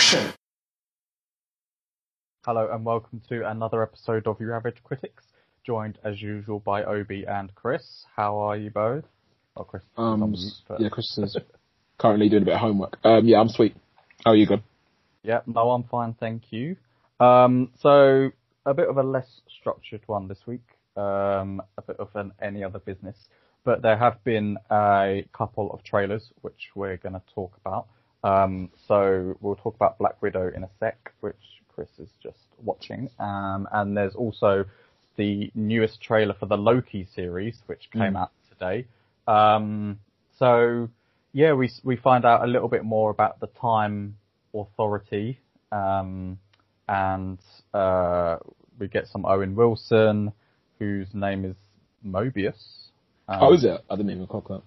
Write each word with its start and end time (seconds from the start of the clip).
Action! 0.00 0.32
Hello 2.46 2.70
and 2.72 2.86
welcome 2.86 3.20
to 3.28 3.46
another 3.46 3.82
episode 3.82 4.26
of 4.26 4.40
Your 4.40 4.56
Average 4.56 4.82
Critics, 4.82 5.24
joined 5.62 5.98
as 6.02 6.22
usual 6.22 6.58
by 6.60 6.84
Obi 6.84 7.26
and 7.26 7.54
Chris. 7.54 8.06
How 8.16 8.38
are 8.38 8.56
you 8.56 8.70
both? 8.70 9.04
Oh, 9.58 9.64
Chris. 9.64 9.82
is 9.82 9.88
on 9.98 10.22
Um, 10.22 10.30
mute, 10.30 10.52
but- 10.66 10.80
yeah, 10.80 10.88
Chris 10.88 11.18
is 11.18 11.36
currently 11.98 12.30
doing 12.30 12.44
a 12.44 12.46
bit 12.46 12.54
of 12.54 12.60
homework. 12.60 12.96
Um, 13.04 13.26
yeah, 13.28 13.40
I'm 13.40 13.50
sweet. 13.50 13.76
How 14.24 14.30
are 14.30 14.36
you 14.36 14.46
good? 14.46 14.62
Yeah, 15.22 15.42
no, 15.46 15.70
I'm 15.70 15.82
fine, 15.84 16.14
thank 16.14 16.50
you. 16.50 16.78
Um, 17.20 17.70
so 17.76 18.30
a 18.64 18.72
bit 18.72 18.88
of 18.88 18.96
a 18.96 19.02
less 19.02 19.42
structured 19.60 20.00
one 20.06 20.28
this 20.28 20.46
week, 20.46 20.64
um, 20.96 21.60
a 21.76 21.82
bit 21.82 21.98
of 22.00 22.08
an 22.16 22.32
any 22.40 22.64
other 22.64 22.78
business, 22.78 23.28
but 23.64 23.82
there 23.82 23.98
have 23.98 24.24
been 24.24 24.56
a 24.70 25.26
couple 25.34 25.70
of 25.72 25.82
trailers 25.84 26.32
which 26.40 26.70
we're 26.74 26.96
going 26.96 27.12
to 27.12 27.22
talk 27.34 27.54
about. 27.58 27.86
Um, 28.22 28.70
so 28.86 29.36
we'll 29.40 29.56
talk 29.56 29.74
about 29.74 29.98
Black 29.98 30.20
Widow 30.20 30.50
in 30.54 30.64
a 30.64 30.68
sec, 30.78 31.12
which 31.20 31.36
Chris 31.74 31.88
is 31.98 32.10
just 32.22 32.44
watching, 32.62 33.08
um, 33.18 33.66
and 33.72 33.96
there's 33.96 34.14
also 34.14 34.64
the 35.16 35.50
newest 35.54 36.00
trailer 36.00 36.34
for 36.34 36.46
the 36.46 36.56
Loki 36.56 37.06
series, 37.14 37.56
which 37.66 37.90
came 37.90 38.16
out 38.16 38.32
today. 38.50 38.86
Um, 39.26 39.98
so 40.38 40.88
yeah, 41.32 41.52
we 41.52 41.70
we 41.84 41.96
find 41.96 42.24
out 42.24 42.44
a 42.44 42.46
little 42.46 42.68
bit 42.68 42.84
more 42.84 43.10
about 43.10 43.40
the 43.40 43.46
Time 43.46 44.16
Authority, 44.54 45.38
um, 45.72 46.38
and 46.88 47.38
uh, 47.72 48.36
we 48.78 48.88
get 48.88 49.06
some 49.08 49.24
Owen 49.24 49.54
Wilson, 49.54 50.32
whose 50.78 51.08
name 51.14 51.44
is 51.44 51.56
Mobius. 52.04 52.88
Um, 53.28 53.40
How 53.40 53.52
is 53.52 53.64
it? 53.64 53.80
I 53.88 53.96
didn't 53.96 54.10
even 54.10 54.26
clock 54.26 54.48
that. 54.48 54.62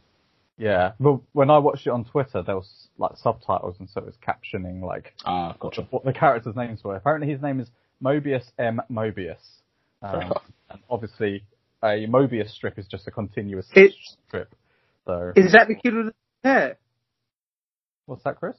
Yeah, 0.57 0.91
well, 0.99 1.23
when 1.34 1.49
I 1.49 1.57
watched 1.57 1.88
it 1.88 1.89
on 1.89 2.05
Twitter, 2.05 2.43
there 2.43 2.55
was 2.55 2.88
like 2.98 3.17
subtitles, 3.17 3.75
and 3.80 3.89
so 3.89 4.02
it 4.02 4.05
was 4.05 4.16
captioning 4.25 4.81
like 4.84 5.14
Ah, 5.25 5.55
gotcha. 5.59 5.88
what 5.89 6.03
the 6.05 6.14
characters' 6.14 6.55
names 6.55 6.83
were. 6.83 6.95
Apparently, 6.95 7.31
his 7.31 7.41
name 7.41 7.59
is 7.59 7.69
Mobius 8.03 8.44
M. 8.59 8.80
Mobius, 8.91 9.41
um, 10.03 10.31
and 10.69 10.80
obviously, 10.89 11.44
a 11.83 12.05
Mobius 12.08 12.52
strip 12.52 12.78
is 12.78 12.86
just 12.88 13.08
a 13.08 13.11
continuous 13.11 13.67
It- 13.73 13.94
strip. 14.28 14.53
So, 15.05 15.33
Is 15.36 15.52
that 15.53 15.67
the 15.67 15.75
kid 15.75 15.94
with 15.95 16.05
the 16.44 16.50
hair? 16.50 16.78
what's 18.06 18.23
that, 18.23 18.38
Chris? 18.38 18.56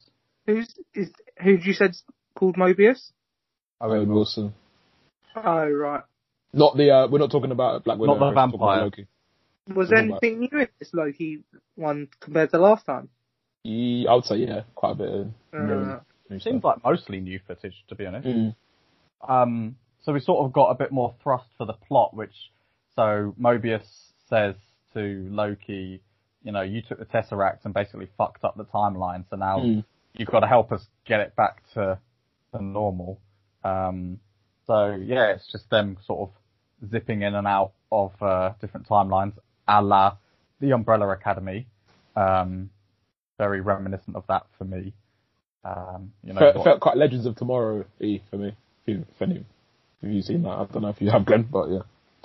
Who's 0.46 0.74
is 0.94 1.10
who 1.42 1.52
you 1.52 1.72
said 1.72 1.92
called 2.36 2.56
Mobius? 2.56 3.12
Owen 3.80 4.12
Wilson. 4.12 4.52
Oh 5.36 5.68
right. 5.68 6.02
Not 6.52 6.76
the. 6.76 6.90
Uh, 6.90 7.08
we're 7.08 7.18
not 7.18 7.30
talking 7.30 7.50
about 7.50 7.84
Black 7.84 7.98
Widow. 7.98 8.14
Not 8.14 8.18
the 8.20 8.26
we're 8.26 8.34
talking 8.34 8.58
vampire. 8.58 9.06
Loki. 9.68 9.78
Was 9.78 9.88
there 9.88 9.98
anything 9.98 10.40
new 10.40 10.58
in 10.60 10.68
this 10.78 10.90
Loki 10.92 11.40
one 11.74 12.08
compared 12.20 12.50
to 12.50 12.58
last 12.58 12.86
time? 12.86 13.08
Yeah, 13.62 14.10
I 14.10 14.14
would 14.14 14.24
say 14.24 14.36
yeah, 14.36 14.62
quite 14.74 14.92
a 14.92 14.94
bit. 14.94 15.08
Of 15.08 15.26
Uh, 15.52 15.58
new, 15.58 16.00
new 16.30 16.40
Seems 16.40 16.60
stuff. 16.60 16.64
like 16.64 16.84
mostly 16.84 17.20
new 17.20 17.40
footage, 17.46 17.74
to 17.88 17.94
be 17.94 18.06
honest. 18.06 18.26
Mm. 18.28 18.54
Um, 19.26 19.76
so 20.02 20.12
we 20.12 20.20
sort 20.20 20.44
of 20.44 20.52
got 20.52 20.66
a 20.70 20.74
bit 20.74 20.92
more 20.92 21.14
thrust 21.22 21.46
for 21.56 21.64
the 21.66 21.72
plot, 21.72 22.14
which 22.14 22.34
so 22.94 23.34
Mobius 23.40 23.86
says 24.28 24.54
to 24.92 25.26
Loki, 25.30 26.00
you 26.42 26.52
know, 26.52 26.60
you 26.62 26.82
took 26.82 26.98
the 26.98 27.06
Tesseract 27.06 27.64
and 27.64 27.72
basically 27.72 28.08
fucked 28.18 28.44
up 28.44 28.56
the 28.56 28.64
timeline, 28.66 29.24
so 29.30 29.36
now 29.36 29.58
Mm. 29.60 29.84
you've 30.12 30.28
got 30.28 30.40
to 30.40 30.46
help 30.46 30.70
us 30.72 30.86
get 31.06 31.20
it 31.20 31.34
back 31.36 31.62
to, 31.72 31.98
to 32.52 32.62
normal. 32.62 33.18
Um, 33.64 34.20
so 34.66 34.90
yeah, 34.94 35.32
it's 35.32 35.50
just 35.50 35.70
them 35.70 35.96
sort 36.06 36.28
of 36.28 36.90
zipping 36.90 37.22
in 37.22 37.34
and 37.34 37.46
out 37.46 37.72
of 37.90 38.12
uh, 38.22 38.52
different 38.60 38.86
timelines, 38.86 39.32
a 39.68 39.82
la 39.82 40.16
the 40.60 40.72
Umbrella 40.72 41.08
Academy. 41.10 41.66
Um, 42.16 42.70
very 43.38 43.60
reminiscent 43.60 44.16
of 44.16 44.24
that 44.28 44.46
for 44.58 44.64
me. 44.64 44.92
Um, 45.64 46.12
you 46.22 46.32
know, 46.32 46.40
Felt, 46.40 46.56
what- 46.56 46.64
felt 46.64 46.80
quite 46.80 46.96
Legends 46.96 47.26
of 47.26 47.36
Tomorrow 47.36 47.84
y 48.00 48.20
for 48.30 48.36
me. 48.36 48.48
If, 48.48 48.54
you, 48.86 49.06
if 49.14 49.22
any, 49.22 49.44
have 50.02 50.10
you 50.10 50.22
seen 50.22 50.42
that? 50.42 50.50
I 50.50 50.64
don't 50.66 50.82
know 50.82 50.88
if 50.88 51.00
you 51.00 51.10
have, 51.10 51.24
Glenn, 51.24 51.48
but 51.50 51.70
yeah. 51.70 51.80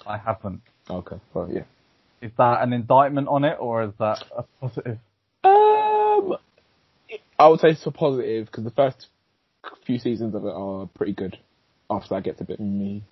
I 0.05 0.17
haven't. 0.17 0.61
Okay, 0.89 1.17
but 1.33 1.49
yeah. 1.51 1.63
Is 2.22 2.31
that 2.38 2.61
an 2.61 2.73
indictment 2.73 3.28
on 3.29 3.45
it, 3.45 3.57
or 3.59 3.83
is 3.83 3.91
that 3.99 4.23
a 4.38 4.44
positive? 4.59 4.97
Um, 5.44 6.35
I 7.38 7.47
would 7.47 7.61
say 7.61 7.69
it's 7.69 7.85
a 7.85 7.91
positive 7.91 8.47
because 8.47 8.66
the 8.66 8.72
first 8.72 9.07
few 9.85 9.99
seasons 9.99 10.35
of 10.35 10.44
it 10.45 10.53
are 10.53 10.88
pretty 10.95 11.13
good. 11.13 11.38
After 11.89 12.16
that 12.16 12.23
gets 12.23 12.41
a 12.41 12.44
bit 12.44 12.59
me, 12.59 13.03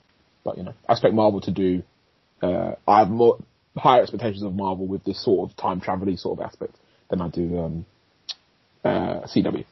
but 0.44 0.58
you 0.58 0.64
know, 0.64 0.74
I 0.88 0.92
expect 0.94 1.14
Marvel 1.14 1.42
to 1.42 1.52
do. 1.52 1.84
Uh, 2.42 2.74
I 2.88 3.00
have 3.00 3.10
more 3.10 3.40
higher 3.78 4.02
expectations 4.02 4.44
of 4.44 4.56
Marvel 4.56 4.88
with 4.88 5.04
this 5.04 5.24
sort 5.24 5.50
of 5.50 5.56
time 5.58 5.80
travel 5.82 6.16
sort 6.18 6.40
of 6.40 6.46
aspect 6.46 6.76
than 7.10 7.22
I 7.22 7.30
do 7.30 7.58
um, 7.60 7.86
uh, 8.84 9.22
CW. 9.28 9.66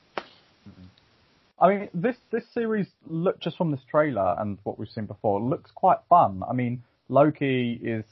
I 1.60 1.70
mean, 1.70 1.90
this 1.94 2.18
this 2.32 2.44
series 2.54 2.88
look 3.08 3.40
just 3.40 3.58
from 3.58 3.72
this 3.72 3.80
trailer 3.90 4.36
and 4.40 4.58
what 4.64 4.78
we've 4.78 4.90
seen 4.90 5.06
before 5.06 5.42
looks 5.42 5.72
quite 5.72 6.00
fun. 6.10 6.44
I 6.50 6.54
mean, 6.54 6.84
Loki 7.08 7.80
is 7.82 8.04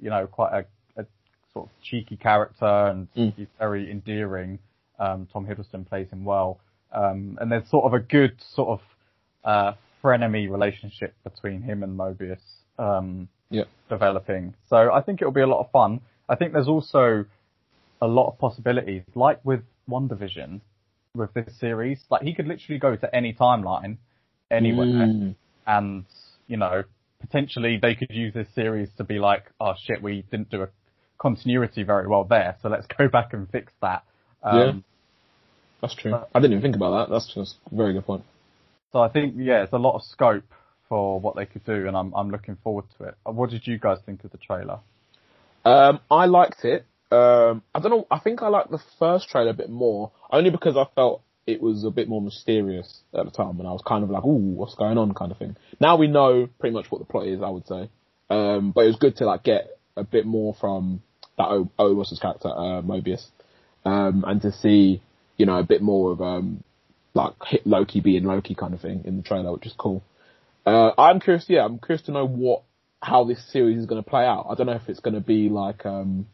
you 0.00 0.10
know 0.10 0.26
quite 0.26 0.52
a, 0.52 1.00
a 1.02 1.06
sort 1.52 1.66
of 1.66 1.70
cheeky 1.82 2.16
character 2.16 2.64
and 2.64 3.08
Mm. 3.14 3.34
he's 3.34 3.48
very 3.58 3.90
endearing. 3.90 4.58
Um, 4.98 5.26
Tom 5.32 5.46
Hiddleston 5.46 5.88
plays 5.88 6.08
him 6.10 6.24
well, 6.24 6.60
um, 6.92 7.36
and 7.40 7.50
there's 7.50 7.68
sort 7.68 7.86
of 7.86 7.92
a 7.94 7.98
good 7.98 8.36
sort 8.54 8.68
of 8.68 8.80
uh, 9.44 9.72
frenemy 10.02 10.48
relationship 10.48 11.14
between 11.24 11.60
him 11.62 11.82
and 11.82 11.98
Mobius. 11.98 12.40
Um, 12.78 13.28
Yeah. 13.52 13.64
developing. 13.88 14.54
So 14.68 14.92
I 14.92 15.00
think 15.02 15.20
it'll 15.22 15.32
be 15.32 15.42
a 15.42 15.46
lot 15.46 15.60
of 15.60 15.70
fun. 15.70 16.00
I 16.28 16.34
think 16.34 16.52
there's 16.52 16.68
also 16.68 17.26
a 18.00 18.06
lot 18.06 18.28
of 18.28 18.38
possibilities, 18.38 19.02
like 19.14 19.38
with 19.44 19.60
WandaVision, 19.88 20.60
with 21.14 21.32
this 21.34 21.48
series. 21.60 22.00
Like 22.10 22.22
he 22.22 22.34
could 22.34 22.46
literally 22.48 22.78
go 22.78 22.96
to 22.96 23.14
any 23.14 23.32
timeline, 23.34 23.98
anywhere, 24.50 24.86
Mm. 24.86 25.34
and 25.66 26.04
you 26.48 26.56
know 26.56 26.82
potentially 27.20 27.78
they 27.80 27.94
could 27.94 28.10
use 28.10 28.34
this 28.34 28.48
series 28.54 28.88
to 28.96 29.04
be 29.04 29.18
like, 29.18 29.44
oh 29.60 29.74
shit, 29.86 30.02
we 30.02 30.22
didn't 30.30 30.50
do 30.50 30.62
a 30.62 30.68
continuity 31.18 31.82
very 31.84 32.08
well 32.08 32.24
there, 32.24 32.56
so 32.62 32.68
let's 32.68 32.86
go 32.98 33.08
back 33.08 33.32
and 33.32 33.48
fix 33.50 33.72
that. 33.82 34.02
Um, 34.42 34.58
Yeah. 34.58 34.72
That's 35.82 35.94
true. 35.96 36.14
I 36.14 36.38
didn't 36.38 36.52
even 36.52 36.62
think 36.62 36.76
about 36.76 36.92
that. 37.08 37.12
That's 37.12 37.32
just 37.34 37.56
a 37.70 37.74
very 37.74 37.92
good 37.92 38.06
point. 38.06 38.24
So 38.92 39.00
I 39.00 39.08
think 39.08 39.34
yeah, 39.36 39.62
it's 39.64 39.72
a 39.72 39.78
lot 39.78 39.96
of 39.96 40.02
scope 40.02 40.44
for 40.92 41.18
what 41.18 41.36
they 41.36 41.46
could 41.46 41.64
do, 41.64 41.88
and 41.88 41.96
I'm 41.96 42.12
I'm 42.12 42.28
looking 42.28 42.58
forward 42.62 42.84
to 42.98 43.04
it. 43.04 43.14
What 43.24 43.48
did 43.48 43.66
you 43.66 43.78
guys 43.78 43.96
think 44.04 44.24
of 44.24 44.30
the 44.30 44.36
trailer? 44.36 44.80
Um, 45.64 46.00
I 46.10 46.26
liked 46.26 46.66
it. 46.66 46.84
Um, 47.10 47.62
I 47.74 47.80
don't 47.80 47.92
know. 47.92 48.06
I 48.10 48.18
think 48.18 48.42
I 48.42 48.48
liked 48.48 48.70
the 48.70 48.82
first 48.98 49.30
trailer 49.30 49.52
a 49.52 49.54
bit 49.54 49.70
more, 49.70 50.12
only 50.30 50.50
because 50.50 50.76
I 50.76 50.84
felt 50.94 51.22
it 51.46 51.62
was 51.62 51.84
a 51.84 51.90
bit 51.90 52.10
more 52.10 52.20
mysterious 52.20 53.00
at 53.14 53.24
the 53.24 53.30
time, 53.30 53.58
and 53.58 53.66
I 53.66 53.72
was 53.72 53.80
kind 53.88 54.04
of 54.04 54.10
like, 54.10 54.22
"Ooh, 54.22 54.52
what's 54.52 54.74
going 54.74 54.98
on?" 54.98 55.14
kind 55.14 55.32
of 55.32 55.38
thing. 55.38 55.56
Now 55.80 55.96
we 55.96 56.08
know 56.08 56.46
pretty 56.58 56.74
much 56.74 56.90
what 56.90 56.98
the 56.98 57.06
plot 57.06 57.26
is. 57.26 57.40
I 57.40 57.48
would 57.48 57.66
say, 57.66 57.88
um, 58.28 58.72
but 58.72 58.84
it 58.84 58.88
was 58.88 58.96
good 58.96 59.16
to 59.16 59.24
like 59.24 59.44
get 59.44 59.70
a 59.96 60.04
bit 60.04 60.26
more 60.26 60.54
from 60.60 61.00
that 61.38 61.48
O. 61.48 61.70
o 61.78 61.94
Wilson's 61.94 62.20
character, 62.20 62.48
uh, 62.48 62.82
Mobius, 62.82 63.24
um, 63.86 64.26
and 64.26 64.42
to 64.42 64.52
see, 64.52 65.00
you 65.38 65.46
know, 65.46 65.56
a 65.56 65.64
bit 65.64 65.80
more 65.80 66.12
of 66.12 66.20
um, 66.20 66.62
like 67.14 67.32
hit 67.46 67.66
Loki 67.66 68.00
being 68.00 68.24
Loki 68.24 68.54
kind 68.54 68.74
of 68.74 68.82
thing 68.82 69.04
in 69.06 69.16
the 69.16 69.22
trailer, 69.22 69.52
which 69.52 69.64
is 69.64 69.72
cool. 69.78 70.02
Uh, 70.64 70.92
I'm 70.96 71.20
curious. 71.20 71.46
Yeah, 71.48 71.64
I'm 71.64 71.78
curious 71.78 72.02
to 72.06 72.12
know 72.12 72.26
what 72.26 72.62
how 73.02 73.24
this 73.24 73.42
series 73.52 73.78
is 73.78 73.86
going 73.86 74.02
to 74.02 74.08
play 74.08 74.24
out. 74.24 74.46
I 74.48 74.54
don't 74.54 74.66
know 74.66 74.74
if 74.74 74.88
it's 74.88 75.00
going 75.00 75.14
to 75.14 75.20
be 75.20 75.48
like 75.48 75.84
um, 75.84 76.26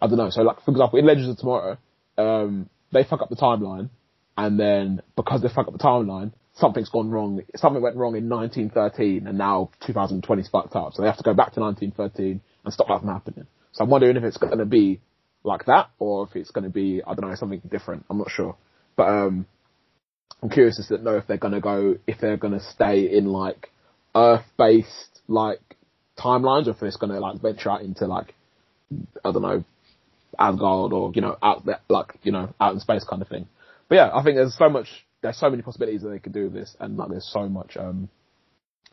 I 0.00 0.08
don't 0.08 0.18
know. 0.18 0.30
So 0.30 0.42
like 0.42 0.62
for 0.64 0.72
example, 0.72 0.98
in 0.98 1.06
Legends 1.06 1.28
of 1.28 1.38
Tomorrow, 1.38 1.78
um, 2.18 2.68
they 2.92 3.04
fuck 3.04 3.22
up 3.22 3.30
the 3.30 3.36
timeline, 3.36 3.90
and 4.36 4.58
then 4.58 5.02
because 5.16 5.42
they 5.42 5.48
fuck 5.48 5.68
up 5.68 5.72
the 5.72 5.78
timeline, 5.78 6.32
something's 6.54 6.88
gone 6.88 7.10
wrong. 7.10 7.42
Something 7.54 7.82
went 7.82 7.96
wrong 7.96 8.16
in 8.16 8.28
1913, 8.28 9.26
and 9.26 9.38
now 9.38 9.70
2020's 9.82 10.48
fucked 10.48 10.74
up. 10.74 10.94
So 10.94 11.02
they 11.02 11.08
have 11.08 11.18
to 11.18 11.22
go 11.22 11.34
back 11.34 11.52
to 11.52 11.60
1913 11.60 12.40
and 12.64 12.74
stop 12.74 12.88
that 12.88 13.00
from 13.00 13.08
happening. 13.08 13.46
So 13.72 13.84
I'm 13.84 13.90
wondering 13.90 14.16
if 14.16 14.24
it's 14.24 14.36
going 14.36 14.58
to 14.58 14.66
be 14.66 15.00
like 15.44 15.66
that, 15.66 15.90
or 15.98 16.26
if 16.28 16.34
it's 16.34 16.50
going 16.50 16.64
to 16.64 16.70
be 16.70 17.02
I 17.06 17.14
don't 17.14 17.28
know 17.28 17.36
something 17.36 17.62
different. 17.70 18.04
I'm 18.10 18.18
not 18.18 18.30
sure, 18.30 18.56
but 18.96 19.08
um, 19.08 19.46
I'm 20.42 20.50
curious 20.50 20.84
to 20.86 20.98
know 20.98 21.16
if 21.16 21.26
they're 21.26 21.36
going 21.36 21.54
to 21.54 21.60
go 21.60 21.96
if 22.06 22.18
they're 22.20 22.36
going 22.36 22.52
to 22.58 22.64
stay 22.64 23.16
in 23.16 23.26
like 23.26 23.70
Earth-based 24.14 25.20
like 25.28 25.60
timelines, 26.18 26.66
or 26.66 26.70
if 26.70 26.82
it's 26.82 26.96
going 26.96 27.12
to 27.12 27.20
like 27.20 27.40
venture 27.40 27.70
out 27.70 27.82
into 27.82 28.06
like 28.06 28.34
I 29.24 29.32
don't 29.32 29.42
know 29.42 29.64
Asgard 30.38 30.92
or 30.92 31.12
you 31.14 31.20
know 31.20 31.36
out 31.42 31.64
there 31.64 31.80
like 31.88 32.18
you 32.22 32.32
know 32.32 32.54
out 32.60 32.74
in 32.74 32.80
space 32.80 33.04
kind 33.04 33.22
of 33.22 33.28
thing. 33.28 33.46
But 33.88 33.96
yeah, 33.96 34.10
I 34.12 34.22
think 34.22 34.36
there's 34.36 34.56
so 34.56 34.68
much 34.68 34.88
there's 35.22 35.38
so 35.38 35.50
many 35.50 35.62
possibilities 35.62 36.02
that 36.02 36.10
they 36.10 36.18
could 36.18 36.32
do 36.32 36.44
with 36.44 36.54
this, 36.54 36.76
and 36.80 36.96
like 36.96 37.10
there's 37.10 37.30
so 37.30 37.48
much 37.48 37.76
um 37.76 38.08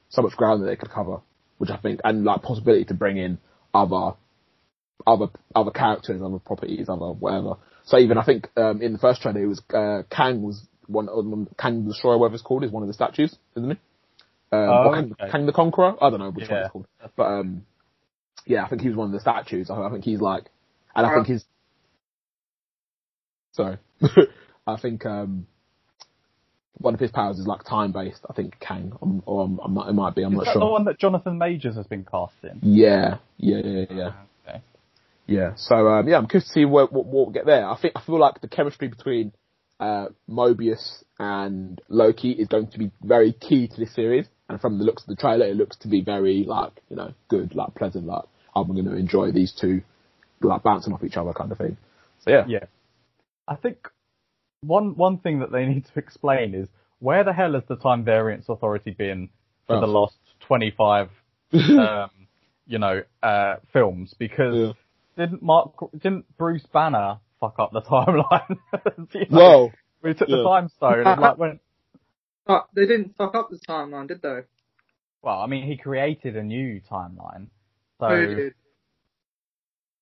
so 0.10 0.22
much 0.22 0.36
ground 0.36 0.62
that 0.62 0.68
they 0.68 0.76
could 0.76 0.92
cover, 0.92 1.22
which 1.58 1.70
I 1.70 1.78
think 1.78 2.02
and 2.04 2.24
like 2.24 2.42
possibility 2.42 2.86
to 2.86 2.94
bring 2.94 3.18
in 3.18 3.38
other 3.74 4.16
other 5.08 5.28
other 5.56 5.72
characters, 5.72 6.22
other 6.22 6.40
properties, 6.40 6.90
other 6.90 7.12
whatever. 7.14 7.56
So 7.86 7.98
even 7.98 8.18
I 8.18 8.26
think 8.26 8.50
um 8.56 8.82
in 8.82 8.94
the 8.94 9.00
first 9.00 9.22
trailer 9.22 9.42
it 9.42 9.48
was 9.48 9.62
uh, 9.74 10.04
Kang 10.10 10.42
was 10.42 10.62
one 10.90 11.08
of 11.08 11.24
them 11.30 11.48
Kang 11.58 11.84
the 11.86 11.92
Destroyer, 11.92 12.18
whatever 12.18 12.36
it's 12.36 12.44
called, 12.44 12.64
is 12.64 12.72
one 12.72 12.84
of 12.84 12.88
the 12.88 12.94
statues, 12.94 13.36
isn't 13.56 13.70
he? 13.72 13.78
Um, 14.52 14.70
Oh, 14.70 14.92
Kang, 14.94 15.16
okay. 15.20 15.32
Kang 15.32 15.46
the 15.46 15.54
Conqueror? 15.54 15.96
I 16.02 16.10
don't 16.10 16.20
know 16.20 16.32
which 16.32 16.50
one 16.50 16.60
it's 16.60 16.72
called. 16.72 16.88
But 17.16 17.24
um 17.24 17.66
yeah, 18.46 18.66
I 18.66 18.70
think 18.70 18.82
he 18.82 18.88
was 18.88 18.98
one 18.98 19.08
of 19.08 19.14
the 19.14 19.20
statues. 19.20 19.70
I, 19.70 19.76
I 19.76 19.92
think 19.92 20.04
he's 20.04 20.22
like 20.22 20.46
and 20.96 21.06
I 21.06 21.14
think 21.14 21.28
he's 21.28 21.46
sorry. 23.52 23.78
I 24.68 24.78
think 24.78 25.06
um 25.06 25.46
one 26.80 26.94
of 26.94 27.00
his 27.00 27.12
powers 27.12 27.38
is 27.38 27.46
like 27.46 27.64
time 27.64 27.92
based. 27.92 28.22
I 28.30 28.34
think 28.34 28.58
Kang, 28.60 28.94
um, 29.02 29.22
or 29.26 29.44
um, 29.44 29.60
I'm 29.64 29.74
not, 29.74 29.90
it 29.90 29.94
might 29.94 30.16
be. 30.16 30.24
I'm 30.24 30.32
Is 30.32 30.38
not 30.38 30.46
that 30.46 30.54
sure. 30.54 30.62
the 30.62 30.66
one 30.66 30.86
that 30.86 30.98
Jonathan 30.98 31.38
Majors 31.38 31.76
has 31.76 31.86
been 31.86 32.06
cast 32.10 32.36
in? 32.44 32.60
Yeah, 32.62 33.18
yeah, 33.38 33.62
yeah, 33.64 33.86
yeah. 33.92 34.12
Okay. 34.48 34.62
Yeah. 35.28 35.54
So 35.58 35.76
um, 35.90 36.08
yeah, 36.08 36.18
I'm 36.18 36.28
curious 36.28 36.48
to 36.48 36.54
see 36.54 36.66
what, 36.66 36.92
what 36.92 37.06
what 37.06 37.26
we'll 37.26 37.34
get 37.34 37.46
there. 37.46 37.68
I 37.68 37.78
think 37.80 37.94
I 37.96 38.02
feel 38.02 38.20
like 38.20 38.40
the 38.42 38.48
chemistry 38.48 38.88
between 38.88 39.34
uh, 39.80 40.08
Mobius 40.30 41.04
and 41.20 41.82
Loki 41.90 42.32
is 42.32 42.48
going 42.48 42.68
to 42.72 42.78
be 42.78 42.92
very 43.04 43.34
key 43.34 43.68
to 43.68 43.78
this 43.78 43.94
series. 43.94 44.26
And 44.50 44.60
from 44.60 44.78
the 44.80 44.84
looks 44.84 45.04
of 45.04 45.10
the 45.10 45.16
trailer, 45.16 45.46
it 45.46 45.56
looks 45.56 45.78
to 45.78 45.88
be 45.88 46.02
very 46.02 46.44
like 46.48 46.74
you 46.90 46.96
know 46.96 47.14
good, 47.28 47.54
like 47.56 47.76
pleasant, 47.76 48.06
like 48.06 48.24
I'm 48.56 48.68
going 48.68 48.86
to 48.86 48.96
enjoy 48.96 49.32
these 49.32 49.54
two 49.54 49.82
like 50.42 50.64
bouncing 50.64 50.94
off 50.94 51.04
each 51.04 51.18
other 51.18 51.34
kind 51.34 51.52
of 51.52 51.58
thing. 51.58 51.78
So 52.24 52.32
yeah, 52.32 52.46
Yeah. 52.48 52.66
I 53.48 53.56
think 53.56 53.88
one 54.62 54.96
one 54.96 55.18
thing 55.20 55.40
that 55.40 55.52
they 55.52 55.66
need 55.72 55.86
to 55.86 56.00
explain 56.00 56.56
is 56.56 56.68
where 57.00 57.24
the 57.24 57.34
hell 57.34 57.54
has 57.54 57.64
the 57.68 57.76
time 57.78 58.04
variance 58.04 58.46
authority 58.50 58.92
been 58.92 59.30
for 59.68 59.78
Oh. 59.78 59.80
the 59.82 59.88
last 59.88 60.16
25, 60.48 61.10
um, 61.54 62.10
you 62.66 62.80
know, 62.80 63.04
uh, 63.22 63.56
films? 63.72 64.14
Because 64.18 64.56
Yeah. 64.56 64.74
didn't 65.26 65.44
Mark, 65.44 65.74
didn't 65.94 66.26
Bruce 66.38 66.66
Banner 66.74 67.20
fuck 67.40 67.56
up 67.60 67.72
the 67.72 67.82
timeline? 67.82 68.58
You 69.14 69.26
know, 69.30 69.38
Whoa. 69.40 69.72
We 70.02 70.14
took 70.14 70.30
Yeah. 70.30 70.38
the 70.38 70.44
time 70.44 70.70
stone 70.70 71.06
and 71.08 71.22
like 71.22 71.38
went, 71.40 71.60
But 72.46 72.68
they 72.74 72.86
didn't 72.86 73.16
fuck 73.18 73.36
up 73.36 73.50
the 73.50 73.58
timeline, 73.60 74.08
did 74.08 74.22
they? 74.22 74.40
well, 75.22 75.40
I 75.42 75.48
mean, 75.48 75.66
he 75.68 75.78
created 75.78 76.36
a 76.38 76.44
new 76.44 76.82
timeline. 76.90 77.48
So 78.00 78.08
Who 78.08 78.36
did? 78.36 78.54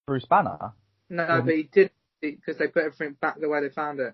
Bruce 0.05 0.25
Banner, 0.29 0.73
No, 1.09 1.41
but 1.43 1.53
he 1.55 1.63
did 1.63 1.91
because 2.21 2.57
they 2.57 2.67
put 2.67 2.83
everything 2.83 3.15
back 3.21 3.39
the 3.39 3.49
way 3.49 3.61
they 3.61 3.69
found 3.69 3.99
it. 3.99 4.13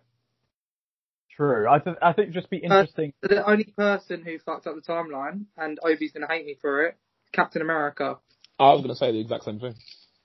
true. 1.35 1.67
I 1.67 1.79
think 1.79 1.97
I 2.01 2.13
think 2.13 2.29
it'd 2.29 2.33
just 2.33 2.49
be 2.49 2.57
interesting. 2.57 3.13
But 3.21 3.29
the 3.31 3.47
only 3.49 3.65
person 3.65 4.23
who 4.23 4.39
fucked 4.39 4.67
up 4.67 4.75
the 4.75 4.81
timeline, 4.81 5.45
and 5.57 5.79
Obi's 5.83 6.11
gonna 6.11 6.27
hate 6.27 6.45
me 6.45 6.57
for 6.61 6.83
it, 6.85 6.95
Captain 7.31 7.61
America. 7.61 8.17
I 8.59 8.71
was 8.73 8.81
going 8.81 8.89
to 8.93 8.95
say 8.95 9.11
the 9.11 9.19
exact 9.19 9.43
same 9.45 9.59
thing. 9.59 9.73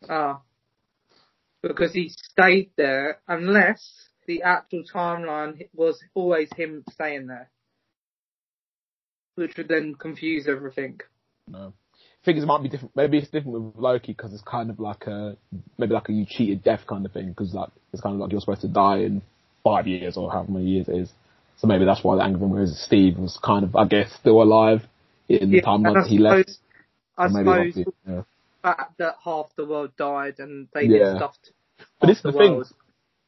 Ah. 0.09 0.41
Because 1.63 1.93
he 1.93 2.11
stayed 2.11 2.71
there 2.77 3.21
unless 3.27 4.09
the 4.27 4.43
actual 4.43 4.85
timeline 4.93 5.69
was 5.75 6.01
always 6.15 6.49
him 6.57 6.85
staying 6.91 7.27
there. 7.27 7.51
Which 9.35 9.57
would 9.57 9.69
then 9.69 9.95
confuse 9.95 10.47
everything. 10.49 11.01
No. 11.49 11.73
It 12.27 12.45
might 12.45 12.63
be 12.63 12.69
different. 12.69 12.95
Maybe 12.95 13.19
it's 13.19 13.31
different 13.31 13.53
with 13.53 13.77
Loki 13.77 14.13
because 14.13 14.35
it's 14.35 14.43
kind 14.43 14.69
of 14.69 14.79
like 14.79 15.07
a 15.07 15.37
maybe 15.79 15.95
like 15.95 16.11
a 16.11 16.13
you 16.13 16.27
cheated 16.29 16.63
death 16.63 16.83
kind 16.87 17.07
of 17.07 17.13
thing 17.13 17.31
because 17.31 17.55
like 17.55 17.71
it's 17.93 18.03
kind 18.03 18.15
of 18.15 18.21
like 18.21 18.33
you're 18.33 18.41
supposed 18.41 18.61
to 18.63 18.69
die 18.69 18.99
in 18.99 19.23
five 19.65 19.87
years 19.87 20.17
or 20.19 20.31
however 20.31 20.53
many 20.53 20.67
years 20.67 20.89
it 20.89 20.97
is. 20.97 21.11
So 21.57 21.67
maybe 21.67 21.87
that's 21.87 22.05
why 22.05 22.17
the 22.17 22.23
angry 22.25 22.43
one 22.43 22.51
whereas 22.51 22.79
Steve 22.87 23.17
was 23.17 23.39
kind 23.43 23.65
of 23.65 23.75
I 23.77 23.87
guess 23.87 24.13
still 24.21 24.43
alive 24.43 24.83
in 25.29 25.51
the 25.51 25.57
Yeah, 25.57 25.63
time 25.63 25.85
that 25.85 26.07
he 26.07 26.19
left. 26.19 26.51
I 27.17 27.29
So 27.29 27.39
suppose 27.39 27.75
yeah. 28.07 28.23
The 28.63 28.69
fact 28.69 28.99
that 28.99 29.17
half 29.25 29.47
the 29.57 29.65
world 29.65 29.93
died 29.97 30.37
and 30.39 30.69
they 30.75 30.89
Yeah. 30.89 30.99
did 30.99 31.17
stuff 31.17 31.37
to 31.45 31.51
But 32.01 32.07
this 32.09 32.19
is 32.19 32.23
the 32.25 32.33
thing. 32.33 32.53
world. 32.53 32.69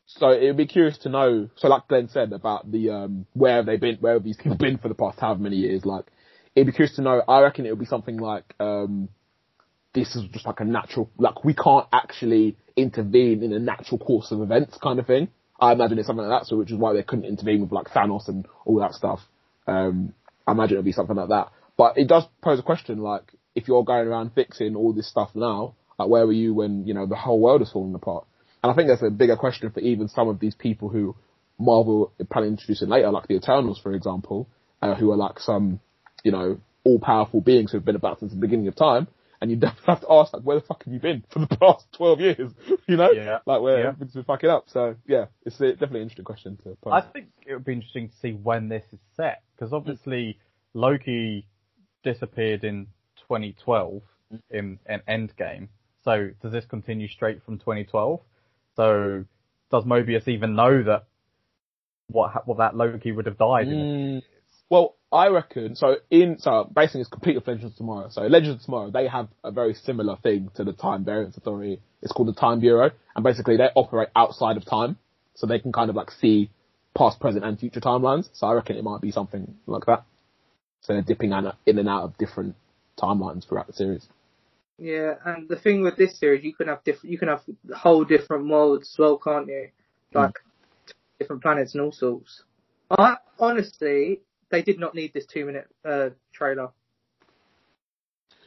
So 0.06 0.30
it 0.30 0.44
would 0.46 0.56
be 0.56 0.66
curious 0.66 0.98
to 0.98 1.08
know. 1.08 1.48
So 1.56 1.68
like 1.68 1.86
Glenn 1.88 2.08
said 2.08 2.32
about 2.32 2.70
the 2.70 2.90
um 2.90 3.26
where 3.34 3.56
have 3.56 3.66
they 3.66 3.76
been, 3.76 3.96
where 4.00 4.14
have 4.14 4.24
these 4.24 4.36
people 4.36 4.56
been 4.56 4.78
for 4.78 4.88
the 4.88 4.94
past 4.94 5.20
however 5.20 5.40
many 5.42 5.56
years? 5.56 5.84
Like 5.86 6.06
it'd 6.54 6.66
be 6.66 6.72
curious 6.72 6.96
to 6.96 7.02
know. 7.02 7.22
I 7.28 7.40
reckon 7.42 7.66
it 7.66 7.70
would 7.70 7.78
be 7.78 7.86
something 7.86 8.16
like 8.18 8.54
um 8.60 9.08
this 9.94 10.14
is 10.14 10.24
just 10.32 10.46
like 10.46 10.60
a 10.60 10.64
natural, 10.64 11.10
like 11.18 11.44
we 11.44 11.54
can't 11.54 11.86
actually 11.92 12.56
intervene 12.76 13.42
in 13.42 13.52
a 13.52 13.58
natural 13.58 13.98
course 13.98 14.30
of 14.30 14.40
events 14.40 14.78
kind 14.82 14.98
of 14.98 15.06
thing. 15.06 15.28
I 15.60 15.72
imagine 15.72 15.98
it's 15.98 16.06
something 16.06 16.26
like 16.26 16.40
that. 16.42 16.46
So 16.46 16.56
which 16.56 16.70
is 16.70 16.78
why 16.78 16.92
they 16.94 17.02
couldn't 17.02 17.24
intervene 17.24 17.60
with 17.62 17.72
like 17.72 17.88
Thanos 17.88 18.28
and 18.28 18.46
all 18.64 18.78
that 18.80 18.94
stuff. 18.94 19.20
Um, 19.66 20.14
I 20.46 20.52
imagine 20.52 20.76
it'll 20.78 20.84
be 20.84 20.92
something 20.92 21.16
like 21.16 21.28
that. 21.28 21.48
But 21.76 21.98
it 21.98 22.08
does 22.08 22.24
pose 22.42 22.58
a 22.58 22.62
question 22.62 22.98
like 22.98 23.32
if 23.54 23.68
you're 23.68 23.84
going 23.84 24.06
around 24.06 24.32
fixing 24.34 24.76
all 24.76 24.92
this 24.92 25.08
stuff 25.08 25.30
now, 25.34 25.74
like 25.98 26.08
where 26.08 26.26
were 26.26 26.32
you 26.32 26.54
when 26.54 26.86
you 26.86 26.94
know 26.94 27.06
the 27.06 27.16
whole 27.16 27.40
world 27.40 27.62
is 27.62 27.70
falling 27.72 27.94
apart? 27.94 28.24
And 28.62 28.70
I 28.70 28.74
think 28.74 28.88
that's 28.88 29.02
a 29.02 29.10
bigger 29.10 29.36
question 29.36 29.70
for 29.70 29.80
even 29.80 30.08
some 30.08 30.28
of 30.28 30.38
these 30.38 30.54
people 30.54 30.88
who 30.88 31.16
Marvel 31.58 32.12
are 32.20 32.24
planning 32.24 32.50
to 32.50 32.52
introduce 32.52 32.82
in 32.82 32.88
later, 32.88 33.10
like 33.10 33.26
the 33.28 33.34
Eternals, 33.36 33.78
for 33.82 33.92
example, 33.92 34.48
uh, 34.82 34.94
who 34.94 35.10
are 35.12 35.16
like 35.16 35.38
some, 35.38 35.80
you 36.24 36.32
know, 36.32 36.58
all-powerful 36.84 37.40
beings 37.40 37.72
who've 37.72 37.84
been 37.84 37.96
about 37.96 38.20
since 38.20 38.32
the 38.32 38.38
beginning 38.38 38.68
of 38.68 38.76
time. 38.76 39.08
And 39.40 39.50
you 39.50 39.56
definitely 39.60 39.84
have 39.94 40.00
to 40.02 40.12
ask, 40.12 40.34
like, 40.34 40.42
where 40.42 40.60
the 40.60 40.66
fuck 40.66 40.84
have 40.84 40.92
you 40.92 41.00
been 41.00 41.24
for 41.32 41.38
the 41.38 41.56
past 41.56 41.86
12 41.96 42.20
years? 42.20 42.52
You 42.86 42.96
know? 42.96 43.10
Yeah. 43.12 43.38
Like, 43.46 43.62
where 43.62 43.80
Yeah. 43.80 43.88
everything's 43.88 44.12
been 44.12 44.24
fucking 44.24 44.50
up. 44.50 44.64
So, 44.68 44.96
yeah, 45.06 45.26
it's 45.46 45.58
a, 45.60 45.72
definitely 45.72 46.00
an 46.00 46.02
interesting 46.04 46.24
question 46.24 46.56
to 46.64 46.76
pose. 46.82 46.92
I 46.92 47.00
think 47.00 47.28
it 47.46 47.54
would 47.54 47.64
be 47.64 47.72
interesting 47.72 48.08
to 48.10 48.14
see 48.20 48.32
when 48.32 48.68
this 48.68 48.84
is 48.92 48.98
set 49.16 49.42
because 49.54 49.72
obviously 49.72 50.38
Loki 50.74 51.46
disappeared 52.02 52.64
in 52.64 52.88
2012 53.30 54.02
in 54.50 54.78
an 54.86 55.02
Endgame. 55.08 55.68
So 56.02 56.30
does 56.42 56.52
this 56.52 56.64
continue 56.64 57.06
straight 57.06 57.44
from 57.44 57.58
2012? 57.58 58.20
So 58.74 59.24
does 59.70 59.84
Mobius 59.84 60.26
even 60.26 60.56
know 60.56 60.82
that 60.82 61.04
what 62.08 62.32
ha- 62.32 62.42
what 62.44 62.58
that 62.58 62.76
Loki 62.76 63.12
would 63.12 63.26
have 63.26 63.38
died 63.38 63.68
in? 63.68 63.74
Mm, 63.74 64.22
well, 64.68 64.96
I 65.12 65.28
reckon 65.28 65.76
so. 65.76 65.96
In 66.10 66.38
so 66.38 66.68
basing 66.74 67.00
is 67.00 67.08
complete 67.08 67.36
with 67.36 67.46
Legends 67.46 67.72
of 67.72 67.76
Tomorrow. 67.76 68.08
So 68.10 68.22
Legends 68.22 68.60
of 68.60 68.64
Tomorrow, 68.64 68.90
they 68.90 69.06
have 69.06 69.28
a 69.44 69.52
very 69.52 69.74
similar 69.74 70.16
thing 70.16 70.50
to 70.56 70.64
the 70.64 70.72
Time 70.72 71.04
Variance 71.04 71.36
Authority. 71.36 71.80
It's 72.02 72.12
called 72.12 72.28
the 72.28 72.40
Time 72.40 72.58
Bureau, 72.60 72.90
and 73.14 73.22
basically 73.22 73.56
they 73.56 73.68
operate 73.76 74.08
outside 74.16 74.56
of 74.56 74.64
time, 74.64 74.96
so 75.34 75.46
they 75.46 75.60
can 75.60 75.70
kind 75.70 75.90
of 75.90 75.96
like 75.96 76.10
see 76.10 76.50
past, 76.96 77.20
present, 77.20 77.44
and 77.44 77.60
future 77.60 77.80
timelines. 77.80 78.28
So 78.32 78.48
I 78.48 78.54
reckon 78.54 78.76
it 78.76 78.82
might 78.82 79.00
be 79.00 79.12
something 79.12 79.54
like 79.66 79.86
that. 79.86 80.04
So 80.80 80.94
they're 80.94 81.02
dipping 81.02 81.32
in 81.32 81.52
in 81.66 81.78
and 81.78 81.88
out 81.88 82.04
of 82.04 82.18
different 82.18 82.56
timelines 83.00 83.48
throughout 83.48 83.66
the 83.66 83.72
series. 83.72 84.06
Yeah, 84.78 85.14
and 85.24 85.48
the 85.48 85.56
thing 85.56 85.82
with 85.82 85.96
this 85.96 86.18
series, 86.18 86.42
you 86.42 86.54
can 86.54 86.68
have 86.68 86.82
different, 86.84 87.12
you 87.12 87.18
can 87.18 87.28
have 87.28 87.42
whole 87.74 88.04
different 88.04 88.48
worlds 88.48 88.90
as 88.92 88.98
well, 88.98 89.18
can't 89.18 89.46
you? 89.46 89.68
Like 90.14 90.38
different 91.18 91.42
planets 91.42 91.74
and 91.74 91.82
all 91.82 91.92
sorts. 91.92 92.42
I 92.90 93.16
honestly, 93.38 94.22
they 94.50 94.62
did 94.62 94.78
not 94.80 94.94
need 94.94 95.12
this 95.12 95.26
two 95.26 95.44
minute 95.44 95.68
uh, 95.84 96.10
trailer. 96.32 96.70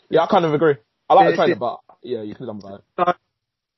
Yeah, 0.10 0.24
I 0.24 0.28
kind 0.28 0.46
of 0.46 0.54
agree. 0.54 0.76
I 1.10 1.14
like 1.14 1.30
the 1.30 1.36
trailer, 1.36 1.56
but 1.56 1.80
yeah, 2.02 2.22
you 2.22 2.36
can 2.36 2.48
have 2.48 2.60
done 2.60 2.84
about 2.96 3.10
it. 3.10 3.16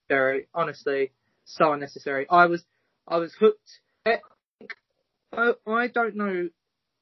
Very 0.07 0.47
honestly, 0.53 1.11
so 1.45 1.73
unnecessary. 1.73 2.25
I 2.29 2.45
was, 2.45 2.63
I 3.07 3.17
was 3.17 3.33
hooked. 3.33 3.79
I, 4.05 4.19
I 5.67 5.87
don't 5.87 6.15
know 6.15 6.49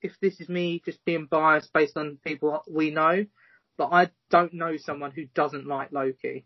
if 0.01 0.13
this 0.20 0.39
is 0.39 0.50
me 0.50 0.82
just 0.84 1.03
being 1.06 1.27
biased 1.30 1.72
based 1.74 1.98
on 1.98 2.18
people 2.25 2.63
we 2.70 2.92
know, 2.92 3.25
but 3.77 3.89
I 3.92 4.10
don't 4.30 4.53
know 4.53 4.77
someone 4.77 5.12
who 5.12 5.25
doesn't 5.34 5.68
like 5.68 5.92
Loki 5.92 6.46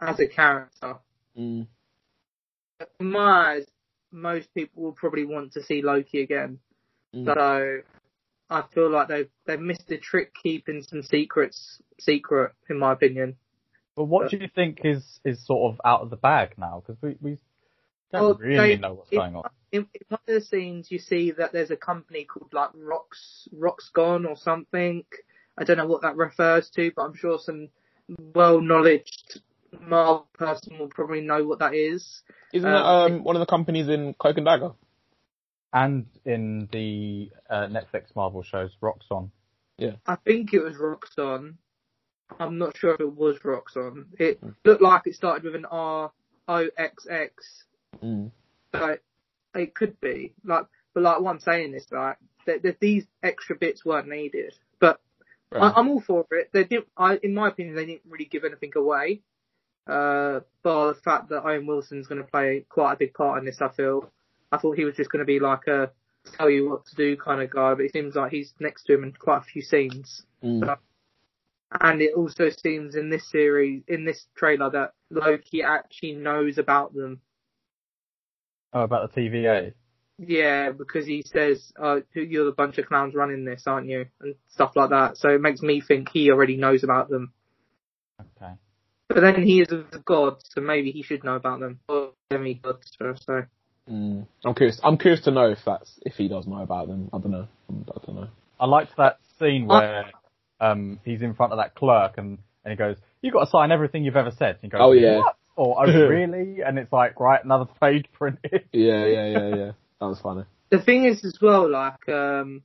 as 0.00 0.18
a 0.20 0.26
character. 0.26 0.96
Mm. 1.38 1.66
in 3.00 3.10
my 3.10 3.54
eyes, 3.56 3.66
most 4.12 4.52
people 4.54 4.82
will 4.84 4.92
probably 4.92 5.24
want 5.24 5.52
to 5.54 5.62
see 5.62 5.82
Loki 5.82 6.22
again. 6.22 6.58
Mm. 7.14 7.26
So 7.26 7.82
I 8.50 8.62
feel 8.74 8.90
like 8.90 9.08
they've 9.08 9.30
they've 9.46 9.60
missed 9.60 9.90
a 9.90 9.98
trick 9.98 10.32
keeping 10.40 10.82
some 10.82 11.02
secrets 11.02 11.80
secret, 11.98 12.52
in 12.68 12.78
my 12.78 12.92
opinion. 12.92 13.36
But 13.96 14.04
what 14.04 14.30
do 14.30 14.36
you 14.36 14.48
think 14.54 14.80
is 14.84 15.20
is 15.24 15.44
sort 15.46 15.72
of 15.72 15.80
out 15.84 16.00
of 16.02 16.10
the 16.10 16.16
bag 16.16 16.54
now? 16.58 16.82
Because 16.84 17.00
we 17.02 17.16
we 17.20 17.38
don't 18.12 18.22
Well, 18.22 18.34
really 18.34 18.74
they- 18.74 18.80
know 18.80 18.94
what's 18.94 19.12
it- 19.12 19.16
going 19.16 19.36
on. 19.36 19.44
In, 19.72 19.88
in 19.92 20.00
one 20.08 20.20
of 20.28 20.34
the 20.34 20.40
scenes, 20.40 20.88
you 20.92 21.00
see 21.00 21.32
that 21.32 21.50
there's 21.52 21.72
a 21.72 21.76
company 21.76 22.24
called 22.24 22.52
like 22.52 22.70
Rocks 22.74 23.48
Roxgon 23.52 24.24
or 24.28 24.36
something. 24.36 25.04
I 25.56 25.64
don't 25.64 25.76
know 25.76 25.86
what 25.86 26.02
that 26.02 26.16
refers 26.16 26.68
to, 26.70 26.90
but 26.94 27.02
I'm 27.02 27.14
sure 27.14 27.38
some 27.38 27.68
well-knowledged 28.34 29.40
Marvel 29.80 30.28
person 30.34 30.78
will 30.78 30.88
probably 30.88 31.20
know 31.20 31.44
what 31.44 31.60
that 31.60 31.74
is. 31.74 32.22
Isn't 32.52 32.68
Uh, 32.68 32.72
that 33.06 33.12
um, 33.14 33.24
one 33.24 33.36
of 33.36 33.40
the 33.40 33.46
companies 33.46 33.88
in 33.88 34.14
Cloak 34.14 34.36
and 34.36 34.46
Dagger? 34.46 34.72
And 35.72 36.06
in 36.24 36.68
the 36.70 37.30
uh, 37.50 37.66
Netflix 37.66 38.14
Marvel 38.14 38.42
shows, 38.42 38.70
Roxxon. 38.80 39.30
I 40.06 40.16
think 40.24 40.54
it 40.54 40.62
was 40.62 40.76
Roxxon. 40.76 41.54
I'm 42.38 42.58
not 42.58 42.76
sure 42.76 42.94
if 42.94 43.00
it 43.00 43.14
was 43.14 43.38
Roxxon. 43.40 44.06
It 44.18 44.40
looked 44.64 44.82
like 44.82 45.02
it 45.06 45.16
started 45.16 45.44
with 45.44 45.56
an 45.56 45.64
R 45.64 46.12
O 46.48 46.68
X 46.76 47.06
X, 47.08 47.64
Mm. 48.02 48.30
but 48.72 49.02
it 49.54 49.74
could 49.74 50.00
be 50.00 50.34
like. 50.44 50.66
But 50.94 51.02
like 51.02 51.20
what 51.20 51.30
I'm 51.30 51.40
saying 51.40 51.74
is 51.74 51.86
like 51.90 52.18
that, 52.46 52.62
that 52.62 52.78
these 52.78 53.04
extra 53.22 53.56
bits 53.56 53.84
weren't 53.84 54.08
needed. 54.08 54.54
But 54.78 55.00
I, 55.52 55.58
Right. 55.58 55.72
I'm 55.76 55.88
all 55.88 56.00
for 56.00 56.26
it. 56.32 56.50
They 56.52 56.64
didn't. 56.64 56.88
I, 56.96 57.16
in 57.22 57.34
my 57.34 57.48
opinion, 57.48 57.76
they 57.76 57.86
didn't 57.86 58.02
really 58.08 58.24
give 58.24 58.44
anything 58.44 58.72
away. 58.76 59.20
Uh, 59.86 60.40
bar 60.62 60.94
the 60.94 61.00
fact 61.04 61.28
that 61.28 61.44
Owen 61.44 61.66
Wilson's 61.66 62.06
going 62.06 62.22
to 62.22 62.28
play 62.28 62.64
quite 62.68 62.94
a 62.94 62.96
big 62.96 63.14
part 63.14 63.38
in 63.38 63.44
this, 63.44 63.60
I 63.60 63.68
feel. 63.68 64.10
I 64.50 64.58
thought 64.58 64.76
he 64.76 64.84
was 64.84 64.96
just 64.96 65.10
going 65.10 65.20
to 65.20 65.26
be 65.26 65.40
like 65.40 65.66
a 65.66 65.90
tell 66.32 66.48
you 66.48 66.70
what 66.70 66.86
to 66.86 66.96
do 66.96 67.16
kind 67.16 67.42
of 67.42 67.50
guy, 67.50 67.74
but 67.74 67.84
it 67.84 67.92
seems 67.92 68.14
like 68.14 68.32
he's 68.32 68.54
next 68.60 68.84
to 68.84 68.94
him 68.94 69.04
in 69.04 69.12
quite 69.12 69.38
a 69.38 69.44
few 69.44 69.62
scenes. 69.62 70.24
Mm. 70.42 70.76
And 71.80 72.00
it 72.00 72.14
also 72.14 72.50
seems 72.50 72.94
in 72.94 73.10
this 73.10 73.28
series, 73.30 73.82
in 73.88 74.04
this 74.04 74.26
trailer, 74.36 74.70
that 74.70 74.92
Loki 75.10 75.62
actually 75.62 76.12
knows 76.12 76.58
about 76.58 76.94
them. 76.94 77.20
Oh, 78.72 78.82
about 78.82 79.12
the 79.12 79.20
TVA. 79.20 79.74
Yeah, 80.18 80.70
because 80.70 81.06
he 81.06 81.22
says, 81.26 81.72
uh, 81.80 82.00
"You're 82.14 82.44
the 82.44 82.52
bunch 82.52 82.78
of 82.78 82.86
clowns 82.86 83.14
running 83.14 83.44
this, 83.44 83.64
aren't 83.66 83.88
you?" 83.88 84.06
and 84.20 84.34
stuff 84.48 84.72
like 84.76 84.90
that. 84.90 85.16
So 85.16 85.30
it 85.30 85.40
makes 85.40 85.60
me 85.60 85.80
think 85.80 86.08
he 86.08 86.30
already 86.30 86.56
knows 86.56 86.84
about 86.84 87.08
them. 87.08 87.32
Okay. 88.20 88.52
But 89.08 89.20
then 89.20 89.42
he 89.42 89.60
is 89.60 89.72
a 89.72 89.84
god, 90.04 90.36
so 90.44 90.60
maybe 90.60 90.92
he 90.92 91.02
should 91.02 91.24
know 91.24 91.34
about 91.34 91.60
them. 91.60 91.80
Or 91.88 92.12
demigods, 92.30 92.92
so. 92.98 93.44
Mm. 93.90 94.26
I'm 94.44 94.54
curious. 94.54 94.80
I'm 94.82 94.96
curious 94.96 95.22
to 95.24 95.30
know 95.30 95.50
if 95.50 95.58
that's 95.66 95.98
if 96.02 96.14
he 96.14 96.28
does 96.28 96.46
know 96.46 96.62
about 96.62 96.88
them. 96.88 97.10
I 97.12 97.18
don't 97.18 97.32
know. 97.32 97.48
I 97.70 98.06
don't 98.06 98.16
know. 98.16 98.28
I 98.58 98.66
liked 98.66 98.96
that 98.96 99.18
scene 99.38 99.66
where 99.66 100.06
um, 100.60 101.00
he's 101.04 101.22
in 101.22 101.34
front 101.34 101.52
of 101.52 101.58
that 101.58 101.74
clerk 101.74 102.14
and, 102.16 102.38
and 102.64 102.72
he 102.72 102.76
goes, 102.76 102.96
"You've 103.20 103.34
got 103.34 103.44
to 103.44 103.50
sign 103.50 103.72
everything 103.72 104.04
you've 104.04 104.16
ever 104.16 104.30
said." 104.30 104.56
And 104.56 104.62
he 104.62 104.68
goes, 104.68 104.80
Oh, 104.82 104.92
yeah. 104.92 105.18
What? 105.18 105.36
Or 105.56 105.86
oh 105.86 105.92
really? 106.08 106.62
and 106.62 106.78
it's 106.78 106.92
like, 106.92 107.20
right, 107.20 107.44
another 107.44 107.66
page 107.80 108.06
printed. 108.12 108.64
Yeah, 108.72 109.06
yeah, 109.06 109.26
yeah, 109.26 109.54
yeah. 109.54 109.70
That 110.00 110.06
was 110.06 110.20
funny. 110.20 110.44
The 110.70 110.80
thing 110.80 111.04
is, 111.04 111.24
as 111.24 111.38
well, 111.40 111.70
like 111.70 112.08
um, 112.08 112.62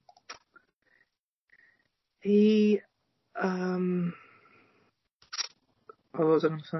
he, 2.21 2.81
um, 3.39 4.13
what 6.13 6.27
was 6.27 6.43
I 6.45 6.49
going 6.49 6.61
to 6.61 6.67
say? 6.67 6.77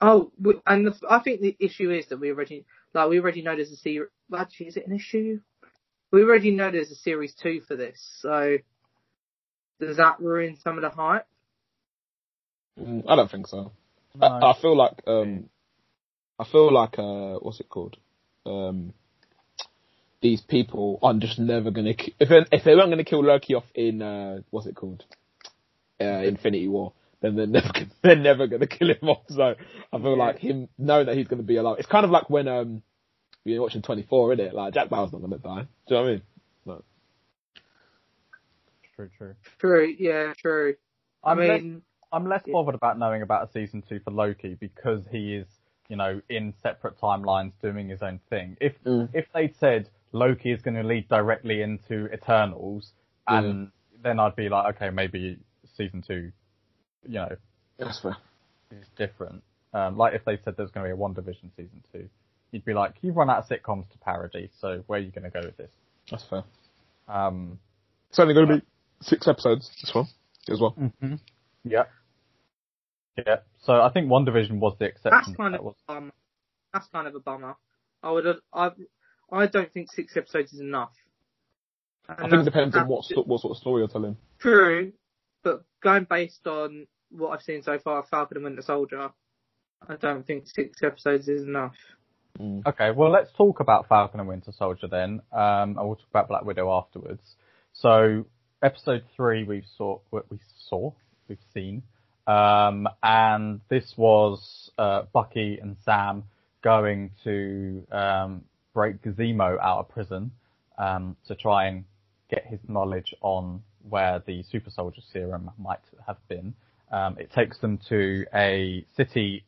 Oh, 0.00 0.32
we- 0.40 0.60
and 0.66 0.86
the, 0.86 0.94
I 1.08 1.20
think 1.20 1.40
the 1.40 1.56
issue 1.60 1.90
is 1.90 2.06
that 2.08 2.18
we 2.20 2.30
already, 2.30 2.64
like, 2.94 3.08
we 3.10 3.20
already 3.20 3.42
know 3.42 3.54
there's 3.54 3.70
a 3.70 3.76
series. 3.76 4.08
Actually, 4.36 4.66
is 4.68 4.76
it 4.76 4.86
an 4.86 4.94
issue? 4.94 5.40
We 6.10 6.22
already 6.22 6.50
know 6.50 6.70
there's 6.70 6.90
a 6.90 6.96
series 6.96 7.34
two 7.34 7.60
for 7.68 7.76
this, 7.76 8.00
so 8.20 8.56
does 9.78 9.96
that 9.98 10.20
ruin 10.20 10.56
some 10.62 10.76
of 10.76 10.82
the 10.82 10.90
hype? 10.90 11.26
Mm, 12.78 13.04
I 13.08 13.16
don't 13.16 13.30
think 13.30 13.46
so. 13.46 13.72
No. 14.14 14.26
I, 14.26 14.50
I 14.50 14.60
feel 14.60 14.76
like 14.76 15.02
um, 15.06 15.50
I 16.38 16.44
feel 16.44 16.72
like 16.72 16.98
uh, 16.98 17.34
what's 17.40 17.60
it 17.60 17.68
called? 17.68 17.96
Um, 18.46 18.94
these 20.22 20.40
people 20.42 20.98
are 21.02 21.14
just 21.14 21.38
never 21.38 21.70
gonna 21.70 21.94
if 22.18 22.28
they, 22.28 22.44
if 22.52 22.64
they 22.64 22.74
weren't 22.74 22.90
gonna 22.90 23.04
kill 23.04 23.24
Loki 23.24 23.54
off 23.54 23.64
in 23.74 24.02
uh, 24.02 24.40
what's 24.50 24.66
it 24.66 24.74
called? 24.76 25.04
Uh, 26.00 26.22
Infinity 26.24 26.68
War. 26.68 26.92
Then 27.22 27.36
they're 27.36 27.46
never 27.48 27.72
gonna, 27.72 27.90
they're 28.02 28.16
never 28.16 28.46
gonna 28.46 28.66
kill 28.66 28.88
him 28.90 29.08
off. 29.08 29.24
So 29.28 29.42
I 29.92 29.98
feel 29.98 30.16
Yeah. 30.16 30.16
like 30.16 30.38
him 30.38 30.68
knowing 30.78 31.06
that 31.06 31.16
he's 31.16 31.28
gonna 31.28 31.42
be 31.42 31.56
alive. 31.56 31.76
It's 31.78 31.88
kind 31.88 32.04
of 32.04 32.10
like 32.10 32.30
when 32.30 32.48
um 32.48 32.82
you're 33.44 33.62
watching 33.62 33.82
24, 33.82 34.34
isn't 34.34 34.46
it? 34.46 34.54
Like 34.54 34.74
Jack 34.74 34.88
Bauer's 34.90 35.12
not 35.12 35.20
gonna 35.22 35.38
die. 35.38 35.66
Do 35.88 35.94
you 35.94 35.96
know 35.96 36.02
what 36.02 36.08
I 36.08 36.12
mean? 36.12 36.22
True, 38.96 39.10
true. 39.16 39.34
True, 39.58 39.94
yeah, 39.98 40.34
true. 40.36 40.74
I 41.24 41.30
I'm 41.30 41.38
less, 41.38 41.62
mean, 41.62 41.82
I'm 42.12 42.28
less 42.28 42.42
bothered 42.52 42.74
about 42.74 42.98
knowing 42.98 43.22
about 43.22 43.48
a 43.48 43.52
season 43.52 43.82
two 43.88 44.00
for 44.00 44.10
Loki 44.10 44.54
because 44.54 45.02
he 45.10 45.36
is, 45.36 45.46
you 45.88 45.96
know, 45.96 46.20
in 46.28 46.52
separate 46.62 46.98
timelines 46.98 47.52
doing 47.62 47.88
his 47.88 48.02
own 48.02 48.20
thing. 48.28 48.56
If 48.60 48.74
Mm. 48.84 49.08
if 49.14 49.26
they'd 49.32 49.56
said 49.56 49.88
Loki 50.12 50.50
is 50.52 50.62
going 50.62 50.74
to 50.74 50.82
lead 50.82 51.08
directly 51.08 51.62
into 51.62 52.06
Eternals, 52.12 52.92
and 53.28 53.70
then 54.02 54.18
I'd 54.18 54.36
be 54.36 54.48
like, 54.48 54.76
okay, 54.76 54.90
maybe 54.90 55.38
season 55.76 56.02
two, 56.06 56.32
you 57.06 57.14
know, 57.14 57.36
That's 57.78 58.00
fair. 58.00 58.16
is 58.72 58.86
different. 58.96 59.42
Um, 59.72 59.96
like 59.96 60.14
if 60.14 60.24
they 60.24 60.36
said 60.44 60.54
there's 60.56 60.70
going 60.70 60.88
to 60.88 60.94
be 60.94 61.00
a 61.00 61.04
WandaVision 61.04 61.50
season 61.56 61.82
two, 61.92 62.08
you'd 62.50 62.64
be 62.64 62.74
like, 62.74 62.94
you've 63.02 63.16
run 63.16 63.30
out 63.30 63.38
of 63.38 63.48
sitcoms 63.48 63.88
to 63.92 63.98
parody, 63.98 64.50
so 64.60 64.82
where 64.86 64.98
are 64.98 65.02
you 65.02 65.10
going 65.12 65.24
to 65.24 65.30
go 65.30 65.40
with 65.46 65.56
this? 65.56 65.70
That's 66.10 66.24
fair. 66.24 66.42
Um, 67.08 67.58
It's 68.08 68.18
only 68.18 68.34
gonna 68.34 68.56
be 68.58 68.62
six 69.02 69.28
episodes. 69.28 69.70
This 69.80 69.94
one 69.94 70.06
as 70.48 70.60
well. 70.60 70.74
mm-hmm. 70.78 71.14
Yeah. 71.64 71.84
Yeah. 73.16 73.36
So 73.62 73.80
I 73.80 73.90
think 73.90 74.08
WandaVision 74.08 74.58
was 74.58 74.74
the 74.78 74.86
exception. 74.86 75.10
that's 75.12 75.36
kind 75.36 75.54
That 75.54 75.60
of 75.60 75.66
was 75.66 75.74
a 75.88 75.94
bummer. 75.94 76.12
That's 76.72 76.86
kind 76.88 77.06
of 77.06 77.14
a 77.14 77.20
bummer. 77.20 77.54
I 78.02 78.10
would, 78.10 78.26
I, 78.52 78.70
I 79.32 79.46
don't 79.46 79.72
think 79.72 79.90
six 79.92 80.16
episodes 80.16 80.52
is 80.52 80.60
enough. 80.60 80.92
I 82.08 82.28
think 82.28 82.42
it 82.42 82.44
depends 82.44 82.76
on 82.76 82.88
what 82.88 83.04
sto- 83.04 83.22
what 83.22 83.40
sort 83.40 83.52
of 83.52 83.58
story 83.58 83.82
you're 83.82 83.88
telling. 83.88 84.16
True, 84.40 84.92
but 85.44 85.62
going 85.80 86.06
based 86.08 86.46
on 86.46 86.86
what 87.10 87.30
I've 87.30 87.42
seen 87.42 87.62
so 87.62 87.78
far, 87.78 88.04
Falcon 88.10 88.38
and 88.38 88.44
Winter 88.44 88.62
Soldier, 88.62 89.10
I 89.88 89.96
don't 89.96 90.26
think 90.26 90.48
six 90.48 90.82
episodes 90.82 91.28
is 91.28 91.42
enough. 91.42 91.76
Mm. 92.38 92.66
Okay, 92.66 92.90
well, 92.90 93.10
let's 93.10 93.30
talk 93.36 93.60
about 93.60 93.88
Falcon 93.88 94.20
and 94.20 94.28
Winter 94.28 94.52
Soldier 94.52 94.88
then, 94.88 95.20
um, 95.32 95.76
and 95.76 95.76
we'll 95.76 95.96
talk 95.96 96.08
about 96.10 96.28
Black 96.28 96.44
Widow 96.44 96.72
afterwards. 96.72 97.36
So, 97.72 98.26
episode 98.62 99.04
three, 99.16 99.44
we 99.44 99.64
saw, 99.76 100.00
what 100.10 100.30
we 100.30 100.38
saw, 100.68 100.92
we've 101.28 101.38
seen, 101.52 101.82
um, 102.26 102.88
and 103.02 103.60
this 103.68 103.94
was 103.96 104.70
uh, 104.78 105.02
Bucky 105.12 105.58
and 105.60 105.76
Sam 105.84 106.24
going 106.62 107.10
to 107.24 107.86
um, 107.90 108.44
break 108.80 109.02
Zemo 109.02 109.58
out 109.60 109.80
of 109.80 109.88
prison 109.90 110.30
um, 110.78 111.14
to 111.28 111.34
try 111.34 111.66
and 111.66 111.84
get 112.30 112.46
his 112.46 112.60
knowledge 112.66 113.14
on 113.20 113.62
where 113.86 114.22
the 114.26 114.42
super 114.50 114.70
soldier 114.70 115.02
serum 115.12 115.50
might 115.58 115.84
have 116.06 116.16
been. 116.28 116.54
Um, 116.90 117.18
it 117.18 117.30
takes 117.30 117.58
them 117.58 117.78
to 117.90 118.24
a 118.34 118.86
city, 118.96 119.44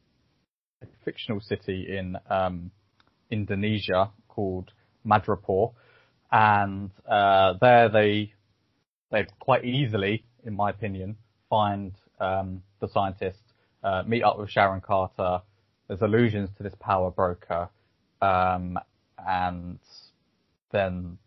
a 0.83 0.87
fictional 1.07 1.41
city 1.41 1.97
in 1.97 2.19
um, 2.29 2.71
Indonesia 3.31 4.11
called 4.29 4.71
Madripoor, 5.07 5.73
and 6.31 6.91
uh, 7.09 7.55
there 7.59 7.89
they 7.89 8.35
they 9.11 9.27
quite 9.41 9.65
easily, 9.65 10.25
in 10.45 10.55
my 10.55 10.69
opinion, 10.69 11.17
find 11.49 11.95
um, 12.21 12.63
the 12.83 12.89
scientist, 12.89 13.41
uh, 13.83 14.03
meet 14.07 14.25
up 14.25 14.39
with 14.39 14.51
Sharon 14.51 14.83
Carter. 14.83 15.41
There's 15.89 16.03
allusions 16.03 16.51
to 16.59 16.63
this 16.63 16.75
power 16.81 17.11
broker, 17.11 17.71
um, 18.21 18.79
and 19.27 19.79
then 20.71 21.19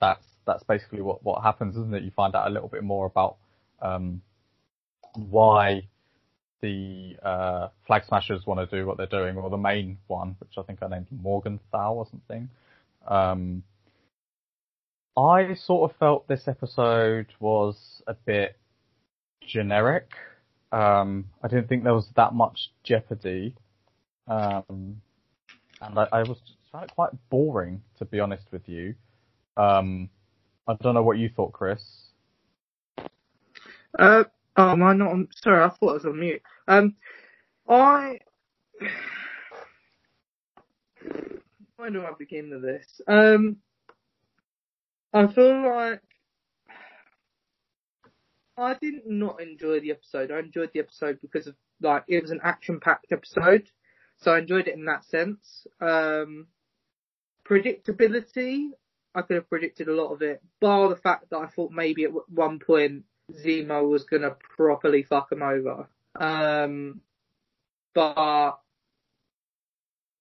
that's 0.00 0.24
that's 0.46 0.62
basically 0.64 1.02
what 1.02 1.22
what 1.24 1.42
happens, 1.42 1.76
isn't 1.76 1.94
it? 1.94 2.02
You 2.02 2.10
find 2.10 2.34
out 2.34 2.46
a 2.46 2.50
little 2.50 2.68
bit 2.68 2.82
more 2.84 3.06
about 3.06 3.36
um, 3.80 4.22
why 5.14 5.88
the 6.60 7.16
uh, 7.22 7.68
Flag 7.86 8.02
Smashers 8.08 8.46
want 8.46 8.58
to 8.68 8.76
do 8.76 8.86
what 8.86 8.96
they're 8.96 9.06
doing, 9.06 9.36
or 9.36 9.50
the 9.50 9.56
main 9.56 9.98
one, 10.06 10.36
which 10.38 10.52
I 10.56 10.62
think 10.62 10.82
I 10.82 10.88
named 10.88 11.08
Morgenthau 11.10 11.94
or 11.94 12.06
something. 12.10 12.48
Um, 13.06 13.62
I 15.16 15.54
sort 15.54 15.90
of 15.90 15.96
felt 15.96 16.28
this 16.28 16.46
episode 16.46 17.26
was 17.40 18.02
a 18.06 18.14
bit 18.14 18.56
generic. 19.46 20.10
Um, 20.72 21.26
I 21.42 21.48
didn't 21.48 21.68
think 21.68 21.84
there 21.84 21.94
was 21.94 22.08
that 22.16 22.34
much 22.34 22.70
jeopardy. 22.82 23.54
Um, 24.28 25.00
and 25.80 25.98
I, 25.98 26.08
I 26.12 26.22
was 26.22 26.38
found 26.72 26.84
it 26.84 26.94
quite 26.94 27.10
boring, 27.30 27.82
to 27.98 28.04
be 28.04 28.20
honest 28.20 28.46
with 28.52 28.68
you. 28.68 28.94
Um, 29.56 30.10
I 30.68 30.74
don't 30.74 30.94
know 30.94 31.02
what 31.02 31.18
you 31.18 31.28
thought, 31.28 31.52
Chris. 31.52 31.80
Uh, 33.98 34.24
oh, 34.56 34.70
am 34.70 34.82
I 34.82 34.92
not? 34.92 35.16
Sorry, 35.42 35.62
I 35.62 35.68
thought 35.68 35.90
I 35.90 35.94
was 35.94 36.04
on 36.04 36.20
mute. 36.20 36.42
Um, 36.68 36.96
I. 37.68 38.18
Where 41.76 41.90
do 41.90 42.02
I 42.02 42.10
begin 42.18 42.50
with 42.50 42.62
this? 42.62 43.00
Um, 43.06 43.56
I 45.12 45.26
feel 45.28 45.62
like 45.68 46.02
I 48.58 48.74
did 48.80 49.06
not 49.06 49.40
enjoy 49.40 49.80
the 49.80 49.90
episode. 49.90 50.30
I 50.30 50.38
enjoyed 50.40 50.70
the 50.72 50.80
episode 50.80 51.18
because 51.20 51.46
of 51.46 51.54
like 51.80 52.04
it 52.08 52.22
was 52.22 52.30
an 52.30 52.40
action-packed 52.42 53.12
episode, 53.12 53.68
so 54.16 54.32
I 54.32 54.38
enjoyed 54.38 54.68
it 54.68 54.74
in 54.74 54.86
that 54.86 55.04
sense. 55.04 55.66
Um, 55.80 56.46
predictability, 57.48 58.68
I 59.14 59.22
could 59.22 59.36
have 59.36 59.48
predicted 59.48 59.88
a 59.88 59.94
lot 59.94 60.12
of 60.12 60.22
it, 60.22 60.42
bar 60.60 60.88
the 60.88 60.96
fact 60.96 61.30
that 61.30 61.38
I 61.38 61.46
thought 61.46 61.72
maybe 61.72 62.04
at 62.04 62.10
one 62.28 62.58
point 62.58 63.04
Zemo 63.32 63.88
was 63.88 64.04
gonna 64.04 64.36
properly 64.56 65.02
fuck 65.02 65.32
him 65.32 65.42
over. 65.42 65.88
Um, 66.14 67.00
but 67.94 68.58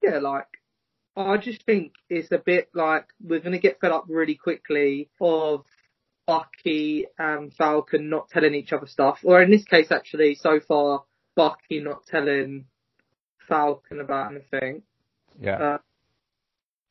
yeah, 0.02 0.20
like 0.20 0.48
I 1.16 1.38
just 1.38 1.64
think 1.64 1.94
it's 2.10 2.32
a 2.32 2.38
bit 2.38 2.70
like 2.74 3.06
we're 3.22 3.40
gonna 3.40 3.60
get 3.60 3.80
fed 3.80 3.92
up 3.92 4.06
really 4.08 4.36
quickly 4.36 5.10
of 5.20 5.66
Bucky 6.28 7.06
and 7.18 7.54
Falcon 7.54 8.10
not 8.10 8.30
telling 8.30 8.56
each 8.56 8.74
other 8.74 8.88
stuff, 8.88 9.20
or 9.24 9.42
in 9.42 9.52
this 9.52 9.66
case, 9.66 9.92
actually, 9.92 10.36
so 10.36 10.60
far 10.60 11.04
Bucky 11.36 11.80
not 11.80 12.06
telling 12.08 12.66
Falcon 13.48 14.00
about 14.00 14.32
anything. 14.32 14.82
Yeah. 15.40 15.58
Uh, 15.58 15.78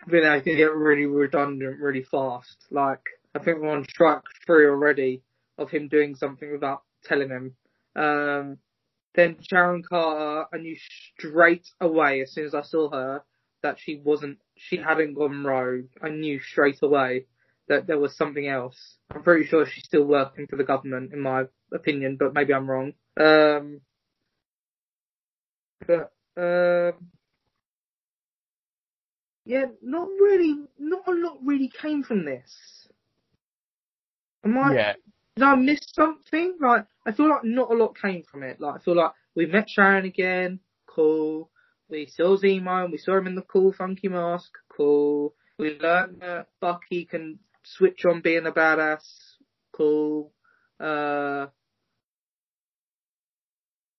I 0.07 0.11
think 0.11 0.23
they 0.23 0.51
can 0.51 0.57
get 0.57 0.75
really 0.75 1.07
redundant 1.07 1.81
really 1.81 2.03
fast. 2.03 2.67
Like, 2.71 3.01
I 3.35 3.39
think 3.39 3.61
we're 3.61 3.71
on 3.71 3.85
strike 3.89 4.23
three 4.47 4.67
already 4.67 5.23
of 5.57 5.71
him 5.71 5.89
doing 5.89 6.15
something 6.15 6.51
without 6.53 6.83
telling 7.05 7.31
him. 7.31 7.55
Um, 7.97 8.59
then 9.15 9.37
Sharon 9.41 9.83
Carter, 9.83 10.47
I 10.53 10.59
knew 10.59 10.77
straight 11.19 11.67
away 11.81 12.21
as 12.21 12.33
soon 12.33 12.47
as 12.47 12.55
I 12.55 12.63
saw 12.63 12.91
her 12.91 13.23
that 13.63 13.79
she 13.79 14.01
wasn't, 14.05 14.39
she 14.57 14.77
hadn't 14.77 15.15
gone 15.15 15.45
rogue. 15.45 15.89
I 16.03 16.11
knew 16.11 16.39
straight 16.41 16.83
away 16.83 17.27
that 17.69 17.87
there 17.87 17.99
was 17.99 18.17
something 18.17 18.47
else. 18.47 18.97
I'm 19.11 19.23
pretty 19.23 19.47
sure 19.47 19.65
she's 19.65 19.85
still 19.85 20.05
working 20.05 20.47
for 20.49 20.57
the 20.57 20.65
government, 20.65 21.13
in 21.15 21.21
my 21.21 21.45
opinion, 21.73 22.17
but 22.19 22.35
maybe 22.35 22.53
I'm 22.53 22.69
wrong. 22.69 22.93
Um, 23.19 23.81
but 25.87 26.13
um, 26.37 27.11
yeah, 29.45 29.67
not 29.83 30.09
really, 30.09 30.57
not 30.79 31.07
a 31.07 31.13
lot 31.13 31.39
really 31.45 31.71
came 31.81 32.03
from 32.03 32.25
this. 32.25 32.89
Am 34.45 34.57
I, 34.59 34.75
yeah, 34.75 34.93
did 35.37 35.45
I 35.45 35.55
miss 35.57 35.81
something? 35.95 36.57
Like, 36.61 36.87
I 37.07 37.13
feel 37.13 37.29
like 37.29 37.45
not 37.45 37.71
a 37.71 37.75
lot 37.75 37.97
came 38.01 38.23
from 38.31 38.43
it. 38.43 38.61
Like, 38.61 38.77
I 38.77 38.79
feel 38.85 38.97
like 38.97 39.13
we 39.35 39.47
met 39.47 39.69
Sharon 39.69 40.05
again, 40.05 40.61
cool. 40.87 41.51
We 41.89 42.07
saw 42.07 42.37
Zemo 42.37 42.85
and 42.85 42.93
we 42.93 42.99
saw 42.99 43.17
him 43.19 43.27
in 43.27 43.35
the 43.35 43.43
cool 43.43 43.73
funky 43.73 44.09
mask, 44.09 44.51
cool. 44.75 45.35
We 45.59 45.79
learned 45.79 46.21
that 46.21 46.49
Bucky 46.61 47.05
can 47.05 47.39
switch 47.63 48.05
on 48.05 48.21
being 48.21 48.47
a 48.47 48.53
badass, 48.53 49.05
cool. 49.73 50.33
Uh, 50.81 51.47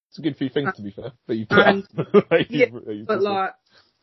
It's 0.10 0.20
a 0.20 0.22
good 0.22 0.38
few 0.38 0.50
things 0.50 0.72
to 0.76 0.82
be 0.82 0.92
fair 0.92 1.12
that 1.28 1.36
you 1.36 1.46
put 1.46 1.60
And-. 1.60 1.88
Yeah, 2.50 2.68
but 3.06 3.22
like, 3.22 3.54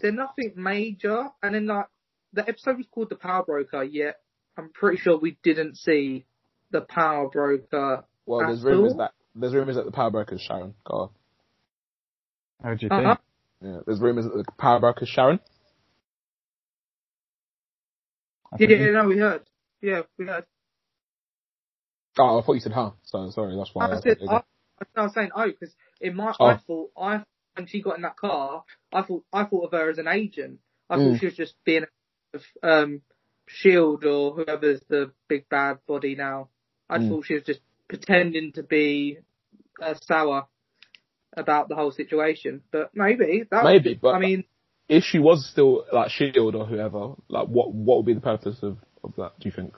there's 0.03 0.15
nothing 0.15 0.53
major. 0.57 1.29
And 1.43 1.55
then 1.55 1.67
like, 1.67 1.87
the 2.33 2.43
episode 2.49 2.77
was 2.77 2.87
called 2.91 3.09
The 3.11 3.17
Power 3.17 3.45
Broker, 3.45 3.83
yet 3.85 4.17
I'm 4.59 4.71
pretty 4.71 4.99
sure 4.99 5.19
we 5.19 5.39
didn't 5.43 5.77
see 5.77 6.27
the 6.71 6.81
Power 6.83 7.29
Broker. 7.31 8.05
well, 8.27 8.41
there's 8.47 8.63
rumors 8.63 8.93
all? 8.93 8.99
that 8.99 9.13
there's 9.35 9.55
rumors 9.55 9.77
that 9.77 9.87
the 9.87 9.93
power 9.93 10.11
broker 10.11 10.35
is 10.35 10.43
Sharon. 10.43 10.75
Go 10.87 10.95
on. 10.95 11.09
how 12.63 12.75
do 12.75 12.85
you 12.87 12.89
Uh-huh. 12.91 13.17
think? 13.63 13.73
Yeah, 13.75 13.81
there's 13.87 14.01
rumors 14.01 14.27
that 14.27 14.35
the 14.35 14.45
power 14.59 14.79
broker 14.81 15.05
is 15.05 15.09
Sharon. 15.09 15.41
Yeah, 18.59 18.69
yeah, 18.69 18.91
no, 18.91 19.09
we 19.09 19.17
heard. 19.19 19.43
Yeah, 19.81 20.03
we 20.19 20.27
heard. 20.27 20.45
Oh, 22.19 22.39
I 22.39 22.43
thought 22.45 22.53
you 22.53 22.61
said 22.61 22.73
huh. 22.73 22.91
So 23.05 23.31
sorry, 23.31 23.57
that's 23.57 23.71
why. 23.73 23.87
I 23.87 23.97
I 23.97 24.01
said, 24.01 24.19
I, 24.29 24.43
I 24.97 25.03
was 25.03 25.15
saying, 25.15 25.31
oh, 25.35 25.47
because 25.47 25.75
in 26.01 26.15
my, 26.15 26.35
Oh. 26.39 26.45
I 26.47 26.57
thought, 26.59 26.91
I 27.01 27.25
when 27.55 27.67
she 27.67 27.83
got 27.83 27.97
in 27.97 28.03
that 28.03 28.17
car, 28.17 28.65
I 28.93 29.03
thought, 29.03 29.25
I 29.33 29.45
thought 29.45 29.65
of 29.67 29.73
her 29.73 29.91
as 29.91 29.99
an 29.99 30.09
agent. 30.09 30.61
I 30.89 30.97
Mm. 30.97 31.13
thought 31.13 31.21
she 31.21 31.27
was 31.27 31.37
just 31.37 31.55
being, 31.65 31.85
um, 32.63 33.03
Shield 33.47 34.05
or 34.05 34.33
whoever's 34.35 34.81
the 34.89 35.13
big 35.29 35.49
bad 35.49 35.79
body 35.87 36.15
now. 36.15 36.49
I 36.89 36.99
Mm. 36.99 37.09
thought 37.09 37.27
she 37.27 37.35
was 37.35 37.43
just 37.45 37.61
pretending 37.89 38.53
to 38.53 38.63
be 38.63 39.19
uh, 39.81 39.95
sour 40.03 40.47
about 41.37 41.69
the 41.69 41.75
whole 41.75 41.91
situation. 41.91 42.63
But 42.71 42.91
maybe 42.95 43.45
that. 43.51 43.65
Maybe, 43.65 43.95
but- 43.95 44.15
I 44.15 44.19
mean, 44.19 44.45
if 44.89 45.03
she 45.05 45.19
was 45.19 45.49
still 45.51 45.85
like 45.93 46.11
Shield 46.11 46.55
or 46.55 46.67
whoever, 46.67 47.15
like 47.29 47.49
what 47.49 47.73
what 47.73 47.99
would 47.99 48.07
be 48.07 48.15
the 48.15 48.21
purpose 48.21 48.63
of 48.63 48.79
of 49.03 49.15
that? 49.17 49.39
Do 49.41 49.49
you 49.49 49.53
think? 49.53 49.75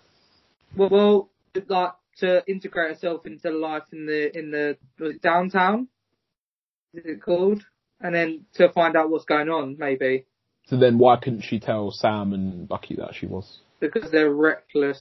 well, 0.76 0.88
well, 0.90 1.30
like 1.68 1.92
to 2.18 2.42
integrate 2.48 2.90
herself 2.90 3.24
into 3.26 3.50
life 3.50 3.84
in 3.92 4.06
the 4.06 4.36
in 4.36 4.50
the 4.50 4.76
was 4.98 5.14
it 5.16 5.22
downtown. 5.22 5.88
Is 6.94 7.04
it 7.04 7.22
called? 7.22 7.62
And 8.00 8.14
then 8.14 8.44
to 8.54 8.70
find 8.72 8.96
out 8.96 9.10
what's 9.10 9.24
going 9.24 9.48
on, 9.48 9.76
maybe. 9.78 10.26
So 10.66 10.76
then, 10.78 10.98
why 10.98 11.16
couldn't 11.16 11.42
she 11.42 11.60
tell 11.60 11.90
Sam 11.90 12.32
and 12.32 12.66
Bucky 12.68 12.96
that 12.96 13.14
she 13.14 13.26
was? 13.26 13.58
because 13.80 14.10
they're 14.10 14.30
reckless 14.32 15.00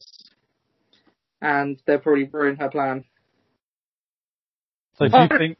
and 1.41 1.81
they're 1.85 1.99
probably 1.99 2.25
ruining 2.25 2.57
her 2.59 2.69
plan. 2.69 3.05
So 4.97 5.07
do 5.07 5.17
you 5.17 5.27
think? 5.37 5.57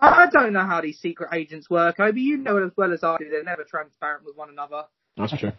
I 0.00 0.24
I 0.24 0.26
don't 0.30 0.52
know 0.52 0.66
how 0.66 0.80
these 0.80 0.98
secret 0.98 1.30
agents 1.32 1.70
work, 1.70 2.00
Obi. 2.00 2.20
You 2.20 2.36
know 2.38 2.56
it 2.58 2.64
as 2.66 2.72
well 2.76 2.92
as 2.92 3.02
I 3.04 3.16
do. 3.18 3.28
They're 3.30 3.44
never 3.44 3.64
transparent 3.64 4.24
with 4.24 4.36
one 4.36 4.50
another. 4.50 4.84
That's 5.16 5.38
true. 5.38 5.52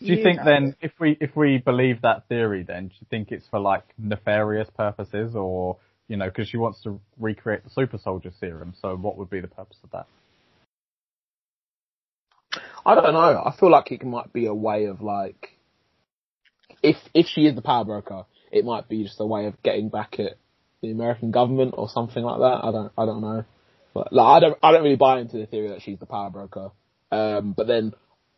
Do 0.00 0.06
you 0.06 0.16
You 0.16 0.22
think 0.22 0.38
know. 0.38 0.44
then, 0.44 0.76
if 0.80 0.92
we 1.00 1.16
if 1.20 1.34
we 1.36 1.58
believe 1.58 2.02
that 2.02 2.28
theory, 2.28 2.62
then 2.62 2.88
do 2.88 2.94
you 3.00 3.06
think 3.10 3.32
it's 3.32 3.46
for 3.48 3.58
like 3.58 3.84
nefarious 3.98 4.68
purposes, 4.76 5.34
or 5.34 5.78
you 6.08 6.16
know, 6.16 6.26
because 6.26 6.48
she 6.48 6.56
wants 6.56 6.82
to 6.82 7.00
recreate 7.18 7.64
the 7.64 7.70
super 7.70 7.98
soldier 7.98 8.32
serum? 8.40 8.74
So 8.80 8.96
what 8.96 9.16
would 9.18 9.30
be 9.30 9.40
the 9.40 9.48
purpose 9.48 9.76
of 9.84 9.90
that? 9.90 10.06
I 12.84 12.94
don't 12.94 13.12
know. 13.12 13.42
I 13.44 13.54
feel 13.58 13.70
like 13.70 13.92
it 13.92 14.04
might 14.04 14.32
be 14.32 14.46
a 14.46 14.54
way 14.54 14.86
of 14.86 15.02
like, 15.02 15.50
if 16.82 16.96
if 17.12 17.26
she 17.26 17.46
is 17.46 17.54
the 17.54 17.62
power 17.62 17.84
broker, 17.84 18.24
it 18.50 18.64
might 18.64 18.88
be 18.88 19.04
just 19.04 19.20
a 19.20 19.26
way 19.26 19.46
of 19.46 19.62
getting 19.62 19.90
back 19.90 20.18
at 20.18 20.38
the 20.80 20.90
American 20.90 21.30
government 21.30 21.74
or 21.76 21.88
something 21.88 22.22
like 22.22 22.38
that. 22.38 22.64
I 22.64 22.72
don't 22.72 22.92
I 22.96 23.04
don't 23.04 23.20
know. 23.20 23.44
But 23.92 24.12
like 24.12 24.26
I 24.26 24.40
don't 24.40 24.58
I 24.62 24.72
don't 24.72 24.82
really 24.82 24.96
buy 24.96 25.20
into 25.20 25.38
the 25.38 25.46
theory 25.46 25.68
that 25.68 25.82
she's 25.82 25.98
the 25.98 26.06
power 26.06 26.30
broker. 26.30 26.70
Um, 27.10 27.52
but 27.52 27.66
then 27.66 27.92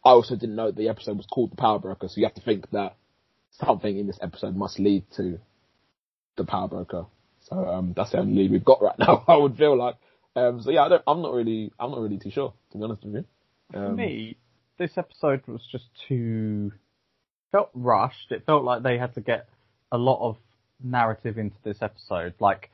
I 0.04 0.10
also 0.10 0.36
didn't 0.36 0.56
know 0.56 0.70
the 0.70 0.88
episode 0.88 1.16
was 1.16 1.26
called 1.26 1.52
the 1.52 1.56
power 1.56 1.78
broker, 1.78 2.08
so 2.08 2.14
you 2.16 2.24
have 2.24 2.34
to 2.34 2.40
think 2.40 2.70
that 2.70 2.96
something 3.52 3.98
in 3.98 4.06
this 4.06 4.18
episode 4.22 4.56
must 4.56 4.78
lead 4.78 5.04
to 5.16 5.38
the 6.36 6.44
power 6.44 6.68
broker. 6.68 7.06
So 7.50 7.68
um, 7.68 7.92
that's 7.96 8.12
the 8.12 8.18
only 8.18 8.42
lead 8.42 8.52
we've 8.52 8.64
got 8.64 8.80
right 8.80 8.98
now. 8.98 9.24
I 9.28 9.36
would 9.36 9.56
feel 9.56 9.76
like. 9.76 9.96
Um, 10.36 10.62
so 10.62 10.70
yeah, 10.70 10.84
I 10.84 10.88
don't, 10.88 11.02
I'm 11.06 11.22
not 11.22 11.34
really 11.34 11.72
I'm 11.78 11.90
not 11.90 12.00
really 12.00 12.18
too 12.18 12.30
sure 12.30 12.54
to 12.72 12.78
be 12.78 12.84
honest 12.84 13.04
with 13.04 13.14
you. 13.14 13.24
For 13.72 13.86
Um, 13.86 13.96
me, 13.96 14.36
this 14.78 14.92
episode 14.96 15.42
was 15.46 15.60
just 15.70 15.86
too 16.08 16.72
felt 17.52 17.70
rushed. 17.74 18.30
It 18.30 18.46
felt 18.46 18.64
like 18.64 18.82
they 18.82 18.96
had 18.96 19.14
to 19.14 19.20
get 19.20 19.48
a 19.90 19.98
lot 19.98 20.20
of 20.20 20.36
narrative 20.82 21.36
into 21.36 21.56
this 21.64 21.78
episode. 21.82 22.34
Like 22.38 22.70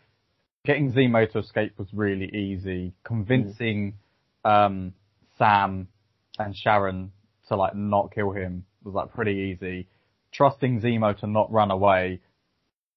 getting 0.65 0.93
Zemo 0.93 1.31
to 1.33 1.39
escape 1.39 1.79
was 1.79 1.89
really 1.93 2.29
easy. 2.35 2.93
Convincing 3.05 3.95
um, 4.45 4.93
Sam 5.39 5.89
and 6.39 6.55
Sharon 6.55 7.13
to 7.49 7.57
like 7.57 7.75
not 7.75 8.15
kill 8.15 8.33
him 8.33 8.67
was 8.85 8.95
like 8.95 9.15
pretty 9.15 9.55
easy. 9.57 9.89
Trusting 10.33 10.83
Zemo 10.83 11.19
to 11.21 11.27
not 11.27 11.51
run 11.51 11.71
away 11.71 12.21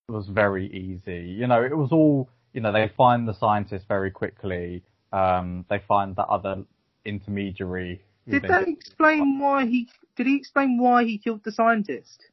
was 0.10 0.28
very 0.28 0.68
easy. 0.68 1.30
You 1.30 1.48
know, 1.48 1.64
it 1.64 1.76
was 1.78 1.92
all 1.92 2.30
you 2.54 2.62
know. 2.62 2.72
They 2.72 2.90
find 2.96 3.28
the 3.28 3.34
scientist 3.34 3.86
very 3.88 4.12
quickly. 4.12 4.84
Um, 5.12 5.66
they 5.70 5.80
find 5.88 6.16
that 6.18 6.28
other 6.28 6.64
intermediary. 7.06 8.02
Did 8.30 8.44
they- 8.44 8.48
they 8.48 8.72
explain 8.72 9.40
why 9.40 9.66
he? 9.66 9.90
Did 10.16 10.28
he 10.28 10.36
explain 10.36 10.78
why 10.78 11.04
he 11.06 11.18
killed 11.18 11.44
the 11.44 11.52
scientist? 11.52 12.26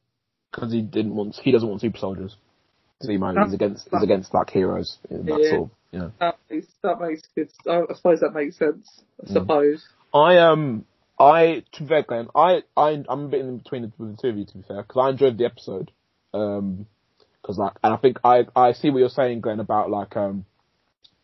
because 0.52 0.72
he 0.72 0.80
didn't 0.80 1.14
want 1.14 1.36
he 1.36 1.52
doesn't 1.52 1.68
want 1.68 1.80
super 1.82 1.98
soldiers. 1.98 2.36
Zemo 3.02 3.28
That's- 3.34 3.48
he's 3.48 3.54
against 3.54 3.88
he's 3.90 4.02
against 4.02 4.32
like 4.32 4.48
heroes. 4.50 4.98
That's 5.10 5.38
Yeah. 5.50 5.56
all. 5.58 5.70
You 5.92 5.98
know. 5.98 6.12
That 6.18 6.38
makes 6.50 6.66
that 6.82 7.00
makes 7.00 7.22
good. 7.34 7.50
I 7.68 7.82
I 7.90 7.94
suppose 7.94 8.20
that 8.20 8.32
makes 8.32 8.56
sense. 8.56 9.02
I 9.22 9.32
suppose. 9.32 9.86
I 10.14 10.38
um 10.38 10.86
I 11.18 11.62
to 11.72 11.82
be 11.82 11.88
fair, 11.88 12.02
Glenn, 12.02 12.28
I 12.34 12.62
I 12.76 13.04
I'm 13.08 13.24
a 13.24 13.28
bit 13.28 13.40
in 13.40 13.58
between 13.58 13.82
the, 13.82 13.92
with 13.98 14.16
the 14.16 14.22
two 14.22 14.28
of 14.28 14.38
you 14.38 14.46
to 14.46 14.54
be 14.58 14.62
fair 14.62 14.82
because 14.82 14.96
I 14.98 15.10
enjoyed 15.10 15.36
the 15.36 15.44
episode. 15.44 15.90
Um, 16.32 16.86
because 17.46 17.58
like 17.58 17.74
and 17.84 17.94
I 17.94 17.96
think 17.96 18.18
I 18.24 18.46
I 18.56 18.72
see 18.72 18.90
what 18.90 18.98
you're 18.98 19.08
saying, 19.08 19.40
Glenn, 19.40 19.60
about 19.60 19.90
like 19.90 20.16
um 20.16 20.44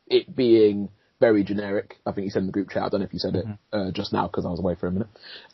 it 0.06 0.34
being 0.34 0.88
very 1.20 1.42
generic. 1.42 1.96
I 2.06 2.12
think 2.12 2.26
you 2.26 2.30
said 2.30 2.40
in 2.40 2.46
the 2.46 2.52
group 2.52 2.70
chat. 2.70 2.84
I 2.84 2.88
don't 2.88 3.00
know 3.00 3.06
if 3.06 3.12
you 3.12 3.18
said 3.18 3.36
it 3.36 3.44
uh, 3.72 3.90
just 3.92 4.12
now 4.12 4.26
because 4.26 4.46
I 4.46 4.50
was 4.50 4.58
away 4.60 4.74
for 4.74 4.86
a 4.86 4.92
minute. 4.92 5.08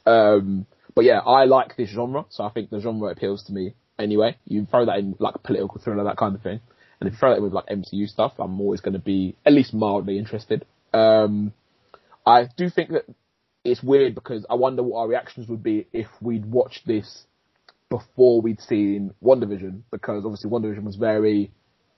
Um, 0.07 0.66
but 0.94 1.04
yeah, 1.04 1.18
I 1.18 1.44
like 1.44 1.76
this 1.76 1.90
genre, 1.90 2.24
so 2.31 2.44
I 2.44 2.50
think 2.50 2.70
the 2.70 2.81
genre 2.81 3.11
appeals 3.11 3.44
to 3.44 3.52
me 3.52 3.74
anyway. 3.98 4.37
You 4.46 4.66
throw 4.66 4.87
that 4.87 4.98
in 4.98 5.14
like 5.18 5.42
political 5.42 5.81
thriller, 5.81 6.04
that 6.04 6.16
kind 6.16 6.35
of 6.35 6.42
thing, 6.42 6.61
and 7.00 7.09
if 7.09 7.14
you 7.14 7.18
throw 7.18 7.35
that 7.35 7.42
with 7.42 7.52
like 7.52 7.66
MCU 7.66 8.09
stuff, 8.09 8.33
I'm 8.38 8.61
always 8.61 8.81
going 8.81 8.94
to 8.94 8.98
be 8.98 9.37
at 9.46 9.52
least 9.52 9.74
mildly 9.74 10.18
interested. 10.18 10.66
Um, 10.92 11.52
I 12.26 12.48
do 12.57 12.68
think 12.70 12.90
that 12.90 13.04
it's 13.64 13.83
weird 13.83 14.14
because 14.14 14.46
I 14.48 14.54
wonder 14.54 14.83
what 14.83 15.00
our 15.00 15.09
reactions 15.09 15.48
would 15.48 15.62
be 15.62 15.87
if 15.92 16.09
we'd 16.20 16.46
watched 16.46 16.87
this 16.87 17.26
before 17.90 18.40
we'd 18.40 18.61
seen 18.61 19.14
WandaVision, 19.22 19.83
because 19.90 20.24
obviously 20.24 20.51
WandaVision 20.51 20.83
was 20.85 20.96
very 20.96 21.51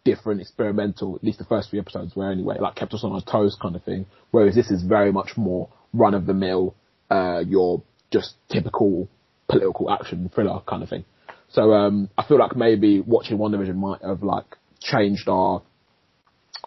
different, 0.04 0.40
experimental, 0.40 1.16
at 1.16 1.24
least 1.24 1.38
the 1.38 1.44
first 1.44 1.70
few 1.70 1.80
episodes 1.80 2.14
were 2.16 2.30
anyway, 2.30 2.56
like 2.60 2.74
kept 2.74 2.94
us 2.94 3.04
on 3.04 3.12
our 3.12 3.20
toes 3.22 3.56
kind 3.60 3.76
of 3.76 3.82
thing. 3.84 4.06
Whereas 4.30 4.54
this 4.54 4.70
is 4.70 4.82
very 4.82 5.12
much 5.12 5.36
more 5.36 5.68
run 5.92 6.14
of 6.14 6.26
the 6.26 6.34
mill, 6.34 6.74
uh, 7.10 7.42
your 7.46 7.82
just 8.10 8.34
typical 8.48 9.08
political 9.48 9.90
action 9.90 10.30
thriller 10.34 10.60
kind 10.66 10.82
of 10.82 10.88
thing. 10.88 11.04
So 11.48 11.72
um, 11.72 12.08
I 12.16 12.24
feel 12.24 12.38
like 12.38 12.56
maybe 12.56 13.00
watching 13.00 13.38
WandaVision 13.38 13.74
might 13.74 14.02
have 14.02 14.22
like 14.22 14.56
changed 14.80 15.28
our 15.28 15.62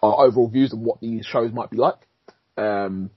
our 0.02 0.26
overall 0.26 0.50
views 0.50 0.74
of 0.74 0.80
what 0.80 1.00
these 1.00 1.26
shows 1.26 1.54
might 1.54 1.70
be 1.70 1.78
like. 1.78 1.96
Um, 2.58 3.10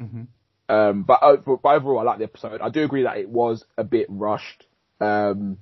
Mhm. 0.00 0.26
um, 0.68 1.02
but, 1.04 1.20
but 1.44 1.60
overall, 1.64 2.00
I 2.00 2.02
like 2.02 2.18
the 2.18 2.24
episode. 2.24 2.60
I 2.60 2.70
do 2.70 2.82
agree 2.82 3.04
that 3.04 3.18
it 3.18 3.28
was 3.28 3.64
a 3.78 3.84
bit 3.84 4.06
rushed. 4.08 4.66
Um, 5.04 5.58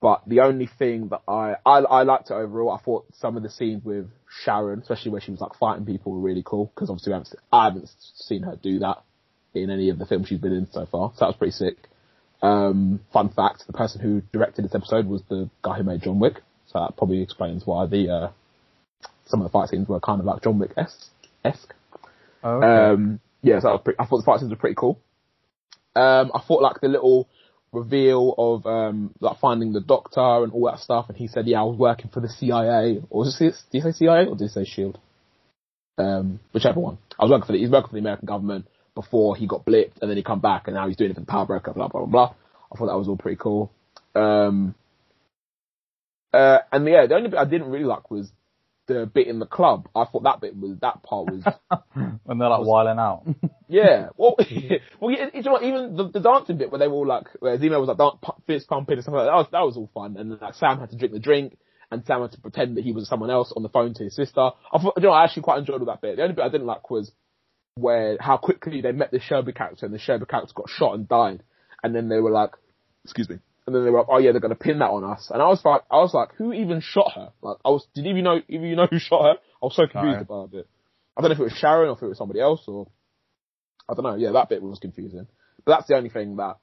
but 0.00 0.22
the 0.26 0.40
only 0.40 0.66
thing 0.66 1.08
that 1.08 1.22
I, 1.26 1.54
I 1.64 1.78
I 1.78 2.02
liked 2.02 2.30
it 2.30 2.34
overall. 2.34 2.72
I 2.72 2.82
thought 2.82 3.06
some 3.14 3.36
of 3.36 3.42
the 3.42 3.48
scenes 3.48 3.84
with 3.84 4.10
Sharon, 4.44 4.80
especially 4.80 5.12
where 5.12 5.20
she 5.20 5.30
was 5.30 5.40
like 5.40 5.54
fighting 5.58 5.86
people, 5.86 6.12
were 6.12 6.18
really 6.18 6.42
cool 6.44 6.70
because 6.74 6.90
obviously 6.90 7.10
we 7.10 7.14
haven't, 7.14 7.34
I 7.50 7.64
haven't 7.64 7.90
seen 8.16 8.42
her 8.42 8.56
do 8.62 8.80
that 8.80 9.02
in 9.54 9.70
any 9.70 9.88
of 9.88 9.98
the 9.98 10.04
films 10.04 10.28
she's 10.28 10.40
been 10.40 10.52
in 10.52 10.68
so 10.70 10.84
far. 10.84 11.12
So 11.14 11.20
that 11.20 11.28
was 11.28 11.36
pretty 11.36 11.52
sick. 11.52 11.88
Um, 12.42 13.00
fun 13.12 13.30
fact: 13.30 13.66
the 13.66 13.72
person 13.72 14.02
who 14.02 14.20
directed 14.32 14.66
this 14.66 14.74
episode 14.74 15.06
was 15.06 15.22
the 15.30 15.48
guy 15.62 15.78
who 15.78 15.84
made 15.84 16.02
John 16.02 16.18
Wick. 16.18 16.42
So 16.66 16.80
that 16.80 16.96
probably 16.98 17.22
explains 17.22 17.66
why 17.66 17.86
the 17.86 18.10
uh, 18.10 18.30
some 19.26 19.40
of 19.40 19.44
the 19.44 19.50
fight 19.50 19.70
scenes 19.70 19.88
were 19.88 20.00
kind 20.00 20.20
of 20.20 20.26
like 20.26 20.42
John 20.42 20.58
Wick 20.58 20.72
esque. 20.76 21.74
Oh, 22.42 22.56
okay. 22.58 22.66
Um, 22.66 23.20
yeah, 23.42 23.60
so 23.60 23.68
that 23.68 23.72
was 23.72 23.80
pretty, 23.84 23.98
I 23.98 24.06
thought 24.06 24.18
the 24.18 24.24
fight 24.24 24.40
scenes 24.40 24.50
were 24.50 24.56
pretty 24.56 24.76
cool. 24.76 25.00
Um, 25.96 26.30
I 26.34 26.40
thought 26.46 26.60
like 26.60 26.80
the 26.80 26.88
little 26.88 27.28
reveal 27.74 28.34
of 28.38 28.66
um, 28.66 29.14
like 29.20 29.38
finding 29.38 29.72
the 29.72 29.80
doctor 29.80 30.20
and 30.20 30.52
all 30.52 30.66
that 30.70 30.80
stuff, 30.80 31.06
and 31.08 31.16
he 31.16 31.28
said, 31.28 31.46
"Yeah, 31.46 31.60
I 31.60 31.64
was 31.64 31.78
working 31.78 32.10
for 32.12 32.20
the 32.20 32.28
CIA." 32.28 33.02
Or 33.10 33.24
did 33.24 33.54
he 33.72 33.80
say 33.80 33.92
CIA 33.92 34.26
or 34.26 34.36
did 34.36 34.44
he 34.44 34.48
say 34.48 34.64
Shield? 34.64 34.98
Um, 35.98 36.40
whichever 36.52 36.80
one. 36.80 36.98
I 37.18 37.24
was 37.24 37.30
working 37.30 37.46
for 37.46 37.52
the, 37.52 37.58
he's 37.58 37.70
working 37.70 37.88
for 37.88 37.94
the 37.94 38.00
American 38.00 38.26
government, 38.26 38.66
before 38.94 39.36
he 39.36 39.46
got 39.46 39.64
blipped 39.64 40.00
and 40.00 40.10
then 40.10 40.16
he 40.16 40.22
come 40.22 40.40
back 40.40 40.66
and 40.66 40.74
now 40.74 40.86
he's 40.86 40.96
doing 40.96 41.10
it 41.10 41.14
for 41.14 41.20
the 41.20 41.26
power 41.26 41.46
broker, 41.46 41.72
blah, 41.72 41.88
blah, 41.88 42.00
blah, 42.00 42.10
blah. 42.10 42.34
I 42.72 42.78
thought 42.78 42.86
that 42.86 42.96
was 42.96 43.08
all 43.08 43.16
pretty 43.16 43.38
cool. 43.40 43.70
Um, 44.14 44.74
uh, 46.32 46.58
and 46.72 46.86
yeah, 46.86 47.06
the 47.06 47.14
only 47.14 47.28
bit 47.28 47.38
I 47.38 47.44
didn't 47.44 47.70
really 47.70 47.84
like 47.84 48.10
was 48.10 48.30
the 48.86 49.10
bit 49.12 49.26
in 49.26 49.38
the 49.38 49.46
club. 49.46 49.88
I 49.94 50.04
thought 50.04 50.24
that 50.24 50.40
bit 50.40 50.56
was, 50.56 50.76
that 50.80 51.02
part 51.02 51.26
was, 51.26 51.44
when 52.24 52.38
they're 52.38 52.48
like 52.48 52.64
whiling 52.64 52.98
out. 52.98 53.24
yeah. 53.68 54.08
Well, 54.16 54.36
well, 55.00 55.10
yeah, 55.10 55.26
you 55.32 55.42
know 55.42 55.52
what, 55.52 55.62
even 55.62 55.96
the, 55.96 56.10
the 56.10 56.20
dancing 56.20 56.58
bit 56.58 56.70
where 56.70 56.78
they 56.78 56.88
were 56.88 56.94
all 56.94 57.06
like, 57.06 57.26
where 57.40 57.58
Zemo 57.58 57.80
was 57.80 57.88
like 57.88 57.98
dan- 57.98 58.18
pu- 58.22 58.42
fist 58.46 58.68
pumping 58.68 58.94
and 58.94 59.02
stuff 59.02 59.14
like 59.14 59.26
that, 59.26 59.30
that 59.30 59.36
was, 59.36 59.46
that 59.52 59.60
was 59.60 59.76
all 59.76 59.90
fun. 59.94 60.16
And 60.16 60.38
like 60.40 60.54
Sam 60.54 60.78
had 60.78 60.90
to 60.90 60.96
drink 60.96 61.12
the 61.12 61.20
drink 61.20 61.56
and 61.90 62.04
Sam 62.06 62.22
had 62.22 62.32
to 62.32 62.40
pretend 62.40 62.76
that 62.76 62.84
he 62.84 62.92
was 62.92 63.08
someone 63.08 63.30
else 63.30 63.52
on 63.56 63.62
the 63.62 63.68
phone 63.68 63.94
to 63.94 64.04
his 64.04 64.14
sister. 64.14 64.40
I 64.40 64.78
thought, 64.78 64.94
you 64.96 65.02
know, 65.02 65.12
I 65.12 65.24
actually 65.24 65.42
quite 65.42 65.58
enjoyed 65.58 65.80
all 65.80 65.86
that 65.86 66.00
bit. 66.00 66.16
The 66.16 66.22
only 66.22 66.34
bit 66.34 66.44
I 66.44 66.48
didn't 66.48 66.66
like 66.66 66.90
was 66.90 67.12
where, 67.76 68.16
how 68.20 68.36
quickly 68.36 68.80
they 68.80 68.92
met 68.92 69.10
the 69.10 69.20
Shelby 69.20 69.52
character 69.52 69.86
and 69.86 69.94
the 69.94 69.98
Shelby 69.98 70.26
character 70.26 70.52
got 70.54 70.68
shot 70.68 70.94
and 70.94 71.08
died. 71.08 71.42
And 71.82 71.94
then 71.94 72.08
they 72.08 72.18
were 72.18 72.30
like, 72.30 72.50
excuse 73.04 73.28
me. 73.28 73.38
And 73.66 73.74
then 73.74 73.84
they 73.84 73.90
were 73.90 73.98
like, 74.00 74.08
oh 74.10 74.18
yeah, 74.18 74.32
they're 74.32 74.40
gonna 74.40 74.54
pin 74.54 74.80
that 74.80 74.90
on 74.90 75.04
us. 75.04 75.30
And 75.32 75.40
I 75.40 75.46
was 75.46 75.64
like, 75.64 75.82
I 75.90 75.96
was 75.96 76.12
like, 76.12 76.34
who 76.36 76.52
even 76.52 76.80
shot 76.82 77.12
her? 77.14 77.30
Like, 77.42 77.56
I 77.64 77.70
was, 77.70 77.86
did 77.94 78.06
even 78.06 78.24
know, 78.24 78.40
even 78.48 78.68
you 78.68 78.76
know 78.76 78.86
who 78.90 78.98
shot 79.00 79.22
her? 79.22 79.30
I 79.32 79.64
was 79.66 79.74
so 79.76 79.86
confused 79.86 80.28
No. 80.28 80.36
about 80.46 80.54
it. 80.54 80.68
I 81.16 81.20
don't 81.20 81.30
know 81.30 81.34
if 81.34 81.40
it 81.40 81.44
was 81.44 81.52
Sharon 81.54 81.88
or 81.88 81.92
if 81.96 82.02
it 82.02 82.06
was 82.08 82.18
somebody 82.18 82.40
else 82.40 82.62
or, 82.66 82.88
I 83.88 83.94
don't 83.94 84.04
know. 84.04 84.16
Yeah, 84.16 84.32
that 84.32 84.48
bit 84.48 84.62
was 84.62 84.78
confusing. 84.78 85.26
But 85.64 85.76
that's 85.76 85.86
the 85.88 85.96
only 85.96 86.10
thing 86.10 86.36
that 86.36 86.56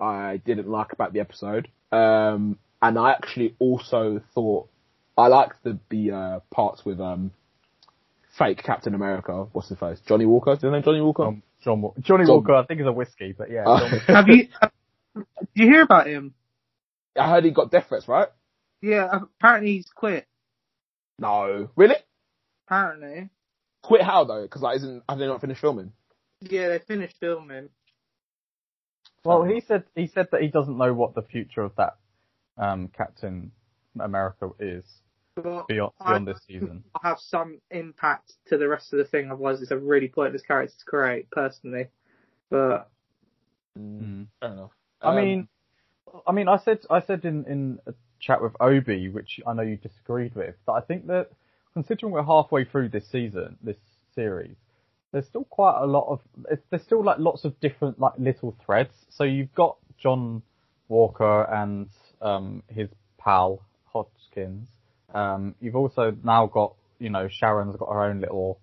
I 0.00 0.40
didn't 0.44 0.68
like 0.68 0.92
about 0.92 1.12
the 1.12 1.20
episode. 1.20 1.68
Um, 1.92 2.58
and 2.82 2.98
I 2.98 3.12
actually 3.12 3.54
also 3.58 4.20
thought 4.34 4.68
I 5.16 5.26
liked 5.28 5.62
the 5.64 5.78
the 5.90 6.10
uh, 6.12 6.40
parts 6.54 6.84
with 6.84 7.00
um, 7.00 7.32
fake 8.38 8.62
Captain 8.64 8.94
America. 8.94 9.46
What's 9.52 9.68
his 9.68 9.78
face? 9.78 9.98
Johnny 10.06 10.26
Walker. 10.26 10.52
Is 10.52 10.62
his 10.62 10.70
name 10.70 10.82
Johnny 10.82 11.00
Walker? 11.00 11.24
John, 11.24 11.42
John, 11.64 11.82
Johnny 12.00 12.24
John- 12.24 12.36
Walker, 12.36 12.54
I 12.54 12.64
think 12.66 12.80
is 12.80 12.86
a 12.86 12.92
whiskey, 12.92 13.34
but 13.36 13.50
yeah. 13.50 13.64
Uh, 13.66 13.80
John 13.80 13.90
Walker. 13.90 14.12
Have 14.14 14.28
you? 14.28 14.48
Did 15.16 15.24
you 15.54 15.66
hear 15.66 15.82
about 15.82 16.06
him? 16.06 16.34
I 17.18 17.28
heard 17.30 17.44
he 17.44 17.50
got 17.50 17.70
death 17.70 17.86
threats, 17.88 18.08
right? 18.08 18.28
Yeah, 18.80 19.08
apparently 19.38 19.72
he's 19.72 19.90
quit. 19.94 20.26
No, 21.18 21.68
really? 21.76 21.96
Apparently. 22.66 23.30
Quit 23.82 24.02
how 24.02 24.24
though? 24.24 24.42
Because 24.42 24.62
like, 24.62 24.76
isn't 24.76 25.02
have 25.08 25.18
they 25.18 25.26
not 25.26 25.40
finished 25.40 25.60
filming? 25.60 25.92
Yeah, 26.42 26.68
they 26.68 26.78
finished 26.78 27.16
filming. 27.18 27.70
Well, 29.24 29.42
he 29.42 29.60
said 29.60 29.84
he 29.94 30.06
said 30.06 30.28
that 30.32 30.42
he 30.42 30.48
doesn't 30.48 30.78
know 30.78 30.94
what 30.94 31.14
the 31.14 31.22
future 31.22 31.62
of 31.62 31.72
that 31.76 31.96
um, 32.56 32.88
Captain 32.96 33.50
America 34.00 34.50
is 34.60 34.84
But 35.34 35.66
beyond 35.66 35.92
beyond 35.98 36.28
this 36.28 36.38
season. 36.46 36.84
have 37.02 37.18
some 37.18 37.60
impact 37.70 38.32
to 38.46 38.58
the 38.58 38.68
rest 38.68 38.92
of 38.92 38.98
the 38.98 39.04
thing. 39.04 39.30
Otherwise, 39.30 39.60
it's 39.60 39.70
a 39.72 39.78
really 39.78 40.08
pointless 40.08 40.42
character 40.42 40.74
to 40.78 40.84
create, 40.84 41.30
personally. 41.30 41.88
But 42.50 42.88
Mm. 43.78 44.26
Fair 44.40 44.52
enough. 44.52 44.70
I 45.00 45.10
Um, 45.10 45.16
mean, 45.16 45.48
I 46.26 46.32
mean, 46.32 46.48
I 46.48 46.58
said 46.58 46.80
I 46.90 47.00
said 47.00 47.24
in 47.24 47.44
in 47.46 47.78
a 47.86 47.94
chat 48.20 48.42
with 48.42 48.52
Obi, 48.60 49.08
which 49.08 49.40
I 49.46 49.52
know 49.52 49.62
you 49.62 49.76
disagreed 49.76 50.34
with, 50.34 50.54
that 50.66 50.72
I 50.72 50.80
think 50.80 51.06
that 51.06 51.30
considering 51.72 52.12
we're 52.12 52.24
halfway 52.24 52.64
through 52.64 52.88
this 52.88 53.08
season, 53.10 53.56
this 53.62 53.76
series, 54.14 54.56
there's 55.12 55.26
still 55.26 55.44
quite 55.44 55.80
a 55.80 55.86
lot 55.86 56.06
of 56.08 56.20
there's 56.70 56.82
still 56.82 57.04
like 57.04 57.18
lots 57.18 57.44
of 57.44 57.58
different 57.60 57.98
like 57.98 58.14
little 58.18 58.56
threads. 58.64 58.94
So 59.10 59.24
you've 59.24 59.54
got 59.54 59.76
John 59.98 60.42
Walker 60.88 61.42
and 61.44 61.88
um, 62.20 62.62
his 62.68 62.88
pal 63.18 63.62
Hoskins. 63.92 64.68
Um, 65.14 65.54
you've 65.60 65.76
also 65.76 66.16
now 66.22 66.46
got 66.46 66.74
you 66.98 67.10
know 67.10 67.28
Sharon's 67.28 67.76
got 67.76 67.92
her 67.92 68.02
own 68.02 68.20
little 68.20 68.60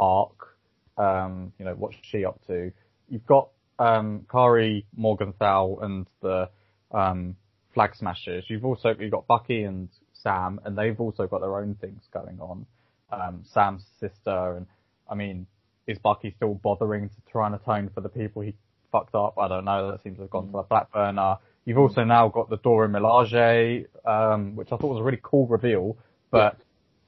arc. 0.00 0.56
Um, 0.96 1.52
you 1.58 1.64
know 1.64 1.74
what's 1.74 1.96
she 2.02 2.24
up 2.24 2.40
to? 2.46 2.72
You've 3.08 3.26
got 3.26 3.50
um, 3.78 4.26
Karli 4.28 4.86
Morgenthau 4.96 5.76
and 5.82 6.06
the 6.22 6.48
um, 6.94 7.36
Flag 7.74 7.94
Smashers. 7.96 8.44
You've 8.48 8.64
also 8.64 8.94
you've 8.98 9.10
got 9.10 9.26
Bucky 9.26 9.64
and 9.64 9.88
Sam, 10.22 10.60
and 10.64 10.76
they've 10.78 10.98
also 10.98 11.26
got 11.26 11.40
their 11.40 11.58
own 11.58 11.74
things 11.80 12.02
going 12.12 12.38
on. 12.40 12.66
Um, 13.12 13.42
Sam's 13.52 13.84
sister, 14.00 14.56
and 14.56 14.66
I 15.10 15.14
mean, 15.14 15.46
is 15.86 15.98
Bucky 15.98 16.32
still 16.36 16.54
bothering 16.54 17.08
to 17.08 17.14
try 17.30 17.46
and 17.46 17.54
atone 17.54 17.90
for 17.94 18.00
the 18.00 18.08
people 18.08 18.42
he 18.42 18.54
fucked 18.90 19.14
up? 19.14 19.34
I 19.38 19.48
don't 19.48 19.64
know. 19.64 19.90
That 19.90 20.02
seems 20.02 20.16
to 20.16 20.22
have 20.22 20.30
gone 20.30 20.46
to 20.46 20.52
the 20.52 20.62
back 20.62 20.92
burner. 20.92 21.36
You've 21.66 21.78
also 21.78 22.04
now 22.04 22.28
got 22.28 22.48
the 22.50 22.58
Dora 22.58 22.88
Milaje, 22.88 23.86
um, 24.04 24.54
which 24.56 24.68
I 24.72 24.76
thought 24.76 24.90
was 24.90 25.00
a 25.00 25.02
really 25.02 25.20
cool 25.22 25.46
reveal, 25.46 25.96
but 26.30 26.56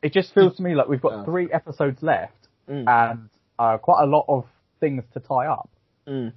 it 0.03 0.13
just 0.13 0.33
feels 0.35 0.57
to 0.57 0.63
me 0.63 0.75
like 0.75 0.89
we've 0.89 1.01
got 1.01 1.13
Yeah. 1.13 1.25
three 1.25 1.49
episodes 1.53 2.03
left 2.03 2.33
Mm. 2.69 2.89
and 2.89 3.29
uh, 3.59 3.79
quite 3.79 4.03
a 4.03 4.07
lot 4.07 4.25
of 4.29 4.45
things 4.81 5.05
to 5.15 5.21
tie 5.21 5.47
up. 5.47 5.69
Mm. 6.09 6.33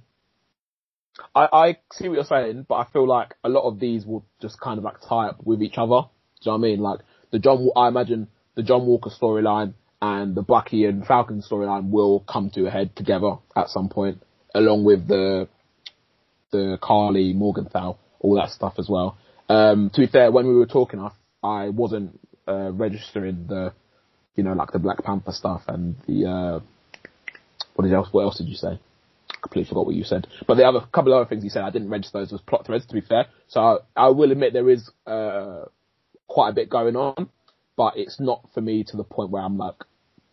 I, 1.34 1.48
I 1.52 1.76
see 1.92 2.08
what 2.08 2.14
you're 2.14 2.24
saying, 2.24 2.66
but 2.68 2.76
I 2.76 2.84
feel 2.92 3.06
like 3.06 3.34
a 3.44 3.48
lot 3.48 3.68
of 3.68 3.78
these 3.78 4.04
will 4.04 4.24
just 4.40 4.60
kind 4.60 4.78
of 4.78 4.84
like 4.84 5.00
tie 5.08 5.28
up 5.28 5.40
with 5.44 5.62
each 5.62 5.78
other. 5.78 6.02
Do 6.42 6.50
you 6.50 6.52
know 6.52 6.52
what 6.52 6.58
I 6.58 6.58
mean? 6.58 6.80
Like 6.80 7.00
the 7.30 7.38
John, 7.38 7.68
I 7.76 7.88
imagine 7.88 8.28
the 8.54 8.62
John 8.62 8.86
Walker 8.86 9.10
storyline 9.10 9.74
and 10.02 10.34
the 10.34 10.42
Bucky 10.42 10.84
and 10.84 11.06
Falcon 11.06 11.42
storyline 11.42 11.90
will 11.90 12.20
come 12.20 12.50
to 12.54 12.66
a 12.66 12.70
head 12.70 12.96
together 12.96 13.36
at 13.54 13.68
some 13.68 13.88
point, 13.88 14.22
along 14.54 14.84
with 14.84 15.06
the 15.06 15.48
the 16.50 16.78
Karli 16.82 17.32
Morgenthau, 17.32 17.96
all 18.18 18.34
that 18.36 18.50
stuff 18.50 18.74
as 18.78 18.88
well. 18.88 19.16
Um, 19.48 19.90
to 19.94 20.00
be 20.00 20.06
fair, 20.06 20.32
when 20.32 20.46
we 20.46 20.54
were 20.54 20.66
talking, 20.66 21.00
I, 21.00 21.10
I 21.42 21.68
wasn't 21.68 22.18
uh, 22.48 22.72
registering 22.72 23.46
the, 23.48 23.72
you 24.34 24.42
know, 24.42 24.52
like 24.52 24.72
the 24.72 24.78
Black 24.78 25.04
Panther 25.04 25.32
stuff 25.32 25.62
and 25.68 25.96
the 26.06 26.26
uh, 26.26 26.60
what 27.74 27.90
else? 27.90 28.08
What 28.10 28.22
else 28.22 28.38
did 28.38 28.48
you 28.48 28.56
say? 28.56 28.80
Completely 29.40 29.68
forgot 29.68 29.86
what 29.86 29.94
you 29.94 30.04
said. 30.04 30.26
But 30.46 30.56
the 30.56 30.64
other 30.64 30.80
couple 30.92 31.12
of 31.12 31.20
other 31.20 31.28
things 31.28 31.44
you 31.44 31.50
said, 31.50 31.62
I 31.62 31.70
didn't 31.70 31.90
register 31.90 32.18
those 32.18 32.32
as 32.32 32.40
plot 32.40 32.66
threads. 32.66 32.86
To 32.86 32.94
be 32.94 33.00
fair, 33.00 33.26
so 33.48 33.60
I, 33.60 33.76
I 33.96 34.08
will 34.08 34.32
admit 34.32 34.52
there 34.52 34.70
is 34.70 34.90
uh, 35.06 35.64
quite 36.28 36.50
a 36.50 36.54
bit 36.54 36.70
going 36.70 36.96
on, 36.96 37.28
but 37.76 37.94
it's 37.96 38.20
not 38.20 38.48
for 38.54 38.60
me 38.60 38.84
to 38.84 38.96
the 38.96 39.04
point 39.04 39.30
where 39.30 39.42
I'm 39.42 39.58
like, 39.58 39.74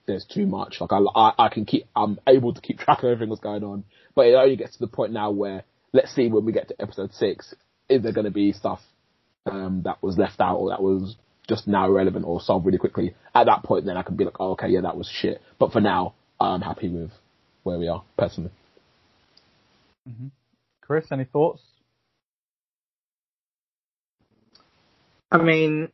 there's 0.06 0.26
too 0.26 0.46
much. 0.48 0.78
Like 0.80 0.92
I, 0.92 1.00
I, 1.16 1.34
I 1.46 1.50
can 1.50 1.66
keep, 1.66 1.86
I'm 1.96 2.20
able 2.28 2.54
to 2.54 2.62
keep 2.62 2.80
track 2.80 3.00
of 3.00 3.06
everything 3.06 3.30
that's 3.30 3.42
going 3.42 3.64
on, 3.64 3.84
but 4.16 4.28
it 4.28 4.34
only 4.34 4.56
gets 4.56 4.74
to 4.74 4.80
the 4.80 4.88
point 4.88 5.12
now 5.12 5.32
where, 5.32 5.64
let's 5.94 6.14
see 6.14 6.30
when 6.30 6.46
we 6.46 6.52
get 6.52 6.70
to 6.70 6.82
episode 6.82 7.14
six, 7.14 7.54
is 7.90 8.04
there 8.04 8.14
going 8.14 8.26
to 8.26 8.32
be 8.32 8.52
stuff 8.52 8.80
um, 9.46 9.82
that 9.86 10.02
was 10.02 10.18
left 10.18 10.40
out 10.40 10.58
or 10.58 10.70
that 10.70 10.82
was 10.82 11.16
just 11.48 11.68
now 11.68 11.86
irrelevant 11.86 12.26
or 12.26 12.42
solved 12.42 12.66
really 12.66 12.78
quickly? 12.78 13.16
At 13.36 13.46
that 13.46 13.64
point, 13.64 13.86
then 13.86 13.98
I 13.98 14.04
can 14.04 14.16
be 14.16 14.26
like, 14.26 14.40
oh, 14.40 14.52
okay, 14.52 14.70
yeah, 14.70 14.82
that 14.82 14.98
was 14.98 15.10
shit. 15.10 15.42
But 15.60 15.72
for 15.72 15.82
now, 15.82 16.16
I'm 16.40 16.62
happy 16.62 16.90
with 16.90 17.12
where 17.64 17.78
we 17.78 17.88
are 17.88 18.04
personally. 18.18 18.52
Chris, 20.82 21.06
any 21.12 21.26
thoughts? 21.26 21.62
I 25.32 25.38
mean, 25.38 25.90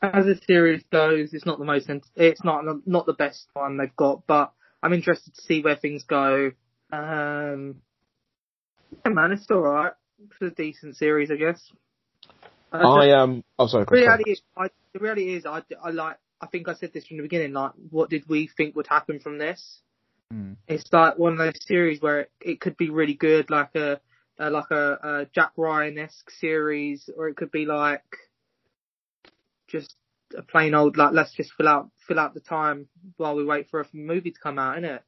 as 0.00 0.26
the 0.26 0.40
series 0.46 0.82
goes, 0.92 1.32
it's 1.32 1.46
not 1.46 1.58
the 1.58 1.64
most, 1.64 1.90
it's 2.14 2.44
not 2.44 2.64
not 2.86 3.06
the 3.06 3.12
best 3.12 3.48
one 3.54 3.76
they've 3.76 3.96
got, 3.96 4.26
but 4.26 4.52
I'm 4.82 4.92
interested 4.92 5.34
to 5.34 5.42
see 5.42 5.62
where 5.62 5.76
things 5.76 6.04
go. 6.04 6.52
Um, 6.92 7.76
yeah, 9.04 9.12
man, 9.12 9.32
it's 9.32 9.50
all 9.50 9.58
right. 9.58 9.92
It's 10.22 10.52
a 10.52 10.54
decent 10.54 10.96
series, 10.96 11.30
I 11.30 11.36
guess. 11.36 11.60
Uh, 12.72 12.78
I 12.78 13.10
um. 13.20 13.44
Oh, 13.58 13.66
sorry. 13.66 13.84
the 13.84 13.86
Chris, 13.86 14.04
sorry. 14.04 14.06
reality 14.06 14.30
is, 14.30 14.42
I, 14.56 14.68
the 14.92 14.98
reality 15.00 15.34
is, 15.34 15.46
I, 15.46 15.62
I 15.82 15.90
like. 15.90 16.16
I 16.40 16.46
think 16.46 16.68
I 16.68 16.74
said 16.74 16.92
this 16.92 17.06
from 17.06 17.16
the 17.16 17.22
beginning. 17.22 17.52
Like, 17.52 17.72
what 17.90 18.10
did 18.10 18.28
we 18.28 18.48
think 18.56 18.76
would 18.76 18.86
happen 18.86 19.20
from 19.20 19.38
this? 19.38 19.80
Hmm. 20.34 20.52
It's 20.66 20.92
like 20.92 21.16
one 21.16 21.32
of 21.32 21.38
those 21.38 21.64
series 21.64 22.02
where 22.02 22.20
it, 22.22 22.30
it 22.40 22.60
could 22.60 22.76
be 22.76 22.90
really 22.90 23.14
good, 23.14 23.50
like 23.50 23.72
a, 23.76 24.00
a 24.40 24.50
like 24.50 24.70
a, 24.72 24.98
a 25.02 25.26
Jack 25.32 25.52
Ryan 25.56 25.96
esque 25.98 26.28
series, 26.28 27.08
or 27.16 27.28
it 27.28 27.36
could 27.36 27.52
be 27.52 27.66
like 27.66 28.02
just 29.68 29.94
a 30.36 30.42
plain 30.42 30.74
old 30.74 30.96
like 30.96 31.12
let's 31.12 31.32
just 31.32 31.52
fill 31.52 31.68
out 31.68 31.88
fill 32.08 32.18
out 32.18 32.34
the 32.34 32.40
time 32.40 32.88
while 33.16 33.36
we 33.36 33.44
wait 33.44 33.70
for 33.70 33.80
a 33.80 33.86
movie 33.92 34.32
to 34.32 34.40
come 34.40 34.58
out, 34.58 34.76
innit? 34.76 35.00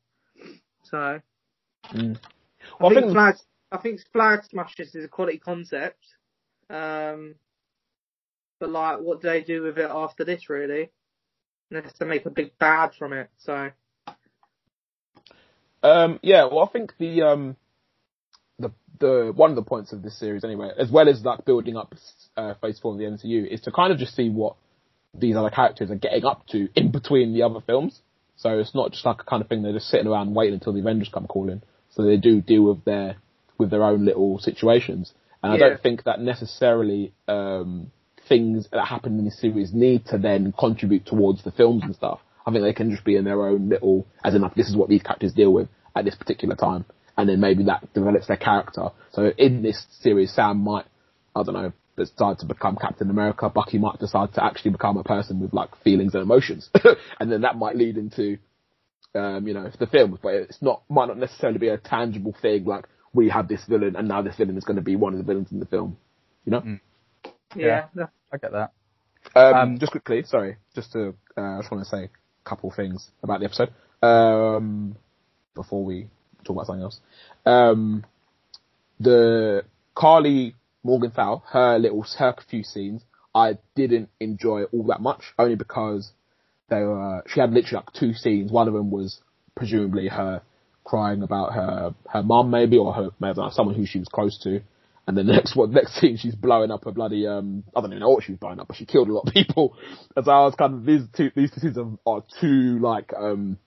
So 0.85 1.21
Mm. 1.93 2.17
I 2.17 2.21
Well, 2.81 2.91
I 2.91 2.95
think 2.95 3.05
think- 3.07 3.13
Flag 3.15 3.35
I 3.73 3.77
think 3.79 4.01
Flag 4.13 4.45
Smashers 4.45 4.95
is 4.95 5.05
a 5.05 5.09
quality 5.09 5.39
concept. 5.39 6.05
Um, 6.71 7.35
but 8.61 8.71
like, 8.71 8.99
what 9.01 9.21
do 9.21 9.29
they 9.29 9.43
do 9.43 9.63
with 9.63 9.79
it 9.79 9.91
after 9.91 10.25
this? 10.25 10.49
Really, 10.49 10.91
unless 11.71 11.93
they 11.99 12.07
make 12.07 12.27
a 12.27 12.31
big 12.31 12.57
bad 12.59 12.95
from 12.95 13.13
it. 13.13 13.29
So 13.39 13.71
Um, 15.83 16.19
yeah, 16.23 16.45
well, 16.45 16.65
I 16.65 16.73
think 16.73 16.93
the 16.99 17.23
um, 17.23 17.57
the 18.59 18.73
the 18.99 19.33
one 19.35 19.51
of 19.51 19.57
the 19.57 19.63
points 19.63 19.93
of 19.93 20.03
this 20.03 20.19
series, 20.19 20.45
anyway, 20.45 20.71
as 20.79 20.91
well 20.91 21.09
as 21.09 21.25
like 21.25 21.45
building 21.45 21.77
up 21.77 21.95
uh, 22.37 22.55
Phase 22.61 22.79
Four 22.79 22.93
of 22.93 22.99
the 22.99 23.05
MCU, 23.05 23.47
is 23.53 23.61
to 23.63 23.73
kind 23.73 23.93
of 23.93 23.99
just 23.99 24.15
see 24.15 24.29
what 24.29 24.57
these 25.15 25.37
other 25.37 25.51
characters 25.51 25.91
are 25.91 25.97
getting 25.97 26.25
up 26.25 26.47
to 26.49 26.69
in 26.75 26.91
between 26.91 27.33
the 27.33 27.43
other 27.43 27.61
films. 27.61 28.01
So 28.37 28.59
it's 28.59 28.75
not 28.75 28.93
just 28.93 29.05
like 29.05 29.21
a 29.21 29.25
kind 29.25 29.43
of 29.43 29.49
thing 29.49 29.63
they're 29.63 29.73
just 29.73 29.89
sitting 29.89 30.07
around 30.07 30.35
waiting 30.35 30.55
until 30.55 30.75
the 30.75 30.81
Avengers 30.81 31.11
come 31.13 31.27
calling. 31.27 31.63
So 31.91 32.03
they 32.03 32.19
do 32.19 32.41
deal 32.41 32.65
with 32.65 32.85
their 32.85 33.17
with 33.59 33.71
their 33.71 33.83
own 33.83 34.05
little 34.05 34.39
situations, 34.39 35.13
and 35.43 35.53
I 35.53 35.57
don't 35.57 35.83
think 35.83 36.05
that 36.05 36.21
necessarily 36.21 37.15
um, 37.27 37.91
things 38.29 38.69
that 38.73 38.85
happen 38.85 39.19
in 39.19 39.25
this 39.25 39.41
series 39.41 39.73
need 39.73 40.05
to 40.07 40.19
then 40.19 40.53
contribute 40.59 41.07
towards 41.07 41.43
the 41.45 41.53
films 41.53 41.83
and 41.85 41.95
stuff. 41.95 42.21
I 42.47 42.53
think 42.53 42.63
they 42.63 42.73
can 42.73 42.91
just 42.91 43.05
be 43.05 43.17
in 43.17 43.25
their 43.25 43.47
own 43.47 43.69
little, 43.69 44.07
as 44.25 44.35
in 44.35 44.43
like 44.43 44.55
this 44.55 44.69
is 44.69 44.77
what 44.77 44.89
these 44.89 45.03
characters 45.03 45.33
deal 45.33 45.53
with, 45.53 45.69
at 45.95 46.05
this 46.05 46.15
particular 46.15 46.55
time, 46.55 46.85
and 47.17 47.29
then 47.29 47.41
maybe 47.41 47.65
that 47.65 47.93
develops 47.93 48.29
their 48.29 48.37
character. 48.37 48.91
So 49.13 49.33
in 49.37 49.63
this 49.63 49.85
series, 50.01 50.33
Sam 50.33 50.59
might, 50.59 50.87
I 51.35 51.43
don't 51.43 51.55
know, 51.55 51.73
decide 51.97 52.39
to 52.39 52.47
become 52.47 52.77
Captain 52.81 53.11
America. 53.11 53.49
Bucky 53.49 53.79
might 53.79 53.99
decide 53.99 54.35
to 54.35 54.45
actually 54.45 54.73
become 54.73 54.97
a 54.97 55.03
person 55.03 55.41
with 55.41 55.53
like 55.53 55.77
feelings 55.83 56.15
and 56.15 56.23
emotions, 56.23 56.71
and 57.21 57.33
then 57.33 57.41
that 57.41 57.57
might 57.57 57.77
lead 57.77 57.97
into, 57.97 58.39
um, 59.15 59.47
you 59.49 59.55
know, 59.55 59.71
the 59.79 59.87
films. 59.87 60.19
But 60.23 60.35
it's 60.35 60.63
not 60.63 60.83
might 60.89 61.07
not 61.07 61.19
necessarily 61.19 61.59
be 61.59 61.69
a 61.69 61.79
tangible 61.79 62.35
thing 62.41 62.65
like 62.65 62.87
we 63.13 63.31
have 63.31 63.49
this 63.49 63.65
villain 63.65 63.97
and 63.97 64.07
now 64.07 64.23
this 64.23 64.37
villain 64.37 64.57
is 64.57 64.65
going 64.65 64.77
to 64.77 64.83
be 64.83 64.95
one 64.95 65.15
of 65.15 65.19
the 65.19 65.25
villains 65.25 65.51
in 65.51 65.59
the 65.59 65.67
film. 65.67 65.97
You 66.45 66.53
know. 66.53 66.61
Mm. 66.61 66.81
Yeah. 67.57 67.87
I 68.33 68.37
get 68.37 68.53
that. 68.53 68.73
Um, 69.35 69.55
Um, 69.55 69.79
just 69.79 69.93
quickly, 69.93 70.23
sorry, 70.25 70.57
just 70.75 70.93
to, 70.93 71.15
uh, 71.37 71.41
I 71.41 71.61
just 71.61 71.73
want 71.73 71.85
to 71.85 71.91
say 71.91 72.05
a 72.05 72.11
couple 72.47 72.71
things 72.71 73.11
about 73.23 73.41
the 73.41 73.47
episode, 73.47 73.71
um, 74.03 74.97
before 75.55 75.85
we 75.85 76.09
talk 76.45 76.57
about 76.57 76.67
something 76.67 76.83
else. 76.83 77.01
Um, 77.45 78.05
the 79.01 79.65
Karli 79.95 80.55
Morgenthau, 80.85 81.43
her 81.49 81.79
little, 81.79 82.07
her 82.19 82.35
few 82.49 82.63
scenes, 82.63 83.03
I 83.35 83.59
didn't 83.75 84.09
enjoy 84.21 84.65
all 84.65 84.85
that 84.85 85.01
much, 85.01 85.23
only 85.39 85.57
because 85.57 86.13
they 86.69 86.83
were, 86.83 87.23
she 87.27 87.41
had 87.41 87.53
literally 87.53 87.85
like 87.85 87.93
two 87.93 88.15
scenes. 88.15 88.51
One 88.51 88.69
of 88.69 88.75
them 88.75 88.91
was 88.91 89.21
presumably 89.55 90.09
her 90.09 90.43
crying 90.85 91.23
about 91.23 91.53
her, 91.53 91.95
her 92.09 92.23
mum 92.23 92.51
maybe, 92.51 92.79
or 92.79 92.93
her, 92.95 93.11
maybe 93.21 93.41
someone 93.51 93.75
who 93.75 93.87
she 93.87 93.99
was 93.99 94.09
close 94.09 94.39
to. 94.45 94.63
And 95.07 95.17
the 95.17 95.25
next 95.25 95.57
one, 95.57 95.73
next 95.73 95.95
scene, 95.95 96.17
she's 96.17 96.35
blowing 96.35 96.71
up 96.71 96.87
a 96.87 96.93
bloody, 96.93 97.27
um, 97.27 97.65
I 97.75 97.81
don't 97.81 97.91
even 97.91 98.01
know 98.01 98.11
what 98.11 98.25
she 98.25 98.33
was 98.33 98.39
blowing 98.41 98.61
up, 98.61 98.69
but 98.69 98.77
she 98.77 98.87
killed 98.87 99.09
a 99.09 99.13
lot 99.13 99.27
of 99.27 99.35
people. 99.35 99.77
And 100.17 100.25
so 100.25 100.31
I 100.31 100.45
was 100.45 100.55
kind 100.55 100.75
of, 100.75 100.85
these 100.85 101.03
two, 101.17 101.31
these 101.37 101.51
two 101.51 101.61
scenes 101.61 101.79
are, 101.79 101.91
are 102.07 102.25
too, 102.41 102.79
like, 102.81 103.13
um, 103.15 103.59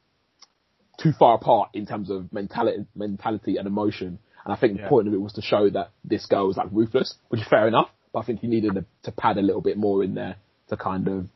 too 1.02 1.12
far 1.18 1.36
apart 1.36 1.70
in 1.74 1.86
terms 1.86 2.10
of 2.10 2.32
mentality, 2.34 2.86
mentality 2.96 3.58
and 3.58 3.68
emotion. 3.68 4.20
And 4.46 4.54
I 4.54 4.56
think 4.58 4.82
the 4.82 4.88
point 4.88 5.08
of 5.08 5.14
it 5.14 5.22
was 5.22 5.34
to 5.34 5.42
show 5.42 5.70
that 5.70 5.92
this 6.04 6.26
girl 6.26 6.48
was 6.48 6.58
like 6.58 6.68
ruthless, 6.72 7.16
which 7.30 7.42
is 7.42 7.48
fair 7.48 7.68
enough, 7.68 7.90
but 8.12 8.20
I 8.20 8.26
think 8.26 8.42
you 8.42 8.50
needed 8.50 8.74
to, 8.74 8.86
to 9.04 9.12
pad 9.12 9.38
a 9.38 9.42
little 9.42 9.62
bit 9.62 9.78
more 9.78 10.04
in 10.04 10.16
there 10.16 10.38
to 10.70 10.78
kind 10.78 11.08
of, 11.08 11.28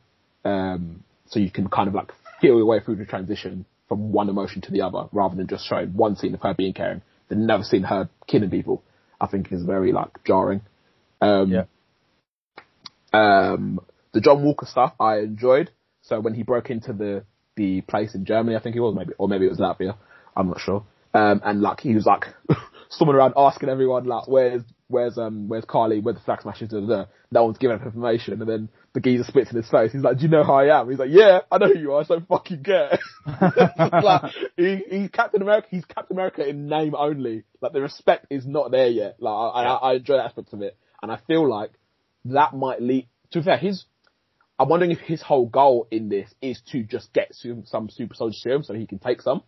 um, 0.44 1.04
so 1.26 1.38
you 1.38 1.50
can 1.50 1.68
kind 1.68 1.88
of 1.88 1.94
like 1.94 2.10
feel 2.40 2.56
your 2.56 2.66
way 2.66 2.80
through 2.80 2.96
the 2.96 3.04
transition 3.04 3.64
from 3.88 4.12
one 4.12 4.28
emotion 4.28 4.62
to 4.62 4.72
the 4.72 4.80
other, 4.80 5.04
rather 5.12 5.36
than 5.36 5.46
just 5.46 5.66
showing 5.66 5.94
one 5.94 6.16
scene 6.16 6.34
of 6.34 6.40
her 6.40 6.54
being 6.54 6.72
caring, 6.72 7.02
then 7.28 7.46
never 7.46 7.62
seen 7.62 7.82
her 7.82 8.08
killing 8.26 8.50
people. 8.50 8.82
I 9.24 9.26
think 9.30 9.52
is 9.52 9.64
very 9.64 9.92
like 9.92 10.22
jarring. 10.24 10.60
Um, 11.20 11.50
Yeah. 11.50 11.64
um, 13.12 13.80
the 14.12 14.20
John 14.20 14.42
Walker 14.44 14.66
stuff 14.66 14.94
I 15.00 15.18
enjoyed. 15.18 15.70
So 16.02 16.20
when 16.20 16.34
he 16.34 16.42
broke 16.42 16.70
into 16.70 16.92
the 16.92 17.24
the 17.56 17.80
place 17.82 18.14
in 18.14 18.24
Germany, 18.24 18.56
I 18.56 18.60
think 18.60 18.74
it 18.76 18.80
was 18.80 18.94
maybe, 18.96 19.12
or 19.16 19.28
maybe 19.28 19.46
it 19.46 19.50
was 19.50 19.58
Latvia. 19.60 19.96
I'm 20.36 20.48
not 20.48 20.60
sure. 20.60 20.84
Um, 21.14 21.40
and 21.44 21.60
like 21.60 21.80
he 21.80 21.94
was 21.94 22.04
like 22.04 22.26
swimming 22.90 23.14
around 23.14 23.34
asking 23.36 23.68
everyone 23.68 24.04
like, 24.04 24.26
where's 24.26 24.62
where's 24.88 25.18
um 25.18 25.48
where's 25.48 25.64
Karli, 25.64 26.00
where's 26.00 26.16
the 26.16 26.22
flag 26.22 26.42
smashers? 26.42 26.68
Da, 26.68 26.80
da, 26.80 26.86
da. 26.86 27.04
No 27.30 27.44
one's 27.44 27.58
giving 27.58 27.76
up 27.76 27.84
information, 27.84 28.40
and 28.40 28.48
then 28.48 28.68
the 28.92 29.00
geezer 29.00 29.24
spits 29.24 29.50
in 29.50 29.56
his 29.56 29.68
face. 29.70 29.92
He's 29.92 30.02
like, 30.02 30.18
"Do 30.18 30.24
you 30.24 30.28
know 30.28 30.44
who 30.44 30.52
I 30.52 30.80
am?" 30.80 30.90
He's 30.90 30.98
like, 30.98 31.10
"Yeah, 31.10 31.40
I 31.50 31.58
know 31.58 31.68
who 31.68 31.78
you 31.78 31.92
are. 31.92 32.04
So 32.04 32.20
fucking 32.20 32.62
care." 32.64 32.98
like 33.26 34.32
he, 34.56 34.82
he's 34.90 35.10
Captain 35.10 35.42
America. 35.42 35.68
He's 35.70 35.84
Captain 35.84 36.16
America 36.16 36.46
in 36.46 36.68
name 36.68 36.94
only. 36.94 37.44
Like 37.60 37.72
the 37.72 37.80
respect 37.80 38.26
is 38.30 38.46
not 38.46 38.70
there 38.70 38.88
yet. 38.88 39.16
Like 39.18 39.32
I, 39.32 39.62
I, 39.62 39.74
I 39.74 39.94
enjoy 39.94 40.16
that 40.16 40.26
aspect 40.26 40.52
of 40.52 40.62
it, 40.62 40.76
and 41.02 41.10
I 41.10 41.18
feel 41.26 41.48
like 41.48 41.72
that 42.26 42.54
might 42.54 42.80
lead. 42.80 43.08
To 43.32 43.40
be 43.40 43.44
fair, 43.44 43.56
his 43.56 43.84
I'm 44.58 44.68
wondering 44.68 44.92
if 44.92 45.00
his 45.00 45.22
whole 45.22 45.46
goal 45.46 45.88
in 45.90 46.08
this 46.08 46.32
is 46.40 46.60
to 46.72 46.84
just 46.84 47.12
get 47.12 47.34
some, 47.34 47.64
some 47.66 47.90
super 47.90 48.14
soldier 48.14 48.36
serum 48.36 48.62
so 48.62 48.74
he 48.74 48.86
can 48.86 48.98
take 48.98 49.20
some. 49.20 49.42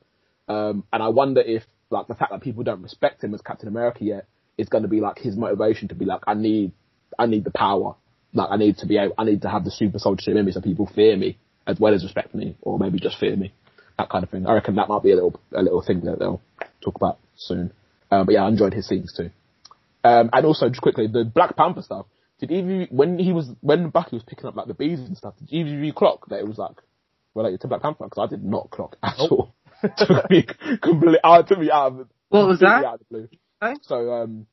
Um, 0.48 0.84
and 0.92 1.02
I 1.02 1.08
wonder 1.08 1.40
if 1.40 1.62
like 1.90 2.08
the 2.08 2.14
fact 2.14 2.32
that 2.32 2.40
people 2.42 2.64
don't 2.64 2.82
respect 2.82 3.22
him 3.22 3.32
as 3.32 3.40
Captain 3.40 3.68
America 3.68 4.02
yet 4.02 4.26
is 4.58 4.68
going 4.68 4.82
to 4.82 4.88
be 4.88 5.00
like 5.00 5.18
his 5.18 5.36
motivation 5.36 5.88
to 5.88 5.94
be 5.94 6.04
like, 6.04 6.22
I 6.26 6.34
need, 6.34 6.72
I 7.18 7.26
need 7.26 7.44
the 7.44 7.50
power. 7.50 7.96
Like 8.32 8.48
I 8.50 8.56
need 8.56 8.78
to 8.78 8.86
be 8.86 8.98
able, 8.98 9.14
I 9.18 9.24
need 9.24 9.42
to 9.42 9.48
have 9.48 9.64
the 9.64 9.70
super 9.70 9.98
soldier 9.98 10.22
serum 10.22 10.38
in 10.38 10.46
me 10.46 10.52
so 10.52 10.60
people 10.60 10.90
fear 10.94 11.16
me 11.16 11.38
as 11.66 11.80
well 11.80 11.94
as 11.94 12.02
respect 12.02 12.34
me 12.34 12.56
or 12.62 12.78
maybe 12.78 12.98
just 12.98 13.18
fear 13.18 13.36
me. 13.36 13.52
That 13.98 14.10
kind 14.10 14.24
of 14.24 14.30
thing. 14.30 14.46
I 14.46 14.54
reckon 14.54 14.74
that 14.76 14.88
might 14.88 15.02
be 15.02 15.12
a 15.12 15.14
little, 15.14 15.40
a 15.54 15.62
little 15.62 15.82
thing 15.82 16.00
that 16.02 16.18
they'll 16.18 16.42
talk 16.82 16.96
about 16.96 17.18
soon. 17.36 17.72
Um, 18.10 18.26
but 18.26 18.32
yeah, 18.32 18.44
I 18.44 18.48
enjoyed 18.48 18.74
his 18.74 18.86
scenes 18.86 19.12
too. 19.16 19.30
Um, 20.04 20.30
and 20.32 20.46
also 20.46 20.68
just 20.68 20.82
quickly, 20.82 21.06
the 21.06 21.24
Black 21.24 21.56
Panther 21.56 21.82
stuff. 21.82 22.06
Did 22.38 22.50
either 22.50 22.70
you, 22.70 22.86
when 22.90 23.18
he 23.18 23.32
was 23.32 23.48
when 23.62 23.88
Bucky 23.88 24.16
was 24.16 24.22
picking 24.22 24.46
up 24.46 24.56
like 24.56 24.66
the 24.66 24.74
bees 24.74 25.00
and 25.00 25.16
stuff, 25.16 25.34
did 25.38 25.50
either 25.50 25.74
of 25.74 25.82
you 25.82 25.92
clock 25.94 26.28
that 26.28 26.38
it 26.38 26.46
was 26.46 26.58
like 26.58 26.76
related 27.34 27.62
to 27.62 27.68
Black 27.68 27.80
Panther? 27.80 28.04
Because 28.04 28.28
I 28.28 28.30
did 28.30 28.44
not 28.44 28.70
clock 28.70 28.96
at 29.02 29.14
all. 29.18 29.54
took 29.96 30.30
me 30.30 30.46
completely, 30.82 31.18
uh, 31.24 31.42
took 31.42 31.58
me 31.58 31.70
out 31.70 31.92
of 31.92 31.96
the, 31.96 32.06
What 32.28 32.46
was 32.46 32.60
that? 32.60 33.00
Out 33.60 33.72
of 33.72 33.82
the 33.82 33.88
blue. 33.88 33.96
Okay. 34.00 34.06
So 34.06 34.12
um, 34.12 34.46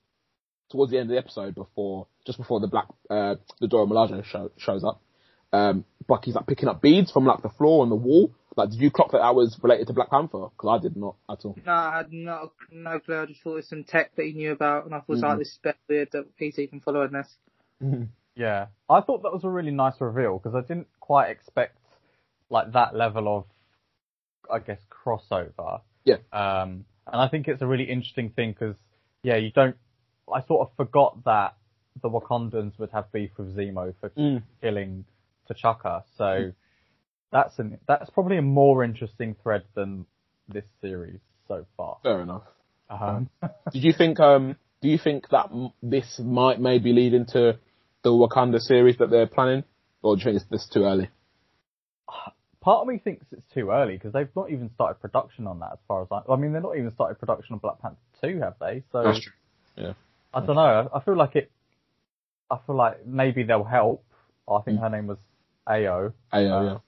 towards 0.71 0.91
the 0.91 0.97
end 0.99 1.09
of 1.09 1.13
the 1.15 1.19
episode, 1.19 1.55
before 1.55 2.07
just 2.25 2.37
before 2.37 2.59
the 2.59 2.67
Black 2.67 2.87
uh, 3.09 3.35
the 3.59 3.67
Dora 3.67 3.85
Milaje 3.85 4.23
show, 4.25 4.51
shows 4.57 4.83
up, 4.83 5.01
um, 5.51 5.85
Bucky's 6.07 6.35
like 6.35 6.47
picking 6.47 6.69
up 6.69 6.81
beads 6.81 7.11
from 7.11 7.25
like 7.25 7.41
the 7.41 7.49
floor 7.49 7.83
and 7.83 7.91
the 7.91 7.95
wall. 7.95 8.33
Like, 8.55 8.69
did 8.69 8.79
you 8.81 8.91
clock 8.91 9.11
that 9.13 9.17
that 9.17 9.33
was 9.33 9.57
related 9.63 9.87
to 9.87 9.93
Black 9.93 10.11
Panther? 10.11 10.45
Because 10.55 10.79
I 10.79 10.81
did 10.83 10.95
not 10.95 11.15
at 11.27 11.43
all. 11.43 11.57
No, 11.65 11.71
I 11.73 11.97
had 11.97 12.13
no, 12.13 12.51
no 12.71 12.99
clue. 12.99 13.19
I 13.21 13.25
just 13.25 13.41
thought 13.41 13.53
it 13.53 13.55
was 13.55 13.67
some 13.67 13.83
tech 13.83 14.15
that 14.15 14.25
he 14.25 14.33
knew 14.33 14.51
about, 14.51 14.85
and 14.85 14.93
I 14.93 14.99
thought, 14.99 15.17
Mhm. 15.17 15.23
like, 15.23 15.39
this 15.39 15.47
is 15.49 15.57
a 15.63 15.67
bit 15.69 15.77
weird 15.89 16.11
that 16.11 16.25
he's 16.37 16.59
even 16.59 16.79
following 16.79 17.13
this. 17.13 17.35
Yeah, 18.35 18.67
I 18.87 19.01
thought 19.01 19.23
that 19.23 19.33
was 19.33 19.43
a 19.43 19.49
really 19.49 19.71
nice 19.71 19.99
reveal 19.99 20.37
because 20.37 20.53
I 20.55 20.61
didn't 20.61 20.87
quite 20.99 21.29
expect 21.31 21.77
like 22.49 22.71
that 22.73 22.95
level 22.95 23.27
of, 23.37 23.45
I 24.51 24.59
guess, 24.59 24.79
crossover. 24.89 25.81
Yeah. 26.03 26.17
Um, 26.31 26.85
and 27.07 27.21
I 27.21 27.27
think 27.29 27.47
it's 27.47 27.61
a 27.63 27.67
really 27.67 27.85
interesting 27.85 28.29
thing 28.29 28.51
because, 28.51 28.75
yeah, 29.23 29.38
you 29.38 29.51
don't. 29.51 29.75
I 30.33 30.41
sort 30.43 30.67
of 30.67 30.75
forgot 30.77 31.23
that 31.25 31.55
the 32.01 32.09
Wakandans 32.09 32.77
would 32.79 32.91
have 32.91 33.12
beef 33.12 33.31
with 33.38 33.55
Zemo 33.55 33.93
for 33.99 34.09
Mm. 34.12 34.43
killing 34.62 35.05
T'Chaka, 35.49 36.03
so 36.17 36.51
that's 37.31 37.57
an 37.59 37.79
that's 37.88 38.09
probably 38.12 38.38
a 38.38 38.41
more 38.41 38.83
interesting 38.83 39.36
thread 39.43 39.63
than 39.75 40.05
this 40.47 40.65
series 40.81 41.19
so 41.47 41.65
far. 41.77 41.97
Fair 42.03 42.21
enough. 42.21 42.43
Um, 42.89 43.29
Did 43.71 43.83
you 43.83 43.93
think? 43.97 44.19
Um, 44.19 44.55
do 44.81 44.89
you 44.89 44.97
think 44.97 45.29
that 45.31 45.47
m- 45.51 45.71
this 45.81 46.19
might 46.23 46.59
maybe 46.59 46.91
lead 46.93 47.13
into 47.13 47.57
the 48.03 48.09
Wakanda 48.09 48.59
series 48.59 48.97
that 48.97 49.09
they're 49.09 49.27
planning, 49.27 49.63
or 50.01 50.15
do 50.15 50.19
you 50.19 50.25
think 50.25 50.41
it's 50.41 50.49
this 50.49 50.67
too 50.71 50.83
early? 50.83 51.09
Part 52.63 52.82
of 52.82 52.88
me 52.88 52.97
thinks 52.97 53.26
it's 53.34 53.43
too 53.54 53.71
early 53.71 53.93
because 53.95 54.13
they've 54.13 54.34
not 54.38 54.49
even 54.49 54.69
started 54.73 54.95
production 55.02 55.47
on 55.47 55.60
that. 55.60 55.73
As 55.73 55.80
far 55.88 56.02
as 56.02 56.08
I, 56.12 56.21
I 56.32 56.38
mean, 56.38 56.54
they're 56.54 56.62
not 56.62 56.78
even 56.78 56.91
started 56.93 57.19
production 57.19 57.54
on 57.54 57.60
Black 57.60 57.82
Panther 57.82 57.97
two, 58.21 58.39
have 58.39 58.56
they? 58.62 58.84
So 58.93 59.04
true. 59.19 59.93
I 60.34 60.39
don't 60.39 60.56
know. 60.56 60.89
I, 60.93 60.97
I 60.97 61.04
feel 61.04 61.17
like 61.17 61.36
it. 61.36 61.52
I 62.49 62.58
feel 62.65 62.76
like 62.76 63.06
maybe 63.06 63.43
they'll 63.43 63.63
help. 63.65 64.06
I 64.49 64.62
think 64.62 64.80
Mm. 64.80 64.82
her 64.82 64.89
name 64.89 65.08
was 65.08 65.17
Ayo. 65.67 66.13
Oh, 66.32 66.39
yeah, 66.39 66.54
Uh, 66.56 66.80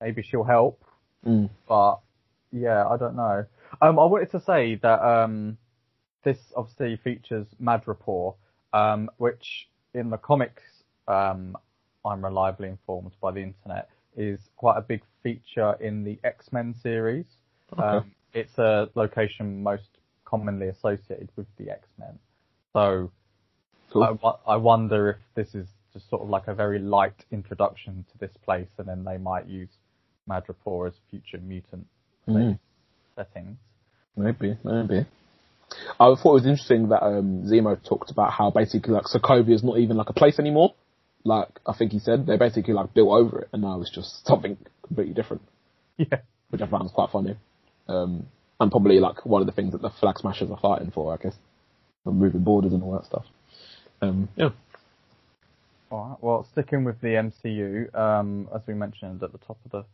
Maybe 0.00 0.22
she'll 0.22 0.44
help. 0.44 0.80
Mm. 1.26 1.48
but 1.68 2.00
yeah, 2.52 2.86
I 2.86 2.96
don't 2.96 3.16
know. 3.16 3.46
Um, 3.82 3.98
I 3.98 4.04
wanted 4.04 4.30
to 4.32 4.40
say 4.40 4.76
that 4.76 5.02
um, 5.02 5.56
this 6.22 6.38
obviously 6.56 6.96
features 7.02 7.46
Madripoor, 7.60 8.34
um, 8.72 9.10
which 9.16 9.68
in 9.94 10.10
the 10.10 10.18
comics, 10.18 10.62
um, 11.08 11.56
I'm 12.04 12.24
reliably 12.24 12.68
informed 12.68 13.12
by 13.20 13.32
the 13.32 13.40
internet, 13.40 13.88
is 14.16 14.40
quite 14.56 14.78
a 14.78 14.82
big 14.82 15.02
feature 15.22 15.74
in 15.80 16.04
the 16.04 16.18
X-Men 16.24 16.74
series. 16.82 17.26
Okay. 17.72 17.82
Um, 17.82 18.12
it's 18.32 18.56
a 18.58 18.88
location 18.94 19.62
most 19.62 19.88
commonly 20.24 20.68
associated 20.68 21.30
with 21.36 21.46
the 21.58 21.70
X-Men. 21.70 22.18
So 22.72 23.10
Cool. 23.92 24.18
I, 24.24 24.52
I 24.54 24.56
wonder 24.56 25.10
if 25.10 25.16
this 25.36 25.54
is 25.54 25.68
just 25.92 26.10
sort 26.10 26.22
of 26.22 26.28
like 26.28 26.48
a 26.48 26.54
very 26.54 26.80
light 26.80 27.24
introduction 27.30 28.04
to 28.12 28.18
this 28.18 28.36
place, 28.44 28.68
and 28.78 28.88
then 28.88 29.04
they 29.04 29.18
might 29.18 29.46
use 29.46 29.68
Madripoor 30.28 30.88
as 30.88 30.94
future 31.10 31.38
mutant 31.38 31.86
Mhm. 32.28 32.58
settings. 33.14 33.56
Maybe, 34.16 34.58
maybe. 34.64 35.06
I 36.00 36.14
thought 36.14 36.30
it 36.30 36.42
was 36.42 36.46
interesting 36.46 36.88
that 36.88 37.02
um, 37.04 37.44
Zemo 37.44 37.76
talked 37.82 38.10
about 38.10 38.32
how 38.32 38.50
basically 38.50 38.94
like 38.94 39.04
Sokovia 39.04 39.54
is 39.54 39.62
not 39.62 39.78
even 39.78 39.96
like 39.96 40.08
a 40.10 40.12
place 40.12 40.38
anymore. 40.38 40.74
Like 41.24 41.48
I 41.66 41.72
think 41.72 41.92
he 41.92 41.98
said, 41.98 42.26
they 42.26 42.36
basically 42.36 42.74
like 42.74 42.92
built 42.94 43.08
over 43.10 43.40
it, 43.40 43.48
and 43.52 43.62
now 43.62 43.80
it's 43.80 43.90
just 43.90 44.26
something 44.26 44.56
completely 44.86 45.14
different, 45.14 45.42
Yeah. 45.96 46.18
which 46.50 46.60
I 46.60 46.66
found 46.66 46.92
quite 46.92 47.10
funny. 47.10 47.36
Um, 47.88 48.26
and 48.60 48.70
probably 48.70 49.00
like 49.00 49.24
one 49.26 49.40
of 49.40 49.46
the 49.46 49.52
things 49.52 49.72
that 49.72 49.82
the 49.82 49.90
Flag 49.90 50.18
Smashers 50.18 50.50
are 50.50 50.58
fighting 50.60 50.90
for, 50.90 51.12
I 51.12 51.16
guess, 51.22 51.34
removing 52.04 52.44
borders 52.44 52.72
and 52.72 52.82
all 52.82 52.92
that 52.92 53.04
stuff. 53.06 53.24
Um, 54.00 54.28
yeah. 54.36 54.50
Alright, 55.90 56.18
well, 56.22 56.46
sticking 56.52 56.84
with 56.84 57.00
the 57.00 57.08
MCU, 57.08 57.94
um, 57.94 58.48
as 58.54 58.62
we 58.66 58.74
mentioned 58.74 59.22
at 59.22 59.32
the 59.32 59.38
top 59.38 59.58
of 59.64 59.70
the 59.70 59.84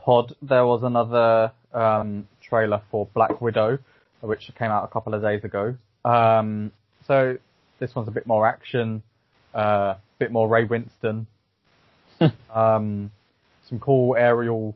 pod, 0.00 0.34
there 0.42 0.66
was 0.66 0.82
another 0.82 1.52
um, 1.72 2.26
trailer 2.42 2.82
for 2.90 3.06
Black 3.14 3.40
Widow, 3.40 3.78
which 4.20 4.50
came 4.58 4.70
out 4.70 4.84
a 4.84 4.88
couple 4.88 5.14
of 5.14 5.22
days 5.22 5.44
ago. 5.44 5.76
Um, 6.04 6.72
so 7.06 7.36
this 7.78 7.94
one's 7.94 8.08
a 8.08 8.12
bit 8.12 8.26
more 8.26 8.46
action, 8.46 9.02
uh, 9.54 9.94
bit 10.24 10.32
more 10.32 10.48
Ray 10.48 10.66
Winstone, 10.66 11.26
um, 12.54 13.10
some 13.68 13.78
cool 13.78 14.16
aerial 14.16 14.74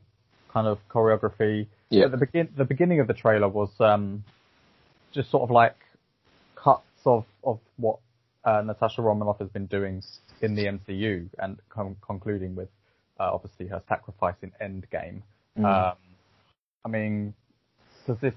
kind 0.52 0.66
of 0.66 0.78
choreography. 0.90 1.66
Yeah. 1.88 2.04
At 2.04 2.10
the 2.10 2.18
begin, 2.18 2.48
the 2.54 2.66
beginning 2.66 3.00
of 3.00 3.06
the 3.06 3.14
trailer 3.14 3.48
was 3.48 3.70
um, 3.80 4.24
just 5.10 5.30
sort 5.30 5.44
of 5.44 5.50
like 5.50 5.76
cuts 6.54 6.82
of 7.06 7.24
of 7.42 7.60
what 7.76 7.98
uh, 8.44 8.60
Natasha 8.60 9.00
Romanoff 9.00 9.38
has 9.38 9.48
been 9.48 9.66
doing 9.66 10.02
in 10.42 10.54
the 10.54 10.66
MCU, 10.66 11.28
and 11.38 11.58
con- 11.70 11.96
concluding 12.06 12.54
with 12.54 12.68
uh, 13.18 13.30
obviously 13.32 13.68
her 13.68 13.82
sacrifice 13.88 14.36
in 14.42 14.52
Endgame. 14.60 15.22
Mm. 15.58 15.64
Um, 15.64 15.96
I 16.84 16.88
mean, 16.88 17.32
does 18.06 18.18
this 18.20 18.34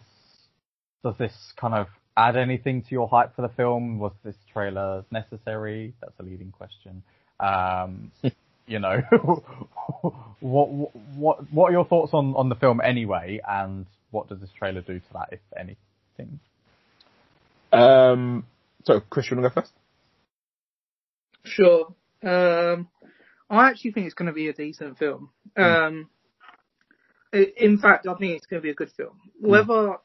does 1.04 1.16
this 1.18 1.34
kind 1.58 1.74
of 1.74 1.88
add 2.18 2.36
anything 2.36 2.82
to 2.84 2.88
your 2.92 3.08
hype 3.08 3.36
for 3.36 3.42
the 3.42 3.50
film? 3.50 4.00
Was 4.00 4.14
this 4.24 4.36
trailer 4.54 5.06
necessary? 5.12 5.94
That's 6.02 6.14
a 6.20 6.24
leading 6.24 6.52
question. 6.52 7.04
Um, 7.40 8.12
you 8.68 8.80
know, 8.80 9.02
what 10.40 10.68
what 11.16 11.52
what 11.54 11.70
are 11.70 11.72
your 11.72 11.86
thoughts 11.86 12.14
on 12.14 12.36
on 12.36 12.50
the 12.50 12.56
film 12.56 12.82
anyway, 12.82 13.40
and 13.48 13.86
what 14.12 14.30
does 14.30 14.40
this 14.40 14.50
trailer 14.58 14.82
do 14.82 15.00
to 15.00 15.14
that, 15.14 15.30
if 15.32 15.40
anything? 15.58 16.40
Um, 17.72 18.46
so, 18.84 19.00
Chris, 19.10 19.30
you 19.32 19.38
want 19.38 19.46
to 19.46 19.50
go 19.50 19.62
first? 19.62 19.74
Sure. 21.44 21.94
Um, 22.24 22.88
I 23.50 23.70
actually 23.70 23.92
think 23.92 24.06
it's 24.06 24.16
going 24.16 24.28
to 24.28 24.34
be 24.34 24.48
a 24.50 24.54
decent 24.54 24.98
film. 24.98 25.30
Um, 25.58 26.10
i- 27.34 27.54
in 27.58 27.78
fact, 27.78 28.08
I 28.08 28.14
think 28.16 28.36
it's 28.36 28.46
going 28.46 28.62
to 28.62 28.64
be 28.66 28.70
a 28.70 28.76
good 28.76 28.92
film. 28.96 29.20
Whether 29.40 29.96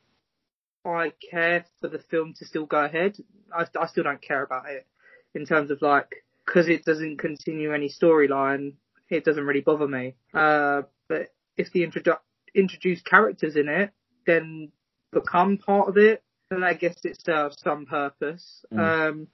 I 0.87 1.13
care 1.31 1.65
for 1.81 1.89
the 1.89 1.99
film 1.99 2.35
to 2.39 2.45
still 2.45 2.67
go 2.67 2.85
ahead, 2.85 3.17
I, 3.55 3.67
I 3.79 3.87
still 3.87 4.05
don't 4.05 4.23
care 4.23 4.43
about 4.43 4.69
it 4.69 4.87
in 5.35 5.47
terms 5.47 5.71
of 5.71 5.83
like 5.83 6.25
because 6.45 6.69
it 6.69 6.85
doesn't 6.85 7.19
continue 7.19 7.73
any 7.73 7.89
storyline. 7.89 8.75
It 9.09 9.25
doesn't 9.25 9.45
really 9.45 9.61
bother 9.61 9.89
me. 9.89 10.15
Uh, 10.35 10.83
but 11.09 11.29
if 11.57 11.73
the 11.73 11.87
introdu- 11.87 12.19
introduced 12.55 13.05
characters 13.05 13.57
in 13.57 13.69
it, 13.69 13.91
then 14.27 14.73
become 15.13 15.59
part 15.59 15.89
of 15.89 15.97
it, 15.97 16.23
then 16.51 16.63
I 16.63 16.75
guess 16.75 16.97
it 17.05 17.21
serves 17.21 17.61
some 17.63 17.87
purpose. 17.87 18.65
Um, 18.77 19.29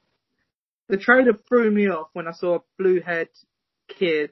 the 0.89 0.97
trailer 0.97 1.33
threw 1.49 1.71
me 1.71 1.89
off 1.89 2.09
when 2.13 2.29
I 2.29 2.33
saw 2.33 2.57
a 2.57 2.63
blue 2.79 3.01
haired 3.01 3.31
kid 3.89 4.31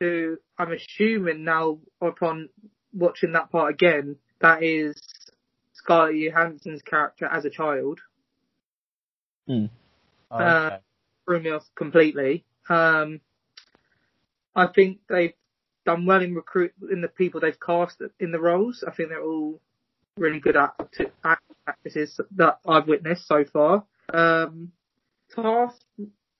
who 0.00 0.36
I'm 0.58 0.72
assuming 0.72 1.44
now 1.44 1.78
upon 2.00 2.48
watching 2.92 3.32
that 3.32 3.50
part 3.50 3.74
again, 3.74 4.16
that 4.40 4.62
is 4.62 5.00
Scarlett 5.86 6.16
Johansson's 6.16 6.82
character 6.82 7.26
as 7.26 7.44
a 7.44 7.50
child. 7.50 8.00
Hmm. 9.46 9.66
Oh, 10.32 10.36
Uh, 10.36 10.66
okay. 10.66 10.78
Threw 11.24 11.40
me 11.40 11.50
off 11.50 11.64
completely. 11.76 12.44
Um, 12.68 13.20
I 14.54 14.66
think 14.66 14.98
they've 15.08 15.34
done 15.84 16.06
well 16.06 16.22
in 16.22 16.34
recruit 16.34 16.72
in 16.90 17.00
the 17.00 17.08
people 17.08 17.40
they've 17.40 17.58
cast 17.60 18.02
in 18.18 18.32
the 18.32 18.40
roles. 18.40 18.84
I 18.86 18.90
think 18.92 19.10
they're 19.10 19.22
all 19.22 19.60
really 20.16 20.40
good 20.40 20.56
act- 20.56 21.00
actresses 21.68 22.20
that 22.36 22.58
I've 22.66 22.88
witnessed 22.88 23.28
so 23.28 23.44
far. 23.44 23.84
Um, 24.12 24.72
Task, 25.34 25.80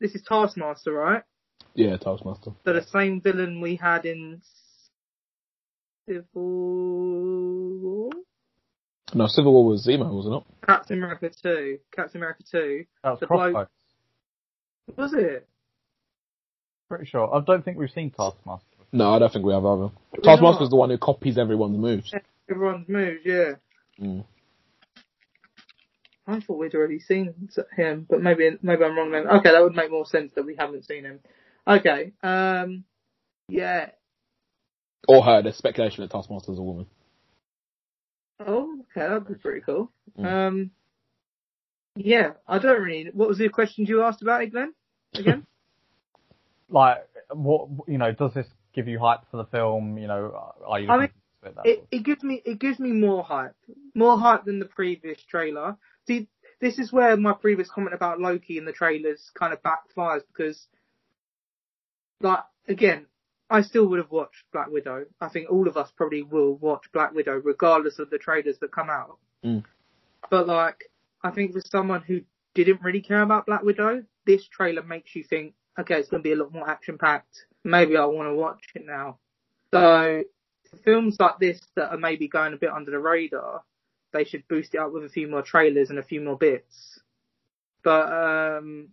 this 0.00 0.14
is 0.14 0.22
Taskmaster, 0.22 0.92
right? 0.92 1.22
Yeah, 1.74 1.96
Taskmaster. 1.98 2.52
So 2.64 2.72
the 2.72 2.82
same 2.82 3.20
villain 3.20 3.60
we 3.60 3.76
had 3.76 4.06
in 4.06 4.40
Civil 6.08 6.22
War? 7.80 8.10
No, 9.14 9.26
Civil 9.28 9.52
War 9.52 9.64
was 9.66 9.86
Zemo, 9.86 10.10
wasn't 10.12 10.36
it? 10.36 10.66
Captain 10.66 10.98
America 10.98 11.30
2. 11.42 11.78
Captain 11.94 12.18
America 12.20 12.42
2. 12.50 12.84
that 13.04 13.10
was 13.10 13.20
the 13.20 13.26
bloke- 13.26 13.68
Was 14.96 15.14
it? 15.14 15.48
Pretty 16.88 17.06
sure. 17.06 17.32
I 17.34 17.40
don't 17.40 17.64
think 17.64 17.78
we've 17.78 17.90
seen 17.90 18.10
Taskmaster. 18.10 18.66
No, 18.92 19.12
I 19.14 19.18
don't 19.18 19.32
think 19.32 19.44
we 19.44 19.52
have 19.52 19.64
either. 19.64 19.82
not? 19.82 19.92
Taskmaster's 20.22 20.70
the 20.70 20.76
one 20.76 20.90
who 20.90 20.98
copies 20.98 21.38
everyone's 21.38 21.78
moves. 21.78 22.12
Everyone's 22.50 22.88
moves, 22.88 23.20
yeah. 23.24 23.52
Mm. 24.00 24.24
I 26.28 26.40
thought 26.40 26.58
we'd 26.58 26.74
already 26.74 26.98
seen 26.98 27.48
him, 27.76 28.06
but 28.08 28.20
maybe 28.20 28.50
maybe 28.60 28.82
I'm 28.84 28.96
wrong 28.96 29.12
then. 29.12 29.28
Okay, 29.28 29.52
that 29.52 29.62
would 29.62 29.76
make 29.76 29.90
more 29.92 30.06
sense 30.06 30.32
that 30.34 30.44
we 30.44 30.56
haven't 30.56 30.84
seen 30.84 31.04
him. 31.04 31.20
Okay, 31.66 32.12
um, 32.22 32.84
yeah. 33.48 33.90
Or 35.08 35.22
her, 35.22 35.42
there's 35.42 35.56
speculation 35.56 36.02
that 36.02 36.10
Taskmaster's 36.10 36.58
a 36.58 36.62
woman. 36.62 36.86
Oh, 38.40 38.80
okay, 38.80 39.08
that'd 39.08 39.28
be 39.28 39.34
pretty 39.34 39.60
cool. 39.60 39.90
Mm. 40.18 40.26
Um, 40.26 40.70
yeah, 41.96 42.32
I 42.46 42.58
don't 42.58 42.82
really. 42.82 43.10
What 43.12 43.28
was 43.28 43.38
the 43.38 43.48
questions 43.48 43.88
you 43.88 44.02
asked 44.02 44.22
about 44.22 44.42
it, 44.42 44.52
Glenn? 44.52 44.74
Again? 45.14 45.46
Like, 46.68 47.06
what 47.32 47.68
you 47.86 47.96
know? 47.96 48.10
Does 48.10 48.34
this 48.34 48.48
give 48.74 48.88
you 48.88 48.98
hype 48.98 49.20
for 49.30 49.36
the 49.36 49.44
film? 49.44 49.98
You 49.98 50.08
know, 50.08 50.52
are 50.66 50.80
you? 50.80 50.88
I 50.88 50.96
mean, 50.96 51.10
it 51.44 51.54
it, 51.64 51.86
it 51.92 52.02
gives 52.02 52.24
me 52.24 52.42
it 52.44 52.58
gives 52.58 52.80
me 52.80 52.90
more 52.90 53.22
hype, 53.22 53.54
more 53.94 54.18
hype 54.18 54.46
than 54.46 54.58
the 54.58 54.64
previous 54.64 55.22
trailer. 55.30 55.76
See, 56.08 56.26
this 56.60 56.80
is 56.80 56.92
where 56.92 57.16
my 57.16 57.34
previous 57.34 57.70
comment 57.70 57.94
about 57.94 58.20
Loki 58.20 58.58
in 58.58 58.64
the 58.64 58.72
trailers 58.72 59.30
kind 59.38 59.52
of 59.52 59.62
backfires 59.62 60.22
because, 60.26 60.66
like, 62.20 62.40
again, 62.66 63.06
I 63.48 63.62
still 63.62 63.86
would 63.86 63.98
have 63.98 64.10
watched 64.10 64.44
Black 64.52 64.68
Widow. 64.70 65.06
I 65.20 65.28
think 65.28 65.50
all 65.50 65.68
of 65.68 65.76
us 65.76 65.90
probably 65.96 66.22
will 66.22 66.56
watch 66.56 66.90
Black 66.92 67.14
Widow 67.14 67.40
regardless 67.44 67.98
of 67.98 68.10
the 68.10 68.18
trailers 68.18 68.58
that 68.60 68.72
come 68.72 68.90
out. 68.90 69.18
Mm. 69.44 69.64
But 70.30 70.46
like, 70.46 70.90
I 71.22 71.30
think 71.30 71.52
for 71.52 71.62
someone 71.64 72.02
who 72.02 72.22
didn't 72.54 72.82
really 72.82 73.02
care 73.02 73.22
about 73.22 73.46
Black 73.46 73.62
Widow, 73.62 74.04
this 74.24 74.46
trailer 74.48 74.82
makes 74.82 75.14
you 75.14 75.22
think, 75.22 75.54
okay, 75.78 75.96
it's 75.96 76.08
going 76.08 76.22
to 76.22 76.28
be 76.28 76.32
a 76.32 76.36
lot 76.36 76.52
more 76.52 76.68
action 76.68 76.98
packed. 76.98 77.46
Maybe 77.62 77.96
I 77.96 78.04
want 78.06 78.28
to 78.28 78.34
watch 78.34 78.62
it 78.74 78.84
now. 78.84 79.18
So 79.72 80.24
films 80.84 81.16
like 81.18 81.38
this 81.38 81.60
that 81.76 81.90
are 81.92 81.98
maybe 81.98 82.28
going 82.28 82.52
a 82.52 82.56
bit 82.56 82.70
under 82.70 82.90
the 82.90 82.98
radar, 82.98 83.62
they 84.12 84.24
should 84.24 84.46
boost 84.48 84.74
it 84.74 84.78
up 84.78 84.92
with 84.92 85.04
a 85.04 85.08
few 85.08 85.28
more 85.28 85.42
trailers 85.42 85.90
and 85.90 85.98
a 85.98 86.02
few 86.02 86.20
more 86.20 86.36
bits. 86.36 87.00
But 87.82 88.12
um 88.12 88.88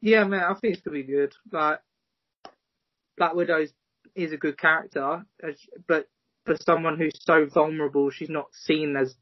yeah, 0.00 0.24
man, 0.24 0.44
I 0.44 0.54
think 0.54 0.74
it's 0.74 0.82
gonna 0.82 0.96
be 0.96 1.02
good. 1.02 1.32
Like 1.50 1.80
Black 3.16 3.34
Widow 3.34 3.66
is 4.24 4.32
a 4.32 4.36
good 4.36 4.58
character, 4.58 5.24
but 5.86 6.08
for 6.44 6.56
someone 6.56 6.98
who's 6.98 7.18
so 7.20 7.46
vulnerable, 7.46 8.10
she's 8.10 8.30
not 8.30 8.46
seen 8.52 8.96
as 8.96 9.14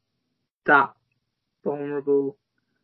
that 0.65 0.93
vulnerable 1.63 2.37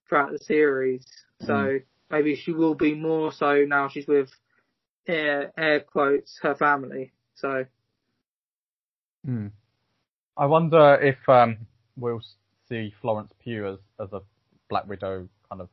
throughout 0.08 0.32
the 0.32 0.40
series. 0.40 1.06
So 1.42 1.80
maybe 2.10 2.36
she 2.36 2.52
will 2.52 2.76
be 2.76 2.94
more 2.94 3.32
so 3.32 3.66
now 3.66 3.88
she's 3.90 4.08
with 4.08 4.30
air 5.08 5.52
air 5.58 5.80
quotes 5.82 6.40
her 6.42 6.56
family. 6.56 7.14
So 7.36 7.66
Hmm. 9.26 9.48
I 10.36 10.46
wonder 10.46 10.96
if 10.96 11.18
um, 11.30 11.58
we'll 11.98 12.22
see 12.68 12.94
Florence 13.02 13.32
Pugh 13.44 13.68
as, 13.68 13.80
as 14.00 14.14
a 14.14 14.22
Black 14.70 14.88
Widow 14.88 15.28
kind 15.50 15.62
of. 15.62 15.70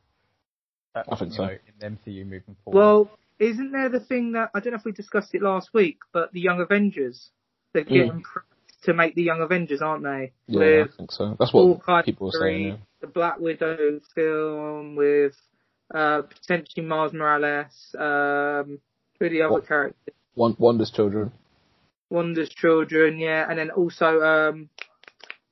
Uh, 0.95 1.03
I 1.11 1.15
think 1.17 1.31
you 1.31 1.37
so. 1.37 1.45
know, 1.45 1.51
in 1.51 1.73
the 1.79 2.11
MCU 2.11 2.25
moving 2.25 2.55
forward. 2.63 2.79
Well, 2.79 3.11
isn't 3.41 3.71
there 3.71 3.89
the 3.89 3.99
thing 3.99 4.33
that 4.33 4.51
I 4.53 4.59
don't 4.59 4.73
know 4.73 4.77
if 4.79 4.85
we 4.85 4.91
discussed 4.91 5.33
it 5.35 5.41
last 5.41 5.73
week, 5.73 5.97
but 6.13 6.31
the 6.31 6.39
Young 6.39 6.61
Avengers, 6.61 7.31
they're 7.73 7.83
getting 7.83 8.21
prepped 8.23 8.83
to 8.83 8.93
make 8.93 9.15
the 9.15 9.23
Young 9.23 9.41
Avengers, 9.41 9.81
aren't 9.81 10.03
they? 10.03 10.31
Yeah, 10.47 10.59
With 10.59 10.89
I 10.93 10.97
think 10.97 11.11
so. 11.11 11.35
That's 11.39 11.53
what 11.53 12.05
people 12.05 12.27
were 12.27 12.39
saying. 12.39 12.67
Yeah. 12.67 12.75
the 13.01 13.07
Black 13.07 13.39
Widow 13.39 13.99
film 14.15 14.95
with 14.95 15.35
uh, 15.93 16.21
potentially 16.23 16.85
Miles 16.85 17.13
Morales, 17.13 17.95
um, 17.97 18.79
who 19.19 19.29
the 19.29 19.41
other 19.41 19.53
What? 19.53 19.67
characters? 19.67 20.13
Wanda's 20.35 20.91
children. 20.91 21.31
Wanda's 22.09 22.49
children, 22.49 23.19
yeah, 23.19 23.45
and 23.49 23.57
then 23.59 23.71
also 23.71 24.21
um, 24.21 24.69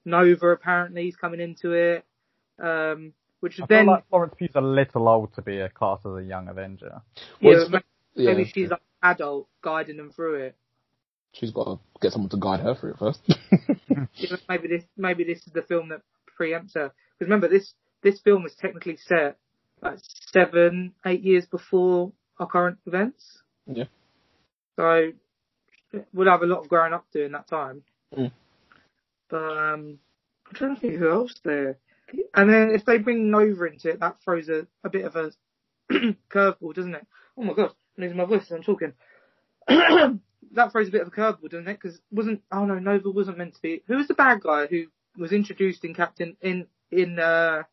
Nova 0.06 0.48
apparently 0.50 1.08
is 1.08 1.16
coming 1.16 1.40
into 1.40 1.72
it, 1.74 2.06
um, 2.62 3.14
which 3.40 3.60
I 3.60 3.64
is 3.64 3.68
feel 3.68 3.78
then 3.78 3.86
like 3.88 4.08
Florence 4.10 4.34
Pugh's 4.38 4.56
a 4.56 4.62
little 4.62 5.08
old 5.08 5.34
to 5.36 5.42
be 5.42 5.60
a 5.60 5.70
class 5.70 6.00
as 6.06 6.14
a 6.16 6.24
young 6.24 6.48
Avenger. 6.50 7.02
yeah, 7.40 7.50
Well, 7.50 7.54
it's- 7.62 7.72
maybe, 7.72 7.84
Yeah, 8.16 8.34
maybe 8.34 8.52
she's 8.54 8.70
like 8.70 8.82
adult 9.02 9.48
guiding 9.62 9.98
them 9.98 10.12
through 10.12 10.36
it. 10.46 10.56
she's 11.32 11.52
got 11.52 11.66
to 11.66 11.80
get 12.02 12.12
someone 12.12 12.30
to 12.32 12.38
guide 12.38 12.60
her 12.62 12.76
through 12.76 12.92
it 12.94 12.98
first. 13.00 13.22
Yeah, 14.16 14.36
maybe 14.50 14.68
this 14.68 14.84
maybe 14.98 15.24
this 15.24 15.46
is 15.48 15.54
the 15.54 15.62
film 15.62 15.90
that 15.90 16.02
preempts 16.40 16.74
her. 16.76 16.92
Because 17.18 17.28
remember, 17.30 17.48
this 17.48 17.74
this 18.02 18.20
film 18.22 18.46
is 18.46 18.56
technically 18.56 18.98
set 18.98 19.38
like 19.82 19.98
seven, 20.34 20.94
eight 21.06 21.22
years 21.22 21.46
before 21.46 22.12
our 22.40 22.48
current 22.48 22.78
events. 22.86 23.42
Yeah. 23.66 23.86
So 24.76 25.12
we'll 26.14 26.30
have 26.30 26.42
a 26.42 26.46
lot 26.46 26.60
of 26.60 26.70
growing 26.70 26.94
up 26.94 27.06
to 27.14 27.24
in 27.24 27.32
that 27.34 27.48
time. 27.48 27.84
Mm. 28.18 28.32
But 29.30 29.38
um, 29.38 30.00
I'm 30.48 30.54
trying 30.56 30.76
to 30.76 30.82
think 30.82 30.96
who 30.96 31.10
else 31.10 31.36
there. 31.44 31.78
And 32.34 32.50
then 32.50 32.72
if 32.72 32.86
they 32.86 32.98
bring 32.98 33.30
Nova 33.32 33.66
into 33.66 33.90
it, 33.90 34.00
that 34.00 34.18
throws 34.24 34.50
a, 34.50 34.68
a 34.84 34.90
bit 34.90 35.06
of 35.06 35.16
a 35.16 35.32
curveball, 36.32 36.74
doesn't 36.76 36.96
it? 36.96 37.06
Oh 37.38 37.44
my 37.44 37.54
god, 37.54 37.72
I'm 37.98 38.04
losing 38.04 38.18
my 38.18 38.26
voice 38.26 38.44
as 38.44 38.52
I'm 38.52 38.64
talking. 38.64 38.94
that 39.68 40.72
throws 40.72 40.88
a 40.88 40.92
bit 40.92 41.02
of 41.02 41.08
a 41.10 41.12
curveball, 41.12 41.50
doesn't 41.50 41.68
it? 41.68 41.80
Because 41.82 42.00
wasn't 42.12 42.42
oh 42.52 42.66
no, 42.66 42.80
Nova 42.80 43.10
wasn't 43.10 43.38
meant 43.38 43.56
to 43.56 43.62
be. 43.62 43.84
Who 43.88 43.98
was 43.98 44.08
the 44.08 44.14
bad 44.14 44.42
guy 44.42 44.68
who 44.68 44.86
was 45.18 45.32
introduced 45.32 45.84
in 45.86 45.94
Captain 45.94 46.38
in 46.42 46.68
in 46.92 47.20
uh, 47.20 47.64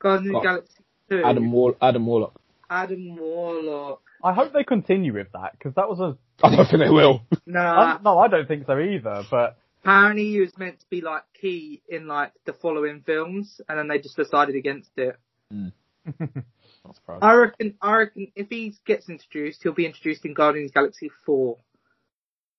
Guardians 0.00 0.28
of 0.28 0.32
the 0.32 0.38
Oh, 0.38 0.42
Galaxy 0.42 0.84
Two? 1.10 1.22
Adam 1.24 1.52
Wall- 1.52 1.76
Adam 1.80 2.06
Warlock. 2.06 2.40
Adam 2.70 3.16
Warlock. 3.16 4.00
I 4.22 4.32
hope 4.32 4.52
they 4.52 4.64
continue 4.64 5.12
with 5.12 5.28
that 5.32 5.52
because 5.52 5.74
that 5.74 5.88
was 5.88 6.00
a. 6.00 6.16
I 6.44 6.54
don't 6.56 6.66
think 6.68 6.82
they 6.82 6.90
will. 6.90 7.22
Nah, 7.46 7.96
I- 7.96 7.98
no, 8.02 8.18
I 8.18 8.28
don't 8.28 8.48
think 8.48 8.66
so 8.66 8.78
either. 8.78 9.22
But 9.30 9.58
apparently 9.84 10.30
he 10.30 10.40
was 10.40 10.56
meant 10.58 10.80
to 10.80 10.86
be 10.88 11.00
like 11.00 11.24
key 11.40 11.82
in 11.88 12.06
like 12.06 12.32
the 12.46 12.52
following 12.52 13.02
films, 13.04 13.60
and 13.68 13.78
then 13.78 13.88
they 13.88 13.98
just 13.98 14.16
decided 14.16 14.56
against 14.56 14.90
it. 14.96 15.16
Not 15.50 16.94
surprised. 16.96 17.22
I 17.22 17.34
reckon, 17.34 17.74
I 17.80 17.96
reckon 17.96 18.32
if 18.34 18.48
he 18.48 18.74
gets 18.86 19.08
introduced, 19.08 19.62
he'll 19.62 19.72
be 19.72 19.86
introduced 19.86 20.24
in 20.24 20.34
Guardians 20.34 20.72
Galaxy 20.72 21.10
Four. 21.24 21.58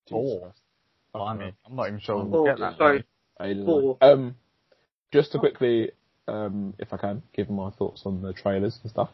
Four. 0.10 0.54
Blimey, 1.14 1.54
I'm 1.66 1.76
not 1.76 1.88
even 1.88 2.00
sure 2.00 2.18
we'll 2.18 2.30
Four, 2.30 2.46
get 2.46 2.60
that. 2.60 2.78
sorry. 2.78 2.94
many. 2.94 3.06
I 3.40 3.48
didn't 3.54 3.66
Four. 3.66 3.98
Um, 4.02 4.36
just 5.12 5.32
to 5.32 5.40
quickly, 5.40 5.92
um, 6.28 6.74
if 6.78 6.94
I 6.94 6.98
can, 6.98 7.24
give 7.34 7.50
my 7.50 7.72
thoughts 7.72 8.04
on 8.06 8.22
the 8.22 8.34
trailers 8.34 8.80
and 8.84 8.92
stuff. 8.92 9.10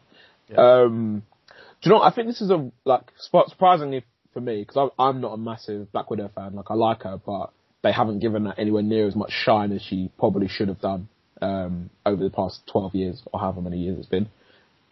Yeah. 0.48 0.82
Um, 0.82 1.22
do 1.48 1.54
you 1.88 1.90
know? 1.90 1.98
What? 2.00 2.12
I 2.12 2.14
think 2.14 2.28
this 2.28 2.40
is 2.40 2.50
a 2.50 2.70
like 2.84 3.04
sp- 3.16 3.48
surprisingly 3.48 4.04
for 4.32 4.40
me 4.40 4.64
because 4.66 4.90
I'm 4.98 5.20
not 5.20 5.32
a 5.32 5.36
massive 5.38 5.92
Black 5.92 6.10
Widow 6.10 6.30
fan. 6.34 6.54
Like 6.54 6.70
I 6.70 6.74
like 6.74 7.02
her, 7.02 7.20
but 7.24 7.52
they 7.82 7.92
haven't 7.92 8.20
given 8.20 8.46
her 8.46 8.54
anywhere 8.56 8.82
near 8.82 9.06
as 9.06 9.16
much 9.16 9.30
shine 9.32 9.72
as 9.72 9.82
she 9.82 10.10
probably 10.18 10.48
should 10.48 10.68
have 10.68 10.80
done 10.80 11.08
um, 11.40 11.90
over 12.06 12.22
the 12.22 12.30
past 12.30 12.60
12 12.70 12.94
years 12.94 13.22
or 13.32 13.40
however 13.40 13.60
many 13.60 13.78
years 13.78 13.98
it's 13.98 14.08
been. 14.08 14.28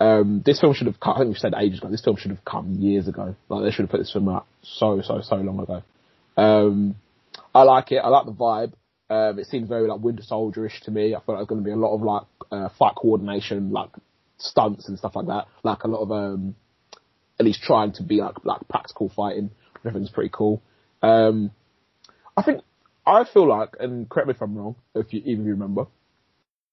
Um, 0.00 0.42
this 0.44 0.60
film 0.60 0.74
should 0.74 0.86
have 0.86 0.98
come, 0.98 1.14
I 1.14 1.18
think 1.18 1.34
we 1.34 1.38
said 1.38 1.54
ages 1.56 1.78
ago, 1.78 1.90
this 1.90 2.02
film 2.02 2.16
should 2.16 2.30
have 2.30 2.44
come 2.44 2.74
years 2.74 3.06
ago. 3.06 3.36
Like 3.48 3.64
they 3.64 3.70
should 3.70 3.82
have 3.82 3.90
put 3.90 3.98
this 3.98 4.12
film 4.12 4.28
out 4.28 4.46
so, 4.62 5.00
so, 5.02 5.20
so 5.22 5.36
long 5.36 5.60
ago. 5.60 5.82
Um, 6.36 6.96
I 7.54 7.62
like 7.62 7.92
it. 7.92 7.98
I 7.98 8.08
like 8.08 8.26
the 8.26 8.32
vibe. 8.32 8.72
Um, 9.10 9.38
it 9.38 9.46
seems 9.46 9.68
very 9.68 9.88
like 9.88 10.00
Winter 10.00 10.22
Soldier-ish 10.22 10.82
to 10.82 10.90
me. 10.90 11.14
I 11.14 11.20
feel 11.20 11.34
like 11.34 11.38
there's 11.38 11.48
going 11.48 11.60
to 11.60 11.64
be 11.64 11.72
a 11.72 11.76
lot 11.76 11.94
of 11.94 12.02
like 12.02 12.22
uh, 12.50 12.68
fight 12.78 12.94
coordination, 12.96 13.72
like 13.72 13.90
stunts 14.38 14.88
and 14.88 14.98
stuff 14.98 15.16
like 15.16 15.26
that. 15.26 15.46
Like 15.62 15.82
a 15.84 15.88
lot 15.88 16.02
of 16.02 16.12
um, 16.12 16.54
at 17.38 17.44
least 17.44 17.62
trying 17.62 17.92
to 17.94 18.02
be 18.02 18.16
like 18.16 18.36
like 18.44 18.66
practical 18.68 19.10
fighting. 19.14 19.50
is 19.84 20.10
pretty 20.10 20.30
cool. 20.32 20.62
Um, 21.02 21.50
I 22.36 22.42
think 22.42 22.62
I 23.06 23.24
feel 23.24 23.48
like, 23.48 23.70
and 23.80 24.08
correct 24.08 24.28
me 24.28 24.34
if 24.34 24.42
I'm 24.42 24.56
wrong, 24.56 24.76
if 24.94 25.12
you 25.12 25.22
even 25.24 25.46
remember, 25.46 25.86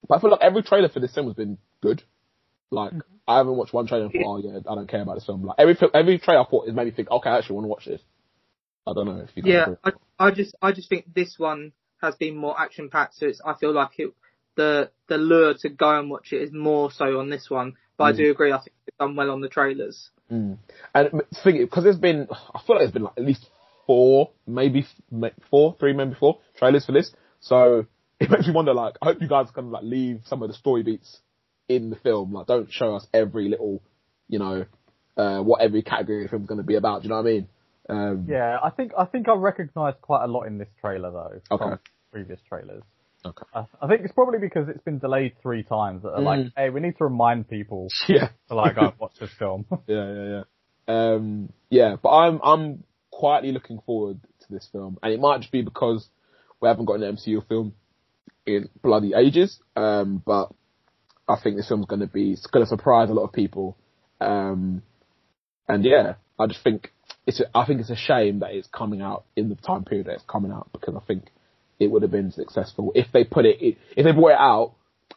but 0.07 0.15
I 0.17 0.21
feel 0.21 0.31
like 0.31 0.41
every 0.41 0.63
trailer 0.63 0.89
for 0.89 0.99
this 0.99 1.13
film 1.13 1.27
has 1.27 1.35
been 1.35 1.57
good. 1.81 2.03
Like 2.69 2.93
I 3.27 3.37
haven't 3.37 3.55
watched 3.55 3.73
one 3.73 3.87
trailer 3.87 4.05
and 4.05 4.13
thought, 4.13 4.23
oh 4.23 4.37
yeah, 4.37 4.59
I 4.69 4.75
don't 4.75 4.89
care 4.89 5.01
about 5.01 5.15
this 5.15 5.25
film. 5.25 5.43
Like 5.43 5.55
every 5.57 5.77
every 5.93 6.19
trailer 6.19 6.41
I 6.41 6.45
thought 6.45 6.67
has 6.67 6.75
made 6.75 6.85
me 6.85 6.91
think, 6.91 7.09
okay, 7.09 7.29
I 7.29 7.37
actually 7.37 7.55
want 7.55 7.65
to 7.65 7.69
watch 7.69 7.85
this. 7.85 8.01
I 8.85 8.93
don't 8.93 9.05
know 9.05 9.21
if 9.21 9.29
you 9.35 9.43
Yeah. 9.45 9.67
I, 9.83 9.91
I 10.19 10.31
just, 10.31 10.55
I 10.61 10.71
just 10.71 10.89
think 10.89 11.13
this 11.13 11.35
one 11.37 11.73
has 12.01 12.15
been 12.15 12.37
more 12.37 12.59
action 12.59 12.89
packed. 12.89 13.15
So 13.15 13.27
it's, 13.27 13.41
I 13.45 13.53
feel 13.55 13.73
like 13.73 13.91
it, 13.97 14.13
the 14.55 14.91
the 15.07 15.17
lure 15.17 15.53
to 15.61 15.69
go 15.69 15.99
and 15.99 16.09
watch 16.09 16.31
it 16.31 16.41
is 16.41 16.51
more 16.51 16.91
so 16.91 17.19
on 17.19 17.29
this 17.29 17.49
one. 17.49 17.75
But 17.97 18.03
I 18.05 18.11
Mm. 18.13 18.17
do 18.17 18.31
agree. 18.31 18.51
I 18.51 18.57
think 18.57 18.73
it's 18.87 18.97
done 18.97 19.15
well 19.15 19.31
on 19.31 19.41
the 19.41 19.49
trailers. 19.49 20.09
Mm. 20.31 20.57
And 20.93 21.09
the 21.11 21.25
thing 21.43 21.57
because 21.59 21.83
there's 21.83 21.97
been, 21.97 22.27
I 22.31 22.61
feel 22.65 22.75
like 22.75 22.79
there's 22.79 22.91
been 22.91 23.03
like 23.03 23.17
at 23.17 23.25
least 23.25 23.49
four, 23.87 24.31
maybe 24.45 24.85
four, 25.49 25.75
three, 25.79 25.93
maybe 25.93 26.13
four 26.13 26.39
trailers 26.57 26.85
for 26.85 26.91
this. 26.91 27.11
So 27.39 27.85
it 28.19 28.29
makes 28.29 28.45
me 28.47 28.53
wonder. 28.53 28.73
Like, 28.73 28.95
I 29.01 29.05
hope 29.07 29.21
you 29.21 29.27
guys 29.27 29.47
kind 29.55 29.67
of 29.67 29.71
like 29.71 29.83
leave 29.83 30.21
some 30.25 30.43
of 30.43 30.49
the 30.49 30.53
story 30.53 30.83
beats 30.83 31.19
in 31.67 31.89
the 31.89 31.95
film. 31.95 32.33
Like, 32.33 32.45
don't 32.47 32.71
show 32.71 32.95
us 32.95 33.07
every 33.13 33.49
little, 33.49 33.81
you 34.27 34.37
know, 34.39 34.65
uh, 35.17 35.39
what 35.41 35.61
every 35.61 35.81
category 35.81 36.23
of 36.23 36.23
the 36.25 36.29
film's 36.29 36.47
going 36.47 36.59
to 36.59 36.63
be 36.67 36.75
about. 36.75 37.01
Do 37.01 37.05
you 37.07 37.09
know 37.09 37.21
what 37.21 37.27
I 37.27 37.31
mean? 37.31 37.47
Um, 37.89 38.25
Yeah, 38.29 38.57
I 38.61 38.69
think 38.69 38.91
I 38.97 39.05
think 39.05 39.29
I 39.29 39.33
recognised 39.33 40.01
quite 40.01 40.23
a 40.23 40.27
lot 40.27 40.43
in 40.43 40.57
this 40.57 40.67
trailer 40.81 41.09
though 41.11 41.55
Okay. 41.55 41.63
from 41.63 41.79
previous 42.11 42.39
trailers. 42.47 42.83
Okay. 43.25 43.45
I, 43.53 43.63
I 43.81 43.87
think 43.87 44.01
it's 44.03 44.13
probably 44.13 44.39
because 44.39 44.67
it's 44.69 44.83
been 44.83 44.99
delayed 44.99 45.33
three 45.41 45.63
times 45.63 46.03
that 46.03 46.09
are 46.11 46.21
like, 46.21 46.39
Mm. 46.39 46.51
hey, 46.55 46.69
we 46.69 46.81
need 46.81 46.97
to 46.97 47.05
remind 47.05 47.49
people 47.49 47.87
Yeah. 48.07 48.29
to 48.49 48.55
like 48.55 48.75
go 48.75 48.93
watch 48.99 49.13
this 49.19 49.31
film. 49.39 49.65
yeah, 49.87 50.13
yeah, 50.13 50.27
yeah. 50.27 50.43
Um, 50.89 51.49
yeah, 51.69 51.95
but 52.01 52.09
I'm 52.09 52.39
I'm 52.43 52.83
quietly 53.17 53.51
looking 53.51 53.79
forward 53.83 54.19
to 54.41 54.45
this 54.51 54.69
film, 54.71 54.99
and 55.01 55.11
it 55.11 55.19
might 55.19 55.39
just 55.39 55.51
be 55.51 55.63
because 55.63 56.07
we 56.61 56.67
haven't 56.67 56.85
got 56.85 56.99
an 56.99 57.15
MCU 57.15 57.47
film 57.47 57.73
in 58.45 58.69
bloody 58.83 59.13
ages. 59.15 59.59
Um, 59.75 60.21
but 60.23 60.51
I 61.27 61.35
think 61.41 61.57
this 61.57 61.67
film's 61.67 61.87
going 61.87 62.01
to 62.01 62.07
be 62.07 62.33
it's 62.33 62.45
going 62.45 62.63
to 62.63 62.69
surprise 62.69 63.09
a 63.09 63.13
lot 63.13 63.23
of 63.23 63.33
people. 63.33 63.75
Um, 64.21 64.83
and 65.67 65.83
yeah, 65.83 66.13
I 66.39 66.45
just 66.45 66.63
think 66.63 66.91
it's 67.25 67.39
a, 67.39 67.45
I 67.57 67.65
think 67.65 67.81
it's 67.81 67.89
a 67.89 67.95
shame 67.95 68.39
that 68.39 68.51
it's 68.51 68.67
coming 68.67 69.01
out 69.01 69.25
in 69.35 69.49
the 69.49 69.55
time 69.55 69.83
period 69.83 70.05
that 70.05 70.13
it's 70.13 70.23
coming 70.29 70.51
out 70.51 70.69
because 70.71 70.95
I 70.95 71.03
think 71.07 71.25
it 71.79 71.89
would 71.89 72.03
have 72.03 72.11
been 72.11 72.31
successful 72.31 72.91
if 72.93 73.07
they 73.11 73.23
put 73.23 73.45
it 73.45 73.57
if 73.61 74.05
they 74.05 74.11
brought 74.11 74.33
it 74.33 74.39
out 74.39 74.73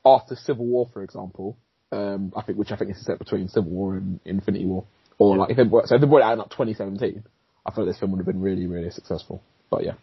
after 0.06 0.36
Civil 0.36 0.64
War, 0.64 0.88
for 0.92 1.02
example. 1.02 1.58
Um, 1.92 2.32
I 2.34 2.42
think 2.42 2.56
which 2.56 2.70
I 2.70 2.76
think 2.76 2.92
is 2.92 3.04
set 3.04 3.18
between 3.18 3.48
Civil 3.48 3.70
War 3.70 3.96
and 3.96 4.20
Infinity 4.24 4.64
War, 4.64 4.86
or 5.18 5.36
like 5.36 5.50
if 5.50 5.56
they 5.56 5.64
brought, 5.64 5.88
so 5.88 5.96
if 5.96 6.00
they 6.00 6.06
brought 6.06 6.18
it 6.18 6.24
out 6.24 6.32
in 6.32 6.38
like 6.38 6.50
2017, 6.50 7.24
I 7.66 7.70
thought 7.70 7.84
this 7.84 7.98
film 7.98 8.12
would 8.12 8.18
have 8.18 8.26
been 8.26 8.40
really 8.40 8.66
really 8.66 8.90
successful. 8.90 9.42
But 9.70 9.84
yeah, 9.84 9.94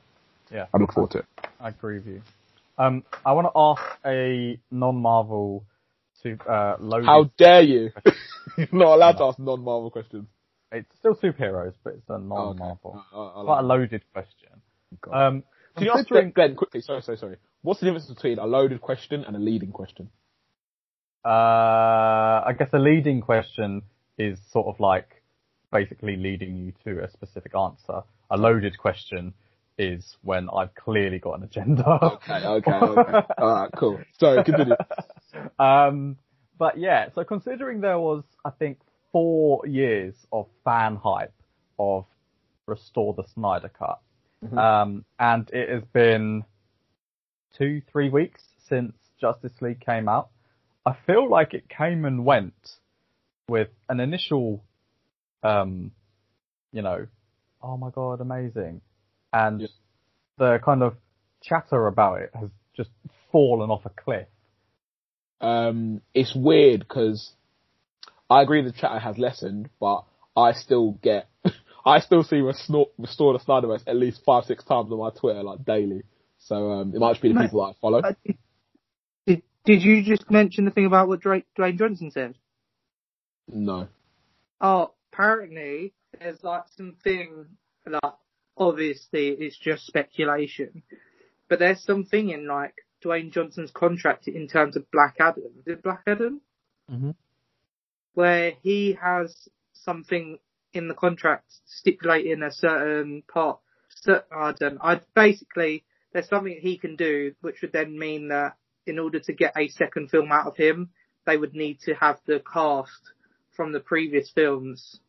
yeah, 0.52 0.66
I'm 0.74 0.82
looking 0.82 0.94
forward 0.94 1.12
to 1.12 1.18
it. 1.20 1.26
I 1.60 1.70
agree 1.70 1.98
with 2.00 2.08
you. 2.08 2.22
Um, 2.78 3.04
I 3.26 3.34
want 3.34 3.48
to 3.48 3.52
ask 3.60 3.82
a 4.06 4.60
non-Marvel 4.70 5.66
to 6.24 6.38
uh, 6.50 6.78
loaded. 6.80 7.06
How 7.08 7.32
dare 7.38 7.62
you? 7.62 7.92
You're 8.58 8.68
not 8.72 8.94
allowed 8.96 9.14
to 9.14 9.24
ask 9.26 9.40
non-Marvel 9.40 9.90
questions. 9.90 10.28
It's 10.72 10.88
still 11.00 11.16
superheroes, 11.16 11.74
but 11.84 11.94
it's 11.94 12.10
a 12.10 12.14
Oh, 12.14 12.16
okay. 12.18 12.60
non-Marvel. 12.60 13.04
I- 13.14 13.18
I- 13.18 13.42
I 13.42 13.44
Quite 13.46 13.60
a 13.60 13.64
loaded 13.64 14.04
question. 14.14 14.50
God. 15.02 15.14
Um, 15.28 15.44
Can 15.76 15.86
you 15.86 15.92
ask 15.92 16.08
Glenn, 16.08 16.32
Glenn 16.32 16.56
quickly? 16.56 16.82
Sorry, 16.82 17.02
sorry, 17.02 17.18
sorry. 17.18 17.38
What's 17.64 17.80
the 17.80 17.88
difference 17.88 18.08
between 18.08 18.38
a 18.38 18.46
loaded 18.46 18.80
question 18.82 19.24
and 19.26 19.36
a 19.36 19.40
leading 19.40 19.72
question? 19.72 20.10
Uh, 21.26 21.30
I 22.46 22.54
guess 22.58 22.70
a 22.74 22.80
leading 22.80 23.22
question 23.22 23.82
is 24.18 24.38
sort 24.52 24.68
of 24.68 24.80
like 24.80 25.22
basically 25.72 26.16
leading 26.16 26.56
you 26.56 26.74
to 26.84 27.04
a 27.04 27.12
specific 27.12 27.56
answer. 27.56 28.02
A 28.30 28.38
loaded 28.38 28.78
question 28.78 29.34
is 29.78 30.18
when 30.24 30.50
I've 30.50 30.74
clearly 30.76 31.20
got 31.20 31.38
an 31.38 31.44
agenda. 31.44 31.88
Okay, 31.88 32.46
okay, 32.46 32.72
okay. 32.72 33.28
All 33.38 33.48
right, 33.54 33.70
cool. 33.76 34.00
Sorry, 34.20 34.44
continue. 34.44 34.76
um, 35.60 36.18
but 36.58 36.78
yeah, 36.78 37.10
so 37.14 37.24
considering 37.24 37.82
there 37.82 38.00
was, 38.00 38.24
I 38.44 38.50
think, 38.50 38.80
four 39.12 39.66
years 39.68 40.16
of 40.32 40.48
fan 40.64 40.96
hype 40.96 41.34
of 41.78 42.06
Restore 42.66 43.14
the 43.14 43.24
Snyder 43.34 43.70
Cut, 43.70 44.00
Mhm. 44.44 44.58
um, 44.58 45.06
and 45.20 45.50
it 45.52 45.70
has 45.70 45.84
been 45.94 46.44
two, 47.58 47.82
three 47.92 48.10
weeks 48.10 48.44
since 48.68 48.94
Justice 49.20 49.62
League 49.62 49.80
came 49.80 50.08
out, 50.08 50.30
I 50.86 50.96
feel 51.06 51.30
like 51.30 51.54
it 51.54 51.68
came 51.70 52.06
and 52.06 52.24
went 52.24 52.78
with 53.50 53.70
an 53.90 54.00
initial, 54.00 54.64
um, 55.48 55.92
you 56.72 56.82
know, 56.82 57.08
oh 57.62 57.78
my 57.78 57.90
god, 57.90 58.22
amazing, 58.22 58.82
and 59.34 59.62
Yeah. 59.62 59.68
the 60.38 60.60
kind 60.64 60.84
of 60.84 60.96
chatter 61.42 61.88
about 61.88 62.22
it 62.22 62.32
has 62.34 62.50
just 62.76 62.90
fallen 63.32 63.70
off 63.70 63.86
a 63.86 63.90
cliff. 63.90 64.28
um, 65.42 66.02
it's 66.14 66.34
weird 66.36 66.80
because 66.82 67.32
I 68.30 68.42
agree 68.42 68.62
the 68.64 68.72
chatter 68.72 69.00
has 69.00 69.18
lessened, 69.18 69.70
but 69.80 70.04
I 70.36 70.54
still 70.54 70.92
get, 71.02 71.30
I 71.86 72.00
still 72.00 72.24
see 72.24 72.38
Restore, 72.42 72.88
Restore 72.98 73.34
the 73.34 73.40
Snyderverse 73.40 73.84
at 73.88 73.96
least 73.96 74.22
five, 74.26 74.46
six 74.46 74.64
times 74.64 74.92
on 74.92 74.98
my 75.00 75.12
Twitter, 75.12 75.44
like 75.44 75.64
daily. 75.64 76.02
So 76.40 76.72
um, 76.72 76.94
it 76.96 77.00
might 77.00 77.12
just 77.14 77.22
be 77.22 77.30
the 77.30 77.36
Mate, 77.36 77.46
people 77.46 77.66
that 77.66 77.76
I 77.76 77.80
follow. 77.80 78.02
Did, 79.28 79.44
did 79.66 79.82
you 79.84 80.04
just 80.04 80.30
mention 80.30 80.66
the 80.66 80.72
thing 80.72 80.86
about 80.86 81.08
what 81.08 81.20
Drake, 81.22 81.46
Dwayne 81.58 81.78
Johnson 81.78 82.12
said? 82.12 82.36
No. 83.48 83.88
Oh, 84.60 84.92
apparently 85.18 85.94
there's 86.20 86.44
like 86.44 86.64
something 86.76 87.46
like 87.86 88.14
obviously 88.56 89.30
it's 89.30 89.58
just 89.58 89.86
speculation, 89.86 90.84
but 91.50 91.60
there's 91.60 91.84
something 91.84 92.30
in 92.30 92.48
like 92.48 92.76
Dwayne 93.04 93.32
Johnson's 93.32 93.72
contract 93.72 94.28
in 94.28 94.48
terms 94.48 94.76
of 94.76 94.90
Black 94.92 95.16
Adam. 95.20 95.44
Is 95.60 95.68
it 95.68 95.84
Black 95.84 96.04
Adam? 96.08 96.42
Mhm. 96.92 97.16
Where 98.14 98.54
he 98.62 98.98
has 99.02 99.48
something 99.74 100.40
in 100.74 100.88
the 100.88 100.94
contract 100.94 101.46
stipulating 101.66 102.44
a 102.44 102.52
certain 102.52 103.24
part. 103.24 103.60
cer- 103.90 104.26
I 104.32 104.52
don't. 104.52 104.78
I 104.82 105.02
basically 105.16 105.84
there's 106.14 106.28
something 106.30 106.60
he 106.62 106.78
can 106.78 106.96
do, 106.96 107.34
which 107.42 107.62
would 107.62 107.72
then 107.72 107.98
mean 107.98 108.28
that 108.28 108.56
in 108.86 109.00
order 109.00 109.20
to 109.20 109.34
get 109.34 109.54
a 109.58 109.68
second 109.70 110.12
film 110.12 110.32
out 110.32 110.46
of 110.48 110.56
him, 110.58 110.92
they 111.26 111.38
would 111.38 111.54
need 111.56 111.80
to 111.82 111.94
have 111.96 112.20
the 112.26 112.40
cast 112.40 113.12
from 113.56 113.72
the 113.72 113.80
previous 113.80 114.30
films 114.30 115.00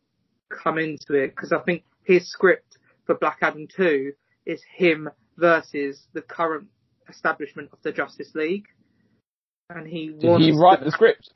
come 0.49 0.77
into 0.77 1.13
it 1.13 1.35
because 1.35 1.51
I 1.51 1.59
think 1.59 1.83
his 2.03 2.29
script 2.29 2.77
for 3.05 3.15
Black 3.15 3.39
Adam 3.41 3.67
2 3.75 4.11
is 4.45 4.61
him 4.75 5.09
versus 5.37 6.07
the 6.13 6.21
current 6.21 6.67
establishment 7.07 7.69
of 7.71 7.79
the 7.81 7.91
Justice 7.91 8.33
League. 8.35 8.67
And 9.69 9.87
he 9.87 10.07
Did 10.09 10.23
wants 10.23 10.45
he 10.45 10.51
write 10.51 10.79
to 10.79 10.85
the 10.85 10.91
script? 10.91 11.33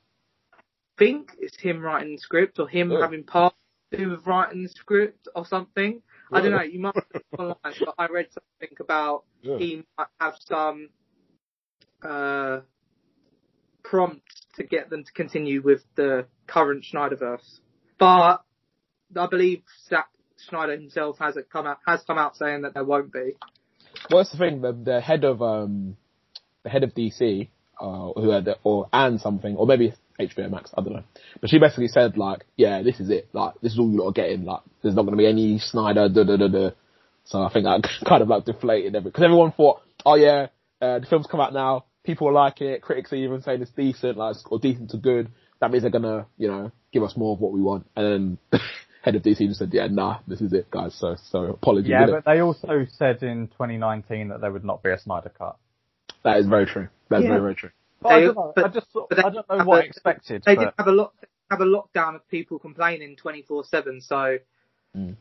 think 0.98 1.32
it's 1.40 1.60
him 1.60 1.82
writing 1.82 2.12
the 2.14 2.18
script 2.20 2.60
or 2.60 2.68
him 2.68 2.92
Oh. 2.92 3.02
having 3.02 3.24
part 3.24 3.54
do 3.92 4.12
with 4.12 4.26
writing 4.26 4.64
the 4.64 4.70
script 4.70 5.28
or 5.36 5.46
something. 5.46 6.02
I 6.32 6.42
don't 6.42 6.52
know, 6.52 6.62
you 6.64 6.80
might 6.80 6.96
have 6.96 7.22
online, 7.38 7.56
but 7.86 7.96
I 7.98 8.08
read 8.08 8.28
something 8.32 8.76
about 8.80 9.24
Yeah. 9.42 9.58
he 9.58 9.84
might 9.98 10.08
have 10.20 10.36
some 10.40 10.90
uh, 12.02 12.62
prompts 13.84 14.46
to 14.56 14.64
get 14.64 14.90
them 14.90 15.04
to 15.04 15.12
continue 15.14 15.62
with 15.62 15.84
the 15.96 16.26
current 16.48 16.86
Snyderverse. 16.92 17.60
But 18.00 18.42
I 19.18 19.28
believe 19.28 19.64
Zack 19.90 20.08
Snyder 20.50 20.74
himself 20.74 21.18
has 21.20 21.38
come 21.52 21.68
out 21.68 21.80
has 21.86 22.02
come 22.06 22.18
out 22.18 22.36
saying 22.36 22.64
that 22.64 22.74
there 22.74 22.84
won't 22.84 23.12
be. 23.12 23.34
what's 24.10 24.32
the 24.32 24.38
thing? 24.38 24.62
The 24.62 24.74
the 24.74 25.02
head 25.02 25.24
of 25.24 25.42
um 25.42 25.98
the 26.64 26.70
head 26.70 26.84
of 26.84 26.94
DC, 26.94 27.50
uh, 27.80 28.10
who 28.16 28.30
had 28.30 28.46
the, 28.46 28.58
or 28.64 28.88
and 28.92 29.20
something, 29.20 29.56
or 29.56 29.68
maybe 29.68 29.94
HBO 30.20 30.50
Max, 30.50 30.72
I 30.78 30.82
don't 30.82 30.94
know. 30.94 31.04
But 31.42 31.50
she 31.50 31.60
basically 31.60 31.88
said 31.88 32.18
like, 32.18 32.46
yeah, 32.56 32.82
this 32.82 33.00
is 33.00 33.10
it. 33.10 33.30
Like, 33.34 33.56
this 33.62 33.74
is 33.74 33.80
all 33.80 33.92
you 33.92 34.00
lot 34.00 34.10
are 34.10 34.14
getting. 34.14 34.46
Like, 34.46 34.62
there's 34.82 34.96
not 34.96 35.04
going 35.04 35.14
to 35.14 35.18
be 35.18 35.28
any 35.28 35.60
Snyder. 35.60 36.10
Da 36.10 36.24
da 36.24 36.38
da 36.38 36.48
da. 36.48 36.70
So 37.26 37.42
I 37.42 37.52
think 37.52 37.66
that 37.66 37.88
kind 38.08 38.22
of 38.22 38.28
like 38.28 38.46
deflated 38.46 38.96
every 38.96 39.12
because 39.12 39.24
everyone 39.24 39.52
thought, 39.52 39.82
oh 40.06 40.16
yeah, 40.16 40.48
uh, 40.82 41.00
the 41.00 41.06
film's 41.06 41.28
come 41.28 41.40
out 41.40 41.54
now. 41.54 41.86
People 42.04 42.34
liking 42.34 42.68
it. 42.68 42.82
Critics 42.82 43.14
are 43.14 43.18
even 43.18 43.42
saying 43.42 43.62
it's 43.62 43.72
decent, 43.72 44.18
like 44.18 44.36
or 44.52 44.60
decent 44.60 44.90
to 44.92 44.98
good. 44.98 45.30
That 45.62 45.72
means 45.72 45.84
they're 45.84 45.92
gonna, 45.92 46.26
you 46.38 46.50
know, 46.50 46.72
give 46.92 47.04
us 47.04 47.16
more 47.16 47.34
of 47.34 47.40
what 47.40 47.54
we 47.54 47.62
want. 47.62 47.90
And 47.96 48.38
then 48.52 48.62
head 49.04 49.16
of 49.16 49.22
DC 49.22 49.38
just 49.48 49.60
said, 49.60 49.70
yeah, 49.74 49.88
nah, 49.88 50.20
this 50.28 50.40
is 50.42 50.54
it, 50.54 50.72
guys. 50.72 50.96
So 50.98 51.16
so 51.30 51.44
apologies. 51.46 51.90
Yeah, 51.92 52.08
innit? 52.08 52.24
but 52.24 52.26
they 52.26 52.40
also 52.42 52.88
said 52.98 53.22
in 53.22 53.48
2019 53.50 54.30
that 54.30 54.42
there 54.42 54.52
would 54.52 54.64
not 54.64 54.82
be 54.82 54.90
a 54.92 55.00
Snyder 55.00 55.30
cut. 55.38 55.58
that 56.24 56.38
is 56.38 56.48
very 56.48 56.66
true. 56.66 56.88
That's 57.10 57.24
Yeah. 57.24 57.30
very 57.30 57.42
very 57.42 57.56
true. 57.56 57.70
But 58.02 58.12
I 58.14 58.22
don't 58.22 58.36
know. 58.36 58.54
but- 58.56 58.66
I 58.66 58.68
just 58.70 58.92
sort 58.92 59.10
but 59.10 59.20
I 59.26 59.30
don't 59.30 59.50
know 59.50 59.66
what 59.66 59.80
a- 59.80 59.84
I 59.84 59.86
expected. 59.86 60.44
They 60.46 60.56
but 60.56 60.66
did 60.66 60.74
have 60.78 60.88
a 60.88 60.92
lot 60.92 61.14
have 61.52 61.62
a 61.62 61.66
lockdown 61.66 62.16
of 62.16 62.28
people 62.30 62.60
complaining 62.60 63.16
twenty 63.18 63.42
four 63.44 63.64
seven. 63.66 64.02
So 64.02 64.38
hmm. 64.96 65.12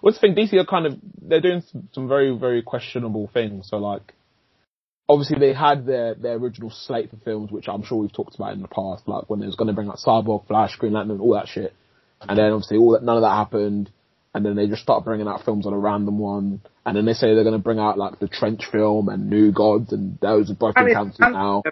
What's 0.00 0.18
the 0.18 0.28
thing? 0.28 0.34
DC 0.34 0.54
are 0.54 0.64
kind 0.64 0.86
of 0.86 0.98
they're 1.20 1.40
doing 1.40 1.62
some, 1.62 1.88
some 1.92 2.08
very 2.08 2.36
very 2.36 2.62
questionable 2.62 3.28
things. 3.32 3.68
So 3.68 3.76
like, 3.78 4.14
obviously 5.08 5.38
they 5.38 5.52
had 5.52 5.86
their 5.86 6.14
their 6.14 6.34
original 6.36 6.70
slate 6.70 7.10
for 7.10 7.16
films, 7.16 7.50
which 7.50 7.68
I'm 7.68 7.82
sure 7.82 7.98
we've 7.98 8.12
talked 8.12 8.34
about 8.36 8.52
in 8.54 8.62
the 8.62 8.68
past, 8.68 9.06
like 9.08 9.28
when 9.28 9.40
they 9.40 9.46
was 9.46 9.56
going 9.56 9.68
to 9.68 9.74
bring 9.74 9.88
out 9.88 9.98
Cyborg, 9.98 10.46
Flash, 10.46 10.76
Green 10.76 10.92
Lantern, 10.92 11.20
all 11.20 11.34
that 11.34 11.48
shit. 11.48 11.74
And 12.28 12.38
then 12.38 12.52
obviously 12.52 12.78
all 12.78 12.92
that 12.92 13.02
none 13.02 13.16
of 13.16 13.22
that 13.22 13.34
happened. 13.36 13.90
And 14.34 14.46
then 14.46 14.56
they 14.56 14.66
just 14.66 14.82
start 14.82 15.04
bringing 15.04 15.28
out 15.28 15.44
films 15.44 15.66
on 15.66 15.72
a 15.74 15.78
random 15.78 16.18
one. 16.18 16.62
And 16.86 16.96
then 16.96 17.04
they 17.04 17.12
say 17.12 17.34
they're 17.34 17.44
going 17.44 17.52
to 17.56 17.62
bring 17.62 17.78
out 17.78 17.98
like 17.98 18.18
the 18.18 18.28
Trench 18.28 18.62
film 18.72 19.08
and 19.08 19.28
New 19.28 19.52
Gods, 19.52 19.92
and 19.92 20.18
those 20.20 20.50
are 20.50 20.54
both 20.54 20.74
been 20.74 20.86
And 20.86 20.94
cancelled 20.94 21.28
it's- 21.28 21.32
now. 21.32 21.62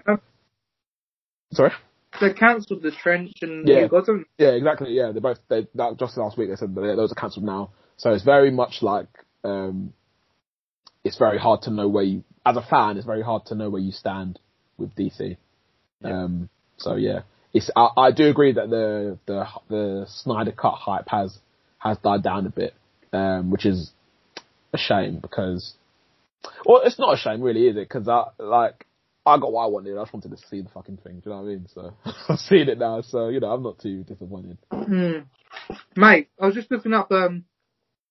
Sorry. 1.52 1.72
they 2.20 2.32
cancelled 2.32 2.82
the 2.82 2.90
trench 2.90 3.32
and 3.42 3.66
Yeah. 3.66 3.80
you 3.80 3.88
got 3.88 4.06
them. 4.06 4.26
Yeah, 4.38 4.50
exactly. 4.50 4.92
Yeah, 4.92 5.12
they 5.12 5.20
both 5.20 5.38
they 5.48 5.66
that, 5.74 5.96
just 5.96 6.16
last 6.16 6.36
week 6.36 6.48
they 6.50 6.56
said 6.56 6.74
that 6.74 6.94
those 6.96 7.12
are 7.12 7.14
cancelled 7.14 7.44
now. 7.46 7.70
So 7.96 8.12
it's 8.12 8.24
very 8.24 8.50
much 8.50 8.82
like 8.82 9.08
um, 9.44 9.92
it's 11.04 11.18
very 11.18 11.38
hard 11.38 11.62
to 11.62 11.70
know 11.70 11.88
where 11.88 12.04
you, 12.04 12.24
as 12.44 12.56
a 12.56 12.62
fan, 12.62 12.96
it's 12.98 13.06
very 13.06 13.22
hard 13.22 13.46
to 13.46 13.54
know 13.54 13.70
where 13.70 13.80
you 13.80 13.92
stand 13.92 14.38
with 14.76 14.94
DC. 14.94 15.36
Um, 16.04 16.48
so 16.78 16.96
yeah, 16.96 17.20
it's 17.52 17.70
I, 17.74 17.88
I 17.96 18.10
do 18.12 18.28
agree 18.28 18.52
that 18.52 18.70
the 18.70 19.18
the 19.26 19.46
the 19.68 20.06
Snyder 20.08 20.52
cut 20.52 20.74
hype 20.74 21.08
has 21.08 21.38
has 21.78 21.98
died 21.98 22.22
down 22.22 22.46
a 22.46 22.50
bit, 22.50 22.74
um, 23.12 23.50
which 23.50 23.66
is 23.66 23.90
a 24.72 24.78
shame 24.78 25.18
because 25.20 25.74
well, 26.64 26.82
it's 26.84 26.98
not 26.98 27.14
a 27.14 27.16
shame 27.16 27.42
really, 27.42 27.66
is 27.66 27.76
it? 27.76 27.88
Because 27.88 28.08
I 28.08 28.24
like 28.38 28.86
I 29.26 29.38
got 29.38 29.52
what 29.52 29.64
I 29.64 29.66
wanted. 29.66 29.96
I 29.96 30.02
just 30.02 30.12
wanted 30.12 30.30
to 30.30 30.48
see 30.48 30.62
the 30.62 30.68
fucking 30.70 30.98
thing. 30.98 31.20
Do 31.20 31.30
you 31.30 31.36
know 31.36 31.42
what 31.42 31.48
I 31.48 31.54
mean? 31.54 31.66
So 31.74 31.94
I've 32.28 32.38
seen 32.38 32.68
it 32.68 32.78
now, 32.78 33.00
so 33.02 33.28
you 33.28 33.40
know 33.40 33.50
I'm 33.50 33.62
not 33.62 33.78
too 33.78 34.04
disappointed. 34.04 34.58
Hmm. 34.72 35.20
Mate, 35.96 36.28
I 36.40 36.46
was 36.46 36.54
just 36.54 36.70
looking 36.70 36.94
up 36.94 37.10
um 37.12 37.44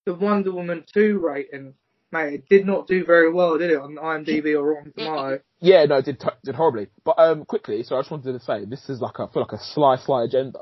the 0.06 0.14
Wonder 0.14 0.52
Woman 0.52 0.84
two 0.92 1.18
rating. 1.18 1.74
Mate, 2.12 2.34
it 2.34 2.48
did 2.48 2.66
not 2.66 2.88
do 2.88 3.04
very 3.04 3.32
well, 3.32 3.56
did 3.58 3.70
it, 3.70 3.78
on 3.78 3.94
IMDb 3.94 4.58
or 4.58 4.74
Rotten 4.74 4.92
Tomato? 4.92 5.40
Yeah, 5.60 5.84
no, 5.84 5.98
it 5.98 6.06
did 6.06 6.18
t- 6.18 6.28
did 6.44 6.56
horribly. 6.56 6.88
But 7.04 7.18
um, 7.18 7.44
quickly, 7.44 7.82
so 7.84 7.96
I 7.96 8.00
just 8.00 8.10
wanted 8.10 8.32
to 8.32 8.40
say 8.40 8.64
this 8.64 8.88
is 8.88 9.00
like 9.00 9.18
a 9.18 9.24
I 9.24 9.32
feel 9.32 9.42
like 9.42 9.52
a 9.52 9.62
sly 9.62 9.96
sly 9.96 10.24
agenda. 10.24 10.58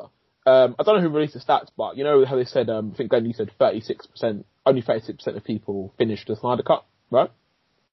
Um, 0.47 0.77
I 0.79 0.83
don't 0.83 0.97
know 0.97 1.03
who 1.03 1.15
released 1.15 1.35
the 1.35 1.41
stats, 1.41 1.69
but 1.77 1.97
you 1.97 2.05
know 2.05 2.25
how 2.25 2.37
they 2.37 2.45
said 2.45 2.69
um, 2.69 2.93
I 2.93 2.97
think 2.97 3.11
Glenn 3.11 3.25
you 3.25 3.33
said 3.33 3.51
thirty 3.59 3.81
six 3.81 4.07
percent, 4.07 4.45
only 4.67 4.83
thirty 4.83 5.01
six 5.01 5.17
percent 5.19 5.37
of 5.37 5.45
people 5.45 5.95
finished 5.97 6.27
the 6.27 6.37
Snyder 6.37 6.63
Cut, 6.63 6.85
right? 7.11 7.31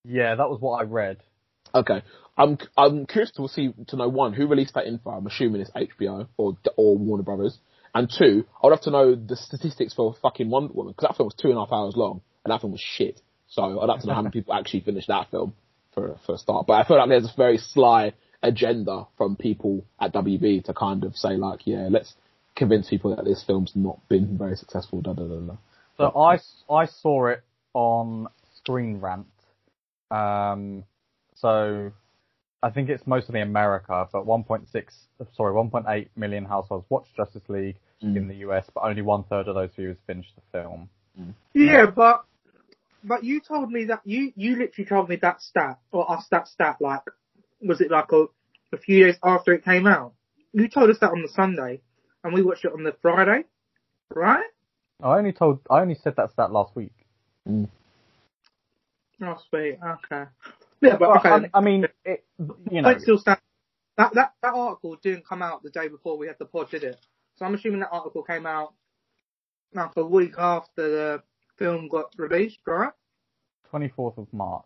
yeah, 0.03 0.35
that 0.35 0.49
was 0.49 0.59
what 0.59 0.81
I 0.81 0.83
read. 0.83 1.17
Okay, 1.73 2.01
I'm 2.37 2.57
I'm 2.77 3.05
curious 3.05 3.31
to 3.31 3.47
see 3.47 3.73
to 3.87 3.95
know 3.95 4.09
one 4.09 4.33
who 4.33 4.47
released 4.47 4.73
that 4.75 4.87
info. 4.87 5.11
I'm 5.11 5.27
assuming 5.27 5.61
it's 5.61 5.71
HBO 5.71 6.27
or 6.37 6.57
or 6.75 6.97
Warner 6.97 7.23
Brothers. 7.23 7.57
And 7.93 8.11
two, 8.11 8.45
I 8.61 8.67
would 8.67 8.73
have 8.73 8.83
to 8.83 8.91
know 8.91 9.15
the 9.15 9.37
statistics 9.37 9.93
for 9.93 10.13
fucking 10.21 10.49
Wonder 10.49 10.73
Woman 10.73 10.91
because 10.91 11.07
that 11.07 11.15
film 11.15 11.27
was 11.27 11.35
two 11.35 11.47
and 11.47 11.57
a 11.57 11.61
half 11.61 11.71
hours 11.71 11.95
long 11.95 12.19
and 12.43 12.51
that 12.51 12.59
film 12.59 12.73
was 12.73 12.81
shit. 12.81 13.21
So 13.55 13.79
I'd 13.79 13.89
have 13.89 14.01
to 14.01 14.07
know 14.07 14.13
how 14.13 14.21
many 14.21 14.31
people 14.33 14.53
actually 14.53 14.81
finished 14.81 15.07
that 15.07 15.31
film 15.31 15.53
for 15.93 16.17
for 16.25 16.35
a 16.35 16.37
start. 16.37 16.67
But 16.67 16.73
I 16.73 16.83
feel 16.87 16.97
like 16.97 17.09
there's 17.09 17.25
a 17.25 17.33
very 17.37 17.57
sly 17.57 18.13
agenda 18.43 19.07
from 19.17 19.35
people 19.35 19.85
at 19.99 20.13
WB 20.13 20.65
to 20.65 20.73
kind 20.73 21.03
of 21.03 21.15
say 21.15 21.37
like, 21.37 21.65
yeah, 21.65 21.87
let's 21.89 22.13
convince 22.55 22.89
people 22.89 23.15
that 23.15 23.25
this 23.25 23.43
film's 23.45 23.71
not 23.75 23.99
been 24.09 24.37
very 24.37 24.55
successful. 24.55 25.01
Da 25.01 25.13
da 25.13 25.23
da 25.23 25.39
da. 25.39 25.55
So 25.97 26.19
I, 26.19 26.39
I 26.73 26.85
saw 26.85 27.27
it 27.27 27.43
on 27.73 28.27
Screen 28.57 28.99
Rant. 28.99 29.27
Um, 30.11 30.83
so 31.35 31.91
I 32.61 32.69
think 32.69 32.89
it's 32.89 33.07
mostly 33.07 33.39
America, 33.41 34.07
but 34.11 34.25
1.6, 34.25 34.65
sorry, 35.35 35.53
1.8 35.53 36.07
million 36.17 36.45
households 36.45 36.85
watched 36.89 37.15
Justice 37.15 37.43
League 37.47 37.77
Mm. 38.03 38.17
in 38.17 38.27
the 38.27 38.35
US, 38.47 38.65
but 38.73 38.83
only 38.83 39.01
one 39.01 39.23
third 39.23 39.47
of 39.47 39.55
those 39.55 39.69
viewers 39.73 39.95
finished 40.05 40.33
the 40.35 40.41
film. 40.51 40.89
Yeah, 41.53 41.85
but 41.85 42.25
but 43.05 43.23
you 43.23 43.39
told 43.39 43.71
me 43.71 43.85
that 43.85 44.01
you 44.05 44.33
you 44.35 44.57
literally 44.57 44.87
told 44.87 45.09
me 45.09 45.17
that 45.17 45.41
stat 45.41 45.79
or 45.91 46.11
us 46.11 46.25
that 46.31 46.47
stat 46.47 46.77
like 46.79 47.03
was 47.61 47.81
it 47.81 47.91
like 47.91 48.11
a 48.11 48.25
a 48.73 48.77
few 48.77 49.05
days 49.05 49.17
after 49.23 49.53
it 49.53 49.63
came 49.63 49.87
out? 49.87 50.13
You 50.53 50.67
told 50.67 50.89
us 50.89 50.99
that 50.99 51.11
on 51.11 51.21
the 51.21 51.29
Sunday, 51.29 51.81
and 52.23 52.33
we 52.33 52.41
watched 52.41 52.65
it 52.65 52.73
on 52.73 52.83
the 52.83 52.95
Friday, 53.01 53.43
right? 54.13 54.45
I 55.03 55.17
only 55.17 55.33
told, 55.33 55.59
I 55.69 55.81
only 55.81 55.95
said 55.95 56.15
that 56.17 56.31
stat 56.31 56.51
last 56.51 56.75
week. 56.75 56.93
Mm. 57.47 57.69
Oh, 59.21 59.37
sweet. 59.49 59.79
Okay. 59.83 60.23
Yeah, 60.81 60.97
but 60.97 61.17
okay. 61.17 61.29
I, 61.29 61.49
I 61.53 61.61
mean, 61.61 61.87
it, 62.03 62.25
you 62.71 62.81
know, 62.81 62.97
still 62.99 63.17
stands. 63.17 63.41
That 63.97 64.13
that 64.13 64.33
that 64.41 64.53
article 64.53 64.97
didn't 65.01 65.25
come 65.25 65.41
out 65.41 65.63
the 65.63 65.69
day 65.69 65.87
before 65.87 66.17
we 66.17 66.27
had 66.27 66.35
the 66.37 66.45
pod, 66.45 66.69
did 66.69 66.83
it? 66.83 66.97
So 67.37 67.45
I'm 67.45 67.55
assuming 67.55 67.79
that 67.79 67.91
article 67.91 68.23
came 68.23 68.45
out 68.45 68.73
like 69.73 69.91
a 69.95 70.05
week 70.05 70.33
after 70.37 70.89
the 70.89 71.23
film 71.57 71.87
got 71.87 72.13
released, 72.17 72.59
right? 72.65 72.91
24th 73.73 74.17
of 74.17 74.27
March. 74.33 74.65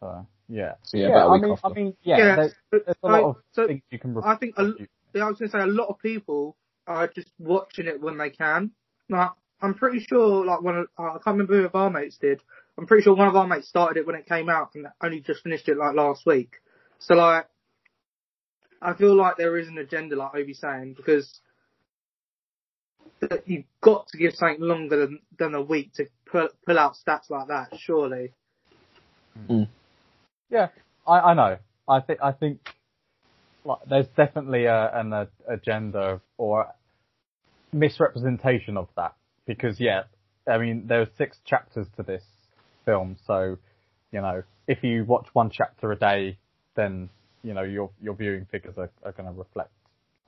So 0.00 0.26
yeah, 0.48 0.74
So 0.82 0.96
yeah, 0.98 1.08
about 1.08 1.26
a 1.26 1.28
I 1.28 1.32
week 1.34 1.42
mean. 1.42 1.56
I 1.64 1.68
mean, 1.70 1.96
yeah, 2.02 2.18
Yeah, 2.18 2.36
there's, 2.36 2.54
but 2.70 2.84
there's 2.84 2.96
a 3.02 3.06
I- 3.06 3.20
lot 3.20 3.28
of 3.30 3.36
so 3.52 3.66
things 3.66 3.82
you 3.90 3.98
can. 3.98 4.16
I 4.22 4.34
think 4.36 4.54
a- 4.58 4.74
Yeah, 5.14 5.24
I 5.26 5.28
was 5.28 5.38
gonna 5.38 5.50
say 5.50 5.60
a 5.60 5.66
lot 5.66 5.88
of 5.88 5.98
people 5.98 6.56
are 6.86 7.06
just 7.08 7.30
watching 7.38 7.86
it 7.86 8.00
when 8.00 8.18
they 8.18 8.30
can. 8.30 8.72
Like, 9.08 9.30
I'm 9.60 9.74
pretty 9.74 10.00
sure, 10.00 10.44
like 10.44 10.60
one 10.62 10.76
of, 10.78 10.86
I 10.98 11.12
can't 11.12 11.26
remember 11.38 11.54
who 11.60 11.64
of 11.66 11.74
our 11.76 11.90
mates 11.90 12.18
did. 12.18 12.42
I'm 12.76 12.86
pretty 12.86 13.04
sure 13.04 13.14
one 13.14 13.28
of 13.28 13.36
our 13.36 13.46
mates 13.46 13.68
started 13.68 14.00
it 14.00 14.06
when 14.06 14.16
it 14.16 14.26
came 14.26 14.48
out 14.48 14.74
and 14.74 14.88
only 15.02 15.20
just 15.20 15.42
finished 15.44 15.68
it 15.68 15.76
like 15.76 15.94
last 15.94 16.26
week. 16.26 16.54
So 16.98 17.14
like, 17.14 17.46
I 18.80 18.94
feel 18.94 19.14
like 19.14 19.36
there 19.36 19.56
is 19.58 19.68
an 19.68 19.78
agenda, 19.78 20.16
like 20.16 20.34
Obi's 20.34 20.58
saying, 20.58 20.94
because 20.94 21.40
that 23.20 23.46
you've 23.46 23.64
got 23.80 24.08
to 24.08 24.18
give 24.18 24.34
something 24.34 24.60
longer 24.60 24.96
than, 25.06 25.20
than 25.38 25.54
a 25.54 25.62
week 25.62 25.92
to 25.94 26.06
pull, 26.32 26.48
pull 26.66 26.78
out 26.78 26.94
stats 26.96 27.30
like 27.30 27.48
that, 27.48 27.68
surely. 27.78 28.32
Yeah, 30.50 30.68
I, 31.06 31.20
I 31.20 31.34
know. 31.34 31.58
I 31.88 32.00
think 32.00 32.18
I 32.22 32.32
think 32.32 32.60
like 33.64 33.78
there's 33.88 34.08
definitely 34.16 34.64
a, 34.64 34.90
an 34.94 35.12
a, 35.12 35.28
agenda 35.48 36.20
or 36.36 36.66
misrepresentation 37.72 38.76
of 38.76 38.88
that 38.96 39.14
because 39.46 39.80
yeah, 39.80 40.02
I 40.46 40.58
mean 40.58 40.86
there 40.86 41.00
are 41.00 41.08
six 41.16 41.38
chapters 41.46 41.86
to 41.96 42.02
this 42.02 42.24
film, 42.84 43.16
so 43.26 43.56
you 44.10 44.20
know 44.20 44.42
if 44.66 44.82
you 44.82 45.04
watch 45.04 45.28
one 45.32 45.50
chapter 45.50 45.92
a 45.92 45.98
day, 45.98 46.38
then 46.74 47.08
you 47.42 47.54
know 47.54 47.62
your 47.62 47.90
your 48.02 48.14
viewing 48.14 48.46
figures 48.50 48.74
are, 48.76 48.90
are 49.04 49.12
going 49.12 49.28
to 49.32 49.38
reflect. 49.38 49.70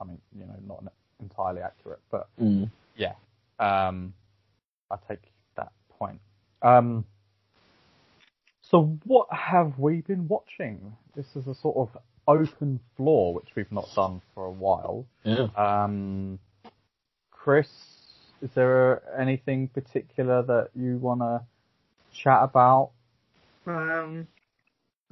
I 0.01 0.05
mean, 0.05 0.19
you 0.37 0.45
know, 0.45 0.55
not 0.67 0.83
entirely 1.21 1.61
accurate, 1.61 2.01
but 2.11 2.27
Mm. 2.41 2.69
yeah, 2.97 3.13
um, 3.59 4.13
I 4.91 4.97
take 5.07 5.21
that 5.21 5.34
point. 5.97 6.19
Um, 6.61 7.05
so 8.61 8.97
what 9.03 9.27
have 9.31 9.77
we 9.77 10.01
been 10.01 10.27
watching? 10.27 10.95
This 11.15 11.27
is 11.35 11.47
a 11.47 11.55
sort 11.55 11.77
of 11.77 12.01
open 12.27 12.79
floor, 12.97 13.33
which 13.33 13.49
we've 13.55 13.71
not 13.71 13.87
done 13.95 14.21
for 14.33 14.45
a 14.45 14.51
while. 14.51 15.05
Yeah. 15.23 15.47
Um, 15.55 16.39
Chris, 17.31 17.69
is 18.41 18.49
there 18.55 19.03
anything 19.19 19.67
particular 19.67 20.41
that 20.43 20.69
you 20.75 20.97
want 20.97 21.21
to 21.21 21.41
chat 22.11 22.39
about? 22.41 22.91
Um, 23.67 24.27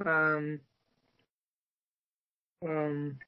um, 0.04 0.60
um, 2.66 3.18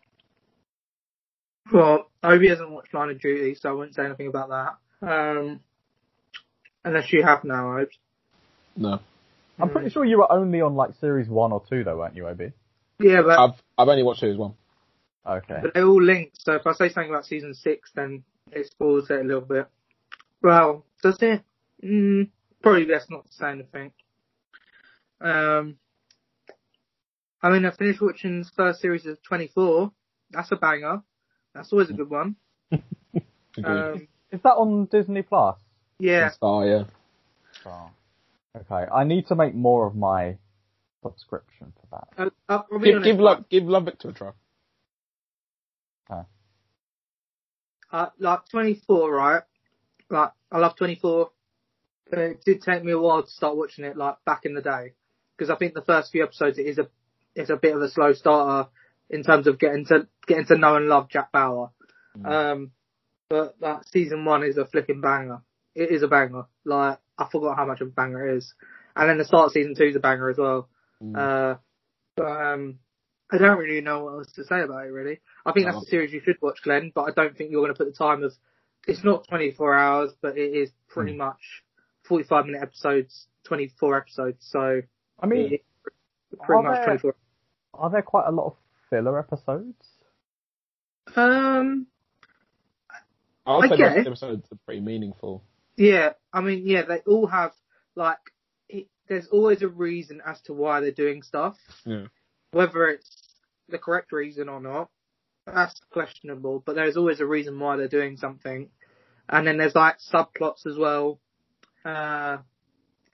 well, 1.72 2.11
Obi 2.22 2.48
hasn't 2.48 2.70
watched 2.70 2.94
Line 2.94 3.11
of 3.11 3.20
Duty, 3.20 3.54
so 3.54 3.70
I 3.70 3.72
won't 3.72 3.94
say 3.94 4.04
anything 4.04 4.28
about 4.28 4.48
that. 5.00 5.09
Um, 5.09 5.61
unless 6.87 7.12
you 7.12 7.22
have 7.22 7.45
now, 7.45 7.78
Obes. 7.78 7.99
No, 8.76 9.01
I'm 9.59 9.70
pretty 9.70 9.91
sure 9.91 10.05
you 10.05 10.18
were 10.18 10.30
only 10.30 10.61
on 10.61 10.74
like 10.74 10.91
series 11.01 11.28
one 11.28 11.53
or 11.53 11.62
two, 11.68 11.84
though, 11.84 11.99
weren't 11.99 12.16
you, 12.16 12.26
Ob? 12.28 12.41
Yeah, 12.99 13.22
but, 13.22 13.39
I've 13.39 13.62
I've 13.76 13.89
only 13.89 14.03
watched 14.03 14.20
series 14.20 14.39
one. 14.39 14.55
Okay. 15.26 15.59
but 15.61 15.74
they're 15.74 15.87
all 15.87 16.01
linked, 16.01 16.41
so 16.41 16.55
if 16.55 16.66
I 16.66 16.72
say 16.72 16.89
something 16.89 17.11
about 17.11 17.26
season 17.26 17.53
six, 17.53 17.91
then 17.95 18.22
it 18.53 18.66
spoils 18.66 19.11
it 19.11 19.20
a 19.20 19.24
little 19.24 19.41
bit. 19.41 19.66
Well, 20.41 20.84
does 21.03 21.18
it? 21.20 21.43
Mm, 21.84 22.30
probably 22.62 22.84
best 22.84 23.11
not 23.11 23.26
to 23.26 23.32
say 23.32 23.51
anything. 23.51 23.91
Um, 25.20 25.78
I 27.43 27.51
mean, 27.51 27.64
I 27.64 27.70
finished 27.72 28.01
watching 28.01 28.43
the 28.43 28.51
first 28.57 28.80
series 28.80 29.05
of 29.07 29.20
24. 29.24 29.91
That's 30.30 30.53
a 30.53 30.57
banger. 30.57 31.03
That's 31.55 31.72
always 31.72 31.91
a 31.91 31.95
good 31.95 32.11
one. 32.11 32.37
Um, 33.64 34.07
Is 34.30 34.43
that 34.43 34.51
on 34.51 34.84
Disney 34.84 35.22
Plus? 35.22 35.57
Yeah. 35.99 36.30
Star, 36.30 36.66
yeah. 36.66 36.84
Oh. 37.64 37.90
Okay, 38.57 38.90
I 38.90 39.05
need 39.05 39.26
to 39.28 39.34
make 39.34 39.55
more 39.55 39.86
of 39.86 39.94
my 39.94 40.38
subscription 41.03 41.72
for 41.80 42.07
that. 42.16 42.30
Uh, 42.49 42.53
uh, 42.53 42.62
Give, 42.78 42.94
honest, 42.94 43.05
give 43.05 43.18
love, 43.18 43.49
give 43.51 43.64
love 43.64 43.84
Victor 43.84 44.11
a 44.11 44.12
try. 44.12 44.30
uh, 47.92 48.07
like 48.18 48.49
24, 48.51 49.12
right? 49.12 49.42
Like, 50.11 50.30
I 50.51 50.59
love 50.59 50.76
24. 50.76 51.30
But 52.09 52.18
it 52.18 52.44
did 52.44 52.62
take 52.62 52.84
me 52.84 52.92
a 52.92 52.99
while 52.99 53.22
to 53.22 53.30
start 53.30 53.57
watching 53.57 53.84
it, 53.84 53.97
like, 53.97 54.16
back 54.24 54.44
in 54.44 54.55
the 54.55 54.62
day. 54.62 54.92
Because 55.36 55.51
I 55.51 55.57
think 55.57 55.74
the 55.74 55.82
first 55.82 56.12
few 56.12 56.22
episodes, 56.22 56.59
it 56.59 56.66
is 56.66 56.78
a, 56.78 56.88
it's 57.34 57.51
a 57.51 57.57
bit 57.57 57.74
of 57.74 57.82
a 57.82 57.90
slow 57.90 58.12
starter 58.12 58.70
in 59.11 59.22
terms 59.22 59.47
of 59.47 59.59
getting 59.59 59.84
to, 59.86 60.07
getting 60.26 60.47
to 60.47 60.59
know 60.59 60.76
and 60.76 60.86
love 60.86 61.11
Jack 61.11 61.32
Bauer. 61.32 61.70
Um, 62.24 62.70
but 63.28 63.57
that 63.61 63.88
season 63.88 64.24
one 64.24 64.44
is 64.44 64.57
a 64.57 64.66
flipping 64.66 65.01
banger. 65.01 65.42
It 65.77 65.91
is 65.93 66.03
a 66.03 66.09
banger. 66.09 66.45
Like, 66.64 66.99
I 67.18 67.29
forgot 67.31 67.57
how 67.57 67.66
much 67.66 67.83
of 67.83 67.89
a 67.89 67.91
banger 67.91 68.27
it 68.29 68.39
is. 68.39 68.55
And 68.97 69.09
then 69.11 69.18
the 69.18 69.24
start 69.27 69.47
of 69.47 69.53
season 69.53 69.74
two 69.77 69.85
is 69.85 69.95
a 69.97 70.01
banger 70.01 70.31
as 70.31 70.39
well. 70.39 70.68
Mm. 71.03 71.16
Uh, 71.16 71.59
but, 72.16 72.24
um, 72.27 72.79
I 73.31 73.37
don't 73.39 73.59
really 73.59 73.83
know 73.83 74.05
what 74.05 74.12
else 74.14 74.33
to 74.37 74.45
say 74.45 74.62
about 74.62 74.87
it 74.87 74.91
really. 74.91 75.20
I 75.45 75.53
think 75.53 75.66
that's 75.66 75.77
No. 75.77 75.83
a 75.83 75.85
series 75.85 76.12
you 76.12 76.20
should 76.24 76.41
watch, 76.41 76.61
Glenn, 76.62 76.93
but 76.95 77.03
I 77.03 77.11
don't 77.11 77.37
think 77.37 77.51
you're 77.51 77.61
going 77.61 77.74
to 77.74 77.79
put 77.79 77.89
the 77.93 77.97
time 77.99 78.22
of, 78.22 78.33
it's 78.87 79.05
not 79.05 79.27
24 79.29 79.74
hours, 79.74 80.12
but 80.22 80.39
it 80.39 80.55
is 80.55 80.70
pretty 80.89 81.12
Hmm. 81.12 81.18
much 81.18 81.62
45 82.05 82.47
minute 82.47 82.62
episodes, 82.62 83.27
24 83.45 83.99
episodes, 83.99 84.47
so 84.49 84.81
I 85.20 85.27
mean, 85.27 85.49
pretty 85.49 85.64
are 86.41 86.62
much 86.62 86.77
there- 86.77 86.85
24. 86.87 87.14
are 87.74 87.91
there 87.91 88.03
quite 88.03 88.27
a 88.29 88.31
lot 88.33 88.47
of 88.47 88.57
filler 88.89 89.18
episodes? 89.18 89.87
Um, 91.16 91.87
I 93.45 93.57
would 93.59 93.70
say 93.70 93.77
guess. 93.77 93.97
most 93.97 94.07
episodes 94.07 94.53
are 94.53 94.59
pretty 94.64 94.81
meaningful. 94.81 95.43
Yeah, 95.77 96.12
I 96.33 96.41
mean, 96.41 96.62
yeah, 96.66 96.83
they 96.83 97.01
all 97.07 97.27
have 97.27 97.53
like 97.95 98.18
it, 98.68 98.89
there's 99.09 99.29
always 99.29 99.62
a 99.62 99.68
reason 99.68 100.22
as 100.24 100.41
to 100.43 100.53
why 100.53 100.81
they're 100.81 100.91
doing 100.91 101.22
stuff. 101.22 101.57
Yeah. 101.85 102.07
Whether 102.53 102.87
it's 102.89 103.35
the 103.68 103.79
correct 103.79 104.12
reason 104.12 104.49
or 104.49 104.61
not, 104.61 104.89
that's 105.47 105.81
questionable. 105.91 106.62
But 106.64 106.77
there's 106.77 106.97
always 106.97 107.20
a 107.20 107.27
reason 107.27 107.59
why 107.59 107.77
they're 107.77 107.89
doing 107.89 108.16
something. 108.16 108.68
And 109.29 109.47
then 109.47 109.59
there's 109.59 109.74
like 109.74 109.97
subplots 110.12 110.66
as 110.66 110.79
well. 110.79 111.20
Uh, 111.85 112.39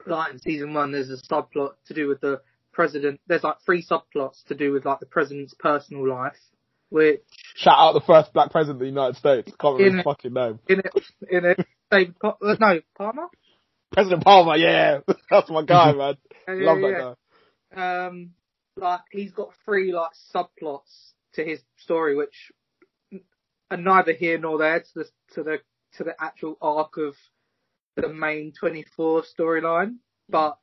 like 0.07 0.33
in 0.33 0.39
season 0.39 0.75
one, 0.75 0.93
there's 0.93 1.11
a 1.11 1.17
subplot 1.17 1.73
to 1.87 1.95
do 1.95 2.09
with 2.09 2.21
the 2.21 2.41
president. 2.73 3.21
There's 3.27 3.45
like 3.45 3.57
three 3.65 3.85
subplots 3.85 4.45
to 4.49 4.55
do 4.55 4.73
with 4.73 4.85
like 4.85 5.01
the 5.01 5.07
president's 5.07 5.55
personal 5.55 6.09
life, 6.09 6.39
which 6.91 7.23
Shout 7.55 7.79
out 7.79 7.93
the 7.93 8.01
first 8.01 8.33
black 8.33 8.51
president 8.51 8.77
of 8.77 8.81
the 8.81 8.87
United 8.87 9.17
States. 9.17 9.53
Can't 9.59 9.79
remember 9.79 9.99
his 9.99 10.05
fucking 10.05 10.33
name. 10.33 10.59
in 10.69 10.81
it, 10.81 10.93
in 11.31 11.45
it, 11.45 11.67
David, 11.93 12.19
Pa- 12.19 12.39
uh, 12.43 12.57
no, 12.59 12.81
Palmer. 12.97 13.27
President 13.93 14.25
Palmer, 14.25 14.57
yeah. 14.57 15.01
That's 15.31 15.51
my 15.51 15.63
guy, 15.63 15.93
man. 15.97 16.17
Yeah, 16.49 16.55
Love 16.55 16.81
that 16.81 17.17
yeah. 17.71 17.77
guy. 17.77 18.07
um, 18.07 18.31
like 18.77 19.01
he's 19.11 19.33
got 19.33 19.51
three 19.65 19.93
like 19.93 20.13
subplots 20.35 21.13
to 21.35 21.45
his 21.45 21.61
story, 21.77 22.17
which 22.17 22.51
are 23.71 23.77
neither 23.77 24.13
here 24.13 24.39
nor 24.39 24.59
there 24.59 24.81
to 24.81 24.87
the 24.95 25.05
to 25.35 25.43
the 25.43 25.59
to 25.99 26.05
the 26.05 26.15
actual 26.19 26.57
arc 26.63 26.97
of 26.97 27.15
the 27.97 28.09
main 28.09 28.53
twenty 28.59 28.85
four 28.97 29.23
storyline, 29.39 29.97
but 30.31 30.59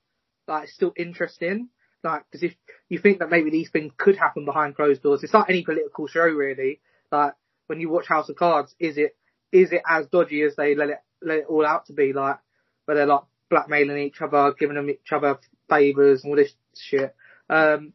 like 0.48 0.64
it's 0.64 0.74
still 0.74 0.94
interesting. 0.98 1.70
Like, 2.04 2.24
because 2.32 2.44
if 2.44 2.56
you 2.88 2.98
think 2.98 3.20
that 3.20 3.30
maybe 3.30 3.52
these 3.52 3.70
things 3.70 3.92
could 3.98 4.16
happen 4.16 4.46
behind 4.46 4.76
closed 4.76 5.04
doors, 5.04 5.22
it's 5.22 5.34
like 5.34 5.50
any 5.50 5.64
political 5.64 6.08
show 6.08 6.24
really. 6.24 6.80
Like 7.12 7.34
when 7.68 7.80
you 7.80 7.90
watch 7.90 8.08
House 8.08 8.30
of 8.30 8.36
Cards, 8.38 8.74
is 8.80 8.98
it 8.98 9.16
is 9.52 9.72
it 9.72 9.82
as 9.88 10.08
dodgy 10.08 10.42
as 10.42 10.56
they 10.56 10.76
let 10.76 10.90
it 10.90 11.00
let 11.22 11.40
it 11.40 11.46
all 11.48 11.66
out 11.66 11.86
to 11.88 11.94
be? 11.94 12.14
Like 12.14 12.38
where 12.86 12.98
they're 12.98 13.06
like 13.06 13.24
blackmailing 13.50 14.00
each 14.00 14.22
other, 14.22 14.54
giving 14.58 14.76
them 14.76 14.90
each 14.90 15.12
other 15.12 15.40
favors 15.70 16.24
and 16.24 16.32
all 16.32 16.38
this 16.38 16.54
shit. 16.76 17.16
Um, 17.50 17.94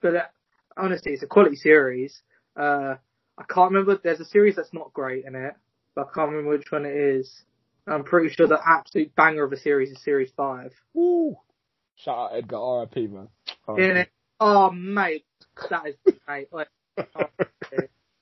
but 0.00 0.14
uh, 0.14 0.22
honestly, 0.76 1.12
it's 1.12 1.22
a 1.22 1.26
quality 1.26 1.56
series. 1.56 2.20
Uh, 2.56 2.94
I 3.36 3.44
can't 3.48 3.72
remember. 3.72 3.98
There's 4.02 4.20
a 4.20 4.24
series 4.24 4.56
that's 4.56 4.72
not 4.72 4.92
great 4.92 5.24
in 5.24 5.34
it, 5.34 5.54
but 5.94 6.08
I 6.08 6.14
can't 6.14 6.30
remember 6.30 6.50
which 6.50 6.70
one 6.70 6.84
it 6.84 6.94
is. 6.94 7.42
I'm 7.86 8.04
pretty 8.04 8.34
sure 8.34 8.46
the 8.46 8.60
absolute 8.64 9.14
banger 9.14 9.44
of 9.44 9.52
a 9.52 9.56
series 9.56 9.90
is 9.90 10.02
series 10.02 10.30
five. 10.36 10.72
Woo. 10.92 11.36
Shout 11.96 12.18
out 12.18 12.36
Edgar, 12.36 12.56
R.I.P. 12.56 13.06
man. 13.08 13.28
In 13.76 13.96
it, 13.96 14.10
oh 14.38 14.70
mate, 14.70 15.24
that 15.68 15.86
is 15.86 15.96
mate. 16.28 16.48
Like, 16.52 16.68
oh, 16.98 17.24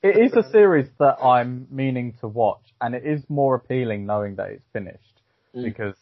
It 0.06 0.18
is 0.18 0.32
a 0.34 0.48
series 0.50 0.88
that 1.00 1.16
I'm 1.20 1.66
meaning 1.68 2.14
to 2.20 2.28
watch, 2.28 2.62
and 2.80 2.94
it 2.94 3.04
is 3.04 3.22
more 3.28 3.56
appealing 3.56 4.06
knowing 4.06 4.36
that 4.36 4.50
it's 4.50 4.64
finished. 4.72 5.20
Mm. 5.54 5.64
Because, 5.64 5.96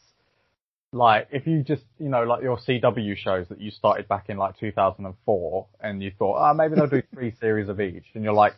like, 0.93 1.29
if 1.33 1.47
you 1.47 1.63
just, 1.63 1.85
you 1.99 2.11
know, 2.11 2.25
like 2.25 2.43
your 2.43 2.59
CW 2.59 3.17
shows 3.17 3.49
that 3.49 3.61
you 3.61 3.71
started 3.71 4.07
back 4.07 4.29
in 4.29 4.37
like 4.37 4.59
2004, 4.59 5.67
and 5.81 6.03
you 6.03 6.13
thought, 6.19 6.39
oh, 6.39 6.53
maybe 6.53 6.75
they'll 6.75 6.87
do 6.87 7.03
three 7.15 7.35
series 7.41 7.71
of 7.71 7.81
each, 7.81 8.05
and 8.15 8.23
you're 8.23 8.35
like, 8.35 8.53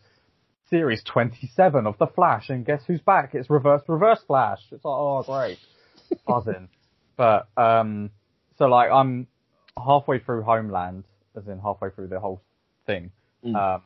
series 0.68 1.02
27 1.04 1.86
of 1.86 1.96
The 1.98 2.08
Flash, 2.08 2.48
and 2.48 2.66
guess 2.66 2.82
who's 2.84 3.00
back? 3.00 3.34
It's 3.34 3.48
Reverse 3.48 3.82
Reverse 3.86 4.22
Flash. 4.26 4.60
It's 4.72 4.84
like, 4.84 4.98
oh, 4.98 5.22
great. 5.24 5.58
Buzzing. 6.26 6.68
But, 7.16 7.46
um, 7.56 8.10
so 8.58 8.66
like, 8.66 8.90
I'm 8.90 9.28
halfway 9.76 10.18
through 10.18 10.42
Homeland, 10.42 11.04
as 11.36 11.46
in 11.46 11.60
halfway 11.60 11.90
through 11.90 12.08
the 12.08 12.18
whole 12.18 12.42
thing. 12.84 13.12
Mm. 13.44 13.54
Um, 13.54 13.82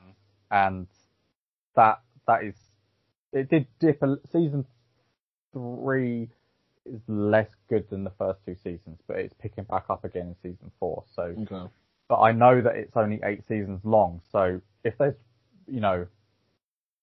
and 0.50 0.86
that, 1.76 2.00
that 2.26 2.44
is, 2.44 2.54
it 3.32 3.48
did 3.48 3.66
dip 3.78 4.02
a, 4.02 4.16
season 4.32 4.64
three 5.52 6.28
is 6.86 7.00
less 7.06 7.48
good 7.68 7.88
than 7.90 8.04
the 8.04 8.10
first 8.18 8.40
two 8.44 8.54
seasons, 8.56 8.98
but 9.06 9.16
it's 9.18 9.34
picking 9.40 9.64
back 9.64 9.84
up 9.90 10.04
again 10.04 10.34
in 10.42 10.52
season 10.52 10.70
four. 10.78 11.04
So, 11.14 11.22
Okay. 11.42 11.70
but 12.08 12.20
I 12.20 12.32
know 12.32 12.60
that 12.60 12.74
it's 12.76 12.96
only 12.96 13.20
eight 13.24 13.46
seasons 13.48 13.80
long. 13.84 14.20
So 14.32 14.60
if 14.84 14.96
there's, 14.98 15.14
you 15.66 15.80
know, 15.80 16.06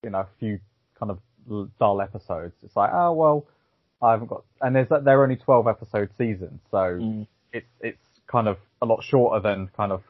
you 0.03 0.09
know, 0.09 0.20
a 0.20 0.28
few 0.39 0.59
kind 0.99 1.11
of 1.11 1.20
dull 1.80 2.01
episodes, 2.01 2.55
it's 2.63 2.76
like, 2.76 2.89
oh 2.93 3.13
well, 3.13 3.45
I 4.01 4.11
haven't 4.11 4.28
got, 4.28 4.43
and 4.61 4.76
there's 4.76 4.89
that 4.89 5.05
they're 5.05 5.24
only 5.24 5.38
twelve 5.38 5.68
episode 5.68 6.09
seasons, 6.18 6.59
so 6.72 6.78
Mm. 6.78 7.28
it's 7.53 7.70
it's 7.82 8.03
kind 8.28 8.47
of 8.47 8.57
a 8.82 8.86
lot 8.86 9.03
shorter 9.03 9.39
than 9.41 9.68
kind 9.76 9.91
of, 9.91 10.03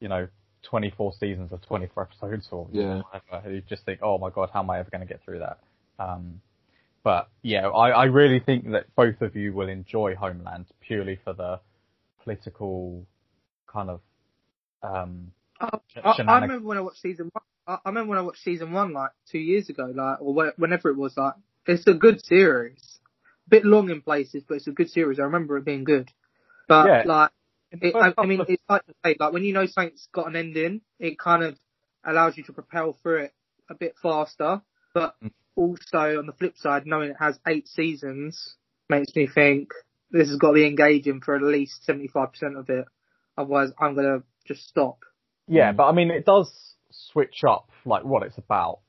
you 0.00 0.08
know, 0.08 0.28
24 0.62 1.14
seasons 1.20 1.52
of 1.52 1.62
24 1.62 2.02
episodes 2.10 2.48
or 2.50 2.68
you 2.72 2.82
know, 2.82 3.02
whatever. 3.28 3.50
You 3.50 3.62
just 3.68 3.84
think, 3.84 4.00
oh 4.02 4.18
my 4.18 4.30
god, 4.30 4.50
how 4.52 4.60
am 4.60 4.70
I 4.70 4.78
ever 4.80 4.90
going 4.90 5.00
to 5.00 5.06
get 5.06 5.22
through 5.24 5.40
that? 5.40 5.58
Um, 5.98 6.40
but 7.04 7.28
yeah, 7.42 7.68
I, 7.68 7.90
I 7.90 8.04
really 8.04 8.40
think 8.40 8.70
that 8.72 8.94
both 8.96 9.20
of 9.20 9.36
you 9.36 9.52
will 9.52 9.68
enjoy 9.68 10.14
Homeland 10.16 10.66
purely 10.80 11.18
for 11.22 11.32
the 11.32 11.60
political 12.24 13.06
kind 13.66 13.90
of 13.90 14.00
um, 14.82 15.32
I, 15.60 15.78
I, 16.02 16.14
I 16.26 16.38
remember 16.40 16.66
when 16.66 16.78
I 16.78 16.80
watched 16.82 17.00
season 17.00 17.30
one. 17.32 17.42
I, 17.66 17.78
I 17.84 17.88
remember 17.88 18.10
when 18.10 18.18
I 18.18 18.22
watched 18.22 18.42
season 18.42 18.72
one 18.72 18.92
like 18.92 19.10
two 19.30 19.38
years 19.38 19.68
ago, 19.68 19.92
like 19.94 20.20
or 20.20 20.34
whe- 20.34 20.58
whenever 20.58 20.90
it 20.90 20.96
was. 20.96 21.16
Like 21.16 21.34
it's 21.66 21.86
a 21.86 21.94
good 21.94 22.24
series, 22.24 22.98
a 23.46 23.50
bit 23.50 23.64
long 23.64 23.90
in 23.90 24.02
places, 24.02 24.42
but 24.46 24.56
it's 24.56 24.66
a 24.66 24.72
good 24.72 24.90
series. 24.90 25.18
I 25.18 25.24
remember 25.24 25.56
it 25.56 25.64
being 25.64 25.84
good. 25.84 26.10
But 26.68 26.86
Yeah. 26.86 27.02
like, 27.04 27.30
In 27.30 27.34
the 27.45 27.45
it, 27.82 27.94
I, 27.94 28.12
I 28.16 28.26
mean, 28.26 28.40
it's 28.48 28.62
like 28.68 28.84
to 28.86 28.94
say, 29.04 29.16
like 29.18 29.32
when 29.32 29.44
you 29.44 29.52
know 29.52 29.66
something's 29.66 30.08
got 30.12 30.26
an 30.28 30.36
ending, 30.36 30.80
it 30.98 31.18
kind 31.18 31.42
of 31.42 31.56
allows 32.04 32.36
you 32.36 32.44
to 32.44 32.52
propel 32.52 32.96
through 33.02 33.24
it 33.24 33.34
a 33.70 33.74
bit 33.74 33.94
faster. 34.02 34.62
But 34.94 35.16
Mm. 35.22 35.32
also 35.56 36.18
on 36.18 36.26
the 36.26 36.32
flip 36.32 36.56
side, 36.56 36.86
knowing 36.86 37.10
it 37.10 37.16
has 37.18 37.38
eight 37.46 37.68
seasons 37.68 38.56
makes 38.88 39.14
me 39.16 39.26
think 39.26 39.70
this 40.10 40.28
has 40.28 40.38
got 40.38 40.48
to 40.48 40.54
be 40.54 40.66
engaging 40.66 41.20
for 41.20 41.34
at 41.36 41.42
least 41.42 41.84
seventy 41.84 42.08
five 42.08 42.32
percent 42.32 42.56
of 42.56 42.68
it. 42.70 42.84
Otherwise, 43.36 43.70
I'm 43.78 43.94
gonna 43.94 44.22
just 44.46 44.66
stop. 44.68 44.98
Yeah, 45.48 45.72
but 45.72 45.84
I 45.86 45.92
mean, 45.92 46.10
it 46.10 46.24
does 46.24 46.50
switch 46.90 47.42
up 47.46 47.68
like 47.84 48.04
what 48.04 48.22
it's 48.22 48.38
about. 48.38 48.80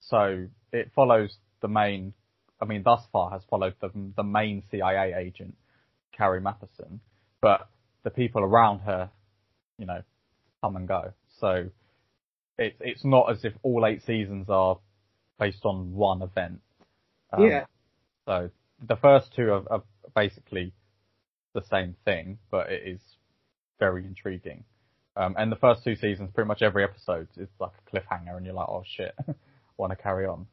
So 0.00 0.46
it 0.72 0.90
follows 0.94 1.36
the 1.60 1.68
main. 1.68 2.14
I 2.60 2.66
mean, 2.66 2.82
thus 2.82 3.02
far 3.12 3.30
has 3.30 3.42
followed 3.48 3.74
the 3.80 3.90
the 4.16 4.24
main 4.24 4.62
CIA 4.70 5.14
agent, 5.16 5.56
Carrie 6.12 6.40
Mathison, 6.40 7.00
but 7.40 7.68
the 8.04 8.10
people 8.10 8.42
around 8.42 8.80
her, 8.80 9.10
you 9.78 9.86
know, 9.86 10.02
come 10.62 10.76
and 10.76 10.86
go. 10.86 11.12
So 11.40 11.70
it's 12.58 12.76
it's 12.80 13.04
not 13.04 13.30
as 13.30 13.44
if 13.44 13.54
all 13.62 13.84
eight 13.86 14.02
seasons 14.04 14.46
are 14.48 14.78
based 15.38 15.64
on 15.64 15.94
one 15.94 16.22
event. 16.22 16.60
Um, 17.32 17.44
Yeah. 17.44 17.64
So 18.26 18.50
the 18.86 18.96
first 18.96 19.34
two 19.34 19.50
are, 19.52 19.62
are 19.70 19.82
basically 20.14 20.72
the 21.54 21.62
same 21.70 21.96
thing, 22.04 22.38
but 22.50 22.70
it 22.70 22.82
is 22.86 23.00
very 23.78 24.04
intriguing. 24.04 24.64
Um, 25.16 25.34
and 25.38 25.50
the 25.50 25.56
first 25.56 25.84
two 25.84 25.94
seasons, 25.94 26.30
pretty 26.34 26.48
much 26.48 26.62
every 26.62 26.82
episode 26.82 27.28
is 27.36 27.48
like 27.60 27.70
a 27.86 27.90
cliffhanger, 27.90 28.36
and 28.36 28.44
you're 28.44 28.54
like, 28.54 28.68
oh 28.68 28.82
shit, 28.96 29.14
want 29.76 29.90
to 29.90 29.96
carry 29.96 30.26
on. 30.26 30.46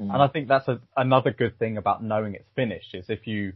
Mm. 0.00 0.12
And 0.12 0.22
I 0.22 0.28
think 0.28 0.48
that's 0.48 0.68
a, 0.68 0.80
another 0.96 1.30
good 1.30 1.58
thing 1.58 1.76
about 1.76 2.02
knowing 2.02 2.34
it's 2.34 2.48
finished 2.54 2.94
is 2.94 3.06
if 3.08 3.26
you 3.26 3.52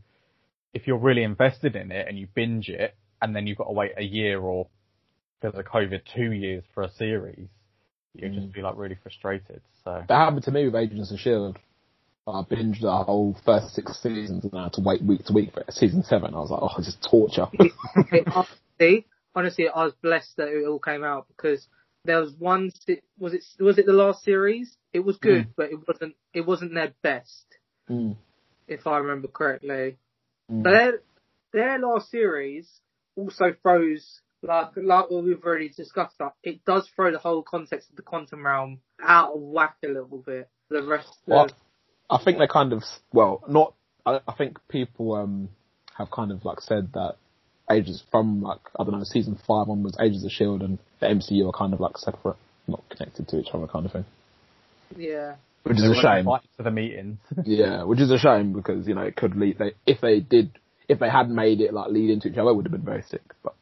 if 0.75 0.87
you're 0.87 0.99
really 0.99 1.23
invested 1.23 1.77
in 1.77 1.93
it 1.93 2.09
and 2.09 2.19
you 2.19 2.27
binge 2.35 2.69
it 2.69 2.95
and 3.23 3.35
then 3.35 3.47
you've 3.47 3.59
got 3.59 3.65
to 3.67 3.73
wait 3.73 3.93
a 3.97 4.03
year 4.05 4.39
or 4.41 4.67
because 5.41 5.59
of 5.59 5.65
COVID, 5.65 6.03
two 6.15 6.33
years 6.33 6.63
for 6.75 6.83
a 6.83 6.91
series, 6.93 7.49
you'd 8.15 8.35
just 8.35 8.49
Mm. 8.49 8.53
be 8.53 8.63
like 8.63 8.77
really 8.77 8.97
frustrated. 9.03 9.61
So 9.85 10.05
That 10.09 10.15
happened 10.15 10.45
to 10.45 10.51
me 10.51 10.65
with 10.67 10.75
Agents 10.75 11.11
of 11.11 11.19
Shield. 11.19 11.59
I 12.27 12.43
binged 12.43 12.81
the 12.83 12.93
whole 13.05 13.37
first 13.45 13.75
six 13.75 14.01
seasons 14.01 14.45
and 14.45 14.55
I 14.57 14.65
had 14.65 14.75
to 14.75 14.81
wait 14.81 15.03
week 15.03 15.25
to 15.25 15.33
week 15.33 15.53
for 15.53 15.65
season 15.71 16.05
seven. 16.05 16.35
I 16.35 16.39
was 16.39 16.51
like, 16.51 16.61
oh, 16.63 16.71
it's 16.79 16.87
just 16.87 17.03
torture. 17.03 17.49
Honestly, 18.79 19.07
honestly, 19.35 19.69
I 19.69 19.85
was 19.85 19.93
blessed 20.03 20.37
that 20.37 20.49
it 20.49 20.65
all 20.67 20.79
came 20.79 21.03
out 21.03 21.27
because 21.29 21.67
there 22.05 22.21
was 22.21 22.33
one. 22.39 22.71
Was 23.19 23.35
it 23.35 23.45
was 23.59 23.79
it 23.79 23.87
the 23.87 23.93
last 23.93 24.23
series? 24.25 24.77
It 24.93 25.01
was 25.01 25.17
good, 25.19 25.49
but 25.57 25.71
it 25.73 25.79
wasn't. 25.87 26.15
It 26.35 26.43
wasn't 26.47 26.75
their 26.75 26.93
best, 27.03 27.47
Mm. 27.91 28.17
if 28.69 28.87
I 28.87 28.99
remember 28.99 29.29
correctly. 29.29 29.97
Mm. 30.51 30.63
But 30.63 30.71
their 30.71 30.93
their 31.53 31.79
last 31.79 32.11
series 32.11 32.69
also 33.17 33.55
throws 33.63 34.21
like 34.43 34.71
like 34.77 35.11
what 35.11 35.25
we've 35.25 35.43
already 35.45 35.69
discussed. 35.69 36.19
That 36.19 36.33
it 36.43 36.65
does 36.65 36.89
throw 36.95 37.13
the 37.13 37.19
whole 37.19 37.43
context 37.43 37.91
of 37.91 37.97
the 37.97 38.03
quantum 38.03 38.45
realm 38.45 38.81
out 39.03 39.35
of 39.35 39.41
whack 39.41 39.77
a 39.85 39.89
little 39.89 40.23
bit. 40.25 40.49
The 40.71 40.83
rest. 40.83 41.09
Well, 41.27 41.45
of, 41.45 41.53
I 42.11 42.23
think 42.23 42.39
they 42.39 42.47
kind 42.47 42.73
of, 42.73 42.83
well, 43.13 43.43
not, 43.49 43.75
I, 44.05 44.21
I 44.27 44.35
think 44.35 44.59
people, 44.69 45.15
um, 45.15 45.49
have 45.97 46.11
kind 46.11 46.31
of 46.33 46.45
like 46.45 46.61
said 46.61 46.93
that 46.95 47.17
Ages 47.71 48.03
from 48.11 48.43
like, 48.43 48.61
I 48.79 48.85
don't 48.85 48.99
know, 48.99 49.05
season 49.05 49.39
five 49.47 49.69
onwards, 49.69 49.97
Agents 50.01 50.25
of 50.25 50.31
Shield 50.31 50.63
and 50.63 50.79
the 51.01 51.07
MCU 51.07 51.49
are 51.49 51.57
kind 51.57 51.73
of 51.73 51.81
like 51.81 51.97
separate, 51.97 52.37
not 52.67 52.83
connected 52.91 53.29
to 53.29 53.39
each 53.39 53.49
other 53.55 53.67
kind 53.67 53.87
of 53.87 53.93
thing. 53.93 54.05
yeah. 54.97 55.37
Which 55.63 55.77
is 55.77 55.85
a 55.85 55.95
shame. 55.95 56.19
invited 56.19 56.49
to 56.57 56.65
the 56.65 56.73
meetings. 56.73 57.19
Yeah, 57.45 57.85
which 57.85 58.01
is 58.01 58.11
a 58.11 58.19
shame 58.19 58.53
because, 58.53 58.89
you 58.89 58.95
know, 58.95 59.03
it 59.03 59.15
could 59.15 59.37
lead, 59.37 59.59
they, 59.59 59.75
if 59.87 60.01
they 60.01 60.19
did, 60.19 60.59
if 60.89 60.99
they 60.99 61.09
had 61.09 61.31
made 61.31 61.61
it 61.61 61.73
like 61.73 61.91
lead 61.91 62.11
into 62.11 62.29
each 62.29 62.39
other, 62.39 62.51
it 62.51 62.55
would 62.55 62.65
have 62.67 62.73
been 62.73 62.83
very 62.85 63.03
sick, 63.03 63.23
but. 63.43 63.55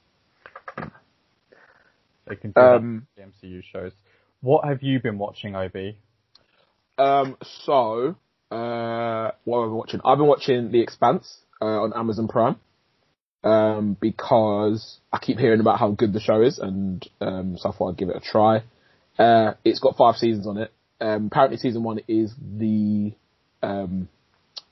they 2.26 2.36
can 2.36 2.52
do 2.52 2.60
Um, 2.60 3.06
the 3.16 3.22
MCU 3.22 3.62
shows. 3.62 3.92
What 4.40 4.64
have 4.64 4.82
you 4.82 5.00
been 5.00 5.18
watching, 5.18 5.54
Ob? 5.54 5.76
Um, 6.98 7.36
so, 7.64 8.16
uh, 8.50 9.30
what 9.44 9.60
have 9.60 9.64
I 9.64 9.66
been 9.66 9.74
watching? 9.74 10.00
I've 10.04 10.18
been 10.18 10.26
watching 10.26 10.70
The 10.70 10.80
Expanse, 10.80 11.38
uh, 11.60 11.64
on 11.64 11.92
Amazon 11.94 12.28
Prime. 12.28 12.56
Um, 13.42 13.96
because 13.98 14.98
I 15.10 15.18
keep 15.18 15.38
hearing 15.38 15.60
about 15.60 15.78
how 15.78 15.92
good 15.92 16.12
the 16.12 16.20
show 16.20 16.42
is 16.42 16.58
and, 16.58 17.06
um, 17.22 17.56
so 17.56 17.70
I 17.70 17.72
thought 17.72 17.92
I'd 17.92 17.96
give 17.96 18.10
it 18.10 18.16
a 18.16 18.20
try. 18.20 18.62
Uh, 19.18 19.54
it's 19.64 19.80
got 19.80 19.96
five 19.96 20.16
seasons 20.16 20.46
on 20.46 20.58
it. 20.58 20.70
Um, 21.00 21.26
apparently 21.28 21.56
season 21.56 21.82
one 21.82 22.00
is 22.06 22.34
the, 22.38 23.12
um, 23.62 24.08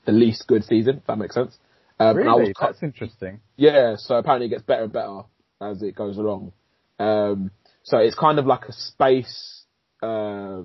the 0.05 0.11
least 0.11 0.47
good 0.47 0.63
season, 0.63 0.97
if 0.97 1.07
that 1.07 1.17
makes 1.17 1.33
sense. 1.33 1.57
Um, 1.99 2.15
Really? 2.15 2.53
That's 2.59 2.81
interesting. 2.83 3.41
yeah, 3.57 3.95
so 3.97 4.15
apparently 4.15 4.47
it 4.47 4.49
gets 4.49 4.63
better 4.63 4.83
and 4.83 4.93
better 4.93 5.21
as 5.61 5.81
it 5.81 5.95
goes 5.95 6.17
along. 6.17 6.53
Um, 6.99 7.51
so 7.83 7.97
it's 7.97 8.15
kind 8.15 8.39
of 8.39 8.45
like 8.45 8.65
a 8.69 8.73
space, 8.73 9.63
uh, 10.01 10.61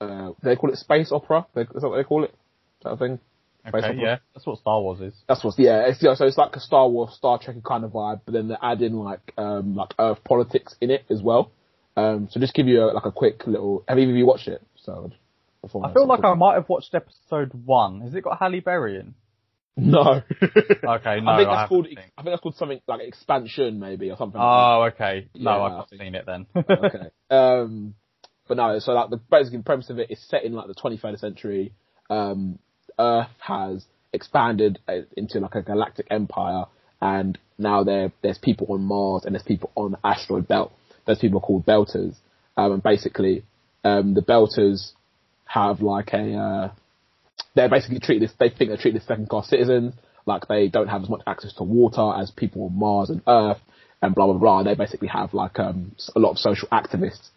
uh, 0.00 0.32
they 0.42 0.56
call 0.56 0.70
it 0.70 0.76
space 0.78 1.10
opera. 1.12 1.46
They- 1.54 1.62
Is 1.62 1.68
that 1.82 1.88
what 1.88 1.96
they 1.96 2.04
call 2.04 2.24
it? 2.24 2.30
Is 2.30 2.82
that 2.84 2.90
a 2.92 2.96
thing? 2.96 3.18
Space 3.66 3.74
Okay, 3.84 3.86
opera? 3.88 4.00
yeah, 4.02 4.16
that's 4.34 4.46
what 4.46 4.58
Star 4.58 4.80
Wars 4.80 5.00
is. 5.00 5.14
That's 5.26 5.42
what, 5.42 5.54
yeah, 5.58 5.86
it's, 5.88 6.02
yeah, 6.02 6.14
so 6.14 6.26
it's 6.26 6.36
like 6.38 6.54
a 6.54 6.60
Star 6.60 6.88
Wars, 6.88 7.14
Star 7.14 7.38
Trek 7.38 7.56
kind 7.64 7.84
of 7.84 7.92
vibe, 7.92 8.20
but 8.24 8.32
then 8.34 8.48
they 8.48 8.56
add 8.62 8.82
in 8.82 8.94
like, 8.98 9.32
um, 9.38 9.74
like 9.74 9.94
Earth 9.98 10.22
politics 10.24 10.76
in 10.80 10.90
it 10.90 11.04
as 11.10 11.22
well. 11.22 11.50
Um, 11.96 12.28
so 12.30 12.38
just 12.40 12.54
give 12.54 12.66
you 12.68 12.82
a, 12.82 12.86
like 12.92 13.06
a 13.06 13.12
quick 13.12 13.46
little, 13.46 13.84
have 13.88 13.98
either 13.98 14.10
of 14.10 14.16
you 14.16 14.26
watched 14.26 14.48
it? 14.48 14.60
So, 14.76 15.10
I 15.64 15.68
feel 15.92 16.06
like 16.06 16.22
I 16.24 16.34
might 16.34 16.54
have 16.56 16.68
watched 16.68 16.94
episode 16.94 17.52
one. 17.64 18.02
Has 18.02 18.14
it 18.14 18.22
got 18.22 18.38
Halle 18.38 18.60
Berry 18.60 18.98
in? 19.00 19.14
No. 19.76 20.22
Okay, 20.84 21.20
no, 21.20 21.30
I 21.32 21.36
think 21.38 21.48
I 21.48 21.54
that's 21.56 21.68
called, 21.68 21.86
seen. 21.86 21.98
I 21.98 22.22
think 22.22 22.32
that's 22.32 22.40
called 22.40 22.56
something 22.56 22.80
like 22.86 23.00
expansion 23.00 23.80
maybe 23.80 24.10
or 24.10 24.16
something. 24.16 24.40
Oh, 24.40 24.90
okay. 24.92 25.28
No, 25.34 25.56
Yeah, 25.56 25.62
I've 25.62 25.72
not 25.72 25.90
seen 25.90 26.14
it 26.14 26.26
then. 26.26 26.46
okay. 26.56 27.10
Um, 27.30 27.94
but 28.46 28.56
no, 28.58 28.78
so 28.78 28.92
like 28.92 29.10
the 29.10 29.16
basically 29.16 29.58
the 29.58 29.64
premise 29.64 29.90
of 29.90 29.98
it 29.98 30.10
is 30.10 30.22
set 30.28 30.44
in 30.44 30.52
like 30.52 30.66
the 30.66 30.74
23rd 30.74 31.18
century. 31.18 31.72
Um, 32.10 32.58
Earth 32.98 33.28
has 33.38 33.84
expanded 34.12 34.78
uh, 34.86 35.00
into 35.16 35.40
like 35.40 35.54
a 35.54 35.62
galactic 35.62 36.06
empire, 36.10 36.66
and 37.00 37.38
now 37.58 37.82
there 37.82 38.12
there's 38.22 38.38
people 38.38 38.66
on 38.70 38.82
Mars 38.82 39.24
and 39.24 39.34
there's 39.34 39.42
people 39.42 39.70
on 39.74 39.92
the 39.92 39.98
asteroid 40.04 40.46
belt. 40.46 40.72
Those 41.06 41.18
people 41.18 41.38
are 41.38 41.42
called 41.42 41.66
Belters, 41.66 42.16
um, 42.56 42.72
and 42.72 42.82
basically 42.82 43.44
um, 43.82 44.14
the 44.14 44.22
Belters 44.22 44.92
have 45.46 45.80
like 45.80 46.12
a 46.12 46.34
uh, 46.34 46.72
they're 47.54 47.68
basically 47.68 48.00
treated 48.00 48.28
as 48.28 48.34
they 48.38 48.48
think 48.48 48.70
they're 48.70 48.76
treated 48.76 49.00
as 49.00 49.06
second 49.06 49.28
class 49.28 49.48
citizens, 49.48 49.94
like 50.26 50.46
they 50.48 50.68
don't 50.68 50.88
have 50.88 51.02
as 51.02 51.08
much 51.08 51.22
access 51.26 51.52
to 51.54 51.62
water 51.62 52.12
as 52.20 52.30
people 52.30 52.64
on 52.64 52.78
Mars 52.78 53.10
and 53.10 53.22
Earth, 53.26 53.60
and 54.02 54.14
blah 54.14 54.26
blah 54.26 54.38
blah. 54.38 54.62
They 54.62 54.74
basically 54.74 55.08
have 55.08 55.34
like 55.34 55.58
um 55.58 55.94
a 56.14 56.18
lot 56.18 56.32
of 56.32 56.38
social 56.38 56.68
activists, 56.68 57.28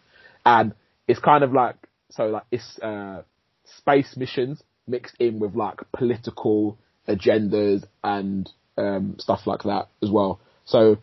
and 0.45 0.73
it's 1.07 1.19
kind 1.19 1.43
of 1.43 1.53
like 1.53 1.75
so 2.09 2.27
like 2.27 2.43
it's 2.51 2.79
uh 2.79 3.21
space 3.65 4.15
missions 4.17 4.61
mixed 4.87 5.15
in 5.19 5.39
with 5.39 5.55
like 5.55 5.79
political 5.91 6.77
agendas 7.07 7.83
and 8.03 8.49
um 8.77 9.15
stuff 9.19 9.41
like 9.45 9.63
that 9.63 9.87
as 10.01 10.09
well. 10.09 10.39
So 10.65 10.97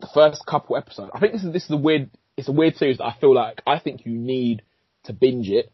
the 0.00 0.08
first 0.12 0.44
couple 0.46 0.76
episodes, 0.76 1.10
I 1.14 1.20
think 1.20 1.32
this 1.32 1.44
is 1.44 1.52
this 1.52 1.64
is 1.64 1.70
a 1.70 1.76
weird 1.76 2.10
it's 2.36 2.48
a 2.48 2.52
weird 2.52 2.76
series 2.76 2.98
that 2.98 3.04
I 3.04 3.16
feel 3.20 3.34
like 3.34 3.62
I 3.66 3.78
think 3.78 4.06
you 4.06 4.12
need 4.12 4.62
to 5.04 5.12
binge 5.12 5.48
it 5.48 5.70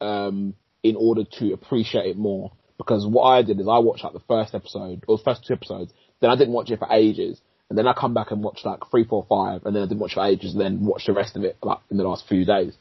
um, 0.00 0.54
in 0.84 0.94
order 0.96 1.24
to 1.38 1.52
appreciate 1.52 2.06
it 2.06 2.16
more. 2.16 2.52
Because 2.76 3.06
what 3.06 3.24
I 3.24 3.42
did 3.42 3.58
is 3.58 3.66
I 3.66 3.78
watched 3.78 4.04
like 4.04 4.12
the 4.12 4.20
first 4.28 4.54
episode 4.54 5.04
or 5.08 5.16
the 5.16 5.24
first 5.24 5.44
two 5.46 5.54
episodes, 5.54 5.92
then 6.20 6.30
I 6.30 6.36
didn't 6.36 6.52
watch 6.52 6.70
it 6.70 6.78
for 6.78 6.92
ages, 6.92 7.40
and 7.68 7.78
then 7.78 7.88
I 7.88 7.94
come 7.94 8.14
back 8.14 8.30
and 8.30 8.42
watch 8.42 8.60
like 8.64 8.80
three, 8.90 9.04
four, 9.04 9.26
five, 9.28 9.64
and 9.64 9.74
then 9.74 9.82
I 9.82 9.86
didn't 9.86 10.00
watch 10.00 10.14
for 10.14 10.24
ages, 10.24 10.52
and 10.52 10.60
then 10.60 10.84
watch 10.84 11.06
the 11.06 11.12
rest 11.12 11.36
of 11.36 11.42
it 11.42 11.56
like 11.62 11.78
in 11.90 11.96
the 11.96 12.04
last 12.04 12.28
few 12.28 12.44
days. 12.44 12.76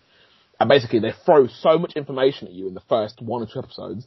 And 0.60 0.70
basically, 0.70 1.00
they 1.00 1.14
throw 1.26 1.48
so 1.48 1.78
much 1.78 1.94
information 1.96 2.48
at 2.48 2.54
you 2.54 2.68
in 2.68 2.74
the 2.74 2.84
first 2.90 3.22
one 3.22 3.42
or 3.42 3.48
two 3.52 3.60
episodes, 3.60 4.06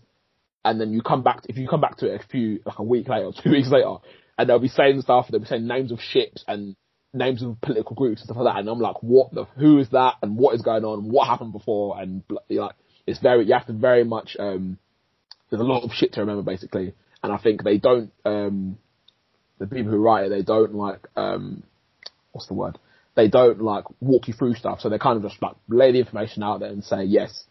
and 0.65 0.81
then 0.81 0.93
you 0.93 1.03
come 1.03 1.23
back. 1.23 1.43
if 1.49 1.57
you 1.57 1.67
come 1.69 1.81
back 1.81 1.97
to 1.99 2.13
it 2.13 2.21
a 2.21 2.27
few 2.27 2.61
like 2.67 2.79
a 2.79 2.85
week 2.85 3.09
later, 3.09 3.27
or 3.27 3.33
two 3.33 3.51
weeks 3.57 3.71
later, 3.71 3.97
and 4.37 4.49
they'll 4.49 4.59
be 4.59 4.69
saying 4.69 5.01
stuff, 5.01 5.27
they'll 5.31 5.41
be 5.41 5.47
saying 5.47 5.67
names 5.67 5.93
of 5.93 6.01
ships 6.01 6.45
and 6.47 6.77
names 7.15 7.43
of 7.43 7.59
political 7.63 7.97
groups 7.97 8.21
and 8.21 8.27
stuff 8.27 8.37
like 8.37 8.55
that, 8.55 8.61
and 8.61 8.69
I'm 8.69 8.81
like, 8.81 9.03
what 9.03 9.33
the, 9.33 9.45
who 9.57 9.79
is 9.79 9.89
that, 9.91 10.17
and 10.23 10.37
what 10.37 10.55
is 10.55 10.63
going 10.63 10.85
on, 10.85 11.09
what 11.09 11.27
happened 11.29 11.53
before, 11.53 12.01
and 12.01 12.23
like, 12.51 12.75
it's 13.07 13.21
very, 13.21 13.47
you 13.47 13.53
have 13.55 13.67
to 13.67 13.73
very 13.73 14.05
much, 14.05 14.37
um, 14.39 14.79
there's 15.51 15.61
a 15.61 15.65
lot 15.65 15.85
of 15.85 15.93
shit 15.93 16.15
to 16.15 16.21
remember 16.21 16.43
basically, 16.43 16.95
and 17.23 17.33
I 17.33 17.39
think 17.39 17.63
they 17.63 17.79
don't, 17.79 18.13
um, 18.25 18.79
the 19.59 19.67
people 19.67 19.93
who 19.93 19.99
write 19.99 20.27
it, 20.27 20.29
they 20.31 20.43
don't 20.43 20.75
like, 20.75 21.07
um, 21.17 21.63
what's 22.33 22.49
the 22.49 22.55
word? 22.55 22.79
They 23.15 23.29
don't 23.29 23.63
like 23.63 23.85
walk 24.01 24.29
you 24.29 24.35
through 24.35 24.55
stuff, 24.55 24.81
so 24.81 24.91
they 24.91 24.99
kind 24.99 25.17
of 25.17 25.31
just 25.31 25.41
like 25.41 25.57
lay 25.69 25.93
the 25.93 26.01
information 26.01 26.43
out 26.43 26.61
there 26.61 26.71
and 26.71 26.85
say, 26.85 27.05
yes, 27.05 27.45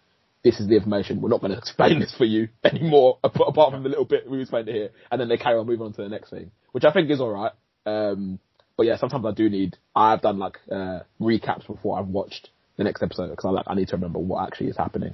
this 0.43 0.59
is 0.59 0.67
the 0.67 0.75
information. 0.75 1.21
We're 1.21 1.29
not 1.29 1.41
going 1.41 1.51
to 1.53 1.57
explain 1.57 1.99
this 1.99 2.13
for 2.15 2.25
you 2.25 2.49
anymore, 2.63 3.17
apart 3.23 3.71
from 3.71 3.83
the 3.83 3.89
little 3.89 4.05
bit 4.05 4.29
we 4.29 4.41
explained 4.41 4.69
it 4.69 4.75
here, 4.75 4.89
and 5.11 5.19
then 5.19 5.27
they 5.27 5.37
carry 5.37 5.57
on 5.57 5.65
moving 5.65 5.85
on 5.85 5.93
to 5.93 6.03
the 6.03 6.09
next 6.09 6.29
thing, 6.29 6.51
which 6.71 6.83
I 6.85 6.91
think 6.91 7.09
is 7.09 7.19
all 7.19 7.31
right. 7.31 7.51
Um, 7.85 8.39
but 8.77 8.85
yeah, 8.85 8.97
sometimes 8.97 9.25
I 9.25 9.31
do 9.31 9.49
need. 9.49 9.77
I've 9.95 10.21
done 10.21 10.37
like 10.37 10.59
uh, 10.71 10.99
recaps 11.19 11.65
before 11.65 11.97
I've 11.97 12.07
watched 12.07 12.49
the 12.77 12.83
next 12.83 13.01
episode 13.01 13.29
because 13.29 13.45
I 13.45 13.49
like 13.49 13.65
I 13.67 13.73
need 13.73 13.87
to 13.89 13.95
remember 13.95 14.19
what 14.19 14.45
actually 14.45 14.67
is 14.67 14.77
happening. 14.77 15.13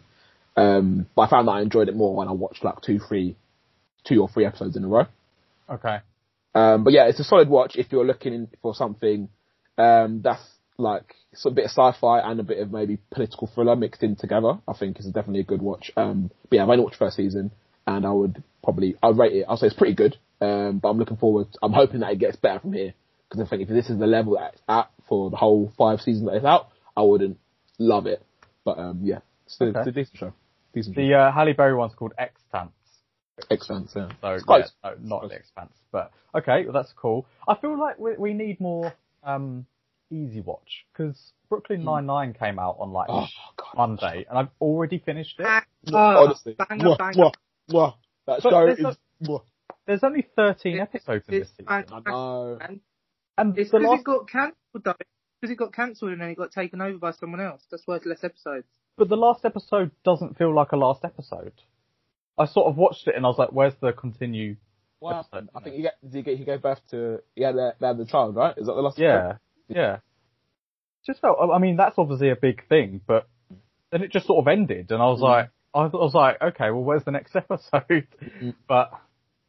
Um, 0.58 1.08
but 1.16 1.24
I 1.24 1.30
found 1.30 1.47
that 1.47 1.54
I 1.54 1.62
enjoyed 1.62 1.88
it 1.89 1.95
more 1.95 2.16
when 2.16 2.28
I 2.28 2.32
watched 2.34 2.64
like 2.64 2.82
two, 2.82 2.99
three, 2.99 3.36
two 4.04 4.22
or 4.22 4.30
three 4.30 4.45
episodes 4.45 4.76
in 4.76 4.84
a 4.84 4.88
row. 4.88 5.06
okay. 5.70 5.99
Um, 6.54 6.84
but 6.84 6.91
yeah, 6.91 7.06
it's 7.08 7.20
a 7.20 7.24
solid 7.24 7.47
watch 7.47 7.78
if 7.78 7.91
you're 7.91 8.06
looking 8.06 8.49
for 8.62 8.76
something 8.76 9.30
um, 9.78 10.22
that's 10.22 10.43
like 10.78 11.16
it's 11.32 11.45
a 11.45 11.49
bit 11.49 11.66
of 11.66 11.72
sci-fi 11.72 12.20
and 12.20 12.39
a 12.39 12.43
bit 12.43 12.60
of 12.60 12.72
maybe 12.72 12.97
political 13.10 13.47
thriller 13.47 13.76
mixed 13.76 14.04
in 14.04 14.16
together. 14.18 14.60
I 14.68 14.74
think 14.74 14.97
it's 14.97 15.06
definitely 15.08 15.39
a 15.41 15.45
good 15.45 15.62
watch. 15.62 15.91
Um, 15.95 16.30
but 16.49 16.58
yeah, 16.58 16.64
I've 16.64 16.70
only 16.70 16.84
watched 16.84 16.99
the 16.99 17.06
first 17.06 17.16
season, 17.16 17.52
and 17.88 18.06
I 18.06 18.12
would 18.12 18.43
probably 18.64 18.95
I'd 19.02 19.18
rate 19.18 19.34
it. 19.34 19.45
I'll 19.47 19.56
say 19.58 19.68
it's 19.68 19.76
pretty 19.76 19.95
good. 19.95 20.18
Um, 20.41 20.80
but 20.80 20.89
I'm 20.89 20.97
looking 20.97 21.18
forward. 21.18 21.47
I'm 21.64 21.72
hoping 21.72 22.02
that 22.02 22.12
it 22.12 22.20
gets 22.20 22.36
better 22.36 22.60
from 22.60 22.74
here 22.74 22.93
because 23.30 23.45
I 23.45 23.49
think 23.49 23.62
if 23.62 23.70
this 23.70 23.89
is 23.89 23.97
the 23.99 24.08
level 24.08 24.34
that 24.34 24.54
it's 24.54 24.62
at 24.68 24.89
for 25.08 25.30
the 25.30 25.38
whole 25.38 25.72
five 25.78 26.02
seasons 26.02 26.26
that 26.26 26.36
it's 26.36 26.45
out, 26.45 26.68
I 26.97 27.04
wouldn't 27.04 27.38
love 27.80 28.08
it. 28.08 28.22
But 28.66 28.78
um, 28.78 28.99
yeah, 29.04 29.20
it's 29.45 29.58
Okay. 29.62 29.80
it's 29.80 29.88
a 29.88 29.91
decent 29.91 30.18
show. 30.18 30.34
Decent. 30.74 30.95
The 30.95 31.13
uh, 31.13 31.32
Halle 31.32 31.53
Berry 31.53 31.76
one's 31.76 31.93
called 31.95 32.13
Extant. 32.17 32.72
Expanse, 33.49 33.91
yeah. 33.95 34.09
So 34.22 34.34
It's 34.34 34.43
quite- 34.43 34.65
yeah, 34.84 34.91
no, 35.01 35.17
not 35.19 35.30
the 35.30 35.36
Expanse, 35.36 35.74
but 35.91 36.11
okay, 36.36 36.63
well, 36.65 36.74
that's 36.74 36.93
cool. 36.95 37.26
I 37.47 37.55
feel 37.55 37.78
like 37.80 37.97
we, 37.97 38.13
we 38.17 38.34
need 38.34 38.59
more 38.61 38.93
um, 39.24 39.65
easy 40.11 40.41
watch 40.41 40.86
because 40.93 41.34
Brooklyn 41.49 41.84
Nine 41.84 42.05
Nine 42.05 42.34
came 42.34 42.59
out 42.59 42.78
on 42.80 42.91
like 42.91 43.07
Oh 43.09 43.26
god. 43.57 43.76
Monday, 43.76 44.26
and 44.30 44.38
I've 44.38 44.49
already 44.61 44.99
finished 44.99 45.39
it. 45.39 45.63
Oh, 45.91 45.97
Honestly, 46.26 46.53
banger, 46.57 46.86
mwah, 46.86 46.97
banger. 46.99 47.13
mwah, 47.17 47.32
mwah. 47.72 47.93
that 48.28 48.43
But 48.43 48.49
show 48.51 48.65
there's 48.67 48.80
is. 48.80 48.86
a- 49.30 49.38
There's 49.88 50.03
only 50.03 50.28
13 50.36 50.74
It's- 50.76 50.88
episodes 50.93 51.26
in 51.28 51.39
this 51.39 51.49
season, 51.57 51.65
I 51.67 51.84
know. 52.05 52.59
and 53.38 53.57
It's 53.57 53.72
the 53.72 53.80
because 53.80 53.89
last, 53.89 53.99
it 54.01 54.03
got 54.05 54.30
cancelled 54.30 54.84
though. 54.84 54.93
Because 55.42 55.52
it 55.52 55.58
got 55.58 55.74
cancelled 55.74 56.12
and 56.12 56.22
then 56.22 56.30
it 56.30 56.38
got 56.38 56.52
taken 56.52 56.82
over 56.82 56.98
by 57.00 57.12
someone 57.12 57.42
else. 57.42 57.62
That's 57.72 57.84
why 57.88 57.96
it's 57.96 58.06
less 58.06 58.24
episodes. 58.24 58.68
but 58.98 59.10
the 59.10 59.16
last 59.18 59.44
episode 59.44 59.89
doesn't 60.06 60.38
feel 60.38 60.54
like 60.54 60.72
a 60.72 60.78
last 60.78 61.04
episode. 61.04 61.54
I 62.38 62.46
sort 62.46 62.68
of 62.68 62.78
watched 62.78 63.08
it 63.08 63.16
and 63.16 63.26
I 63.26 63.30
was 63.30 63.38
like, 63.38 63.52
"Where's 63.52 63.74
the 63.82 63.92
continue 63.92 64.56
What 65.00 65.16
episode, 65.16 65.30
happened? 65.34 65.50
I 65.56 65.60
think 65.62 65.74
it? 65.74 65.78
he, 65.78 65.82
get, 65.84 65.94
did 66.04 66.14
he, 66.14 66.22
get, 66.22 66.38
he 66.38 66.46
gave 66.46 66.62
birth 66.62 66.80
to, 66.92 67.20
he 67.36 67.42
had, 67.44 67.56
they 67.56 67.88
had 67.88 67.98
the 67.98 68.06
child, 68.06 68.36
right? 68.36 68.56
Is 68.58 68.68
that 68.68 68.74
the 68.74 68.82
last 68.82 68.98
Yeah, 69.00 69.38
yeah. 69.68 69.98
Just 71.06 71.20
felt. 71.22 71.38
I 71.52 71.58
mean, 71.58 71.78
that's 71.78 71.96
obviously 71.98 72.30
a 72.30 72.36
big 72.36 72.68
thing, 72.68 73.02
but 73.08 73.28
then 73.92 74.04
it 74.04 74.12
just 74.12 74.28
sort 74.28 74.44
of 74.44 74.48
ended, 74.48 74.92
and 74.92 75.02
I 75.02 75.08
was 75.08 75.20
Mm. 75.20 75.24
like, 75.24 75.50
I 75.74 75.86
was, 75.88 76.14
like, 76.14 76.42
okay, 76.42 76.70
well, 76.70 76.84
where's 76.84 77.04
the 77.04 77.12
next 77.12 77.36
episode? 77.36 78.08
But 78.68 78.92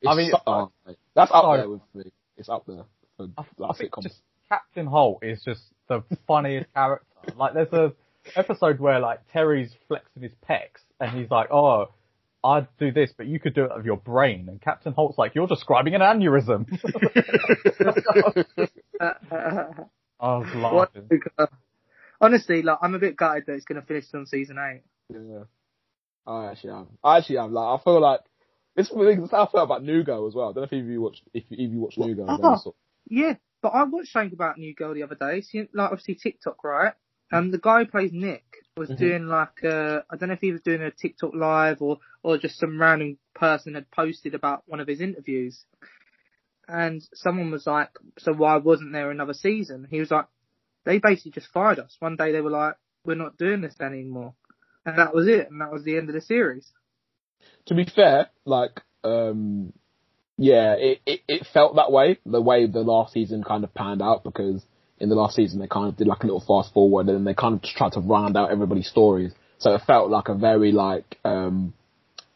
It's 0.01 0.11
I 0.11 0.15
mean, 0.15 0.31
so- 0.31 0.73
that's 1.15 1.31
up 1.31 1.45
so- 1.45 1.57
there 1.57 1.69
with 1.69 1.83
me. 1.95 2.13
It's 2.39 2.49
up 2.49 2.65
there 2.67 2.85
for 3.19 3.29
I, 3.37 3.43
I 3.69 3.73
think 3.75 3.93
just 4.03 4.21
Captain 4.49 4.87
Holt 4.87 5.19
is 5.23 5.43
just 5.45 5.61
the 6.09 6.17
funniest 6.27 6.73
character. 6.75 7.07
Like, 7.37 7.55
there's 7.55 7.73
a 7.73 7.93
episode 8.37 8.79
where 8.81 8.99
like 9.01 9.21
Terry's 9.33 9.73
flexing 9.89 10.23
his 10.23 10.33
pecs, 10.49 10.81
and 11.01 11.11
he's 11.19 11.31
like, 11.31 11.51
"Oh, 11.51 11.87
I'd 12.45 12.67
do 12.79 12.91
this, 12.93 13.13
but 13.17 13.27
you 13.27 13.39
could 13.41 13.55
do 13.55 13.65
it 13.65 13.71
of 13.73 13.85
your 13.87 13.97
brain." 13.97 14.49
And 14.49 14.61
Captain 14.61 14.93
Holt's 14.93 15.19
like, 15.19 15.35
"You're 15.35 15.47
describing 15.47 15.95
an 15.95 16.01
aneurysm." 16.01 16.67
I 19.01 20.39
was 20.39 20.47
laughing. 20.55 21.09
Honestly, 22.21 22.63
like 22.63 22.79
I'm 22.81 22.95
a 22.95 22.99
bit 22.99 23.17
gutted 23.17 23.45
that 23.47 23.55
it's 23.55 23.65
going 23.65 23.81
to 23.81 23.87
finish 23.87 24.05
on 24.15 24.27
season 24.27 24.57
eight. 24.59 24.83
Yeah. 25.13 25.45
I 26.25 26.51
actually 26.53 26.71
am. 26.71 26.87
I 27.03 27.19
actually 27.19 27.39
am. 27.39 27.53
Like, 27.53 27.81
I 27.81 27.83
feel 27.83 28.01
like 28.01 28.21
this 28.77 28.89
is 28.91 28.97
this 28.97 29.19
is 29.19 29.31
how 29.33 29.45
I 29.47 29.51
felt 29.51 29.65
about 29.65 29.83
New 29.83 30.05
Girl 30.05 30.29
as 30.29 30.35
well. 30.35 30.51
I 30.51 30.53
don't 30.53 30.71
know 30.73 30.79
if 30.79 30.85
you 30.87 31.01
watched 31.03 31.23
if 31.35 31.45
you, 31.49 31.57
if 31.67 31.73
you 31.73 31.81
watched 31.81 31.99
New 31.99 32.15
Girl. 32.15 32.27
Oh. 32.29 32.37
then 32.41 32.51
you 32.53 32.57
saw- 32.59 32.73
Yeah, 33.09 33.35
but 33.63 33.69
I 33.69 33.85
watched 33.85 34.13
something 34.13 34.35
about 34.35 34.59
New 34.59 34.75
Girl 34.75 34.93
the 34.93 35.05
other 35.05 35.15
day. 35.15 35.41
See, 35.41 35.69
like 35.73 35.93
obviously 35.93 36.17
TikTok, 36.17 36.63
right? 36.65 36.95
And 37.31 37.53
the 37.53 37.59
guy 37.59 37.85
who 37.85 37.91
plays 37.91 38.11
Nick 38.13 38.45
was 38.77 38.91
Mhm. 38.91 38.99
doing 38.99 39.27
like 39.27 39.65
uh, 39.65 40.03
I 40.11 40.17
don't 40.17 40.29
know 40.29 40.35
if 40.35 40.41
he 40.41 40.53
was 40.53 40.61
doing 40.61 40.83
a 40.83 40.91
TikTok 40.91 41.33
live 41.35 41.81
or 41.81 41.99
or 42.23 42.37
just 42.37 42.59
some 42.59 42.81
random 42.81 43.19
person 43.35 43.75
had 43.75 43.91
posted 43.91 44.35
about 44.35 44.65
one 44.67 44.81
of 44.81 44.89
his 44.89 45.01
interviews. 45.01 45.65
And 46.69 47.03
someone 47.15 47.51
was 47.51 47.67
like, 47.67 47.91
"So 48.19 48.33
why 48.33 48.57
wasn't 48.57 48.93
there 48.93 49.11
another 49.11 49.35
season?" 49.35 49.87
He 49.91 50.01
was 50.01 50.11
like, 50.11 50.27
"They 50.85 50.99
basically 50.99 51.33
just 51.33 51.53
fired 51.53 51.79
us. 51.79 51.97
One 52.01 52.17
day 52.17 52.33
they 52.33 52.41
were 52.41 52.51
like, 52.51 52.77
we're 53.05 53.15
not 53.15 53.37
doing 53.37 53.63
this 53.63 53.81
anymore,' 53.81 54.35
and 54.85 54.99
that 54.99 55.15
was 55.15 55.27
it. 55.27 55.51
And 55.51 55.61
that 55.61 55.73
was 55.73 55.85
the 55.85 55.97
end 55.97 56.09
of 56.09 56.15
the 56.15 56.21
series." 56.21 56.73
To 57.67 57.75
be 57.75 57.85
fair, 57.85 58.31
like, 58.45 58.83
um, 59.05 59.73
yeah, 60.37 60.75
it, 60.75 61.01
it 61.07 61.21
it 61.29 61.47
felt 61.53 61.77
that 61.77 61.93
way. 61.93 62.19
The 62.25 62.41
way 62.41 62.67
the 62.67 62.81
last 62.81 63.13
season 63.13 63.45
kind 63.45 63.65
of 63.65 63.75
panned 63.75 64.03
out 64.03 64.25
because 64.25 64.63
in 64.99 65.09
the 65.09 65.15
last 65.15 65.37
season 65.37 65.61
they 65.61 65.67
kind 65.67 65.89
of 65.89 65.97
did 65.97 66.07
like 66.07 66.23
a 66.23 66.27
little 66.27 66.45
fast 66.47 66.73
forward 66.73 67.09
and 67.09 67.17
then 67.17 67.25
they 67.25 67.35
kind 67.35 67.55
of 67.55 67.63
just 67.63 67.77
tried 67.77 67.93
to 67.93 68.01
round 68.01 68.37
out 68.37 68.51
everybody's 68.51 68.89
stories. 68.89 69.33
So 69.59 69.75
it 69.75 69.83
felt 69.87 70.11
like 70.11 70.29
a 70.29 70.35
very 70.35 70.73
like 70.73 71.19
um, 71.25 71.75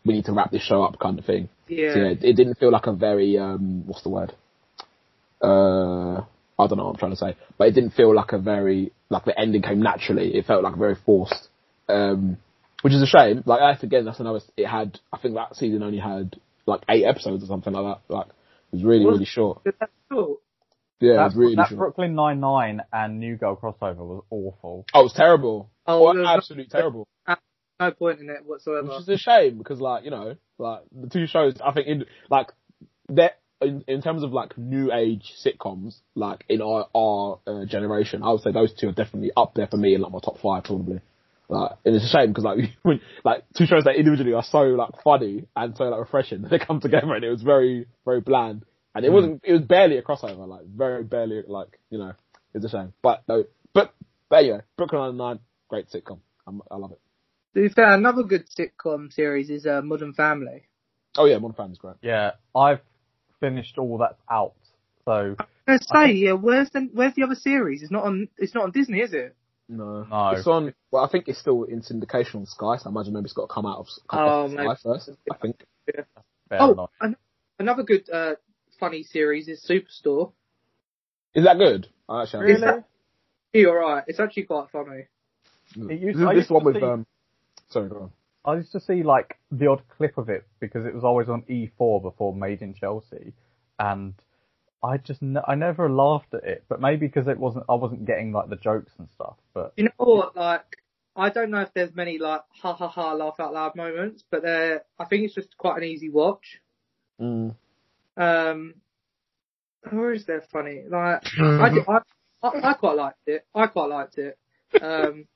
we 0.04 0.14
need 0.14 0.26
to 0.26 0.32
wrap 0.32 0.50
this 0.50 0.62
show 0.62 0.82
up 0.82 0.98
kind 0.98 1.18
of 1.18 1.24
thing. 1.24 1.48
Yeah. 1.68 1.94
So, 1.94 1.98
yeah, 2.00 2.14
it 2.20 2.36
didn't 2.36 2.56
feel 2.56 2.70
like 2.70 2.86
a 2.86 2.92
very 2.92 3.38
um, 3.38 3.86
what's 3.86 4.02
the 4.02 4.08
word? 4.10 4.32
Uh, 5.42 6.22
I 6.58 6.66
don't 6.66 6.78
know 6.78 6.84
what 6.84 6.92
I'm 6.92 6.96
trying 6.96 7.12
to 7.12 7.16
say, 7.16 7.36
but 7.58 7.68
it 7.68 7.72
didn't 7.72 7.90
feel 7.90 8.14
like 8.14 8.32
a 8.32 8.38
very 8.38 8.92
like 9.10 9.24
the 9.24 9.38
ending 9.38 9.62
came 9.62 9.82
naturally. 9.82 10.34
It 10.34 10.46
felt 10.46 10.62
like 10.62 10.76
very 10.76 10.96
forced, 11.04 11.48
um, 11.88 12.38
which 12.82 12.94
is 12.94 13.02
a 13.02 13.06
shame. 13.06 13.42
Like 13.44 13.60
that's 13.60 13.82
again, 13.82 14.04
that's 14.04 14.20
another. 14.20 14.40
It 14.56 14.66
had 14.66 14.98
I 15.12 15.18
think 15.18 15.34
that 15.34 15.56
season 15.56 15.82
only 15.82 15.98
had 15.98 16.36
like 16.66 16.82
eight 16.88 17.04
episodes 17.04 17.42
or 17.44 17.46
something 17.46 17.72
like 17.72 17.84
that. 18.08 18.12
Like 18.14 18.26
it 18.28 18.32
was 18.76 18.84
really 18.84 19.04
Was- 19.06 19.14
really 19.14 19.24
short. 19.26 19.62
That's 19.64 19.92
cool. 20.10 20.38
Yeah, 21.00 21.12
it 21.12 21.16
That, 21.16 21.24
was 21.24 21.36
really 21.36 21.54
that 21.56 21.68
short. 21.68 21.78
Brooklyn 21.78 22.14
Nine 22.14 22.40
Nine 22.40 22.80
and 22.92 23.20
New 23.20 23.36
Girl 23.36 23.54
crossover 23.56 23.98
was 23.98 24.24
awful. 24.30 24.86
oh, 24.94 25.00
it 25.00 25.02
was 25.02 25.12
terrible. 25.12 25.70
Oh, 25.86 26.08
Oh, 26.08 26.14
there's 26.14 26.26
absolutely 26.26 26.68
terrible. 26.70 27.06
no 27.78 27.90
point 27.90 28.20
in 28.20 28.30
it 28.30 28.44
whatsoever. 28.46 28.88
Which 28.88 29.00
is 29.00 29.08
a 29.10 29.18
shame 29.18 29.58
because 29.58 29.78
like, 29.80 30.04
you 30.04 30.10
know, 30.10 30.36
like 30.58 30.80
the 30.92 31.08
two 31.08 31.26
shows 31.26 31.54
I 31.62 31.72
think 31.72 31.86
in 31.86 32.04
like 32.30 32.48
that 33.10 33.38
in, 33.60 33.84
in 33.86 34.00
terms 34.02 34.22
of 34.22 34.32
like 34.32 34.56
new 34.56 34.90
age 34.92 35.34
sitcoms, 35.44 35.96
like 36.14 36.44
in 36.48 36.62
our 36.62 36.86
our 36.94 37.40
uh, 37.46 37.64
generation, 37.66 38.22
I 38.22 38.32
would 38.32 38.40
say 38.40 38.52
those 38.52 38.72
two 38.72 38.88
are 38.88 38.92
definitely 38.92 39.32
up 39.36 39.52
there 39.54 39.66
for 39.66 39.76
me 39.76 39.94
in 39.94 40.00
like 40.00 40.12
my 40.12 40.20
top 40.20 40.38
five 40.40 40.64
probably. 40.64 41.00
Like, 41.48 41.72
and 41.84 41.94
it's 41.94 42.04
a 42.04 42.08
shame 42.08 42.28
because 42.28 42.44
like 42.44 42.58
when 42.82 43.00
like 43.24 43.44
two 43.56 43.66
shows 43.66 43.84
that 43.84 43.96
individually 43.96 44.32
are 44.32 44.42
so 44.42 44.62
like 44.62 44.90
funny 45.04 45.46
and 45.54 45.76
so 45.76 45.84
like 45.84 46.00
refreshing, 46.00 46.42
that 46.42 46.50
they 46.50 46.58
come 46.58 46.80
together 46.80 47.14
and 47.14 47.24
it 47.24 47.30
was 47.30 47.42
very 47.42 47.86
very 48.04 48.20
bland 48.20 48.64
and 48.96 49.04
it 49.04 49.12
wasn't 49.12 49.42
it 49.44 49.52
was 49.52 49.60
barely 49.60 49.98
a 49.98 50.02
crossover 50.02 50.48
like 50.48 50.64
very 50.64 51.04
barely 51.04 51.42
like 51.46 51.78
you 51.90 51.98
know 51.98 52.12
it's 52.54 52.64
a 52.64 52.68
shame. 52.68 52.94
But 53.02 53.22
no, 53.28 53.44
but 53.74 53.94
but 54.28 54.36
anyway, 54.36 54.60
Brooklyn 54.76 55.02
Nine 55.02 55.16
Nine, 55.16 55.38
great 55.68 55.90
sitcom. 55.90 56.20
I'm, 56.46 56.62
I 56.70 56.76
love 56.76 56.92
it. 56.92 57.00
To 57.54 57.62
be 57.62 57.68
fair, 57.68 57.92
another 57.92 58.22
good 58.22 58.46
sitcom 58.48 59.12
series 59.12 59.50
is 59.50 59.66
uh, 59.66 59.82
Modern 59.82 60.14
Family. 60.14 60.64
Oh 61.16 61.26
yeah, 61.26 61.38
Modern 61.38 61.56
Family's 61.56 61.78
great. 61.78 61.96
Yeah, 62.02 62.32
I've 62.54 62.80
finished 63.40 63.76
all 63.78 63.98
that's 63.98 64.20
out. 64.30 64.54
So 65.04 65.36
I 65.68 65.76
say, 65.76 66.12
yeah, 66.12 66.32
where's 66.32 66.70
the 66.70 66.88
where's 66.92 67.14
the 67.14 67.22
other 67.22 67.34
series? 67.34 67.82
It's 67.82 67.92
not 67.92 68.04
on. 68.04 68.28
It's 68.38 68.54
not 68.54 68.64
on 68.64 68.70
Disney, 68.70 69.00
is 69.00 69.12
it? 69.12 69.36
No. 69.68 70.04
No. 70.04 70.28
It's 70.30 70.46
on, 70.46 70.74
well, 70.90 71.04
I 71.04 71.08
think 71.08 71.28
it's 71.28 71.38
still 71.38 71.64
in 71.64 71.82
syndication 71.82 72.36
on 72.36 72.46
Sky, 72.46 72.76
so 72.76 72.88
I 72.88 72.90
imagine 72.90 73.14
maybe 73.14 73.24
it's 73.24 73.32
got 73.32 73.48
to 73.48 73.54
come 73.54 73.66
out 73.66 73.78
of, 73.78 73.86
come 74.08 74.20
Oh, 74.20 74.24
off 74.44 74.50
Sky 74.50 74.62
maybe. 74.62 74.74
first, 74.82 75.10
I 75.30 75.36
think. 75.36 75.56
fair 76.48 76.58
oh, 76.62 76.88
an- 77.00 77.16
another 77.58 77.82
good 77.82 78.08
uh, 78.10 78.34
funny 78.78 79.02
series 79.02 79.48
is 79.48 79.64
Superstore. 79.68 80.32
Is 81.34 81.44
that 81.44 81.58
good? 81.58 81.88
I 82.08 82.22
actually 82.22 82.52
Is 82.52 82.60
that- 82.60 82.84
You're 83.52 83.78
right. 83.80 84.04
It's 84.06 84.20
actually 84.20 84.44
quite 84.44 84.70
funny. 84.70 85.06
It 85.74 86.00
used- 86.00 86.18
this 86.20 86.26
I 86.26 86.34
this 86.34 86.40
used 86.42 86.50
one 86.50 86.60
to 86.62 86.66
with, 86.66 86.76
see- 86.76 86.82
um, 86.82 87.06
sorry, 87.70 87.88
go 87.88 87.96
on. 88.02 88.12
I 88.44 88.56
used 88.58 88.70
to 88.72 88.80
see 88.80 89.02
like 89.02 89.36
the 89.50 89.66
odd 89.66 89.82
clip 89.88 90.16
of 90.18 90.28
it 90.28 90.46
because 90.60 90.86
it 90.86 90.94
was 90.94 91.02
always 91.02 91.28
on 91.28 91.42
E4 91.50 92.00
before 92.00 92.32
Made 92.32 92.62
in 92.62 92.74
Chelsea, 92.74 93.32
and 93.80 94.14
I 94.82 94.98
just 94.98 95.22
n- 95.22 95.38
I 95.46 95.54
never 95.54 95.88
laughed 95.90 96.34
at 96.34 96.44
it, 96.44 96.64
but 96.68 96.80
maybe 96.80 97.06
because 97.06 97.28
it 97.28 97.38
wasn't 97.38 97.64
I 97.68 97.74
wasn't 97.74 98.04
getting 98.06 98.32
like 98.32 98.48
the 98.48 98.56
jokes 98.56 98.92
and 98.98 99.08
stuff. 99.14 99.36
But 99.54 99.72
You 99.76 99.84
know 99.84 99.90
what? 99.96 100.36
Like, 100.36 100.64
I 101.16 101.30
don't 101.30 101.50
know 101.50 101.60
if 101.60 101.72
there's 101.74 101.94
many 101.94 102.18
like 102.18 102.42
ha 102.62 102.74
ha 102.74 102.88
ha 102.88 103.12
laugh 103.14 103.40
out 103.40 103.52
loud 103.54 103.74
moments, 103.76 104.22
but 104.30 104.42
there. 104.42 104.84
I 104.98 105.06
think 105.06 105.24
it's 105.24 105.34
just 105.34 105.56
quite 105.56 105.78
an 105.78 105.84
easy 105.84 106.10
watch. 106.10 106.60
Mm. 107.20 107.54
Um, 108.16 108.74
or 109.90 110.12
is 110.12 110.26
there 110.26 110.42
funny? 110.52 110.82
Like, 110.88 111.22
I, 111.40 111.68
did- 111.70 111.88
I, 111.88 111.98
I, 112.42 112.70
I 112.70 112.72
quite 112.74 112.96
liked 112.96 113.18
it. 113.26 113.46
I 113.54 113.66
quite 113.66 113.88
liked 113.88 114.18
it. 114.18 114.38
Um, 114.80 115.26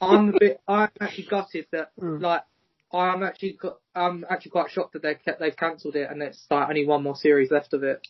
I'm 0.00 0.30
a 0.34 0.38
bit. 0.38 0.60
I'm 0.68 0.88
actually 1.00 1.26
gutted 1.28 1.66
that 1.72 1.90
like 2.20 2.42
I'm 2.92 3.22
actually 3.22 3.58
got, 3.60 3.78
I'm 3.94 4.24
actually 4.30 4.52
quite 4.52 4.70
shocked 4.70 4.92
that 4.92 5.02
they 5.02 5.14
kept 5.14 5.40
they've 5.40 5.56
cancelled 5.56 5.96
it 5.96 6.08
and 6.10 6.22
it's 6.22 6.44
like 6.50 6.68
only 6.68 6.86
one 6.86 7.02
more 7.02 7.16
series 7.16 7.50
left 7.50 7.72
of 7.72 7.82
it. 7.82 8.06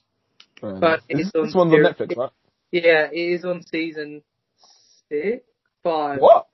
Fair 0.71 0.81
But 0.81 0.87
enough. 0.87 1.01
it's 1.09 1.33
This, 1.33 1.33
on 1.35 1.47
this 1.47 1.55
one's 1.55 1.73
on 1.73 1.81
Netflix, 1.81 2.17
right? 2.17 2.31
Yeah, 2.73 3.09
it 3.13 3.17
is 3.17 3.45
on 3.45 3.63
season 3.63 4.23
six, 5.09 5.45
five. 5.83 6.19
What? 6.21 6.47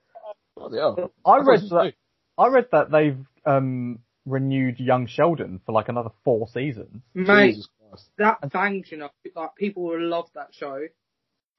Bloody 0.57 0.79
hell. 0.79 1.13
I 1.25 1.39
read 1.39 1.61
that 1.61 1.85
it's 1.87 1.97
I 2.37 2.49
read 2.49 2.67
that 2.73 2.91
they've 2.91 3.19
um 3.47 4.01
renewed 4.27 4.81
Young 4.81 5.07
Sheldon 5.07 5.61
for 5.65 5.73
like 5.73 5.89
another 5.89 6.11
four 6.25 6.49
seasons. 6.49 7.03
Mate, 7.15 7.53
Jesus 7.53 7.69
Christ. 7.89 8.09
that 8.19 8.53
bangs, 8.53 8.91
you 8.91 8.99
know, 8.99 9.11
like 9.35 9.55
people 9.57 9.85
will 9.85 10.03
love 10.03 10.27
that 10.35 10.49
show. 10.53 10.81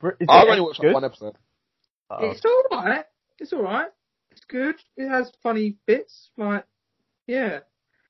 I've 0.03 0.47
only 0.47 0.61
watched 0.61 0.83
like 0.83 0.93
one 0.93 1.05
episode. 1.05 1.37
Oh, 2.09 2.31
It's 2.31 2.41
alright. 2.71 3.05
It's 3.39 3.53
alright. 3.53 3.89
It's 4.31 4.43
good. 4.45 4.75
It 4.97 5.09
has 5.09 5.31
funny 5.43 5.77
bits. 5.85 6.29
Like, 6.37 6.65
yeah. 7.27 7.59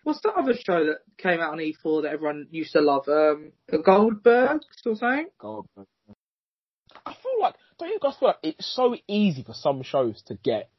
What's 0.03 0.21
that 0.21 0.33
other 0.35 0.53
show 0.53 0.85
that 0.85 0.99
came 1.17 1.39
out 1.39 1.53
on 1.53 1.59
E4 1.59 2.03
that 2.03 2.13
everyone 2.13 2.47
used 2.49 2.73
to 2.73 2.81
love? 2.81 3.07
Um, 3.07 3.51
the 3.67 3.77
Goldbergs 3.77 4.61
or 4.85 4.95
something? 4.95 5.27
God. 5.39 5.65
I 7.05 7.13
feel 7.13 7.39
like, 7.39 7.55
don't 7.77 7.89
you 7.89 7.99
guys 8.01 8.15
feel 8.19 8.29
like 8.29 8.37
it's 8.43 8.75
so 8.75 8.95
easy 9.07 9.43
for 9.43 9.53
some 9.53 9.83
shows 9.83 10.21
to 10.23 10.35
get 10.35 10.69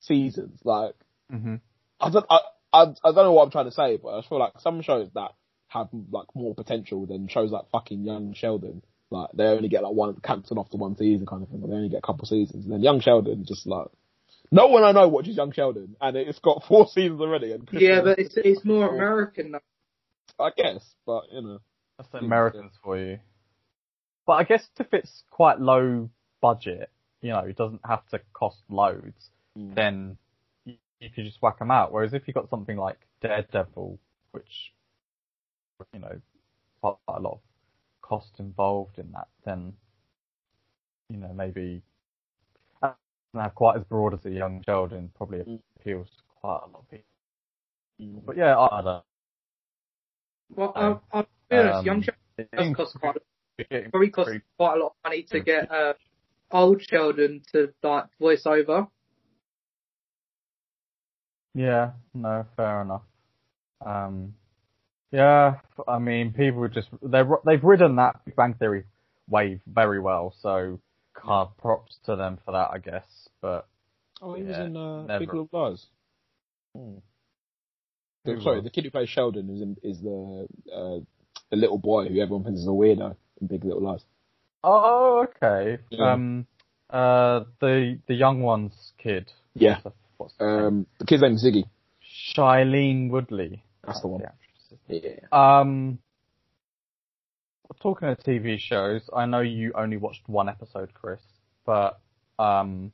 seasons? 0.00 0.60
Like, 0.64 0.94
mhm. 1.32 1.60
I 2.00 2.10
don't, 2.10 2.26
I, 2.30 2.38
I, 2.72 2.82
I 2.82 3.12
don't 3.12 3.16
know 3.16 3.32
what 3.32 3.44
I'm 3.44 3.50
trying 3.50 3.66
to 3.66 3.72
say, 3.72 3.96
but 3.96 4.18
I 4.18 4.22
feel 4.28 4.38
like 4.38 4.54
some 4.60 4.82
shows 4.82 5.08
that 5.14 5.32
have 5.68 5.88
like 6.10 6.26
more 6.34 6.54
potential 6.54 7.06
than 7.06 7.28
shows 7.28 7.50
like 7.50 7.70
fucking 7.70 8.04
Young 8.04 8.34
Sheldon. 8.34 8.82
Like 9.10 9.30
they 9.34 9.44
only 9.44 9.68
get 9.68 9.82
like 9.82 9.92
one 9.92 10.16
cancelled 10.22 10.58
after 10.58 10.76
one 10.76 10.96
season 10.96 11.26
kind 11.26 11.42
of 11.42 11.48
thing. 11.48 11.60
But 11.60 11.70
they 11.70 11.76
only 11.76 11.88
get 11.88 11.98
a 11.98 12.06
couple 12.06 12.26
seasons. 12.26 12.64
And 12.64 12.72
then 12.72 12.82
Young 12.82 13.00
Sheldon 13.00 13.44
just 13.46 13.66
like 13.66 13.88
no 14.52 14.66
one 14.66 14.84
I 14.84 14.92
know 14.92 15.08
watches 15.08 15.36
Young 15.36 15.50
Sheldon, 15.52 15.96
and 16.00 16.16
it's 16.16 16.38
got 16.38 16.62
four 16.68 16.86
seasons 16.86 17.20
already. 17.20 17.52
And 17.52 17.68
Yeah, 17.72 18.02
but 18.02 18.18
it's 18.18 18.34
it's 18.36 18.64
more 18.64 18.94
American 18.94 19.52
though. 19.52 19.60
I 20.38 20.50
guess, 20.56 20.84
but 21.04 21.24
you 21.32 21.42
know, 21.42 21.58
That's 21.98 22.10
the 22.10 22.18
Americans 22.18 22.72
for 22.84 22.98
you. 22.98 23.18
But 24.26 24.34
I 24.34 24.44
guess 24.44 24.64
if 24.78 24.92
it's 24.92 25.24
quite 25.30 25.60
low 25.60 26.08
budget, 26.40 26.90
you 27.22 27.30
know, 27.30 27.40
it 27.40 27.56
doesn't 27.56 27.80
have 27.84 28.06
to 28.10 28.20
cost 28.32 28.58
loads, 28.68 29.30
Mm. 29.58 29.74
then 29.74 30.16
you, 30.64 30.76
you 30.98 31.10
could 31.10 31.26
just 31.26 31.42
whack 31.42 31.58
them 31.58 31.70
out. 31.70 31.92
Whereas 31.92 32.14
if 32.14 32.26
you've 32.26 32.34
got 32.34 32.48
something 32.48 32.78
like 32.78 32.96
Daredevil, 33.20 33.98
which, 34.30 34.72
you 35.92 36.00
know, 36.00 36.20
quite 36.80 36.96
a 37.08 37.20
lot 37.20 37.34
of 37.34 37.40
cost 38.00 38.30
involved 38.38 38.98
in 38.98 39.12
that, 39.12 39.28
then, 39.44 39.74
you 41.10 41.18
know, 41.18 41.32
maybe 41.34 41.82
have 43.40 43.54
quite 43.54 43.76
as 43.76 43.84
broad 43.84 44.14
as 44.14 44.24
a 44.26 44.30
young 44.30 44.62
Sheldon, 44.64 45.10
probably 45.16 45.38
Mm. 45.40 45.60
appeals 45.80 46.08
to 46.10 46.22
quite 46.40 46.60
a 46.64 46.70
lot 46.70 46.80
of 46.80 46.88
people. 46.90 48.22
But 48.26 48.36
yeah, 48.36 48.58
I 48.58 48.68
don't 48.68 48.84
know. 48.84 49.04
Well, 50.54 50.72
Um, 50.76 51.00
I'm 51.12 51.26
be 51.48 51.56
honest, 51.56 51.78
Um, 51.78 51.86
Young 51.86 52.04
does 52.52 52.76
cost 52.76 53.00
quite, 53.00 53.16
getting 53.70 53.90
probably 53.90 54.10
cost 54.10 54.30
quite 54.58 54.76
a 54.76 54.78
lot 54.80 54.86
of 54.88 54.96
money 55.04 55.22
to 55.24 55.40
get 55.40 55.70
uh, 55.70 55.94
old 56.50 56.80
children 56.80 57.42
to 57.52 57.72
like 57.82 58.06
voice 58.18 58.44
over. 58.46 58.86
Yeah, 61.54 61.92
no, 62.14 62.46
fair 62.56 62.82
enough. 62.82 63.02
Um, 63.84 64.34
yeah, 65.10 65.60
I 65.86 65.98
mean, 65.98 66.32
people 66.32 66.66
just 66.68 66.88
they 67.02 67.22
they've 67.44 67.62
ridden 67.64 67.96
that 67.96 68.24
Big 68.24 68.36
Bang 68.36 68.54
Theory 68.54 68.84
wave 69.28 69.60
very 69.66 70.00
well, 70.00 70.34
so 70.40 70.80
uh, 71.26 71.46
props 71.46 71.96
to 72.06 72.16
them 72.16 72.38
for 72.44 72.52
that, 72.52 72.70
I 72.72 72.78
guess. 72.78 73.04
But 73.40 73.66
Oh, 74.20 74.34
he 74.34 74.44
was 74.44 74.56
in 74.56 74.76
uh. 74.76 75.18
Big 75.18 75.28
Little 75.32 75.48
Lies. 75.52 75.86
Hmm. 76.76 76.98
The- 78.24 78.40
sorry, 78.40 78.60
the 78.60 78.70
kid 78.70 78.84
who 78.84 78.90
plays 78.90 79.08
Sheldon 79.08 79.50
is 79.50 79.60
in, 79.62 79.76
is 79.82 80.00
the 80.00 80.46
uh, 80.72 81.00
the 81.50 81.56
little 81.56 81.78
boy 81.78 82.06
who 82.08 82.20
everyone 82.20 82.44
thinks 82.44 82.60
is 82.60 82.66
a 82.66 82.70
weirdo 82.70 83.16
in 83.40 83.46
Big 83.48 83.64
Little 83.64 83.82
Lies. 83.82 84.04
oh, 84.62 85.26
okay. 85.42 85.82
Yeah. 85.90 86.12
Um, 86.12 86.46
uh, 86.88 87.44
the 87.60 87.98
the 88.06 88.14
young 88.14 88.42
one's 88.42 88.92
kid. 88.98 89.32
Yeah. 89.54 89.80
What's 90.18 90.34
the, 90.38 90.44
the 90.44 90.56
name? 90.56 90.64
Um, 90.66 90.86
the 91.00 91.06
kid's 91.06 91.22
name 91.22 91.32
is 91.34 91.44
Ziggy. 91.44 91.64
Shailene 92.36 93.10
Woodley. 93.10 93.64
That's 93.84 94.00
the 94.02 94.08
one. 94.08 94.22
actress. 94.22 94.78
Yeah. 94.88 95.26
Um, 95.32 95.98
talking 97.80 98.08
of 98.08 98.18
TV 98.18 98.58
shows, 98.58 99.08
I 99.14 99.26
know 99.26 99.40
you 99.40 99.72
only 99.74 99.96
watched 99.96 100.28
one 100.28 100.48
episode, 100.48 100.92
Chris, 100.94 101.20
but 101.64 102.00
um, 102.38 102.92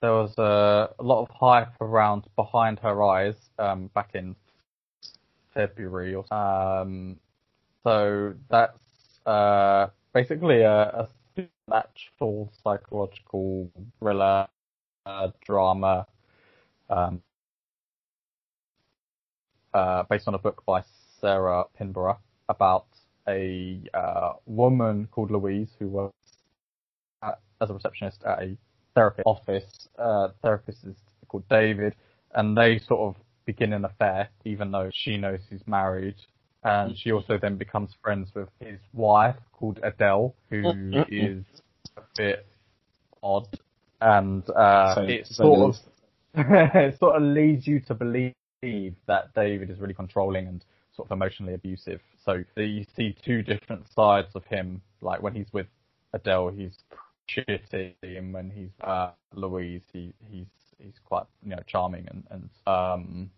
there 0.00 0.12
was 0.12 0.34
a, 0.38 0.90
a 0.98 1.02
lot 1.02 1.22
of 1.22 1.30
hype 1.30 1.72
around 1.80 2.26
Behind 2.36 2.78
Her 2.78 3.02
Eyes 3.02 3.36
um, 3.58 3.90
back 3.94 4.10
in 4.14 4.36
February. 5.54 6.14
Or, 6.14 6.34
um, 6.34 7.16
so 7.82 8.34
that's 8.50 8.78
uh, 9.26 9.88
basically 10.12 10.62
a, 10.62 10.82
a 10.82 11.08
supernatural 11.36 12.52
psychological 12.62 13.70
thriller 13.98 14.46
uh, 15.06 15.28
drama 15.44 16.06
um, 16.90 17.22
uh, 19.72 20.02
based 20.04 20.28
on 20.28 20.34
a 20.34 20.38
book 20.38 20.62
by 20.66 20.82
Sarah 21.20 21.64
Pinborough 21.76 22.18
about 22.48 22.86
a 23.28 23.80
uh, 23.94 24.32
woman 24.46 25.08
called 25.10 25.30
Louise 25.30 25.68
who 25.78 25.88
works 25.88 26.14
at, 27.22 27.38
as 27.60 27.70
a 27.70 27.74
receptionist 27.74 28.22
at 28.24 28.42
a 28.42 28.56
therapist 28.94 29.26
office. 29.26 29.88
Uh, 29.98 30.28
therapist 30.42 30.84
is 30.84 30.96
called 31.28 31.48
David, 31.48 31.94
and 32.34 32.56
they 32.56 32.78
sort 32.78 33.00
of 33.00 33.22
begin 33.46 33.72
an 33.72 33.84
affair, 33.84 34.28
even 34.44 34.70
though 34.70 34.90
she 34.92 35.16
knows 35.16 35.40
he's 35.50 35.66
married. 35.66 36.16
And 36.62 36.96
she 36.96 37.12
also 37.12 37.36
then 37.36 37.56
becomes 37.56 37.90
friends 38.02 38.30
with 38.34 38.48
his 38.58 38.78
wife 38.94 39.36
called 39.52 39.80
Adele, 39.82 40.34
who 40.48 40.72
is 41.10 41.44
a 41.98 42.02
bit 42.16 42.46
odd, 43.22 43.46
and 44.00 44.48
uh, 44.50 44.94
Same- 44.94 45.10
it 45.10 45.26
same 45.26 45.34
sort 45.34 45.60
of 45.60 45.76
it 46.36 46.98
sort 46.98 47.16
of 47.16 47.22
leads 47.22 47.66
you 47.66 47.80
to 47.80 47.94
believe 47.94 48.34
that 49.06 49.34
David 49.34 49.68
is 49.70 49.78
really 49.78 49.94
controlling 49.94 50.46
and 50.46 50.64
sort 50.96 51.08
of 51.08 51.12
emotionally 51.16 51.54
abusive. 51.54 52.00
So 52.24 52.42
you 52.56 52.84
see 52.96 53.16
two 53.24 53.42
different 53.42 53.84
sides 53.94 54.28
of 54.34 54.44
him. 54.44 54.80
Like 55.00 55.22
when 55.22 55.34
he's 55.34 55.52
with 55.52 55.66
Adele, 56.12 56.50
he's 56.50 56.76
shitty, 57.28 57.94
and 58.02 58.32
when 58.32 58.50
he's 58.50 58.70
uh, 58.82 59.10
Louise, 59.34 59.82
he, 59.92 60.12
he's 60.30 60.46
he's 60.78 60.94
quite 61.04 61.24
you 61.42 61.50
know 61.50 61.62
charming 61.66 62.06
and 62.10 62.24
and 62.30 62.50
um 62.66 63.30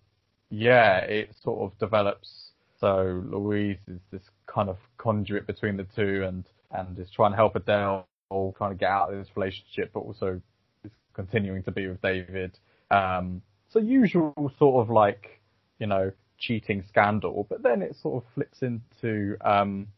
yeah, 0.51 0.99
it 0.99 1.35
sort 1.43 1.61
of 1.61 1.79
develops. 1.79 2.51
So 2.79 3.23
Louise 3.27 3.79
is 3.89 4.01
this 4.13 4.23
kind 4.47 4.69
of 4.69 4.77
conduit 4.99 5.47
between 5.47 5.77
the 5.77 5.87
two, 5.97 6.25
and 6.25 6.45
and 6.71 6.99
is 6.99 7.11
trying 7.11 7.33
to 7.33 7.37
help 7.37 7.57
Adele, 7.57 8.07
trying 8.31 8.71
to 8.71 8.77
get 8.77 8.91
out 8.91 9.13
of 9.13 9.19
this 9.19 9.29
relationship, 9.35 9.91
but 9.93 10.01
also 10.01 10.41
is 10.85 10.93
continuing 11.15 11.63
to 11.65 11.73
be 11.73 11.89
with 11.89 12.01
David. 12.03 12.59
Um, 12.91 13.43
so 13.71 13.79
usual 13.79 14.53
sort 14.59 14.87
of 14.87 14.91
like 14.91 15.41
you 15.79 15.87
know 15.87 16.13
cheating 16.39 16.85
scandal, 16.89 17.47
but 17.49 17.63
then 17.63 17.83
it 17.83 17.97
sort 17.97 18.23
of 18.25 18.31
flips 18.35 18.63
into 18.63 19.37
um 19.41 19.89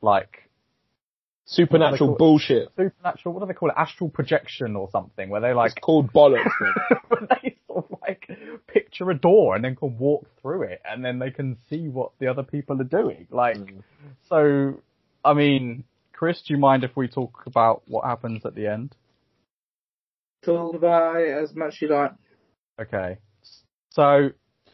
like 0.00 0.48
Supernatural 1.44 1.90
What 1.90 1.98
do 1.98 1.98
they 1.98 1.98
call 1.98 2.14
it? 2.14 2.18
bullshit. 2.18 2.68
supernatural. 2.76 3.34
What 3.34 3.40
do 3.40 3.46
they 3.46 3.54
call 3.54 3.68
it? 3.70 3.74
Astral 3.76 4.08
projection 4.10 4.76
or 4.76 4.88
something, 4.90 5.28
where 5.28 5.40
they 5.40 5.52
like 5.52 5.72
It's 5.72 5.80
called 5.84 6.12
bollocks. 6.12 6.44
man. 6.60 6.74
when 7.08 7.28
they 7.28 7.56
sort 7.66 7.84
of 7.90 7.98
like 8.00 8.28
picture 8.68 9.10
a 9.10 9.14
door 9.18 9.56
and 9.56 9.64
then 9.64 9.74
can 9.74 9.98
walk 9.98 10.26
through 10.40 10.62
it 10.62 10.80
and 10.88 11.04
then 11.04 11.18
they 11.18 11.30
can 11.30 11.56
see 11.68 11.88
what 11.88 12.12
the 12.20 12.28
other 12.28 12.44
people 12.44 12.80
are 12.80 12.84
doing. 12.84 13.26
Like, 13.30 13.56
Mm. 13.56 13.82
so, 14.28 14.80
I 15.24 15.34
mean, 15.34 15.82
Chris, 16.12 16.40
do 16.46 16.54
you 16.54 16.60
mind 16.60 16.84
if 16.84 16.96
we 16.96 17.08
talk 17.08 17.42
about 17.46 17.82
what 17.86 18.04
happens 18.04 18.46
at 18.46 18.54
the 18.54 18.68
end? 18.68 18.94
Talk 20.44 20.74
about 20.74 21.16
it 21.20 21.30
as 21.30 21.54
much 21.54 21.74
as 21.74 21.82
you 21.82 21.88
like. 21.88 22.12
Okay. 22.80 23.18
So, 23.90 24.30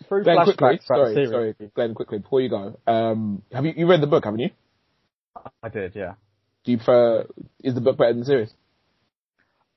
through 0.07 0.25
Glenn, 0.25 0.45
quickly. 0.45 0.81
Sorry, 0.85 1.09
the 1.09 1.15
series, 1.15 1.31
sorry, 1.31 1.55
Glenn, 1.75 1.95
quickly 1.95 2.19
before 2.19 2.41
you 2.41 2.49
go. 2.49 2.79
Um, 2.87 3.43
have 3.53 3.65
you 3.65 3.73
you 3.77 3.87
read 3.89 4.01
the 4.01 4.07
book? 4.07 4.25
Haven't 4.25 4.41
you? 4.41 4.51
I 5.63 5.69
did, 5.69 5.95
yeah. 5.95 6.15
Do 6.65 6.73
you 6.73 6.79
prefer? 6.79 7.27
Is 7.63 7.75
the 7.75 7.81
book 7.81 7.99
better 7.99 8.13
than 8.13 8.21
the 8.21 8.27
series? 8.27 8.53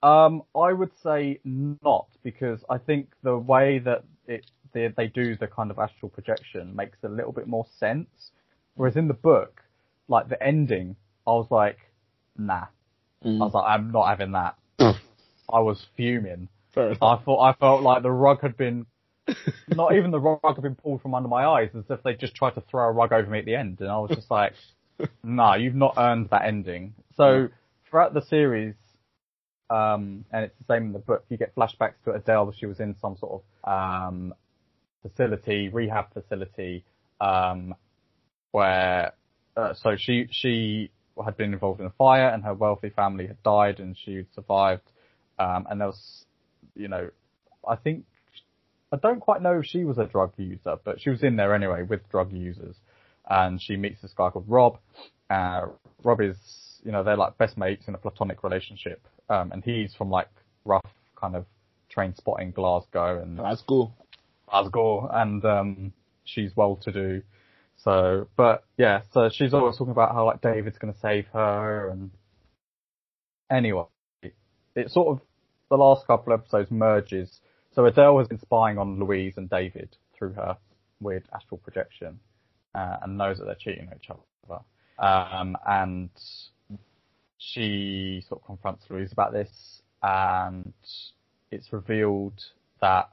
Um, 0.03 0.43
I 0.55 0.73
would 0.73 0.91
say 1.03 1.39
not 1.43 2.07
because 2.23 2.59
I 2.69 2.79
think 2.79 3.09
the 3.23 3.37
way 3.37 3.79
that 3.79 4.03
it 4.27 4.45
they, 4.73 4.87
they 4.95 5.07
do 5.07 5.35
the 5.35 5.47
kind 5.47 5.69
of 5.71 5.79
astral 5.79 6.09
projection 6.09 6.75
makes 6.75 6.97
a 7.03 7.09
little 7.09 7.31
bit 7.31 7.47
more 7.47 7.65
sense. 7.79 8.31
Whereas 8.75 8.95
in 8.95 9.07
the 9.07 9.13
book, 9.13 9.61
like 10.07 10.29
the 10.29 10.41
ending, 10.41 10.95
I 11.27 11.31
was 11.31 11.47
like, 11.51 11.77
nah. 12.37 12.65
I 13.23 13.27
was 13.27 13.53
like, 13.53 13.65
I'm 13.67 13.91
not 13.91 14.07
having 14.07 14.31
that. 14.31 14.55
I 14.79 15.59
was 15.59 15.85
fuming. 15.95 16.47
Fair. 16.73 16.91
I 17.01 17.17
thought 17.17 17.41
I 17.41 17.53
felt 17.53 17.83
like 17.83 18.01
the 18.01 18.11
rug 18.11 18.41
had 18.41 18.57
been, 18.57 18.85
not 19.69 19.95
even 19.95 20.11
the 20.11 20.19
rug 20.19 20.39
had 20.43 20.61
been 20.61 20.75
pulled 20.75 21.01
from 21.01 21.13
under 21.13 21.29
my 21.29 21.45
eyes, 21.45 21.69
as 21.77 21.85
if 21.89 22.03
they 22.03 22.13
just 22.13 22.35
tried 22.35 22.55
to 22.55 22.61
throw 22.61 22.87
a 22.87 22.91
rug 22.91 23.13
over 23.13 23.29
me 23.29 23.39
at 23.39 23.45
the 23.45 23.55
end, 23.55 23.79
and 23.79 23.89
I 23.89 23.97
was 23.99 24.11
just 24.11 24.29
like, 24.31 24.53
"Nah, 25.23 25.55
you've 25.55 25.75
not 25.75 25.95
earned 25.97 26.29
that 26.31 26.45
ending." 26.45 26.93
So 27.15 27.49
throughout 27.89 28.13
the 28.13 28.21
series, 28.21 28.75
um, 29.69 30.25
and 30.31 30.45
it's 30.45 30.55
the 30.57 30.73
same 30.73 30.87
in 30.87 30.93
the 30.93 30.99
book, 30.99 31.25
you 31.29 31.37
get 31.37 31.55
flashbacks 31.55 32.01
to 32.05 32.11
Adele. 32.11 32.53
She 32.57 32.65
was 32.65 32.79
in 32.79 32.95
some 33.01 33.17
sort 33.17 33.41
of 33.65 33.69
um, 33.69 34.33
facility, 35.01 35.69
rehab 35.69 36.13
facility, 36.13 36.83
um, 37.19 37.75
where 38.51 39.13
uh, 39.55 39.73
so 39.73 39.95
she 39.97 40.27
she 40.31 40.91
had 41.23 41.37
been 41.37 41.53
involved 41.53 41.79
in 41.79 41.85
a 41.85 41.91
fire, 41.91 42.29
and 42.29 42.43
her 42.43 42.53
wealthy 42.53 42.89
family 42.89 43.27
had 43.27 43.41
died, 43.43 43.79
and 43.79 43.97
she 43.97 44.25
survived. 44.33 44.89
Um, 45.39 45.67
and 45.69 45.81
there 45.81 45.87
was, 45.87 46.25
you 46.75 46.87
know, 46.87 47.09
I 47.67 47.75
think 47.75 48.05
I 48.91 48.97
don't 48.97 49.19
quite 49.19 49.41
know 49.41 49.59
if 49.59 49.65
she 49.65 49.83
was 49.83 49.97
a 49.97 50.05
drug 50.05 50.33
user, 50.37 50.75
but 50.83 50.99
she 50.99 51.09
was 51.09 51.23
in 51.23 51.37
there 51.37 51.55
anyway 51.55 51.83
with 51.83 52.09
drug 52.09 52.33
users, 52.33 52.75
and 53.29 53.61
she 53.61 53.77
meets 53.77 54.01
this 54.01 54.13
guy 54.13 54.29
called 54.29 54.45
Rob. 54.47 54.79
Uh, 55.29 55.67
Rob 56.03 56.19
is, 56.19 56.37
you 56.83 56.91
know, 56.91 57.03
they're 57.03 57.15
like 57.15 57.37
best 57.37 57.57
mates 57.57 57.87
in 57.87 57.95
a 57.95 57.97
platonic 57.97 58.43
relationship, 58.43 59.01
um, 59.29 59.51
and 59.53 59.63
he's 59.63 59.95
from 59.95 60.09
like 60.09 60.27
rough 60.65 60.81
kind 61.15 61.35
of 61.35 61.45
train 61.89 62.13
spotting 62.15 62.51
Glasgow 62.51 63.21
and 63.21 63.39
cool. 63.67 63.93
Glasgow, 64.49 65.09
and 65.13 65.45
um, 65.45 65.93
she's 66.25 66.51
well 66.55 66.75
to 66.77 66.91
do. 66.91 67.21
So, 67.77 68.27
but 68.35 68.63
yeah, 68.77 69.01
so 69.13 69.29
she's 69.31 69.53
always 69.53 69.77
talking 69.77 69.91
about 69.91 70.13
how 70.13 70.25
like 70.25 70.41
David's 70.41 70.77
going 70.77 70.93
to 70.93 70.99
save 70.99 71.27
her, 71.33 71.89
and 71.89 72.11
anyway, 73.49 73.85
it 74.75 74.91
sort 74.91 75.07
of 75.07 75.21
the 75.69 75.77
last 75.77 76.05
couple 76.05 76.33
of 76.33 76.41
episodes 76.41 76.69
merges. 76.69 77.39
So 77.73 77.85
Adele 77.85 78.19
has 78.19 78.27
been 78.27 78.39
spying 78.39 78.77
on 78.77 78.99
Louise 78.99 79.35
and 79.37 79.49
David 79.49 79.95
through 80.17 80.33
her 80.33 80.57
weird 80.99 81.23
astral 81.33 81.57
projection, 81.57 82.19
uh, 82.75 82.97
and 83.01 83.17
knows 83.17 83.37
that 83.37 83.45
they're 83.45 83.55
cheating 83.55 83.87
on 83.87 83.95
each 83.95 84.09
other. 84.09 84.59
Um, 84.99 85.57
and 85.65 86.09
she 87.37 88.23
sort 88.27 88.41
of 88.41 88.45
confronts 88.45 88.85
Louise 88.89 89.11
about 89.11 89.31
this, 89.33 89.81
and 90.03 90.73
it's 91.49 91.73
revealed 91.73 92.43
that 92.81 93.09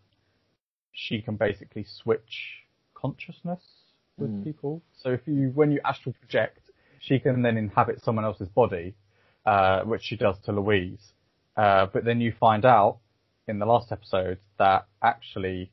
she 0.93 1.23
can 1.23 1.37
basically 1.37 1.85
switch 1.85 2.65
consciousness 2.95 3.63
with 4.19 4.31
Mm. 4.31 4.45
people. 4.45 4.83
So 4.97 5.13
if 5.13 5.27
you, 5.27 5.51
when 5.55 5.71
you 5.71 5.81
astral 5.85 6.15
project, 6.15 6.61
she 6.99 7.21
can 7.21 7.43
then 7.43 7.57
inhabit 7.57 8.03
someone 8.03 8.25
else's 8.25 8.49
body, 8.49 8.95
uh, 9.47 9.83
which 9.85 10.03
she 10.03 10.17
does 10.17 10.39
to 10.41 10.53
Louise. 10.53 11.13
Uh, 11.57 11.87
but 11.87 12.05
then 12.05 12.21
you 12.21 12.33
find 12.33 12.65
out 12.65 12.99
in 13.49 13.59
the 13.59 13.67
last 13.67 13.91
episode 13.91 14.39
that 14.59 14.87
actually 15.03 15.73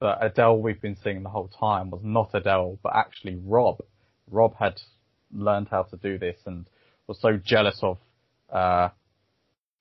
that 0.00 0.18
Adele 0.20 0.58
we've 0.58 0.80
been 0.80 0.96
seeing 1.02 1.22
the 1.22 1.28
whole 1.28 1.48
time 1.48 1.90
was 1.90 2.00
not 2.02 2.30
Adele, 2.34 2.78
but 2.82 2.94
actually 2.94 3.38
Rob. 3.44 3.80
Rob 4.30 4.54
had 4.56 4.80
learned 5.32 5.68
how 5.70 5.82
to 5.82 5.96
do 5.96 6.18
this 6.18 6.36
and 6.46 6.66
was 7.06 7.18
so 7.20 7.36
jealous 7.36 7.78
of 7.82 7.98
uh, 8.52 8.88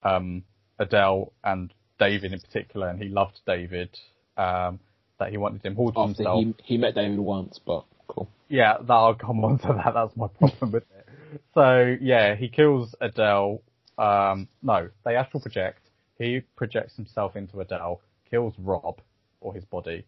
um, 0.03 0.43
Adele 0.77 1.32
and 1.43 1.73
David 1.99 2.34
in 2.34 2.39
particular, 2.39 2.89
and 2.89 3.01
he 3.01 3.09
loved 3.09 3.39
David 3.45 3.89
um, 4.38 4.80
that 5.19 5.30
he 5.30 5.38
wanted 5.38 5.63
him 5.65 5.77
all 5.77 5.91
to 5.91 5.99
After 5.99 6.23
himself. 6.23 6.43
he 6.43 6.55
he 6.63 6.77
met 6.77 6.95
David 6.95 7.19
once, 7.19 7.59
but 7.65 7.86
cool. 8.07 8.30
Yeah, 8.47 8.77
that 8.80 8.93
I'll 8.93 9.15
come 9.15 9.43
on 9.43 9.59
to 9.59 9.67
that. 9.67 9.93
That's 9.93 10.15
my 10.17 10.27
problem 10.27 10.71
with 10.71 10.84
it. 10.84 11.05
So 11.53 11.95
yeah, 12.01 12.36
he 12.36 12.49
kills 12.49 12.95
Adele. 12.99 13.61
Um, 13.97 14.47
no, 14.63 14.89
they 15.05 15.15
astral 15.15 15.41
project. 15.41 15.82
He 16.20 16.41
projects 16.55 16.95
himself 16.95 17.36
into 17.36 17.59
Adele, 17.61 18.01
kills 18.30 18.53
Rob 18.59 18.99
or 19.41 19.53
his 19.53 19.63
body, 19.65 20.05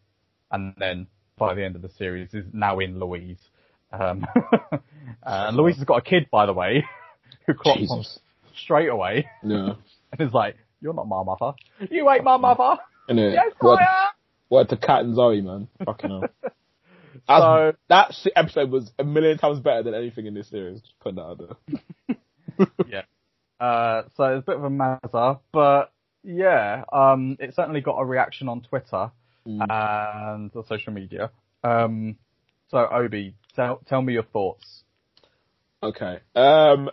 and 0.51 0.73
then 0.77 1.07
by 1.37 1.55
the 1.55 1.63
end 1.65 1.75
of 1.75 1.81
the 1.81 1.89
series 1.97 2.33
is 2.33 2.45
now 2.53 2.79
in 2.79 2.99
Louise. 2.99 3.39
Um, 3.93 4.25
and 5.23 5.57
Louise 5.57 5.77
has 5.77 5.85
got 5.85 5.97
a 5.97 6.01
kid, 6.01 6.27
by 6.29 6.45
the 6.45 6.53
way, 6.53 6.85
who 7.47 7.53
clocks 7.53 7.89
on 7.89 8.03
straight 8.61 8.89
away 8.89 9.25
Yeah. 9.43 9.73
and 10.11 10.27
is 10.27 10.33
like, 10.33 10.57
"You're 10.81 10.93
not 10.93 11.07
my 11.07 11.23
mother. 11.23 11.53
You 11.89 12.09
ain't 12.11 12.23
my 12.25 12.37
mother." 12.37 12.77
And 13.07 13.17
it, 13.19 13.33
Yes, 13.33 13.53
what, 13.59 13.79
I 13.81 13.83
am. 13.83 14.09
what 14.49 14.69
to 14.69 14.77
Kat 14.77 15.01
and 15.05 15.15
Zoe, 15.15 15.41
man. 15.41 15.67
Fucking 15.85 16.09
hell. 16.09 16.51
So 17.27 17.73
that 17.89 18.13
episode 18.35 18.69
was 18.71 18.91
a 18.99 19.03
million 19.03 19.37
times 19.37 19.59
better 19.59 19.83
than 19.83 19.93
anything 19.93 20.25
in 20.25 20.33
this 20.33 20.49
series. 20.49 20.81
Just 20.81 20.99
put 20.99 21.15
that 21.15 21.21
out 21.21 21.39
there. 22.57 22.67
yeah. 22.87 23.01
Uh, 23.65 24.03
so 24.17 24.23
it's 24.35 24.43
a 24.43 24.51
bit 24.51 24.55
of 24.57 24.63
a 24.63 24.69
mazza, 24.69 25.39
but 25.51 25.91
yeah, 26.23 26.83
um, 26.91 27.37
it 27.39 27.53
certainly 27.55 27.81
got 27.81 27.97
a 27.97 28.05
reaction 28.05 28.47
on 28.49 28.61
Twitter 28.61 29.11
Mm. 29.47 29.65
and 29.69 30.51
the 30.51 30.63
social 30.67 30.93
media. 30.93 31.31
Um, 31.63 32.17
so 32.69 32.77
Obi, 32.77 33.33
tell, 33.55 33.81
tell 33.87 34.01
me 34.01 34.13
your 34.13 34.23
thoughts. 34.23 34.83
Okay. 35.81 36.19
Um, 36.35 36.89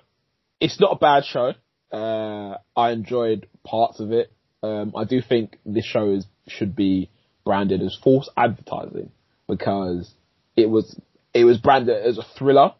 it's 0.60 0.80
not 0.80 0.92
a 0.92 0.98
bad 0.98 1.24
show. 1.24 1.52
Uh, 1.92 2.56
I 2.74 2.92
enjoyed 2.92 3.48
parts 3.64 4.00
of 4.00 4.12
it. 4.12 4.32
Um, 4.62 4.92
I 4.96 5.04
do 5.04 5.20
think 5.20 5.58
this 5.66 5.84
show 5.84 6.10
is, 6.10 6.26
should 6.46 6.74
be 6.74 7.10
branded 7.44 7.82
as 7.82 7.96
false 8.02 8.28
advertising 8.36 9.10
because 9.46 10.10
it 10.56 10.68
was 10.68 10.98
it 11.34 11.44
was 11.44 11.58
branded 11.58 12.02
as 12.02 12.18
a 12.18 12.24
thriller. 12.38 12.72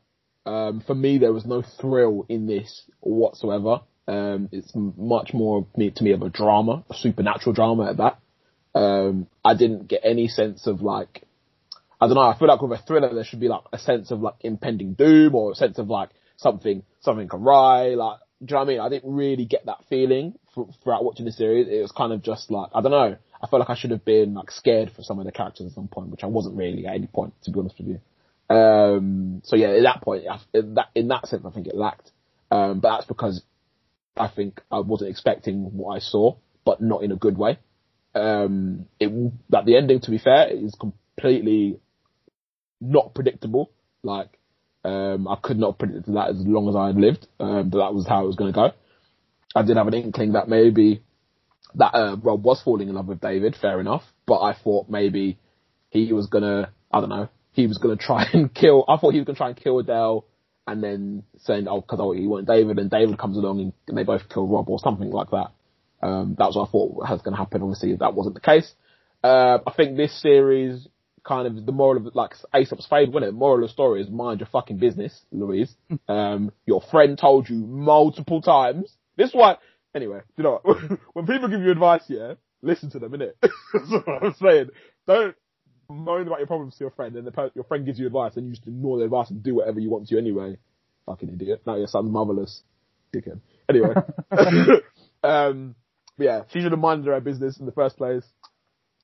Um, 0.47 0.83
for 0.87 0.95
me, 0.95 1.19
there 1.19 1.33
was 1.33 1.45
no 1.45 1.63
thrill 1.63 2.25
in 2.29 2.47
this 2.47 2.85
whatsoever. 3.01 3.81
Um, 4.09 4.49
it's 4.53 4.73
much 4.75 5.35
more 5.35 5.67
to 5.77 6.05
me 6.05 6.13
of 6.13 6.23
a 6.23 6.31
drama, 6.31 6.85
a 6.91 6.95
supernatural 6.95 7.53
drama 7.53 7.91
at 7.91 7.99
that. 7.99 8.19
Um, 8.75 9.27
I 9.45 9.55
didn't 9.55 9.87
get 9.89 10.01
any 10.05 10.29
sense 10.29 10.67
of 10.67 10.81
like 10.83 11.25
I 12.01 12.07
don't 12.07 12.15
know. 12.15 12.23
I 12.23 12.39
feel 12.39 12.49
like 12.49 12.63
with 12.63 12.79
a 12.79 12.83
thriller, 12.83 13.13
there 13.13 13.25
should 13.25 13.41
be 13.41 13.49
like 13.49 13.65
a 13.73 13.79
sense 13.79 14.11
of 14.11 14.21
like 14.21 14.35
impending 14.41 14.95
doom 14.95 15.35
or 15.35 15.53
a 15.53 15.55
sense 15.55 15.79
of 15.79 15.89
like 15.89 16.11
something, 16.37 16.85
something 17.01 17.29
awry. 17.33 17.95
Like, 17.95 18.21
do 18.45 18.53
you 18.53 18.55
know 18.55 18.59
what 18.59 18.63
I 18.63 18.69
mean? 18.69 18.81
I 18.81 18.89
didn't 18.89 19.15
really 19.15 19.45
get 19.47 19.67
that 19.67 19.85
feeling 19.89 20.35
thr- 20.55 20.71
throughout 20.83 21.05
watching 21.05 21.27
the 21.27 21.33
series. 21.33 21.67
It 21.69 21.83
was 21.83 21.91
kind 21.91 22.13
of 22.13 22.23
just 22.23 22.51
like, 22.53 22.71
I 22.73 22.81
don't 22.81 22.93
know. 22.93 23.17
I 23.43 23.47
felt 23.49 23.61
like 23.61 23.71
I 23.71 23.75
should 23.75 23.91
have 23.91 24.05
been 24.05 24.35
like 24.35 24.51
scared 24.53 24.93
for 24.95 25.03
some 25.03 25.19
of 25.19 25.25
the 25.27 25.33
characters 25.33 25.67
at 25.67 25.73
some 25.73 25.89
point, 25.89 26.11
which 26.11 26.23
I 26.23 26.27
wasn't 26.29 26.57
really 26.57 26.87
at 26.87 26.95
any 26.95 27.09
point, 27.09 27.35
to 27.43 27.51
be 27.51 27.59
honest 27.59 27.77
with 27.79 27.89
you. 27.89 28.55
Um, 28.57 29.43
so 29.45 29.57
yeah, 29.57 29.71
at 29.71 29.83
that 29.83 30.03
point, 30.03 30.25
I- 30.31 30.39
in 30.55 30.75
that, 30.75 30.89
in 30.95 31.09
that 31.09 31.27
sense, 31.27 31.45
I 31.45 31.51
think 31.51 31.67
it 31.67 31.75
lacked. 31.77 32.13
Um, 32.51 32.79
but 32.79 32.91
that's 32.97 33.07
because 33.07 33.43
I 34.21 34.29
think 34.29 34.61
I 34.71 34.81
wasn't 34.81 35.11
expecting 35.11 35.77
what 35.77 35.95
I 35.95 35.99
saw, 35.99 36.37
but 36.65 36.81
not 36.81 37.03
in 37.03 37.13
a 37.13 37.17
good 37.17 37.39
way. 37.39 37.59
Um, 38.15 38.87
it, 38.99 39.11
the 39.49 39.77
ending, 39.77 40.01
to 40.01 40.11
be 40.11 40.19
fair, 40.19 40.49
is 40.49 40.75
completely 40.79 41.79
not 42.81 43.15
predictable. 43.15 43.71
Like, 44.03 44.39
um, 44.85 45.29
I 45.29 45.37
could 45.43 45.59
not 45.59 45.79
predict 45.79 46.07
that 46.07 46.31
as 46.31 46.37
long 46.47 46.69
as 46.69 46.77
I 46.77 46.89
had 46.89 46.97
lived, 46.97 47.27
um, 47.41 47.71
but 47.71 47.79
that 47.79 47.95
was 47.95 48.07
how 48.07 48.25
it 48.25 48.27
was 48.27 48.37
going 48.37 48.53
to 48.53 48.57
go. 48.57 48.71
I 49.55 49.63
did 49.63 49.77
have 49.77 49.89
an 49.89 49.95
inkling 49.95 50.33
that 50.33 50.49
maybe 50.49 51.03
that 51.75 51.95
uh, 51.95 52.17
Rob 52.23 52.45
was 52.45 52.63
falling 52.63 52.89
in 52.89 52.95
love 52.95 53.07
with 53.07 53.21
David, 53.21 53.57
fair 53.61 53.81
enough, 53.81 54.03
but 54.27 54.41
I 54.41 54.55
thought 54.55 54.89
maybe 54.89 55.39
he 55.91 56.13
was 56.13 56.27
gonna, 56.27 56.73
I 56.93 57.01
don't 57.01 57.09
know, 57.09 57.29
he 57.53 57.67
was 57.67 57.79
gonna 57.79 57.97
try 57.97 58.25
and 58.33 58.53
kill. 58.53 58.85
I 58.89 58.97
thought 58.97 59.13
he 59.13 59.19
was 59.19 59.27
gonna 59.27 59.37
try 59.37 59.49
and 59.49 59.57
kill 59.57 59.79
Adele, 59.79 60.25
and 60.69 60.85
then 60.85 61.23
saying, 61.39 61.67
oh, 61.67 61.81
because 61.81 61.99
oh, 62.01 62.13
he 62.13 62.27
wanted 62.27 62.47
David, 62.47 62.79
and 62.79 62.91
David 62.91 63.19
comes 63.19 63.37
along 63.37 63.73
and, 63.87 63.97
they 63.97 64.05
both 64.05 64.29
kill 64.29 64.47
Rob 64.47 64.69
or 64.69 64.79
something 64.79 65.11
like 65.11 65.31
that. 65.31 65.51
Um, 66.03 66.37
that 66.39 66.47
was 66.47 66.57
what 66.57 66.69
I 66.69 66.71
thought 66.71 66.95
was 66.95 67.23
going 67.23 67.33
to 67.33 67.39
happen. 67.39 67.63
Obviously, 67.63 67.97
that 67.97 68.15
wasn't 68.15 68.35
the 68.35 68.41
case. 68.41 68.73
Uh, 69.25 69.59
I 69.67 69.73
think 69.73 69.97
this 69.97 70.21
series 70.21 70.87
kind 71.25 71.47
of 71.47 71.67
the 71.67 71.73
moral 71.73 72.07
of 72.07 72.15
like 72.15 72.35
Aesop's 72.55 72.87
fable, 72.87 73.15
wasn't 73.15 73.31
it? 73.31 73.37
Moral 73.37 73.65
of 73.65 73.69
the 73.69 73.73
story 73.73 74.01
is 74.03 74.09
mind 74.09 74.41
your 74.41 74.49
fucking 74.49 74.79
business, 74.79 75.21
Louise. 75.33 75.75
um, 76.09 76.53
your 76.67 76.83
friend 76.91 77.19
told 77.19 77.49
you 77.49 77.57
multiple 77.57 78.41
times. 78.43 78.95
This 79.17 79.31
is 79.31 79.35
why. 79.35 79.57
Anyway, 79.95 80.21
you 80.37 80.45
know 80.45 80.61
when 81.15 81.27
people 81.27 81.49
give 81.49 81.63
you 81.63 81.71
advice, 81.71 82.03
yeah, 82.09 82.35
listen 82.63 82.91
to 82.91 82.99
them, 82.99 83.13
innit? 83.13 83.33
That's 83.41 83.91
what 83.91 84.23
I'm 84.23 84.35
saying. 84.35 84.71
Don't 85.07 85.35
moan 85.91 86.27
about 86.27 86.39
your 86.39 86.47
problems 86.47 86.75
to 86.77 86.85
your 86.85 86.91
friend, 86.91 87.17
and 87.17 87.27
the 87.27 87.33
per- 87.33 87.51
your 87.55 87.65
friend 87.65 87.87
gives 87.87 87.99
you 87.99 88.07
advice, 88.07 88.37
and 88.37 88.47
you 88.47 88.53
just 88.55 88.67
ignore 88.67 88.99
the 88.99 89.05
advice 89.05 89.31
and 89.31 89.43
do 89.43 89.55
whatever 89.55 89.81
you 89.81 89.91
want 89.91 90.09
to 90.09 90.19
anyway. 90.19 90.57
Fucking 91.07 91.31
idiot. 91.31 91.63
Now 91.67 91.77
your 91.77 91.87
son's 91.87 92.11
motherless. 92.11 92.63
Dickhead. 93.15 93.41
Anyway. 93.69 93.95
um, 95.25 95.75
yeah, 96.19 96.43
she 96.53 96.61
should 96.61 96.73
have 96.73 96.81
minded 96.81 97.07
her 97.07 97.15
own 97.15 97.25
business 97.25 97.59
in 97.59 97.67
the 97.67 97.73
first 97.73 97.97
place. 97.97 98.25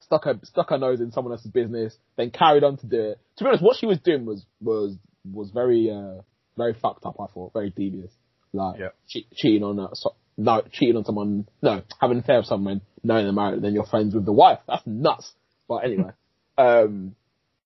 Stuck 0.00 0.24
her 0.24 0.38
stuck 0.42 0.68
her 0.70 0.78
nose 0.78 1.00
in 1.00 1.12
someone 1.12 1.32
else's 1.32 1.50
business, 1.50 1.96
then 2.16 2.30
carried 2.30 2.62
on 2.64 2.76
to 2.78 2.86
do 2.86 3.00
it. 3.00 3.20
To 3.38 3.44
be 3.44 3.48
honest, 3.48 3.62
what 3.64 3.78
she 3.78 3.86
was 3.86 3.98
doing 4.00 4.26
was 4.26 4.44
was 4.60 4.96
was 5.32 5.50
very 5.50 5.90
uh 5.90 6.20
very 6.58 6.74
fucked 6.74 7.06
up. 7.06 7.16
I 7.18 7.26
thought 7.32 7.52
very 7.54 7.70
devious, 7.70 8.12
like 8.52 8.78
Yeah. 8.80 8.88
che- 9.08 9.26
cheating 9.34 9.62
on 9.62 9.78
a, 9.78 9.88
so, 9.94 10.14
no 10.36 10.62
cheating 10.70 10.96
on 10.96 11.04
someone, 11.06 11.48
no 11.62 11.82
having 11.98 12.18
an 12.18 12.22
affair 12.22 12.38
with 12.38 12.46
someone, 12.46 12.82
knowing 13.02 13.24
they're 13.24 13.32
married, 13.32 13.54
and 13.54 13.64
then 13.64 13.72
you're 13.72 13.86
friends 13.86 14.14
with 14.14 14.26
the 14.26 14.32
wife. 14.32 14.58
That's 14.68 14.86
nuts. 14.86 15.32
But 15.66 15.76
anyway, 15.84 16.10
um, 16.58 17.14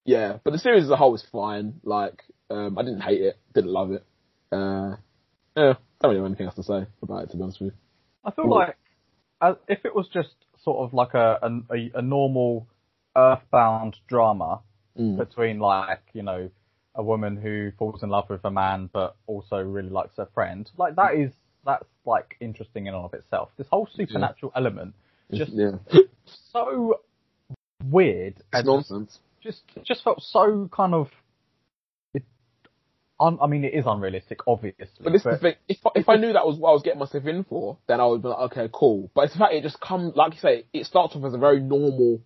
yeah. 0.05 0.39
But 0.43 0.53
the 0.53 0.59
series 0.59 0.85
as 0.85 0.91
a 0.91 0.97
whole 0.97 1.13
was 1.13 1.25
fine. 1.31 1.81
Like, 1.85 2.23
um, 2.51 2.79
I 2.79 2.83
didn't 2.83 3.01
hate 3.01 3.21
it, 3.21 3.39
didn't 3.55 3.71
love 3.71 3.93
it. 3.93 4.05
Uh, 4.51 4.97
yeah, 5.57 5.75
don't 6.01 6.11
really 6.11 6.17
have 6.17 6.27
anything 6.27 6.47
else 6.47 6.55
to 6.57 6.63
say 6.63 6.87
about 7.03 7.25
it. 7.25 7.31
To 7.31 7.37
be 7.37 7.43
honest 7.43 7.61
with 7.61 7.73
you. 7.73 7.79
I 8.25 8.31
feel 8.31 8.47
Ooh. 8.47 8.55
like 8.55 8.77
uh, 9.41 9.55
if 9.69 9.85
it 9.85 9.95
was 9.95 10.09
just 10.13 10.35
sort 10.65 10.79
of 10.79 10.95
like 10.95 11.15
a 11.15 11.39
a, 11.71 11.99
a 11.99 12.03
normal 12.03 12.67
earthbound 13.17 13.97
drama 14.09 14.61
Mm. 14.99 15.17
between 15.17 15.61
like 15.61 16.01
you 16.13 16.23
know 16.23 16.51
a 16.97 17.03
woman 17.03 17.37
who 17.37 17.71
falls 17.79 18.03
in 18.03 18.09
love 18.09 18.29
with 18.29 18.45
a 18.45 18.51
man 18.51 18.91
but 18.93 19.15
also 19.29 19.59
really 19.59 19.91
likes 19.91 20.17
her 20.17 20.27
friend, 20.35 20.69
like 20.77 20.97
that 20.97 21.15
is 21.15 21.31
that's 21.65 21.87
like 22.05 22.37
interesting 22.41 22.87
in 22.87 22.95
and 22.95 23.05
of 23.05 23.15
itself. 23.15 23.51
This 23.57 23.69
whole 23.71 23.89
supernatural 23.95 24.51
element 24.57 24.95
just 25.33 25.53
yeah, 25.53 25.77
so 26.53 26.99
weird 27.85 28.37
it's 28.37 28.47
and 28.53 28.67
nonsense. 28.67 29.19
just 29.43 29.63
just 29.85 30.03
felt 30.05 30.23
so 30.23 30.69
kind 30.73 30.95
of. 30.95 31.09
It, 32.15 32.25
un, 33.21 33.39
I 33.41 33.47
mean, 33.47 33.65
it 33.65 33.75
is 33.75 33.85
unrealistic, 33.87 34.41
obviously. 34.47 34.87
But 35.03 35.13
this 35.13 35.21
is 35.25 35.25
the 35.33 35.39
thing. 35.39 35.55
If 35.69 35.79
if 35.95 36.09
I 36.09 36.17
knew 36.17 36.33
that 36.33 36.47
was 36.47 36.59
what 36.59 36.71
I 36.71 36.73
was 36.73 36.83
getting 36.83 37.01
myself 37.01 37.27
in 37.27 37.45
for, 37.45 37.79
then 37.87 38.01
I 38.01 38.07
would 38.07 38.23
be 38.23 38.29
like, 38.29 38.53
okay, 38.53 38.69
cool. 38.73 39.11
But 39.15 39.23
it's 39.27 39.33
the 39.35 39.39
fact 39.41 39.55
it 39.55 39.63
just 39.63 39.81
comes, 39.81 40.15
like 40.17 40.35
you 40.35 40.41
say, 40.41 40.65
it 40.73 40.87
starts 40.87 41.15
off 41.17 41.25
as 41.25 41.35
a 41.35 41.39
very 41.39 41.61
normal, 41.61 42.21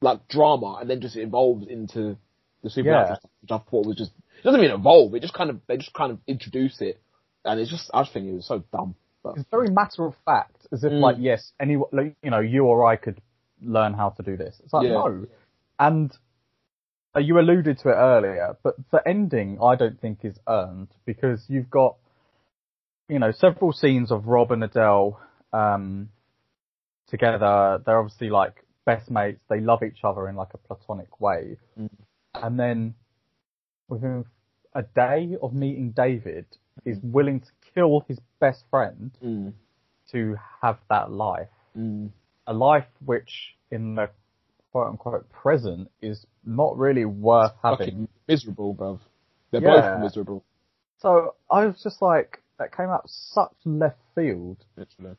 like 0.00 0.26
drama, 0.28 0.78
and 0.80 0.88
then 0.90 1.00
just 1.00 1.16
evolves 1.16 1.66
into 1.68 2.16
the 2.62 2.70
supernatural 2.70 3.08
Yeah. 3.10 3.16
stuff, 3.18 3.30
which 3.42 3.50
I 3.50 3.58
thought 3.70 3.86
was 3.86 3.96
just 3.96 4.12
it 4.38 4.42
doesn't 4.44 4.60
even 4.60 4.74
evolve. 4.74 5.14
It 5.14 5.20
just 5.22 5.34
kind 5.34 5.50
of 5.50 5.60
they 5.66 5.76
just 5.76 5.94
kind 5.94 6.12
of 6.12 6.18
introduce 6.26 6.80
it, 6.80 7.00
and 7.44 7.60
it's 7.60 7.70
just 7.70 7.90
I 7.94 8.02
just 8.02 8.12
think 8.12 8.26
it 8.26 8.34
was 8.34 8.46
so 8.46 8.64
dumb. 8.72 8.94
But 9.22 9.36
it's 9.38 9.48
very 9.50 9.70
matter 9.70 10.04
of 10.04 10.14
fact, 10.24 10.66
as 10.72 10.84
if 10.84 10.92
Mm. 10.92 11.00
like 11.00 11.16
yes, 11.18 11.52
any 11.60 11.76
like, 11.92 12.14
you 12.22 12.30
know 12.30 12.40
you 12.40 12.64
or 12.64 12.84
I 12.86 12.96
could 12.96 13.20
learn 13.62 13.94
how 13.94 14.10
to 14.10 14.22
do 14.22 14.36
this. 14.36 14.60
It's 14.64 14.72
like 14.72 14.84
Yeah. 14.84 14.94
no, 14.94 15.26
and 15.78 16.12
uh, 17.14 17.20
you 17.20 17.38
alluded 17.38 17.78
to 17.80 17.88
it 17.88 17.94
earlier, 17.94 18.56
but 18.62 18.74
the 18.90 19.06
ending 19.06 19.58
I 19.62 19.74
don't 19.74 20.00
think 20.00 20.24
is 20.24 20.38
earned 20.48 20.88
because 21.04 21.44
you've 21.48 21.70
got 21.70 21.96
you 23.08 23.18
know 23.18 23.32
several 23.32 23.72
scenes 23.72 24.10
of 24.10 24.26
Rob 24.26 24.52
and 24.52 24.62
Adele 24.64 25.20
um, 25.52 26.10
together. 27.08 27.82
They're 27.84 27.98
obviously 27.98 28.30
like 28.30 28.64
best 28.84 29.10
mates. 29.10 29.40
They 29.48 29.60
love 29.60 29.82
each 29.82 30.04
other 30.04 30.28
in 30.28 30.36
like 30.36 30.54
a 30.54 30.58
platonic 30.58 31.20
way, 31.20 31.56
Mm. 31.78 31.90
and 32.34 32.58
then 32.58 32.94
within 33.88 34.24
a 34.74 34.82
day 34.82 35.36
of 35.42 35.54
meeting 35.54 35.92
David, 35.92 36.44
is 36.84 36.98
willing 37.02 37.40
to 37.40 37.46
kill 37.74 38.04
his 38.08 38.18
best 38.40 38.64
friend 38.70 39.10
mm, 39.24 39.52
to 40.12 40.36
have 40.60 40.78
that 40.90 41.10
life. 41.10 41.48
A 42.46 42.52
life 42.52 42.86
which, 43.04 43.56
in 43.70 43.94
the 43.96 44.10
quote 44.72 44.88
unquote 44.88 45.30
present, 45.32 45.90
is 46.00 46.26
not 46.44 46.76
really 46.78 47.04
worth 47.04 47.52
having. 47.62 47.78
fucking 47.78 48.08
miserable, 48.28 48.74
bruv. 48.74 49.00
They're 49.50 49.62
Yeah. 49.62 49.94
both 49.96 50.02
miserable. 50.02 50.44
So 50.98 51.34
I 51.50 51.66
was 51.66 51.82
just 51.82 52.00
like, 52.02 52.42
that 52.58 52.74
came 52.76 52.88
out 52.88 53.08
such 53.08 53.52
left 53.64 53.98
field. 54.14 54.64
Literally. 54.76 55.16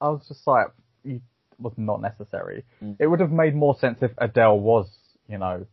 I 0.00 0.08
was 0.08 0.26
just 0.28 0.46
like, 0.46 0.68
it 1.04 1.22
was 1.58 1.72
not 1.76 2.00
necessary. 2.02 2.64
Mm. 2.82 2.96
It 2.98 3.06
would 3.06 3.20
have 3.20 3.32
made 3.32 3.54
more 3.54 3.74
sense 3.78 4.02
if 4.02 4.10
Adele 4.18 4.58
was, 4.60 4.88
you 5.28 5.38
know, 5.38 5.66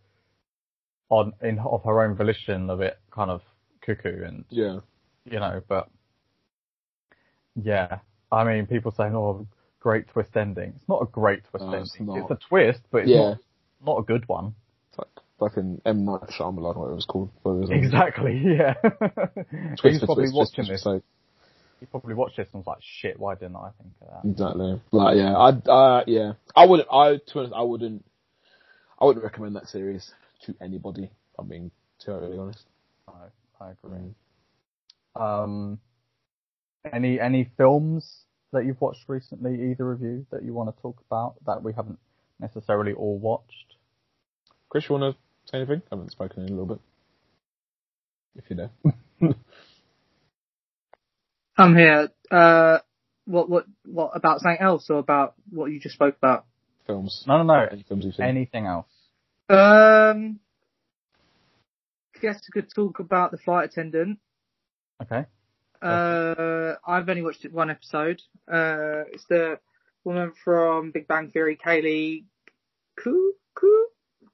on 1.09 1.33
in 1.41 1.59
of 1.59 1.83
her 1.83 2.01
own 2.03 2.15
volition 2.15 2.69
a 2.69 2.77
bit 2.77 2.97
kind 3.11 3.29
of 3.31 3.41
cuckoo 3.81 4.23
and 4.23 4.45
Yeah. 4.49 4.79
you 5.25 5.39
know, 5.39 5.61
but 5.67 5.89
yeah, 7.61 7.99
I 8.31 8.43
mean, 8.45 8.65
people 8.67 8.91
saying, 8.91 9.15
"Oh, 9.15 9.45
great 9.81 10.07
twist 10.07 10.35
ending." 10.37 10.73
It's 10.77 10.87
not 10.89 11.01
a 11.01 11.05
great 11.07 11.43
twist 11.49 11.65
No, 11.65 11.73
it's 11.73 11.93
ending. 11.99 12.15
not. 12.15 12.31
It's 12.31 12.43
a 12.43 12.47
twist, 12.47 12.79
but 12.91 12.99
it's 13.01 13.09
Yeah. 13.09 13.29
not 13.31 13.37
not 13.83 13.97
a 13.99 14.03
good 14.03 14.27
one. 14.29 14.55
It's 14.89 14.99
like 14.99 15.07
fucking 15.39 15.81
M 15.85 16.05
Night 16.05 16.29
Shyamalan, 16.29 16.75
whatever 16.77 16.91
it 16.93 16.95
was 16.95 17.05
called. 17.05 17.29
Whatever 17.43 17.73
it. 17.73 17.77
Exactly, 17.83 18.37
yeah. 18.57 18.73
Twist 19.77 19.81
He's 19.83 19.99
probably 20.05 20.25
twist, 20.25 20.35
watching 20.35 20.65
twist 20.65 20.83
this. 20.85 21.01
He 21.79 21.87
probably 21.87 22.13
watched 22.13 22.37
this 22.37 22.47
and 22.53 22.59
was 22.63 22.67
like, 22.67 22.77
shit, 22.81 23.19
why 23.19 23.33
didn't 23.33 23.55
I 23.55 23.71
think 23.81 23.91
of 24.01 24.07
that? 24.23 24.29
Exactly. 24.29 24.79
Like, 24.91 25.17
yeah, 25.17 25.35
I, 25.35 25.49
uh, 25.49 26.03
yeah, 26.05 26.33
I 26.55 26.65
wouldn't. 26.67 26.87
I, 26.91 27.13
to 27.15 27.21
be 27.33 27.39
honest, 27.39 27.53
I 27.55 27.61
wouldn't. 27.63 28.05
I 28.99 29.05
wouldn't 29.05 29.23
recommend 29.25 29.55
that 29.55 29.67
series 29.67 30.13
to 30.45 30.53
anybody. 30.61 31.09
I'm 31.39 31.47
being 31.47 31.71
totally 32.05 32.37
honest. 32.37 32.61
I, 33.07 33.13
I 33.65 33.71
agree. 33.71 34.13
Um, 35.15 35.79
any 36.93 37.19
any 37.19 37.49
films 37.57 38.25
that 38.51 38.65
you've 38.65 38.81
watched 38.81 39.03
recently, 39.07 39.71
either 39.71 39.91
of 39.91 40.01
you, 40.01 40.25
that 40.31 40.43
you 40.43 40.53
want 40.53 40.75
to 40.75 40.81
talk 40.81 41.01
about 41.09 41.35
that 41.45 41.63
we 41.63 41.73
haven't 41.73 41.99
necessarily 42.39 42.93
all 42.93 43.17
watched? 43.17 43.75
Chris, 44.69 44.85
you 44.89 44.95
want 44.97 45.15
to 45.15 45.51
say 45.51 45.57
anything? 45.59 45.81
I 45.91 45.95
haven't 45.95 46.11
spoken 46.11 46.43
in 46.43 46.49
a 46.49 46.51
little 46.51 46.65
bit. 46.65 46.79
If 48.35 48.49
you 48.49 48.55
know. 48.55 48.69
I'm 51.57 51.75
here. 51.75 52.09
Uh, 52.29 52.79
what 53.25 53.49
what 53.49 53.65
what 53.85 54.11
about 54.15 54.39
something 54.39 54.61
else 54.61 54.89
or 54.89 54.99
about 54.99 55.35
what 55.49 55.71
you 55.71 55.79
just 55.79 55.95
spoke 55.95 56.15
about? 56.17 56.45
films. 56.91 57.23
No, 57.27 57.37
no, 57.37 57.43
no. 57.43 57.67
Any 57.71 57.83
films 57.83 58.05
you've 58.05 58.15
seen? 58.15 58.25
Anything 58.25 58.65
else? 58.65 58.87
Um, 59.49 60.39
guess 62.21 62.39
we 62.47 62.61
could 62.61 62.73
talk 62.73 62.99
about 62.99 63.31
the 63.31 63.37
flight 63.37 63.69
attendant. 63.69 64.19
Okay. 65.01 65.25
Uh, 65.81 66.75
I've 66.85 67.09
only 67.09 67.23
watched 67.23 67.45
it 67.45 67.53
one 67.53 67.69
episode. 67.69 68.21
Uh, 68.47 69.09
it's 69.11 69.25
the 69.25 69.59
woman 70.03 70.31
from 70.43 70.91
Big 70.91 71.07
Bang 71.07 71.29
Theory, 71.29 71.57
Kaley 71.57 72.25
Ku 72.95 73.33
Ku 73.55 73.87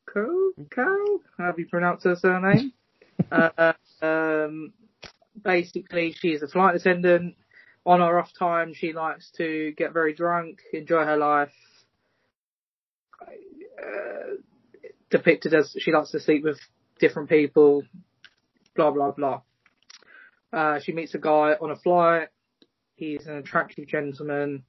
Ku 0.05 0.53
Ku. 0.69 1.21
How 1.37 1.51
do 1.51 1.61
you 1.61 1.67
pronounce 1.67 2.03
her 2.03 2.15
surname? 2.15 2.73
uh, 3.31 3.73
um, 4.01 4.73
basically, 5.41 6.13
she's 6.19 6.41
a 6.41 6.47
flight 6.47 6.75
attendant. 6.75 7.35
On 7.85 8.01
her 8.01 8.19
off 8.19 8.31
time, 8.37 8.73
she 8.73 8.91
likes 8.91 9.31
to 9.37 9.71
get 9.77 9.93
very 9.93 10.13
drunk, 10.13 10.59
enjoy 10.73 11.05
her 11.05 11.15
life. 11.15 11.53
Uh, 13.21 14.35
depicted 15.09 15.53
as 15.53 15.73
she 15.79 15.93
likes 15.93 16.11
to 16.11 16.19
sleep 16.19 16.43
with 16.43 16.59
different 16.99 17.29
people. 17.29 17.83
Blah 18.75 18.91
blah 18.91 19.11
blah. 19.11 19.41
Uh, 20.53 20.79
she 20.79 20.93
meets 20.93 21.13
a 21.13 21.19
guy 21.19 21.55
on 21.59 21.71
a 21.71 21.75
flight. 21.75 22.29
He's 22.95 23.27
an 23.27 23.37
attractive 23.37 23.87
gentleman. 23.87 24.63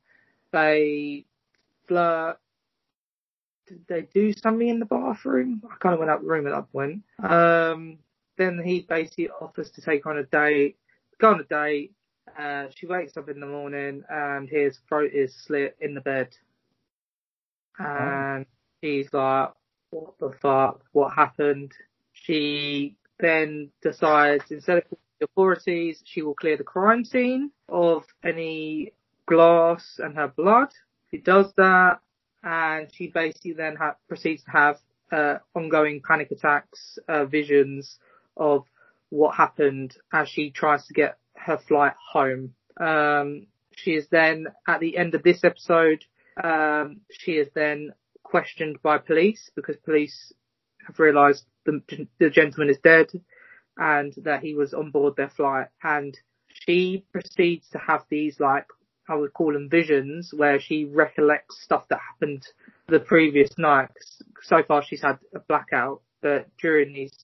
They 0.52 1.26
flirt. 1.86 2.38
Did 3.66 3.84
they 3.86 4.02
do 4.14 4.32
something 4.32 4.68
in 4.68 4.78
the 4.80 4.86
bathroom? 4.86 5.62
I 5.70 5.76
kind 5.76 5.92
of 5.92 5.98
went 5.98 6.10
out 6.10 6.22
the 6.22 6.28
room 6.28 6.46
at 6.46 6.54
that 6.54 6.72
point. 6.72 7.02
Um, 7.22 7.98
then 8.36 8.60
he 8.64 8.80
basically 8.88 9.28
offers 9.28 9.70
to 9.72 9.82
take 9.82 10.06
on 10.06 10.18
a 10.18 10.24
date. 10.24 10.76
Go 11.20 11.32
on 11.32 11.40
a 11.40 11.44
date. 11.44 11.92
Uh, 12.38 12.66
she 12.74 12.86
wakes 12.86 13.16
up 13.16 13.28
in 13.28 13.40
the 13.40 13.46
morning 13.46 14.04
and 14.08 14.48
his 14.48 14.78
throat 14.88 15.10
is 15.12 15.34
slit 15.34 15.76
in 15.80 15.94
the 15.94 16.00
bed. 16.00 16.28
And 17.78 18.46
he's 18.80 19.12
like, 19.12 19.50
what 19.90 20.18
the 20.18 20.32
fuck? 20.40 20.82
What 20.92 21.14
happened? 21.14 21.72
She 22.12 22.96
then 23.18 23.70
decides 23.82 24.50
instead 24.50 24.78
of 24.78 24.84
authorities, 25.22 26.02
she 26.04 26.22
will 26.22 26.34
clear 26.34 26.56
the 26.56 26.64
crime 26.64 27.04
scene 27.04 27.50
of 27.68 28.04
any 28.24 28.92
glass 29.26 29.98
and 29.98 30.16
her 30.16 30.28
blood. 30.28 30.68
She 31.10 31.18
does 31.18 31.52
that, 31.56 32.00
and 32.42 32.88
she 32.92 33.08
basically 33.08 33.52
then 33.52 33.76
ha- 33.76 33.96
proceeds 34.08 34.42
to 34.44 34.50
have 34.50 34.78
uh, 35.10 35.38
ongoing 35.54 36.02
panic 36.06 36.30
attacks, 36.30 36.98
uh, 37.08 37.24
visions 37.24 37.98
of 38.36 38.64
what 39.10 39.34
happened 39.34 39.96
as 40.12 40.28
she 40.28 40.50
tries 40.50 40.86
to 40.86 40.94
get 40.94 41.18
her 41.34 41.58
flight 41.58 41.94
home. 42.12 42.54
Um, 42.78 43.46
she 43.74 43.92
is 43.92 44.06
then 44.10 44.48
at 44.66 44.80
the 44.80 44.96
end 44.96 45.14
of 45.14 45.22
this 45.22 45.44
episode. 45.44 46.04
Um, 46.42 47.00
she 47.10 47.32
is 47.32 47.48
then 47.54 47.92
questioned 48.22 48.78
by 48.82 48.98
police 48.98 49.50
because 49.56 49.76
police 49.76 50.32
have 50.86 50.98
realised 50.98 51.44
the, 51.64 51.82
the 52.18 52.30
gentleman 52.30 52.70
is 52.70 52.78
dead 52.82 53.08
and 53.78 54.12
that 54.24 54.42
he 54.42 54.54
was 54.54 54.74
on 54.74 54.90
board 54.90 55.14
their 55.16 55.30
flight. 55.30 55.68
And 55.82 56.18
she 56.48 57.04
proceeds 57.12 57.68
to 57.70 57.78
have 57.78 58.04
these 58.10 58.40
like 58.40 58.66
I 59.08 59.14
would 59.14 59.32
call 59.32 59.54
them 59.54 59.70
visions 59.70 60.34
where 60.36 60.60
she 60.60 60.84
recollects 60.84 61.62
stuff 61.62 61.88
that 61.88 62.00
happened 62.00 62.46
the 62.88 63.00
previous 63.00 63.56
night. 63.56 63.88
So 64.42 64.62
far, 64.62 64.82
she's 64.82 65.00
had 65.00 65.18
a 65.34 65.40
blackout, 65.40 66.02
but 66.20 66.48
during 66.60 66.92
these 66.92 67.14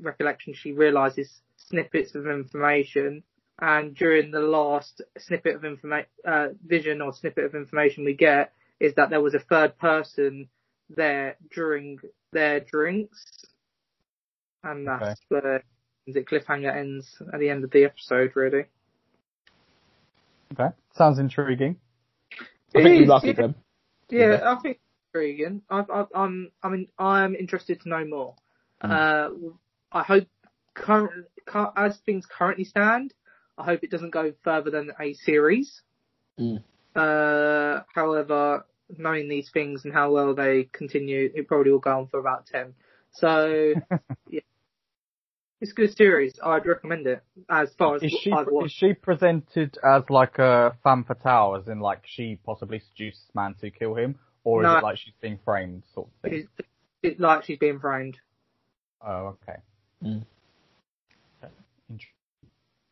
recollections, 0.00 0.56
she 0.56 0.72
realizes 0.72 1.42
snippets 1.56 2.14
of 2.14 2.26
information. 2.26 3.24
And 3.60 3.94
during 3.94 4.30
the 4.30 4.40
last 4.40 5.02
snippet 5.18 5.56
of 5.56 5.62
informa- 5.62 6.06
uh, 6.26 6.48
vision 6.66 7.02
or 7.02 7.12
snippet 7.12 7.44
of 7.44 7.54
information 7.54 8.04
we 8.04 8.14
get 8.14 8.52
is 8.80 8.94
that 8.94 9.10
there 9.10 9.20
was 9.20 9.34
a 9.34 9.38
third 9.38 9.78
person 9.78 10.48
there 10.88 11.36
during 11.52 11.98
their 12.32 12.60
drinks. 12.60 13.44
And 14.62 14.86
that's 14.88 15.02
Okay. 15.02 15.14
where 15.28 15.62
the 16.06 16.22
cliffhanger 16.22 16.74
ends 16.74 17.20
at 17.32 17.40
the 17.40 17.50
end 17.50 17.64
of 17.64 17.70
the 17.70 17.84
episode, 17.84 18.32
really. 18.34 18.66
Okay. 20.52 20.74
Sounds 20.94 21.18
intriguing. 21.18 21.76
I 22.76 22.82
think 22.82 23.00
you 23.00 23.06
like 23.06 23.24
yeah. 23.24 23.30
it, 23.30 23.36
then. 23.36 23.54
Yeah, 24.10 24.40
I 24.44 24.60
think 24.60 24.80
intriguing. 25.12 25.62
I, 25.70 25.80
I, 25.80 26.04
I'm, 26.14 26.50
I 26.62 26.68
mean, 26.68 26.88
I'm 26.98 27.34
interested 27.34 27.80
to 27.82 27.88
know 27.88 28.04
more. 28.04 28.34
Uh, 28.80 29.30
I 29.90 30.02
hope 30.02 30.28
current, 30.74 31.26
as 31.76 31.96
things 32.04 32.26
currently 32.26 32.64
stand, 32.64 33.14
I 33.56 33.64
hope 33.64 33.82
it 33.82 33.90
doesn't 33.90 34.10
go 34.10 34.32
further 34.42 34.70
than 34.70 34.90
a 35.00 35.14
series. 35.14 35.82
Mm. 36.38 36.62
Uh, 36.94 37.82
however, 37.94 38.66
knowing 38.98 39.28
these 39.28 39.50
things 39.50 39.84
and 39.84 39.94
how 39.94 40.12
well 40.12 40.34
they 40.34 40.68
continue, 40.72 41.30
it 41.34 41.48
probably 41.48 41.72
will 41.72 41.78
go 41.78 41.98
on 41.98 42.08
for 42.08 42.18
about 42.18 42.46
ten. 42.46 42.74
So, 43.12 43.74
yeah, 44.28 44.40
it's 45.60 45.72
a 45.72 45.74
good 45.74 45.96
series. 45.96 46.34
I'd 46.44 46.66
recommend 46.66 47.06
it 47.06 47.22
as 47.48 47.70
far 47.78 47.96
as 47.96 48.02
Is 48.02 48.16
she 48.22 48.32
I've 48.32 48.48
is 48.64 48.72
she 48.72 48.92
presented 48.94 49.78
as 49.84 50.02
like 50.10 50.38
a 50.38 50.76
femme 50.82 51.04
fatale, 51.04 51.56
as 51.60 51.68
in 51.68 51.80
like 51.80 52.02
she 52.04 52.38
possibly 52.44 52.80
seduces 52.90 53.20
this 53.26 53.34
man 53.34 53.54
to 53.60 53.70
kill 53.70 53.94
him, 53.94 54.18
or 54.44 54.62
is 54.62 54.66
it 54.78 54.82
like 54.82 54.98
she's 54.98 55.14
being 55.20 55.38
framed 55.44 55.82
sort 55.94 56.08
of 56.08 56.12
thing? 56.30 56.40
It's, 56.58 56.68
it's 57.02 57.20
like 57.20 57.44
she's 57.44 57.58
being 57.58 57.78
framed. 57.80 58.18
Oh, 59.06 59.36
okay. 59.48 59.58
Mm. 60.02 60.24
Okay. 61.42 61.52
Int- 61.90 62.02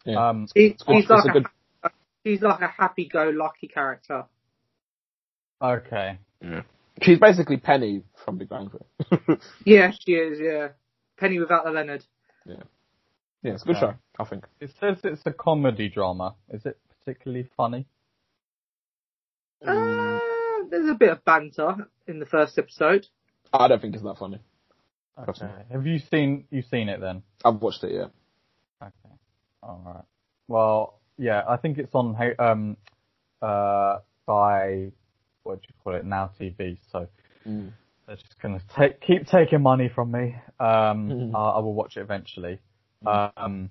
Yeah. 0.05 0.29
Um, 0.29 0.47
He, 0.55 0.67
It's 0.69 0.85
he's 0.87 1.09
like 1.09 1.25
a 1.25 1.29
a, 1.29 1.33
good- 1.33 1.47
he's 2.25 2.43
like 2.43 2.61
a 2.61 2.69
happy-go-lucky 2.69 3.69
character. 3.69 4.25
okay. 5.61 6.19
She's 7.03 7.19
basically 7.19 7.57
Penny 7.57 8.03
from 8.25 8.37
Big 8.39 8.49
Bang 8.49 8.71
Theory. 8.71 9.39
Yeah, 9.65 9.93
she 9.99 10.13
is. 10.13 10.39
Yeah, 10.41 10.69
Penny 11.19 11.39
without 11.39 11.65
the 11.65 11.71
Leonard. 11.71 12.05
Yeah, 12.47 12.55
Yeah, 13.43 13.53
it's 13.53 13.63
a 13.63 13.67
good 13.67 13.77
Okay. 13.77 13.81
show, 13.93 13.95
I 14.19 14.25
think. 14.25 14.47
It 14.61 14.71
says 14.81 14.99
it's 15.05 15.23
a 15.27 15.33
comedy 15.33 15.89
drama. 15.89 16.35
Is 16.51 16.65
it 16.67 16.79
particularly 17.01 17.49
funny? 17.57 17.87
Uh, 19.67 20.19
there's 20.71 20.89
a 20.91 20.95
bit 20.95 21.11
of 21.11 21.25
banter 21.25 21.89
in 22.07 22.19
the 22.19 22.27
first 22.27 22.59
episode. 22.59 23.07
I 23.53 23.69
don't 23.69 23.81
think 23.81 23.95
it's 23.95 24.03
that 24.05 24.19
funny. 24.19 24.41
Okay. 25.19 25.27
Personally. 25.27 25.63
Have 25.71 25.87
you 25.87 25.99
seen 25.99 26.45
you 26.51 26.63
seen 26.63 26.89
it 26.89 27.01
then? 27.01 27.23
I've 27.45 27.61
watched 27.61 27.85
it, 27.85 27.93
yeah. 27.93 28.07
Okay. 28.83 29.15
All 29.63 29.81
right. 29.85 30.05
Well, 30.49 31.01
yeah, 31.19 31.43
I 31.49 31.57
think 31.59 31.79
it's 31.79 31.95
on 31.95 32.17
H- 32.19 32.39
um 32.39 32.77
uh 33.41 33.99
by 34.27 34.91
what 35.43 35.61
do 35.61 35.67
you 35.69 35.75
call 35.85 35.95
it 35.95 36.05
now 36.05 36.31
TV. 36.41 36.79
So 36.91 37.09
Mm. 37.47 37.73
They're 38.07 38.17
just 38.17 38.41
gonna 38.41 38.61
take 38.77 39.01
keep 39.01 39.27
taking 39.27 39.63
money 39.63 39.89
from 39.89 40.11
me. 40.11 40.35
Um, 40.61 41.11
Mhm. 41.11 41.35
I, 41.35 41.51
I 41.57 41.59
will 41.61 41.75
watch 41.75 41.97
it 41.97 42.01
eventually. 42.01 42.59
Um, 43.07 43.71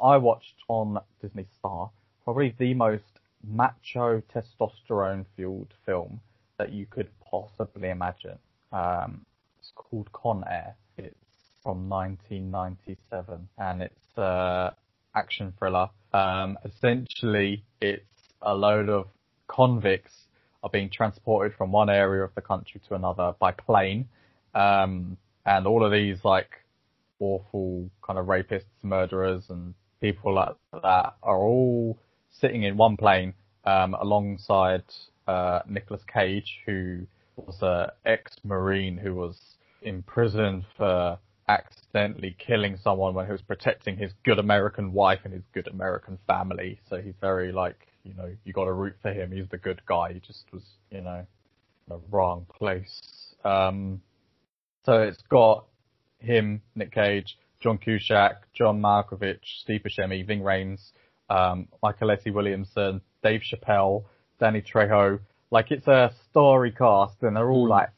I 0.00 0.16
watched 0.16 0.54
on 0.68 0.98
Disney 1.20 1.46
Star 1.58 1.90
probably 2.24 2.54
the 2.58 2.74
most 2.74 3.20
macho 3.42 4.20
testosterone 4.34 5.26
fueled 5.36 5.72
film 5.84 6.20
that 6.58 6.72
you 6.72 6.86
could 6.86 7.08
possibly 7.20 7.90
imagine. 7.90 8.38
Um, 8.72 9.24
it's 9.58 9.72
called 9.74 10.10
Con 10.12 10.44
Air. 10.48 10.76
It's 10.96 11.14
from 11.62 11.88
1997 11.88 13.48
and 13.58 13.82
it's 13.82 14.18
uh 14.18 14.70
action 15.14 15.52
thriller. 15.58 15.90
Um, 16.12 16.58
essentially, 16.64 17.64
it's 17.80 18.04
a 18.42 18.54
load 18.54 18.88
of 18.88 19.08
convicts 19.46 20.27
are 20.62 20.70
being 20.70 20.90
transported 20.90 21.56
from 21.56 21.72
one 21.72 21.88
area 21.88 22.22
of 22.24 22.34
the 22.34 22.40
country 22.40 22.80
to 22.88 22.94
another 22.94 23.34
by 23.38 23.52
plane. 23.52 24.08
Um, 24.54 25.16
and 25.46 25.66
all 25.66 25.84
of 25.84 25.92
these 25.92 26.18
like 26.24 26.50
awful 27.20 27.90
kind 28.02 28.18
of 28.18 28.26
rapists, 28.26 28.64
murderers 28.82 29.44
and 29.48 29.74
people 30.00 30.34
like 30.34 30.54
that 30.72 31.14
are 31.22 31.38
all 31.38 31.98
sitting 32.30 32.62
in 32.62 32.76
one 32.76 32.96
plane, 32.96 33.34
um, 33.64 33.94
alongside, 33.94 34.84
uh, 35.26 35.60
Cage, 36.12 36.60
who 36.66 37.00
was 37.36 37.58
an 37.62 37.88
ex-marine 38.04 38.96
who 38.96 39.14
was 39.14 39.36
imprisoned 39.82 40.64
for 40.76 41.18
accidentally 41.48 42.36
killing 42.38 42.76
someone 42.82 43.14
when 43.14 43.26
he 43.26 43.32
was 43.32 43.42
protecting 43.42 43.96
his 43.96 44.12
good 44.24 44.38
American 44.38 44.92
wife 44.92 45.20
and 45.24 45.32
his 45.32 45.42
good 45.52 45.66
American 45.68 46.18
family. 46.26 46.78
So 46.88 47.00
he's 47.00 47.14
very 47.20 47.52
like, 47.52 47.86
you 48.08 48.14
know, 48.14 48.28
you 48.44 48.52
got 48.52 48.64
to 48.64 48.72
root 48.72 48.94
for 49.02 49.12
him. 49.12 49.30
He's 49.30 49.48
the 49.50 49.58
good 49.58 49.82
guy. 49.86 50.14
He 50.14 50.20
just 50.20 50.44
was, 50.52 50.62
you 50.90 51.02
know, 51.02 51.18
in 51.20 51.96
the 51.96 52.00
wrong 52.10 52.46
place. 52.58 53.34
Um, 53.44 54.00
so 54.84 55.02
it's 55.02 55.22
got 55.28 55.66
him, 56.18 56.62
Nick 56.74 56.92
Cage, 56.92 57.38
John 57.60 57.78
Cusack, 57.78 58.52
John 58.54 58.80
Malkovich, 58.80 59.44
Steve 59.60 59.82
Buscemi, 59.82 60.26
Ving 60.26 60.40
Rhames, 60.40 60.80
um, 61.28 61.68
Mykelti 61.82 62.32
Williamson, 62.32 63.02
Dave 63.22 63.42
Chappelle, 63.42 64.04
Danny 64.40 64.62
Trejo. 64.62 65.20
Like 65.50 65.70
it's 65.70 65.86
a 65.86 66.12
story 66.30 66.72
cast 66.72 67.22
and 67.22 67.36
they're 67.36 67.50
all 67.50 67.66
Mm. 67.66 67.70
like 67.70 67.90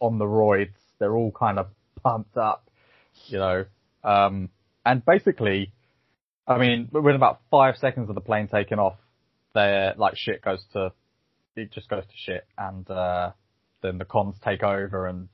on 0.00 0.18
the 0.18 0.24
roids. 0.24 0.74
They're 0.98 1.14
all 1.16 1.32
kind 1.32 1.58
of 1.58 1.68
pumped 2.02 2.36
up, 2.36 2.68
you 3.26 3.38
know. 3.38 3.64
Um, 4.04 4.50
and 4.84 5.04
basically, 5.04 5.72
I 6.46 6.58
mean, 6.58 6.88
within 6.92 7.16
about 7.16 7.40
five 7.50 7.76
seconds 7.76 8.08
of 8.08 8.14
the 8.14 8.20
plane 8.20 8.48
taking 8.48 8.78
off, 8.78 8.96
they're 9.56 9.94
like 9.96 10.16
shit 10.16 10.42
goes 10.42 10.64
to, 10.72 10.92
it 11.56 11.72
just 11.72 11.88
goes 11.88 12.04
to 12.04 12.12
shit 12.14 12.46
and, 12.56 12.88
uh, 12.90 13.32
then 13.82 13.98
the 13.98 14.04
cons 14.04 14.36
take 14.44 14.62
over 14.62 15.06
and 15.06 15.28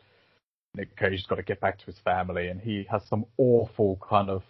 Nick 0.75 0.97
Cage's 0.97 1.27
got 1.27 1.37
to 1.37 1.43
get 1.43 1.61
back 1.61 1.79
to 1.79 1.87
his 1.87 1.99
family 2.05 2.49
and 2.49 2.61
he 2.61 2.87
has 2.91 3.03
some 3.09 3.27
awful 3.37 3.99
kind 4.09 4.31
of 4.31 4.43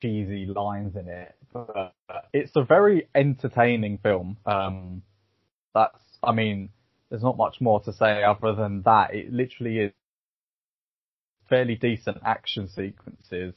cheesy 0.00 0.46
lines 0.46 0.96
in 0.96 1.08
it. 1.08 1.34
But 1.52 1.94
it's 2.32 2.52
a 2.54 2.64
very 2.64 3.08
entertaining 3.14 3.98
film. 3.98 4.36
Um, 4.46 5.02
that's, 5.74 5.98
I 6.22 6.32
mean, 6.32 6.70
there's 7.08 7.22
not 7.22 7.36
much 7.36 7.56
more 7.60 7.80
to 7.82 7.92
say 7.92 8.22
other 8.22 8.54
than 8.54 8.82
that. 8.82 9.14
It 9.14 9.32
literally 9.32 9.78
is 9.78 9.92
fairly 11.48 11.74
decent 11.74 12.18
action 12.24 12.68
sequences, 12.68 13.54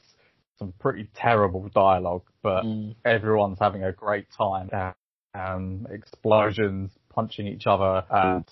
some 0.58 0.72
pretty 0.78 1.08
terrible 1.14 1.68
dialogue, 1.74 2.22
but 2.42 2.64
Mm. 2.64 2.94
everyone's 3.04 3.58
having 3.58 3.84
a 3.84 3.92
great 3.92 4.30
time. 4.30 4.70
Um, 5.34 5.86
explosions, 5.90 6.96
punching 7.08 7.46
each 7.46 7.66
other, 7.66 8.04
and 8.08 8.44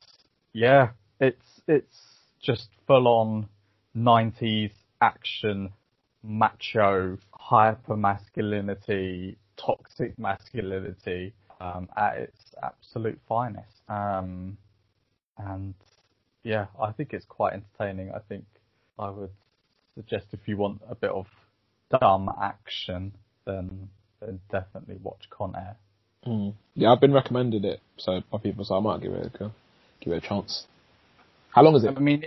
yeah, 0.53 0.91
it's 1.21 1.61
it's 1.69 2.19
just 2.41 2.69
full 2.87 3.07
on 3.07 3.49
90s 3.95 4.73
action, 5.01 5.73
macho, 6.25 7.19
hyper 7.31 7.97
masculinity, 7.97 9.39
toxic 9.57 10.19
masculinity 10.19 11.33
um, 11.61 11.89
at 11.97 12.19
its 12.19 12.55
absolute 12.63 13.21
finest. 13.29 13.89
Um, 13.89 14.59
and 15.39 15.75
yeah, 16.43 16.67
I 16.81 16.91
think 16.91 17.13
it's 17.13 17.27
quite 17.27 17.53
entertaining. 17.53 18.11
I 18.13 18.19
think 18.29 18.45
I 18.99 19.09
would 19.11 19.31
suggest 19.95 20.27
if 20.33 20.49
you 20.49 20.57
want 20.57 20.83
a 20.89 20.97
bit 20.97 21.11
of 21.11 21.27
dumb 22.01 22.31
action, 22.41 23.15
then, 23.45 23.89
then 24.21 24.41
definitely 24.51 24.97
watch 25.03 25.25
Con 25.31 25.55
Air. 25.57 25.77
Mm. 26.27 26.55
Yeah, 26.75 26.93
I've 26.93 27.01
been 27.01 27.13
recommended 27.13 27.65
it, 27.65 27.81
so 27.97 28.21
by 28.31 28.39
people, 28.39 28.65
so 28.65 28.77
I 28.77 28.81
might 28.81 29.01
give 29.03 29.13
it 29.13 29.27
a 29.35 29.39
go, 29.39 29.51
give 30.01 30.13
it 30.13 30.25
a 30.25 30.29
chance. 30.29 30.67
How 31.51 31.63
long 31.63 31.75
is 31.75 31.85
it? 31.85 31.95
I 31.97 32.01
mean, 32.01 32.25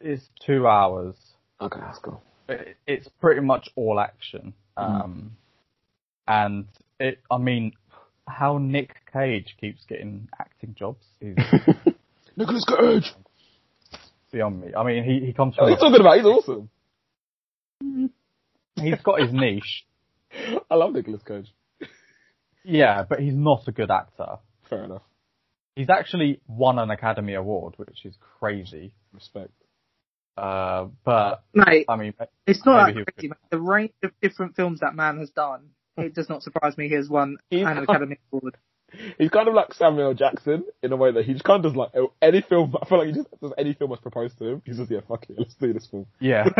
it's 0.00 0.22
two 0.46 0.66
hours. 0.66 1.14
Okay, 1.60 1.80
that's 1.80 1.98
cool. 1.98 2.22
It- 2.48 2.76
It's 2.86 3.08
pretty 3.20 3.40
much 3.40 3.68
all 3.76 3.98
action. 3.98 4.52
Um, 4.76 5.36
and 6.28 6.66
it, 7.00 7.20
I 7.30 7.38
mean, 7.38 7.72
how 8.28 8.58
Nick 8.58 8.94
Cage 9.12 9.56
keeps 9.60 9.84
getting 9.86 10.28
acting 10.38 10.74
jobs 10.78 11.04
is 11.20 11.36
Nicholas 12.36 12.64
Cage. 12.64 13.12
beyond 14.30 14.60
me. 14.60 14.74
I 14.74 14.82
mean, 14.84 15.04
he, 15.04 15.26
he 15.26 15.32
comes 15.32 15.56
What 15.56 15.64
are 15.72 15.76
from, 15.76 15.86
you 15.88 15.90
talking 15.90 16.00
about? 16.00 16.16
He's 16.16 16.26
awesome. 16.26 16.70
He's 18.76 19.00
got 19.02 19.20
his 19.20 19.32
niche. 19.32 19.84
I 20.70 20.74
love 20.74 20.92
Nicholas 20.92 21.22
Cage. 21.26 21.52
Yeah, 22.64 23.04
but 23.08 23.20
he's 23.20 23.34
not 23.34 23.62
a 23.66 23.72
good 23.72 23.90
actor. 23.90 24.36
Fair 24.70 24.84
enough. 24.84 25.02
He's 25.74 25.90
actually 25.90 26.40
won 26.46 26.78
an 26.78 26.90
Academy 26.90 27.34
Award, 27.34 27.74
which 27.76 28.04
is 28.04 28.14
crazy. 28.38 28.92
Respect. 29.12 29.50
Uh, 30.36 30.86
but 31.04 31.42
Mate, 31.54 31.86
I 31.88 31.96
mean, 31.96 32.14
it's 32.46 32.64
not 32.64 32.86
Maybe 32.86 33.00
that 33.00 33.14
crazy. 33.16 33.28
Mate. 33.28 33.36
The 33.50 33.60
range 33.60 33.92
of 34.02 34.12
different 34.22 34.54
films 34.56 34.80
that 34.80 34.94
man 34.94 35.18
has 35.18 35.30
done, 35.30 35.70
it 35.96 36.14
does 36.14 36.28
not 36.28 36.42
surprise 36.42 36.76
me 36.78 36.88
he 36.88 36.94
has 36.94 37.08
won 37.08 37.36
He's- 37.50 37.66
an 37.66 37.78
Academy 37.78 38.16
Award. 38.32 38.56
He's 39.18 39.30
kind 39.30 39.48
of 39.48 39.54
like 39.54 39.72
Samuel 39.72 40.12
Jackson 40.12 40.64
in 40.82 40.92
a 40.92 40.96
way 40.96 41.10
that 41.12 41.24
he 41.24 41.32
just 41.32 41.44
kind 41.44 41.64
of 41.64 41.72
does 41.72 41.76
like 41.76 41.90
any 42.20 42.42
film. 42.42 42.74
I 42.80 42.86
feel 42.86 42.98
like 42.98 43.06
he 43.08 43.14
just 43.14 43.28
does 43.40 43.52
any 43.56 43.72
film 43.72 43.88
that's 43.90 44.02
proposed 44.02 44.36
to 44.38 44.44
him. 44.46 44.62
He's 44.66 44.76
just 44.76 44.90
yeah, 44.90 45.00
fuck 45.08 45.24
it, 45.30 45.36
let's 45.38 45.54
do 45.54 45.72
this 45.72 45.86
film. 45.90 46.04
yeah, 46.20 46.44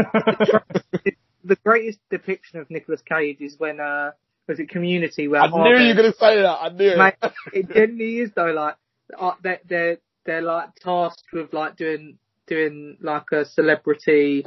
the 1.45 1.57
greatest 1.57 1.99
depiction 2.11 2.61
of 2.61 2.71
Nicolas 2.71 3.03
Cage 3.03 3.41
is 3.41 3.59
when, 3.59 3.81
uh, 3.81 4.13
was 4.49 4.59
it 4.59 4.69
Community 4.69 5.29
where 5.29 5.41
I 5.43 5.49
knew 5.49 5.79
you 5.79 5.89
were 5.89 6.03
gonna 6.03 6.15
say 6.15 6.43
that. 6.43 6.59
I 6.61 6.69
knew 6.71 6.97
Mate, 6.97 7.15
it. 7.53 7.69
genuinely 7.69 8.19
is 8.19 8.33
though. 8.35 8.53
Like 8.53 8.77
uh, 9.19 9.33
they're 9.43 9.61
they're 9.69 9.99
they're 10.25 10.43
like 10.43 10.75
tasked 10.77 11.25
with 11.33 11.53
like 11.53 11.77
doing 11.77 12.19
doing 12.47 12.97
like 13.01 13.31
a 13.33 13.45
celebrity 13.45 14.45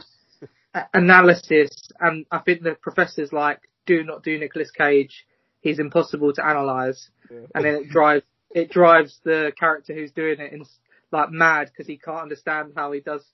analysis, 0.94 1.70
and 2.00 2.26
I 2.32 2.40
think 2.40 2.62
the 2.62 2.76
professor's 2.76 3.32
like, 3.32 3.62
do 3.86 4.04
not 4.04 4.24
do 4.24 4.38
Nicolas 4.38 4.72
Cage. 4.72 5.26
He's 5.62 5.80
impossible 5.80 6.34
to 6.34 6.46
analyze, 6.46 7.10
and 7.30 7.66
then 7.66 7.76
it 7.76 7.90
drives 7.90 8.24
it 8.52 8.70
drives 8.70 9.20
the 9.24 9.52
character 9.60 9.94
who's 9.94 10.12
doing 10.12 10.40
it 10.40 10.54
in 10.54 10.66
like 11.12 11.32
mad 11.32 11.70
because 11.72 11.88
he 11.88 11.98
can't 11.98 12.22
understand 12.22 12.74
how 12.76 12.92
he 12.92 13.00
does 13.00 13.26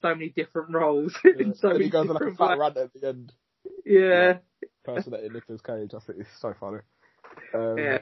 so 0.00 0.14
many 0.14 0.30
different 0.30 0.72
roles 0.72 1.14
in 1.24 1.54
so 1.54 1.68
and 1.70 1.78
many 1.78 1.84
he 1.84 1.90
goes 1.90 2.08
on 2.08 2.14
like 2.14 2.32
a 2.32 2.36
fat 2.36 2.58
rant 2.58 2.76
at 2.76 2.92
the 2.92 3.08
end, 3.08 3.32
Yeah, 3.84 4.38
personating 4.84 5.32
Nicolas 5.32 5.60
Cage. 5.60 5.90
I 5.94 6.00
think 6.00 6.20
it's 6.20 6.28
so 6.40 6.54
funny. 6.58 6.78
Um, 7.54 7.78
yeah. 7.78 7.98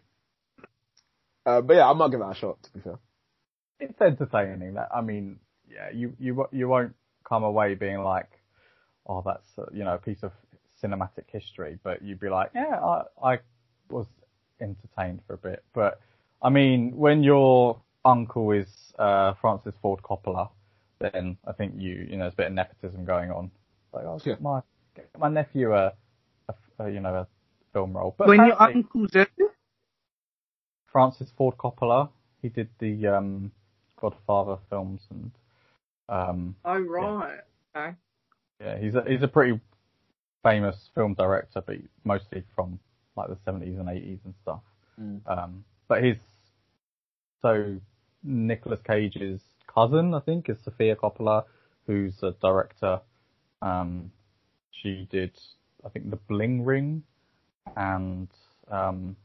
uh, 1.46 1.60
but 1.60 1.74
yeah, 1.74 1.88
I 1.88 1.92
might 1.92 2.10
give 2.10 2.20
that 2.20 2.30
a 2.30 2.34
shot. 2.34 2.62
To 2.62 2.72
be 2.72 2.80
fair. 2.80 2.98
it's 3.80 4.00
entertaining. 4.00 4.74
That 4.74 4.88
I 4.94 5.00
mean, 5.00 5.38
yeah, 5.68 5.90
you 5.92 6.14
you 6.18 6.46
you 6.52 6.68
won't 6.68 6.94
come 7.28 7.44
away 7.44 7.74
being 7.74 8.02
like, 8.02 8.30
oh, 9.06 9.22
that's 9.24 9.46
uh, 9.58 9.66
you 9.72 9.84
know 9.84 9.94
a 9.94 9.98
piece 9.98 10.22
of 10.22 10.32
cinematic 10.82 11.24
history, 11.28 11.78
but 11.82 12.02
you'd 12.02 12.20
be 12.20 12.28
like, 12.28 12.50
yeah, 12.54 12.78
I 12.80 13.02
I 13.22 13.38
was 13.88 14.06
entertained 14.60 15.20
for 15.26 15.34
a 15.34 15.38
bit. 15.38 15.64
But 15.74 16.00
I 16.42 16.50
mean, 16.50 16.96
when 16.96 17.22
your 17.22 17.80
uncle 18.04 18.50
is 18.52 18.68
uh, 18.98 19.34
Francis 19.40 19.74
Ford 19.80 20.00
Coppola, 20.02 20.50
then 21.12 21.36
I 21.46 21.52
think 21.52 21.74
you 21.78 22.06
you 22.10 22.16
know 22.16 22.24
there's 22.24 22.34
a 22.34 22.36
bit 22.36 22.46
of 22.48 22.52
nepotism 22.54 23.04
going 23.04 23.30
on. 23.30 23.50
Like, 23.92 24.04
I'll 24.04 24.20
Yeah. 24.24 24.32
get 24.34 24.42
my 24.42 24.60
get 24.96 25.08
my 25.18 25.28
nephew 25.28 25.74
a, 25.74 25.92
a, 26.48 26.54
a 26.84 26.90
you 26.90 27.00
know 27.00 27.14
a 27.14 27.26
film 27.72 27.92
role. 27.96 28.14
But 28.16 28.28
When 28.28 28.38
your 28.38 28.54
apparently- 28.54 28.82
uncle's 28.82 29.14
in 29.14 29.26
Francis 30.90 31.30
Ford 31.36 31.56
Coppola. 31.58 32.08
He 32.42 32.48
did 32.50 32.68
the 32.78 33.06
um, 33.06 33.50
Godfather 34.00 34.58
films 34.68 35.00
and 35.10 35.30
um, 36.08 36.54
Oh 36.64 36.78
right. 36.78 37.38
Okay. 37.74 37.94
yeah, 38.60 38.78
he's 38.78 38.94
a 38.94 39.02
he's 39.08 39.22
a 39.22 39.28
pretty 39.28 39.58
famous 40.42 40.90
film 40.94 41.14
director, 41.14 41.62
but 41.66 41.76
mostly 42.04 42.42
from 42.54 42.78
like 43.16 43.28
the 43.28 43.38
seventies 43.44 43.78
and 43.78 43.88
eighties 43.88 44.18
and 44.24 44.34
stuff. 44.42 44.60
Mm. 45.00 45.20
Um, 45.26 45.64
but 45.88 46.04
his 46.04 46.16
so 47.42 47.76
Nicolas 48.22 48.80
Cage's 48.86 49.40
cousin, 49.72 50.14
I 50.14 50.20
think, 50.20 50.48
is 50.48 50.56
Sofia 50.64 50.96
Coppola, 50.96 51.44
who's 51.86 52.14
a 52.22 52.32
director. 52.40 53.00
Um, 53.62 54.10
she 54.70 55.06
did, 55.10 55.32
I 55.84 55.88
think, 55.88 56.10
The 56.10 56.16
Bling 56.16 56.64
Ring, 56.64 57.02
and 57.76 58.28
um, 58.70 59.16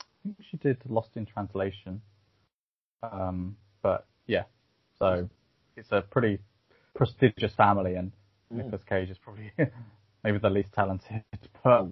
I 0.00 0.04
think 0.22 0.36
she 0.50 0.56
did 0.58 0.78
Lost 0.88 1.10
in 1.16 1.26
Translation. 1.26 2.02
Um, 3.02 3.56
but 3.82 4.06
yeah, 4.26 4.44
so 4.98 5.28
it's 5.76 5.92
a 5.92 6.02
pretty 6.02 6.38
prestigious 6.94 7.54
family, 7.54 7.94
and 7.94 8.12
Mm. 8.52 8.58
Nicolas 8.58 8.82
Cage 8.88 9.10
is 9.10 9.18
probably 9.18 9.50
maybe 10.24 10.38
the 10.38 10.50
least 10.50 10.72
talented. 10.72 11.22
But 11.64 11.88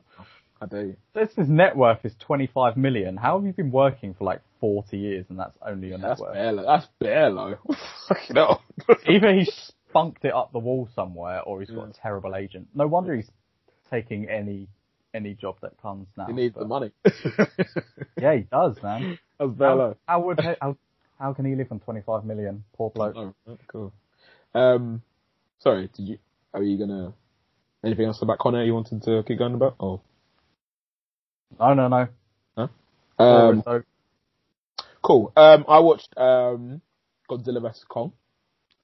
I 0.61 0.67
do. 0.67 0.97
this 1.15 1.31
his 1.35 1.49
net 1.49 1.77
worth 1.77 2.05
is 2.05 2.15
25 2.21 2.77
million. 2.77 3.17
How 3.17 3.37
have 3.39 3.47
you 3.47 3.53
been 3.53 3.71
working 3.71 4.15
for 4.15 4.25
like 4.25 4.41
40 4.61 4.97
years 4.97 5.27
and 5.29 5.39
that's 5.39 5.57
only 5.67 5.89
your 5.89 5.99
net 5.99 6.11
That's 6.11 6.21
worth? 6.21 6.33
bare 6.35 6.53
low. 6.53 6.65
That's 6.65 6.87
bare 7.01 7.31
low. 7.31 7.55
Fucking 8.09 8.37
hell. 8.37 8.63
Either 9.09 9.33
he 9.35 9.51
spunked 9.89 10.25
it 10.25 10.33
up 10.33 10.53
the 10.53 10.59
wall 10.59 10.89
somewhere 10.95 11.41
or 11.43 11.61
he's 11.61 11.71
got 11.71 11.85
Yeah. 11.85 11.91
a 11.91 11.93
terrible 11.93 12.35
agent. 12.37 12.69
No 12.75 12.87
wonder 12.87 13.15
he's 13.15 13.31
taking 13.91 14.29
any 14.29 14.69
any 15.13 15.35
job 15.35 15.57
that 15.63 15.81
comes 15.83 16.09
now. 16.17 16.27
he 16.27 16.33
needs 16.33 16.55
but- 16.55 16.61
the 16.61 16.67
money. 16.67 16.91
Yeah, 18.21 18.35
he 18.37 18.43
does, 18.43 18.77
man. 18.83 19.19
That's 19.39 19.53
bare 19.53 19.69
How, 19.69 19.75
low. 19.77 19.97
how 20.07 20.21
would 20.23 20.41
he, 20.41 20.49
how, 20.61 20.77
how 21.19 21.33
can 21.35 21.45
he 21.45 21.55
live 21.57 21.69
on 21.71 21.81
25 21.81 22.25
million? 22.25 22.65
Poor 22.75 22.91
bloke. 22.91 23.15
Oh, 23.17 23.35
cool. 23.69 23.93
Um, 24.55 25.03
sorry, 25.59 25.89
did 25.95 26.09
you? 26.09 26.19
Are 26.55 26.63
you 26.63 26.79
gonna? 26.79 27.13
Anything 27.85 28.07
else 28.07 28.23
about 28.23 28.39
Con 28.39 28.55
Air 28.55 28.65
you 28.65 28.73
wanted 28.75 29.03
to 29.03 29.23
keep 29.27 29.39
going 29.39 29.55
about? 29.55 29.75
Oh, 29.79 30.01
No, 31.59 31.75
no, 31.75 31.89
no. 31.89 32.09
um, 33.19 33.63
so, 33.65 33.83
cool. 35.03 35.33
Um, 35.37 35.65
I 35.69 35.81
watched 35.81 36.13
um 36.17 36.81
Godzilla 37.29 37.63
vs 37.63 37.85
Kong. 37.89 38.13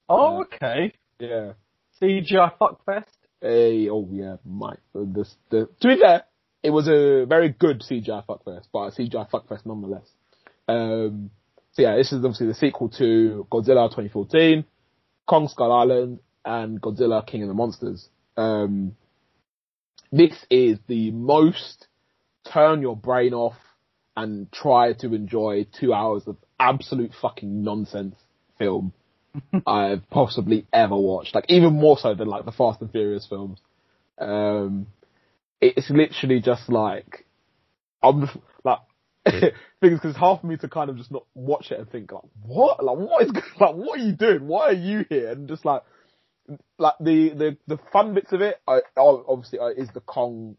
oh, 0.09 0.41
okay. 0.41 0.93
Yeah. 1.19 1.53
CGI 2.01 2.51
fuckfest. 2.59 3.05
Hey, 3.39 3.89
oh 3.89 4.07
yeah, 4.11 4.37
my 4.45 4.75
this 4.93 5.35
the 5.49 5.67
to 5.81 5.87
be 5.87 5.99
fair, 5.99 6.23
it 6.63 6.69
was 6.69 6.87
a 6.87 7.25
very 7.25 7.49
good 7.49 7.81
CGI 7.81 8.25
fuckfest, 8.25 8.67
but 8.71 8.79
a 8.79 8.91
CGI 8.91 9.29
fuckfest 9.29 9.65
nonetheless. 9.65 10.07
Um, 10.67 11.31
so 11.73 11.81
yeah, 11.81 11.95
this 11.95 12.11
is 12.11 12.23
obviously 12.23 12.47
the 12.47 12.53
sequel 12.53 12.89
to 12.89 13.47
Godzilla 13.51 13.89
2014, 13.89 14.65
Kong 15.27 15.47
Skull 15.47 15.71
Island, 15.71 16.19
and 16.43 16.81
Godzilla 16.81 17.25
King 17.25 17.43
of 17.43 17.47
the 17.47 17.53
Monsters. 17.53 18.09
Um, 18.37 18.95
this 20.11 20.33
is 20.49 20.77
the 20.87 21.11
most 21.11 21.87
turn 22.43 22.81
your 22.81 22.95
brain 22.95 23.33
off 23.33 23.57
and 24.15 24.51
try 24.51 24.93
to 24.93 25.13
enjoy 25.13 25.65
two 25.79 25.93
hours 25.93 26.23
of 26.27 26.37
absolute 26.59 27.11
fucking 27.21 27.63
nonsense 27.63 28.15
film 28.57 28.93
I've 29.67 30.09
possibly 30.09 30.67
ever 30.73 30.95
watched. 30.95 31.35
Like 31.35 31.45
even 31.49 31.73
more 31.73 31.97
so 31.97 32.13
than 32.13 32.27
like 32.27 32.45
the 32.45 32.51
Fast 32.51 32.81
and 32.81 32.91
Furious 32.91 33.25
films. 33.27 33.59
Um, 34.17 34.87
it's 35.59 35.89
literally 35.89 36.41
just 36.41 36.69
like 36.69 37.25
I'm 38.03 38.21
just, 38.25 38.37
like 38.63 38.79
things 39.25 39.99
because 40.01 40.15
half 40.15 40.39
of 40.39 40.43
me 40.43 40.57
to 40.57 40.67
kind 40.67 40.89
of 40.89 40.97
just 40.97 41.11
not 41.11 41.25
watch 41.33 41.71
it 41.71 41.79
and 41.79 41.89
think 41.89 42.11
like 42.11 42.23
what 42.43 42.83
like 42.83 42.97
what 42.97 43.23
is 43.23 43.31
like 43.59 43.75
what 43.75 43.99
are 43.99 44.03
you 44.03 44.13
doing? 44.13 44.47
Why 44.47 44.67
are 44.67 44.73
you 44.73 45.05
here? 45.09 45.31
And 45.31 45.47
just 45.47 45.65
like 45.65 45.83
like 46.77 46.95
the 46.99 47.29
the 47.29 47.57
the 47.67 47.79
fun 47.93 48.13
bits 48.13 48.33
of 48.33 48.41
it, 48.41 48.59
I, 48.67 48.81
obviously 48.97 49.59
uh, 49.59 49.67
is 49.67 49.89
the 49.93 50.01
Kong 50.01 50.57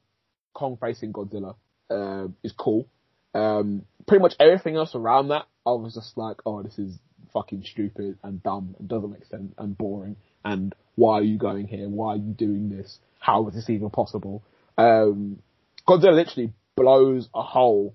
Kong 0.54 0.78
facing 0.80 1.12
Godzilla 1.12 1.56
uh, 1.92 2.28
is 2.42 2.52
cool. 2.52 2.88
Um, 3.34 3.84
pretty 4.06 4.22
much 4.22 4.34
everything 4.40 4.76
else 4.76 4.94
around 4.94 5.28
that, 5.28 5.46
I 5.66 5.70
was 5.70 5.94
just 5.94 6.16
like, 6.16 6.38
oh, 6.44 6.62
this 6.62 6.78
is 6.78 6.98
fucking 7.32 7.64
stupid 7.64 8.18
and 8.22 8.42
dumb 8.42 8.74
and 8.78 8.88
doesn't 8.88 9.10
make 9.10 9.24
sense 9.26 9.54
and 9.58 9.76
boring. 9.76 10.16
And 10.44 10.74
why 10.96 11.14
are 11.14 11.22
you 11.22 11.38
going 11.38 11.66
here? 11.66 11.88
Why 11.88 12.14
are 12.14 12.16
you 12.16 12.32
doing 12.32 12.68
this? 12.68 12.98
How 13.20 13.46
is 13.48 13.54
this 13.54 13.70
even 13.70 13.90
possible? 13.90 14.42
Um, 14.76 15.40
Godzilla 15.86 16.14
literally 16.14 16.52
blows 16.76 17.28
a 17.34 17.42
hole 17.42 17.94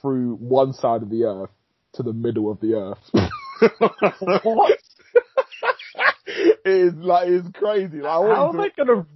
through 0.00 0.36
one 0.36 0.72
side 0.72 1.02
of 1.02 1.10
the 1.10 1.24
earth 1.24 1.50
to 1.94 2.02
the 2.02 2.12
middle 2.12 2.50
of 2.50 2.60
the 2.60 2.74
earth. 2.74 3.10
what? 4.42 4.78
it 6.26 6.60
is 6.64 6.94
like 6.94 7.28
it's 7.28 7.48
crazy. 7.54 7.98
Like, 7.98 8.10
how 8.10 8.48
are 8.48 8.52
they 8.52 8.70
gonna? 8.76 9.06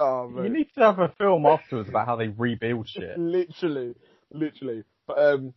Oh. 0.00 0.32
You 0.42 0.48
need 0.48 0.68
to 0.74 0.80
have 0.80 0.98
a 0.98 1.08
film 1.18 1.44
afterwards 1.54 1.88
about 1.88 2.06
how 2.06 2.16
they 2.16 2.28
rebuild 2.28 2.88
shit. 2.88 3.18
literally, 3.18 3.94
literally. 4.32 4.84
But 5.06 5.18
um, 5.18 5.54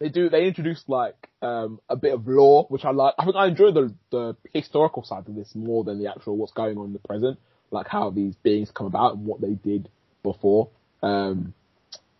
they 0.00 0.08
do. 0.08 0.28
They 0.28 0.46
introduced 0.46 0.88
like 0.88 1.28
um 1.42 1.80
a 1.88 1.96
bit 1.96 2.14
of 2.14 2.26
lore, 2.26 2.66
which 2.68 2.84
I 2.84 2.90
like. 2.90 3.14
I 3.18 3.24
think 3.24 3.36
I 3.36 3.48
enjoy 3.48 3.72
the 3.72 3.94
the 4.10 4.36
historical 4.52 5.02
side 5.02 5.28
of 5.28 5.34
this 5.34 5.54
more 5.54 5.82
than 5.84 5.98
the 5.98 6.08
actual 6.10 6.36
what's 6.36 6.52
going 6.52 6.78
on 6.78 6.86
in 6.86 6.92
the 6.92 6.98
present, 7.00 7.38
like 7.70 7.88
how 7.88 8.10
these 8.10 8.36
beings 8.36 8.70
come 8.72 8.86
about 8.86 9.16
and 9.16 9.26
what 9.26 9.40
they 9.40 9.54
did 9.54 9.88
before. 10.22 10.70
Um, 11.02 11.52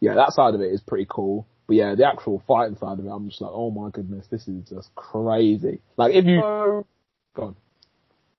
yeah, 0.00 0.14
that 0.14 0.32
side 0.32 0.54
of 0.54 0.60
it 0.60 0.72
is 0.72 0.80
pretty 0.80 1.06
cool. 1.08 1.46
But 1.66 1.76
yeah, 1.76 1.94
the 1.94 2.06
actual 2.06 2.42
fighting 2.46 2.76
side 2.76 2.98
of 2.98 3.06
it, 3.06 3.08
I'm 3.08 3.28
just 3.28 3.40
like, 3.40 3.52
oh 3.54 3.70
my 3.70 3.90
goodness, 3.90 4.26
this 4.30 4.46
is 4.48 4.68
just 4.68 4.94
crazy. 4.94 5.80
Like 5.96 6.14
if 6.14 6.26
you, 6.26 6.40
So, 6.40 6.86
go 7.34 7.42
on. 7.42 7.56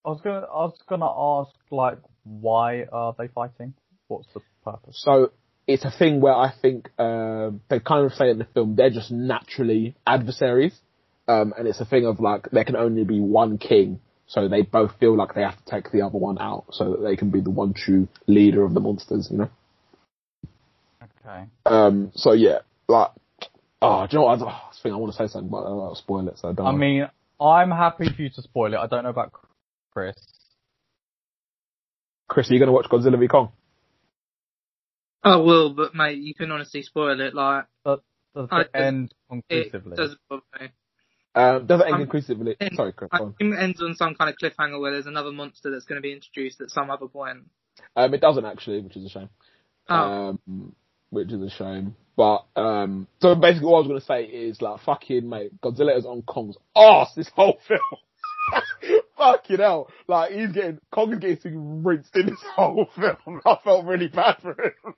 I 0.06 0.10
was 0.10 0.22
gonna, 0.22 0.46
I 0.46 0.66
was 0.66 0.78
gonna 0.88 1.10
ask, 1.50 1.56
like, 1.72 1.98
why 2.26 2.86
are 2.92 3.16
they 3.18 3.28
fighting? 3.28 3.74
What's 4.08 4.28
the 4.34 4.42
purpose? 4.64 5.02
So 5.04 5.32
it's 5.68 5.86
a 5.86 5.92
thing 5.92 6.22
where 6.22 6.34
I 6.34 6.52
think 6.62 6.90
um, 7.00 7.62
they 7.70 7.80
kind 7.80 8.06
of 8.06 8.14
say 8.14 8.30
in 8.30 8.38
the 8.38 8.46
film 8.46 8.76
they're 8.76 8.90
just 8.90 9.12
naturally 9.12 9.96
adversaries, 10.06 10.78
um, 11.28 11.54
and 11.58 11.68
it's 11.68 11.80
a 11.80 11.86
thing 11.86 12.06
of 12.06 12.20
like 12.20 12.50
there 12.52 12.64
can 12.64 12.76
only 12.76 13.04
be 13.04 13.20
one 13.20 13.58
king, 13.58 14.00
so 14.28 14.48
they 14.48 14.62
both 14.62 14.92
feel 15.00 15.16
like 15.16 15.34
they 15.34 15.42
have 15.42 15.58
to 15.58 15.72
take 15.72 15.92
the 15.92 16.02
other 16.02 16.18
one 16.18 16.38
out 16.40 16.66
so 16.72 16.92
that 16.92 17.02
they 17.04 17.16
can 17.16 17.30
be 17.30 17.42
the 17.42 17.50
one 17.50 17.74
true 17.74 18.08
leader 18.28 18.64
of 18.64 18.74
the 18.74 18.80
monsters, 18.80 19.30
you 19.32 19.38
know. 19.38 19.50
Okay. 21.02 21.46
Um, 21.66 22.12
so 22.16 22.34
yeah, 22.34 22.60
like, 22.88 23.10
oh, 23.82 24.06
do 24.06 24.14
you 24.14 24.20
know 24.20 24.26
what? 24.26 24.42
I, 24.42 24.44
oh, 24.44 24.48
I 24.48 24.74
think 24.84 24.94
I 24.94 24.98
want 24.98 25.14
to 25.14 25.18
say 25.18 25.32
something, 25.32 25.50
but 25.50 25.64
I'll 25.64 25.96
spoil 25.96 26.28
it. 26.28 26.38
So 26.38 26.50
I 26.50 26.54
don't. 26.54 26.68
I 26.68 26.72
mean, 26.72 27.08
I'm 27.40 27.72
happy 27.72 28.08
for 28.16 28.22
you 28.22 28.30
to 28.30 28.42
spoil 28.44 28.74
it. 28.74 28.78
I 28.78 28.88
don't 28.88 29.04
know 29.04 29.10
about 29.10 29.34
Chris. 29.94 30.16
Chris, 32.28 32.50
are 32.50 32.54
you 32.54 32.60
going 32.60 32.68
to 32.68 32.74
watch 32.74 32.88
Godzilla 32.90 33.20
v 33.20 33.28
Kong? 33.28 33.52
I 35.24 35.38
will, 35.38 35.74
but 35.74 35.96
mate, 35.96 36.20
you 36.20 36.34
can 36.36 36.52
honestly 36.52 36.82
spoil 36.84 37.20
it. 37.20 37.34
Like 37.34 37.66
Does 37.86 38.00
it 38.36 38.70
I- 38.74 38.78
end 38.78 39.12
it 39.12 39.16
conclusively? 39.30 39.96
doesn't 39.98 40.20
bother 40.30 40.42
me. 40.60 40.68
Um, 41.34 41.66
does 41.66 41.82
it 41.82 41.86
end 41.86 41.94
Um, 41.96 42.00
conclusively? 42.02 42.56
And 42.60 42.76
Sorry, 42.76 42.94
Chris. 42.94 43.10
I 43.12 43.18
think 43.20 43.34
it 43.54 43.58
ends 43.60 43.82
on 43.82 43.96
some 43.96 44.16
kind 44.16 44.30
of 44.30 44.36
cliffhanger 44.42 44.80
where 44.80 44.92
there's 44.92 45.08
another 45.08 45.32
monster 45.32 45.72
that's 45.72 45.86
going 45.86 45.98
to 45.98 46.02
be 46.02 46.14
introduced 46.14 46.62
at 46.62 46.70
some 46.70 46.90
other 46.90 47.08
point. 47.08 47.40
Um, 47.96 48.14
it 48.14 48.22
doesn't 48.22 48.46
actually, 48.46 48.82
which 48.82 48.96
is 48.96 49.06
a 49.06 49.10
shame. 49.10 49.30
Oh, 49.90 49.96
um, 50.48 50.76
which 51.10 51.32
is 51.32 51.42
a 51.42 51.50
shame. 51.50 51.96
But 52.16 52.46
um, 52.56 53.08
so 53.22 53.36
basically, 53.36 53.68
what 53.68 53.78
I 53.78 53.80
was 53.80 53.88
going 53.88 54.00
to 54.00 54.06
say 54.06 54.24
is 54.24 54.62
like, 54.62 54.80
fucking 54.82 55.28
mate, 55.28 55.60
Godzilla 55.62 55.98
is 55.98 56.06
on 56.06 56.22
Kong's 56.22 56.56
ass 56.76 57.14
this 57.16 57.30
whole 57.36 57.58
film. 57.68 57.80
Fucking 59.18 59.58
hell, 59.58 59.90
like 60.08 60.32
he's 60.32 60.52
getting 60.52 60.80
Kong 60.92 61.18
getting 61.20 61.84
rinsed 61.84 62.16
in 62.16 62.28
this 62.28 62.44
whole 62.56 62.88
film. 62.96 63.42
I 63.46 63.58
felt 63.64 63.86
really 63.86 64.08
bad 64.08 64.38
for 64.42 64.52
him. 64.52 64.94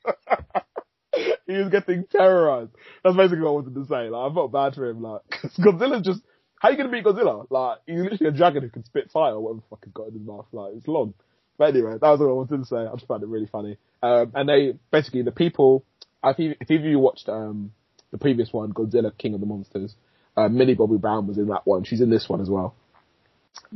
he 1.48 1.53
was 1.53 1.69
getting 1.69 2.06
terrorized. 2.11 2.72
That's 3.03 3.15
basically 3.15 3.41
what 3.41 3.49
I 3.49 3.53
wanted 3.53 3.76
to 3.76 3.85
say. 3.85 4.10
Like 4.10 4.31
I 4.31 4.34
felt 4.34 4.52
bad 4.52 4.76
for 4.76 4.89
him. 4.89 5.02
Like 5.02 5.22
'cause 5.30 5.56
Godzilla's 5.57 6.06
just. 6.06 6.22
How 6.60 6.69
you 6.69 6.77
gonna 6.77 6.89
beat 6.89 7.06
Godzilla? 7.06 7.45
Like, 7.52 7.77
he's 7.85 7.99
literally 7.99 8.30
a 8.30 8.35
dragon 8.35 8.64
who 8.64 8.69
can 8.72 8.84
spit 8.84 9.11
fire 9.11 9.34
or 9.34 9.41
whatever 9.41 9.60
the 9.60 9.68
fuck 9.69 9.85
he's 9.85 9.94
got 9.94 10.07
in 10.07 10.14
his 10.14 10.23
mouth. 10.23 10.48
Like, 10.52 10.73
it's 10.76 10.88
long. 10.88 11.14
But 11.56 11.76
anyway, 11.76 11.91
that 12.02 12.02
was 12.02 12.19
all 12.19 12.30
I 12.30 12.34
wanted 12.34 12.57
to 12.57 12.65
say. 12.65 12.77
I 12.77 12.91
just 12.95 13.06
found 13.07 13.22
it 13.22 13.30
really 13.30 13.45
funny. 13.45 13.77
Um, 14.02 14.31
and 14.34 14.49
they, 14.49 14.73
basically, 14.91 15.22
the 15.22 15.31
people, 15.31 15.85
if 16.23 16.39
you, 16.39 16.56
if 16.60 16.69
you 16.72 16.98
watched, 16.98 17.30
um, 17.30 17.73
the 18.11 18.18
previous 18.18 18.52
one, 18.52 18.73
Godzilla 18.73 19.15
King 19.15 19.35
of 19.35 19.39
the 19.39 19.45
Monsters, 19.45 19.94
uh, 20.35 20.49
Millie 20.49 20.73
Bobby 20.73 20.98
Brown 20.98 21.27
was 21.27 21.38
in 21.38 21.48
that 21.49 21.61
one. 21.65 21.84
She's 21.84 22.02
in 22.02 22.10
this 22.10 22.27
one 22.27 22.41
as 22.41 22.49
well. 22.49 22.73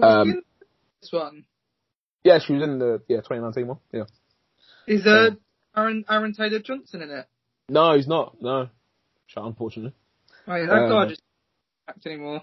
Um, 0.02 0.30
in 0.30 0.42
this 1.02 1.12
one 1.12 1.46
Yeah, 2.24 2.40
she 2.46 2.54
was 2.54 2.64
in 2.64 2.80
the, 2.80 3.02
yeah, 3.08 3.18
2019 3.18 3.68
one. 3.68 3.78
Yeah. 3.92 4.04
is 4.88 5.06
uh, 5.06 5.32
Aaron 5.76 6.06
Aaron 6.10 6.34
Taylor 6.34 6.60
Johnson 6.60 7.02
in 7.02 7.10
it. 7.10 7.28
No, 7.70 7.96
he's 7.96 8.08
not. 8.08 8.42
No. 8.42 8.70
Unfortunately. 9.36 9.94
Wait, 10.48 10.66
that 10.66 10.90
guy 10.90 11.04
Um, 11.04 11.10
just 11.10 11.22
act 11.88 12.06
anymore. 12.06 12.42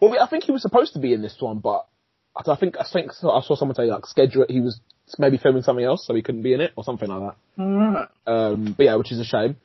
Well, 0.00 0.18
I 0.20 0.26
think 0.28 0.44
he 0.44 0.52
was 0.52 0.62
supposed 0.62 0.94
to 0.94 0.98
be 0.98 1.12
in 1.12 1.20
this 1.20 1.36
one, 1.40 1.58
but 1.58 1.86
I 2.34 2.56
think, 2.56 2.76
I 2.80 2.86
think, 2.90 3.10
I 3.10 3.40
saw 3.40 3.54
someone 3.54 3.74
say 3.74 3.84
like 3.84 4.06
schedule, 4.06 4.46
he 4.48 4.60
was 4.60 4.80
maybe 5.18 5.36
filming 5.36 5.62
something 5.62 5.84
else, 5.84 6.06
so 6.06 6.14
he 6.14 6.22
couldn't 6.22 6.42
be 6.42 6.54
in 6.54 6.60
it, 6.60 6.72
or 6.76 6.84
something 6.84 7.08
like 7.08 7.34
that. 7.56 7.62
Alright. 7.62 8.08
Um, 8.26 8.74
but 8.76 8.84
yeah, 8.84 8.94
which 8.96 9.12
is 9.12 9.20
a 9.20 9.24
shame. 9.24 9.56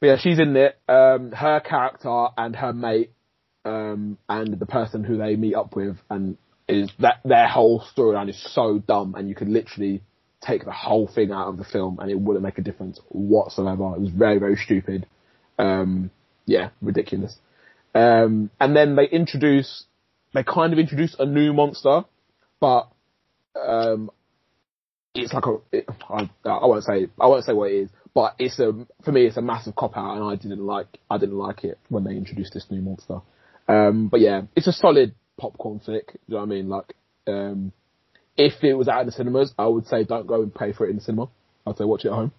But 0.00 0.06
yeah, 0.06 0.16
she's 0.18 0.38
in 0.38 0.56
it. 0.56 0.78
Um, 0.88 1.32
her 1.32 1.60
character 1.60 2.26
and 2.36 2.54
her 2.56 2.72
mate, 2.72 3.12
um, 3.64 4.18
and 4.28 4.58
the 4.58 4.66
person 4.66 5.04
who 5.04 5.16
they 5.16 5.36
meet 5.36 5.54
up 5.54 5.76
with, 5.76 5.96
and 6.08 6.36
is 6.68 6.90
that 7.00 7.20
their 7.24 7.48
whole 7.48 7.82
storyline 7.96 8.28
is 8.28 8.42
so 8.54 8.78
dumb, 8.78 9.14
and 9.16 9.28
you 9.28 9.34
could 9.34 9.48
literally 9.48 10.02
take 10.40 10.64
the 10.64 10.72
whole 10.72 11.06
thing 11.06 11.32
out 11.32 11.48
of 11.48 11.58
the 11.58 11.64
film, 11.64 11.98
and 12.00 12.10
it 12.10 12.18
wouldn't 12.18 12.42
make 12.44 12.58
a 12.58 12.62
difference 12.62 12.98
whatsoever. 13.08 13.94
It 13.94 14.00
was 14.00 14.10
very, 14.10 14.38
very 14.38 14.56
stupid. 14.56 15.06
Um, 15.58 16.10
yeah, 16.46 16.70
ridiculous. 16.80 17.36
Um, 17.94 18.50
and 18.58 18.74
then 18.74 18.96
they 18.96 19.06
introduce, 19.06 19.84
they 20.32 20.42
kind 20.42 20.72
of 20.72 20.78
introduce 20.78 21.14
a 21.18 21.26
new 21.26 21.52
monster, 21.52 22.04
but 22.60 22.88
um, 23.60 24.10
it's 25.14 25.32
like 25.32 25.44
a, 25.46 25.56
it, 25.72 25.86
I, 26.08 26.30
I 26.44 26.66
won't 26.66 26.84
say, 26.84 27.08
I 27.20 27.26
won't 27.26 27.44
say 27.44 27.52
what 27.52 27.70
it 27.70 27.74
is, 27.74 27.90
but 28.14 28.34
it's 28.38 28.58
a, 28.58 28.72
for 29.04 29.12
me, 29.12 29.26
it's 29.26 29.36
a 29.36 29.42
massive 29.42 29.76
cop 29.76 29.96
out, 29.96 30.16
and 30.16 30.24
I 30.24 30.36
didn't 30.36 30.64
like, 30.64 30.98
I 31.10 31.18
didn't 31.18 31.36
like 31.36 31.64
it 31.64 31.78
when 31.88 32.04
they 32.04 32.12
introduced 32.12 32.54
this 32.54 32.66
new 32.70 32.80
monster. 32.80 33.20
Um, 33.70 34.08
but 34.08 34.20
yeah, 34.20 34.42
it's 34.56 34.66
a 34.66 34.72
solid 34.72 35.14
popcorn 35.38 35.80
flick. 35.80 36.10
You 36.26 36.34
know 36.34 36.38
what 36.38 36.42
I 36.42 36.46
mean? 36.46 36.68
Like, 36.68 36.94
um, 37.28 37.72
if 38.36 38.64
it 38.64 38.74
was 38.74 38.88
out 38.88 39.00
in 39.00 39.06
the 39.06 39.12
cinemas, 39.12 39.54
I 39.56 39.66
would 39.66 39.86
say 39.86 40.04
don't 40.04 40.26
go 40.26 40.42
and 40.42 40.52
pay 40.52 40.72
for 40.72 40.86
it 40.86 40.90
in 40.90 40.96
the 40.96 41.02
cinema. 41.02 41.28
I'd 41.66 41.76
say 41.76 41.84
watch 41.84 42.04
it 42.04 42.08
at 42.08 42.14
home. 42.14 42.32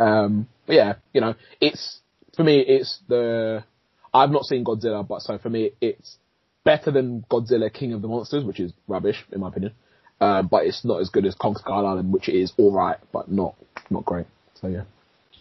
Um, 0.00 0.48
but 0.66 0.74
yeah, 0.74 0.94
you 1.12 1.20
know, 1.20 1.34
it's 1.60 2.00
for 2.34 2.42
me, 2.42 2.60
it's 2.60 2.98
the. 3.08 3.64
I've 4.12 4.30
not 4.30 4.44
seen 4.44 4.64
Godzilla, 4.64 5.06
but 5.06 5.20
so 5.22 5.38
for 5.38 5.50
me, 5.50 5.72
it's 5.80 6.16
better 6.64 6.90
than 6.90 7.24
Godzilla 7.30 7.72
King 7.72 7.92
of 7.92 8.02
the 8.02 8.08
Monsters, 8.08 8.44
which 8.44 8.58
is 8.58 8.72
rubbish 8.88 9.24
in 9.30 9.40
my 9.40 9.48
opinion. 9.48 9.72
Um, 10.20 10.48
but 10.48 10.64
it's 10.66 10.84
not 10.84 11.00
as 11.00 11.10
good 11.10 11.26
as 11.26 11.34
Kong 11.34 11.54
Skull 11.56 11.86
Island, 11.86 12.12
which 12.12 12.28
is 12.28 12.52
all 12.58 12.72
right, 12.72 12.96
but 13.12 13.30
not 13.30 13.54
not 13.90 14.04
great. 14.04 14.26
So 14.60 14.66
yeah. 14.66 14.84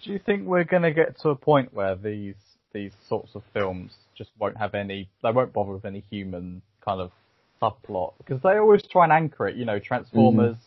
Do 0.03 0.11
you 0.11 0.19
think 0.19 0.45
we're 0.45 0.65
going 0.65 0.83
to 0.83 0.91
get 0.91 1.19
to 1.21 1.29
a 1.29 1.35
point 1.35 1.73
where 1.73 1.95
these 1.95 2.35
these 2.73 2.91
sorts 3.07 3.33
of 3.33 3.41
films 3.53 3.93
just 4.17 4.31
won't 4.39 4.57
have 4.57 4.73
any? 4.75 5.09
They 5.23 5.31
won't 5.31 5.53
bother 5.53 5.73
with 5.73 5.85
any 5.85 6.03
human 6.09 6.61
kind 6.83 7.01
of 7.01 7.11
subplot 7.61 8.13
because 8.17 8.41
they 8.41 8.57
always 8.57 8.83
try 8.87 9.03
and 9.05 9.13
anchor 9.13 9.47
it. 9.47 9.55
You 9.55 9.65
know, 9.65 9.79
Transformers, 9.79 10.57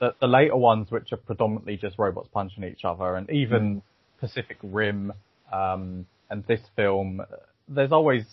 the 0.00 0.14
the 0.20 0.26
later 0.26 0.56
ones, 0.56 0.90
which 0.90 1.12
are 1.12 1.16
predominantly 1.18 1.76
just 1.76 1.98
robots 1.98 2.28
punching 2.32 2.64
each 2.64 2.84
other, 2.84 3.14
and 3.16 3.30
even 3.30 3.82
Pacific 4.20 4.58
Rim, 4.62 5.12
um, 5.52 6.06
and 6.30 6.44
this 6.46 6.60
film, 6.76 7.20
there's 7.68 7.92
always 7.92 8.24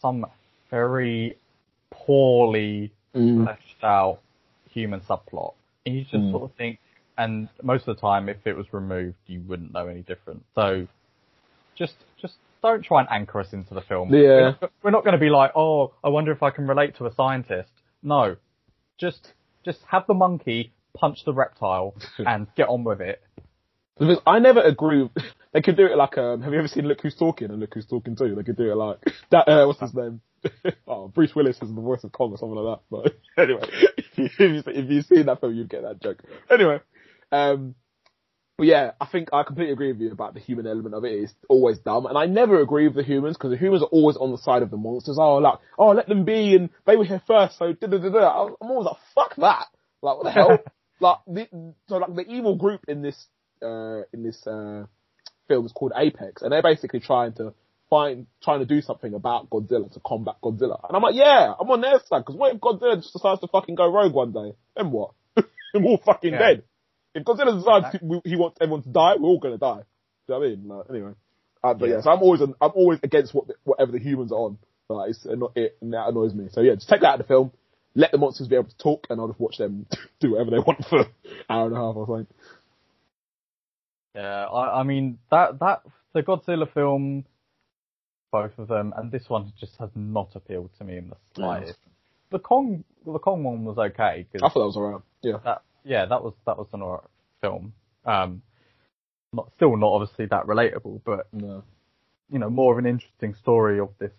some 0.00 0.26
very 0.70 1.36
poorly 1.90 2.92
Mm. 3.14 3.42
fleshed 3.44 3.82
out 3.82 4.20
human 4.70 5.00
subplot. 5.00 5.54
And 5.84 5.96
you 5.96 6.02
just 6.02 6.14
Mm. 6.14 6.30
sort 6.30 6.44
of 6.44 6.52
think, 6.56 6.78
and 7.18 7.48
most 7.62 7.88
of 7.88 7.96
the 7.96 8.00
time, 8.00 8.28
if 8.28 8.46
it 8.46 8.56
was 8.56 8.72
removed, 8.72 9.16
you 9.26 9.40
wouldn't 9.48 9.72
know 9.72 9.88
any 9.88 10.02
different. 10.02 10.44
So, 10.54 10.86
just 11.74 11.96
just 12.16 12.36
don't 12.62 12.84
try 12.84 13.00
and 13.00 13.08
anchor 13.10 13.40
us 13.40 13.52
into 13.52 13.74
the 13.74 13.80
film. 13.80 14.12
Yeah. 14.12 14.54
We're 14.82 14.90
not, 14.90 15.04
going 15.04 15.12
to 15.12 15.18
be 15.18 15.30
like, 15.30 15.52
oh, 15.54 15.94
I 16.02 16.08
wonder 16.08 16.32
if 16.32 16.42
I 16.42 16.50
can 16.50 16.66
relate 16.66 16.96
to 16.96 17.06
a 17.06 17.14
scientist. 17.14 17.70
No, 18.02 18.36
just 18.98 19.32
just 19.64 19.80
have 19.88 20.06
the 20.06 20.14
monkey 20.14 20.72
punch 20.94 21.24
the 21.24 21.34
reptile 21.34 21.94
and 22.18 22.46
get 22.56 22.68
on 22.68 22.84
with 22.84 23.00
it. 23.00 23.22
I 24.26 24.38
never 24.38 24.60
agree. 24.60 25.02
With, 25.02 25.24
they 25.52 25.60
could 25.60 25.76
do 25.76 25.86
it 25.86 25.96
like 25.96 26.16
um. 26.16 26.42
Have 26.42 26.52
you 26.52 26.58
ever 26.58 26.68
seen 26.68 26.86
Look 26.86 27.02
Who's 27.02 27.16
Talking 27.16 27.50
and 27.50 27.60
Look 27.60 27.74
Who's 27.74 27.86
Talking 27.86 28.16
Too? 28.16 28.34
They 28.34 28.42
could 28.42 28.56
do 28.56 28.70
it 28.70 28.76
like 28.76 28.98
that. 29.30 29.48
Uh, 29.48 29.66
what's 29.66 29.80
his 29.80 29.94
name? 29.94 30.20
oh, 30.86 31.08
Bruce 31.08 31.34
Willis 31.34 31.56
is 31.60 31.68
the 31.68 31.80
voice 31.80 32.02
of 32.02 32.12
Kong 32.12 32.32
or 32.32 32.38
something 32.38 32.56
like 32.56 32.78
that. 32.78 33.14
But 33.36 33.42
anyway, 33.42 33.68
if 34.16 34.38
you 34.38 34.62
if 34.66 34.90
you've 34.90 35.04
seen 35.04 35.26
that 35.26 35.40
film, 35.40 35.54
you'd 35.54 35.68
get 35.68 35.82
that 35.82 36.00
joke. 36.00 36.22
Anyway, 36.50 36.80
um, 37.30 37.74
but 38.60 38.66
yeah, 38.66 38.90
I 39.00 39.06
think 39.06 39.30
I 39.32 39.42
completely 39.42 39.72
agree 39.72 39.90
with 39.90 40.02
you 40.02 40.12
about 40.12 40.34
the 40.34 40.40
human 40.40 40.66
element 40.66 40.94
of 40.94 41.02
it. 41.06 41.12
It's 41.12 41.32
always 41.48 41.78
dumb, 41.78 42.04
and 42.04 42.18
I 42.18 42.26
never 42.26 42.60
agree 42.60 42.86
with 42.88 42.94
the 42.94 43.02
humans 43.02 43.38
because 43.38 43.52
the 43.52 43.56
humans 43.56 43.82
are 43.82 43.86
always 43.86 44.18
on 44.18 44.32
the 44.32 44.36
side 44.36 44.62
of 44.62 44.70
the 44.70 44.76
monsters. 44.76 45.16
Oh, 45.18 45.36
like 45.36 45.60
oh, 45.78 45.92
let 45.92 46.08
them 46.08 46.26
be, 46.26 46.54
and 46.54 46.68
they 46.84 46.94
were 46.94 47.06
here 47.06 47.22
first, 47.26 47.56
so 47.56 47.72
da 47.72 47.86
da 47.86 47.96
da 47.96 48.10
da. 48.10 48.48
I'm 48.60 48.70
always 48.70 48.84
like, 48.84 48.96
fuck 49.14 49.34
that. 49.36 49.68
Like 50.02 50.16
what 50.18 50.24
the 50.24 50.30
hell? 50.30 50.58
like 51.00 51.16
the, 51.26 51.72
so 51.88 51.96
like 51.96 52.14
the 52.14 52.26
evil 52.30 52.56
group 52.56 52.82
in 52.86 53.00
this 53.00 53.16
uh 53.62 54.02
in 54.12 54.22
this 54.22 54.46
uh 54.46 54.84
film 55.48 55.64
is 55.64 55.72
called 55.72 55.92
Apex, 55.96 56.42
and 56.42 56.52
they're 56.52 56.60
basically 56.62 57.00
trying 57.00 57.32
to 57.36 57.54
find 57.88 58.26
trying 58.44 58.58
to 58.60 58.66
do 58.66 58.82
something 58.82 59.14
about 59.14 59.48
Godzilla 59.48 59.90
to 59.90 60.00
combat 60.06 60.34
Godzilla. 60.44 60.86
And 60.86 60.94
I'm 60.94 61.02
like, 61.02 61.14
yeah, 61.14 61.54
I'm 61.58 61.70
on 61.70 61.80
their 61.80 61.98
side 62.06 62.26
because 62.26 62.36
what 62.36 62.54
if 62.54 62.60
Godzilla 62.60 62.96
just 62.96 63.14
decides 63.14 63.40
to 63.40 63.48
fucking 63.48 63.76
go 63.76 63.90
rogue 63.90 64.12
one 64.12 64.32
day? 64.32 64.52
Then 64.76 64.90
what? 64.90 65.12
we're 65.74 65.82
all 65.82 65.96
fucking 66.04 66.34
Yeah. 66.34 66.38
dead. 66.38 66.62
If 67.14 67.24
Godzilla 67.24 67.58
decides 67.58 68.02
we- 68.02 68.20
he 68.24 68.36
wants 68.36 68.58
everyone 68.60 68.82
to 68.82 68.88
die, 68.88 69.14
we're 69.18 69.28
all 69.28 69.38
gonna 69.40 69.58
die. 69.58 69.82
Do 70.28 70.34
you 70.34 70.34
know 70.34 70.38
what 70.38 70.46
I 70.46 70.48
mean? 70.50 70.68
Like, 70.68 70.86
anyway, 70.90 71.12
uh, 71.64 71.74
but 71.74 71.88
yeah. 71.88 71.94
Yeah. 71.96 72.00
so 72.02 72.10
I'm 72.10 72.22
always 72.22 72.40
I'm 72.40 72.54
always 72.74 73.00
against 73.02 73.34
what 73.34 73.48
the, 73.48 73.54
whatever 73.64 73.92
the 73.92 73.98
humans 73.98 74.32
are 74.32 74.36
on. 74.38 74.58
Like, 74.88 75.10
it's 75.10 75.24
anno- 75.26 75.52
it, 75.54 75.76
and 75.80 75.92
that 75.92 76.08
annoys 76.08 76.34
me. 76.34 76.48
So 76.52 76.60
yeah, 76.60 76.74
just 76.74 76.88
take 76.88 77.00
that 77.00 77.06
out 77.08 77.20
of 77.20 77.26
the 77.26 77.32
film. 77.32 77.52
Let 77.94 78.12
the 78.12 78.18
monsters 78.18 78.48
be 78.48 78.54
able 78.54 78.68
to 78.68 78.78
talk, 78.78 79.06
and 79.10 79.20
I'll 79.20 79.28
just 79.28 79.40
watch 79.40 79.56
them 79.58 79.86
do 80.20 80.32
whatever 80.32 80.50
they 80.50 80.58
want 80.58 80.84
for 80.86 81.00
an 81.00 81.06
hour 81.48 81.66
and 81.66 81.76
a 81.76 81.78
half 81.78 81.96
or 81.96 82.06
something. 82.06 82.26
Yeah, 84.14 84.46
I, 84.46 84.80
I 84.80 84.82
mean 84.82 85.18
that 85.30 85.58
that 85.60 85.82
the 86.12 86.22
Godzilla 86.22 86.72
film, 86.72 87.24
both 88.32 88.58
of 88.58 88.68
them, 88.68 88.92
and 88.96 89.10
this 89.12 89.28
one 89.28 89.52
just 89.58 89.76
has 89.78 89.90
not 89.94 90.30
appealed 90.34 90.70
to 90.78 90.84
me 90.84 90.98
in 90.98 91.10
the 91.10 91.16
slightest. 91.34 91.78
The 92.30 92.38
Kong, 92.38 92.84
the 93.04 93.18
Kong 93.18 93.42
one 93.42 93.64
was 93.64 93.76
okay 93.78 94.26
Cause 94.32 94.40
I 94.42 94.48
thought 94.48 94.60
that 94.60 94.66
was 94.66 94.76
alright. 94.76 95.02
Yeah. 95.22 95.38
that, 95.44 95.62
yeah, 95.84 96.06
that 96.06 96.22
was 96.22 96.34
that 96.46 96.58
was 96.58 96.68
an 96.72 96.82
alright 96.82 97.04
film. 97.40 97.72
Um, 98.04 98.42
not 99.32 99.50
still 99.56 99.76
not 99.76 99.88
obviously 99.88 100.26
that 100.26 100.46
relatable, 100.46 101.00
but 101.04 101.32
No. 101.32 101.62
you 102.30 102.38
know 102.38 102.50
more 102.50 102.72
of 102.72 102.78
an 102.78 102.86
interesting 102.86 103.34
story 103.34 103.78
of 103.80 103.90
this 103.98 104.12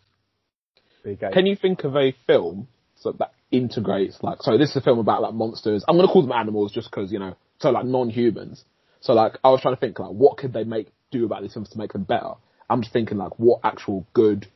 big. 1.04 1.20
Can 1.20 1.46
you 1.46 1.56
think 1.56 1.84
of 1.84 1.96
a 1.96 2.14
film 2.28 2.68
so 2.96 3.12
that 3.14 3.34
integrates 3.52 4.22
like 4.22 4.38
so 4.42 4.58
this 4.58 4.70
is 4.70 4.76
a 4.78 4.82
film 4.82 5.00
about 5.00 5.22
like 5.22 5.34
monsters. 5.34 5.84
I'm 5.88 5.98
gonna 5.98 6.08
call 6.08 6.22
them 6.22 6.32
animals 6.32 6.72
just 6.72 6.90
because 6.90 7.12
you 7.12 7.20
know 7.20 7.36
so 7.60 7.70
like 7.72 7.86
non-humans. 7.86 8.64
So 9.02 9.14
like 9.14 9.38
I 9.44 9.50
was 9.50 9.62
trying 9.62 9.76
to 9.76 9.80
think 9.80 10.00
like 10.00 10.12
what 10.12 10.38
could 10.38 10.54
they 10.54 10.64
make 10.64 10.88
do 11.12 11.26
about 11.26 11.42
these 11.42 11.54
films 11.54 11.70
to 11.70 11.78
make 11.78 11.94
them 11.94 12.04
better. 12.04 12.34
I'm 12.70 12.82
just 12.82 12.94
thinking 12.94 13.18
like 13.18 13.38
what 13.38 13.60
actual 13.64 14.06
good 14.14 14.48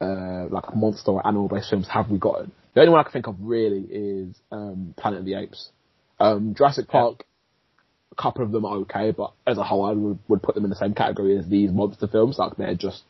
uh 0.00 0.46
like 0.50 0.74
monster 0.74 1.10
or 1.10 1.26
animal 1.26 1.48
based 1.48 1.70
films 1.70 1.88
have 1.88 2.10
we 2.10 2.18
gotten? 2.18 2.52
The 2.74 2.80
only 2.80 2.92
one 2.92 3.00
I 3.00 3.02
can 3.02 3.12
think 3.12 3.26
of 3.26 3.36
really 3.40 3.80
is 3.90 4.36
um 4.50 4.94
Planet 4.96 5.20
of 5.20 5.24
the 5.26 5.34
Apes. 5.34 5.70
Um 6.20 6.54
Jurassic 6.54 6.86
Yeah. 6.88 6.92
Park. 7.00 7.24
A 8.12 8.20
couple 8.20 8.42
of 8.44 8.50
them 8.50 8.64
are 8.64 8.76
okay, 8.78 9.12
but 9.12 9.32
as 9.46 9.58
a 9.58 9.62
whole, 9.62 9.84
I 9.84 9.92
would, 9.92 10.18
would 10.26 10.42
put 10.42 10.54
them 10.56 10.64
in 10.64 10.70
the 10.70 10.76
same 10.76 10.92
category 10.94 11.38
as 11.38 11.46
these 11.46 11.70
monster 11.70 12.08
films. 12.08 12.36
Like 12.38 12.56
they're 12.56 12.74
just, 12.74 13.02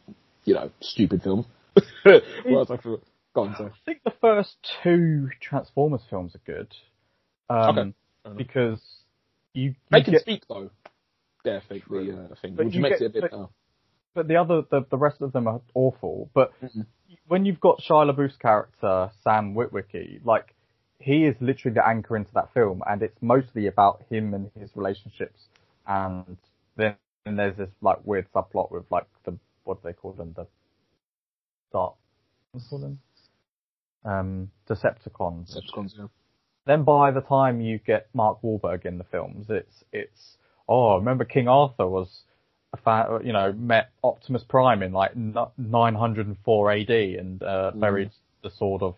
you 0.45 0.53
know, 0.55 0.71
stupid 0.81 1.23
films. 1.23 1.47
Whereas 2.05 2.71
I 2.71 2.77
feel, 2.77 3.01
go 3.35 3.43
on, 3.45 3.55
sorry. 3.57 3.71
I 3.71 3.75
think 3.87 4.01
the 4.05 4.13
first 4.21 4.57
two 4.83 5.31
Transformers 5.41 6.03
films 6.11 6.35
are 6.35 6.43
good. 6.45 6.75
Um, 7.49 7.95
Okay. 8.27 8.37
Because 8.37 8.81
you, 9.55 9.75
They 9.91 10.03
can 10.03 10.13
get, 10.13 10.21
speak 10.23 10.43
though. 10.49 10.71
They're 11.45 11.63
think 11.67 11.89
the 11.89 12.29
uh, 12.31 12.35
thing, 12.43 12.57
But 12.57 12.67
which 12.67 12.75
you 12.75 12.83
makes 12.83 12.99
get- 12.99 13.07
it 13.07 13.11
a 13.11 13.11
bit. 13.13 13.23
but- 13.23 13.31
better. 13.31 13.47
but 14.15 14.29
the 14.29 14.37
other, 14.37 14.63
the, 14.71 14.85
the 14.91 14.99
rest 14.99 15.23
of 15.23 15.33
them 15.33 15.47
are 15.47 15.63
awful. 15.73 16.29
But 16.35 16.51
Mhm. 16.63 16.85
when 17.27 17.47
you've 17.47 17.61
got 17.61 17.81
Shia 17.81 18.13
LaBeouf's 18.15 18.37
character, 18.37 19.11
Sam 19.25 19.55
Witwicky, 19.55 20.23
like, 20.25 20.55
he 21.01 21.25
is 21.27 21.37
literally 21.41 21.75
the 21.75 21.87
anchor 21.87 22.17
into 22.17 22.33
that 22.35 22.53
film, 22.55 22.83
and 22.89 23.03
it's 23.03 23.21
mostly 23.23 23.67
about 23.67 24.03
him 24.11 24.35
and 24.35 24.51
his 24.59 24.71
relationships. 24.75 25.41
And 25.87 26.37
then 26.77 26.97
and 27.27 27.39
there's 27.39 27.57
this, 27.57 27.71
like, 27.83 27.99
weird 28.05 28.27
subplot 28.35 28.71
with, 28.71 28.85
like, 28.91 29.05
the, 29.25 29.37
what 29.65 29.83
do 29.83 29.89
they 29.89 29.93
call 29.93 30.13
them? 30.13 30.33
The 30.37 30.47
Dark, 31.73 31.95
what 32.53 32.61
do 32.61 32.65
they 32.65 32.69
call 32.71 32.79
them? 32.79 32.99
Um, 34.05 34.51
Decepticons. 34.69 35.55
Decepticons, 35.55 35.93
yeah. 35.99 36.07
then 36.67 36.85
by 36.85 37.11
the 37.11 37.21
time 37.21 37.61
you 37.61 37.79
get 37.79 38.09
Mark 38.15 38.41
Wahlberg 38.43 38.87
in 38.87 38.99
the 38.99 39.05
films, 39.05 39.47
it's 39.51 39.85
it's 39.93 40.37
oh, 40.69 40.97
remember 40.97 41.25
King 41.25 41.49
Arthur 41.49 41.87
was 41.87 42.23
a 42.73 42.77
fan, 42.79 43.27
you 43.27 43.33
know, 43.33 43.53
met 43.53 43.91
Optimus 44.05 44.45
Prime 44.49 44.83
in 44.83 44.93
like 44.93 45.17
904 45.17 46.73
AD 46.73 46.91
and 46.91 47.43
uh, 47.43 47.73
Mm. 47.75 47.81
buried 47.81 48.11
the 48.43 48.51
sword 48.51 48.83
of 48.83 48.97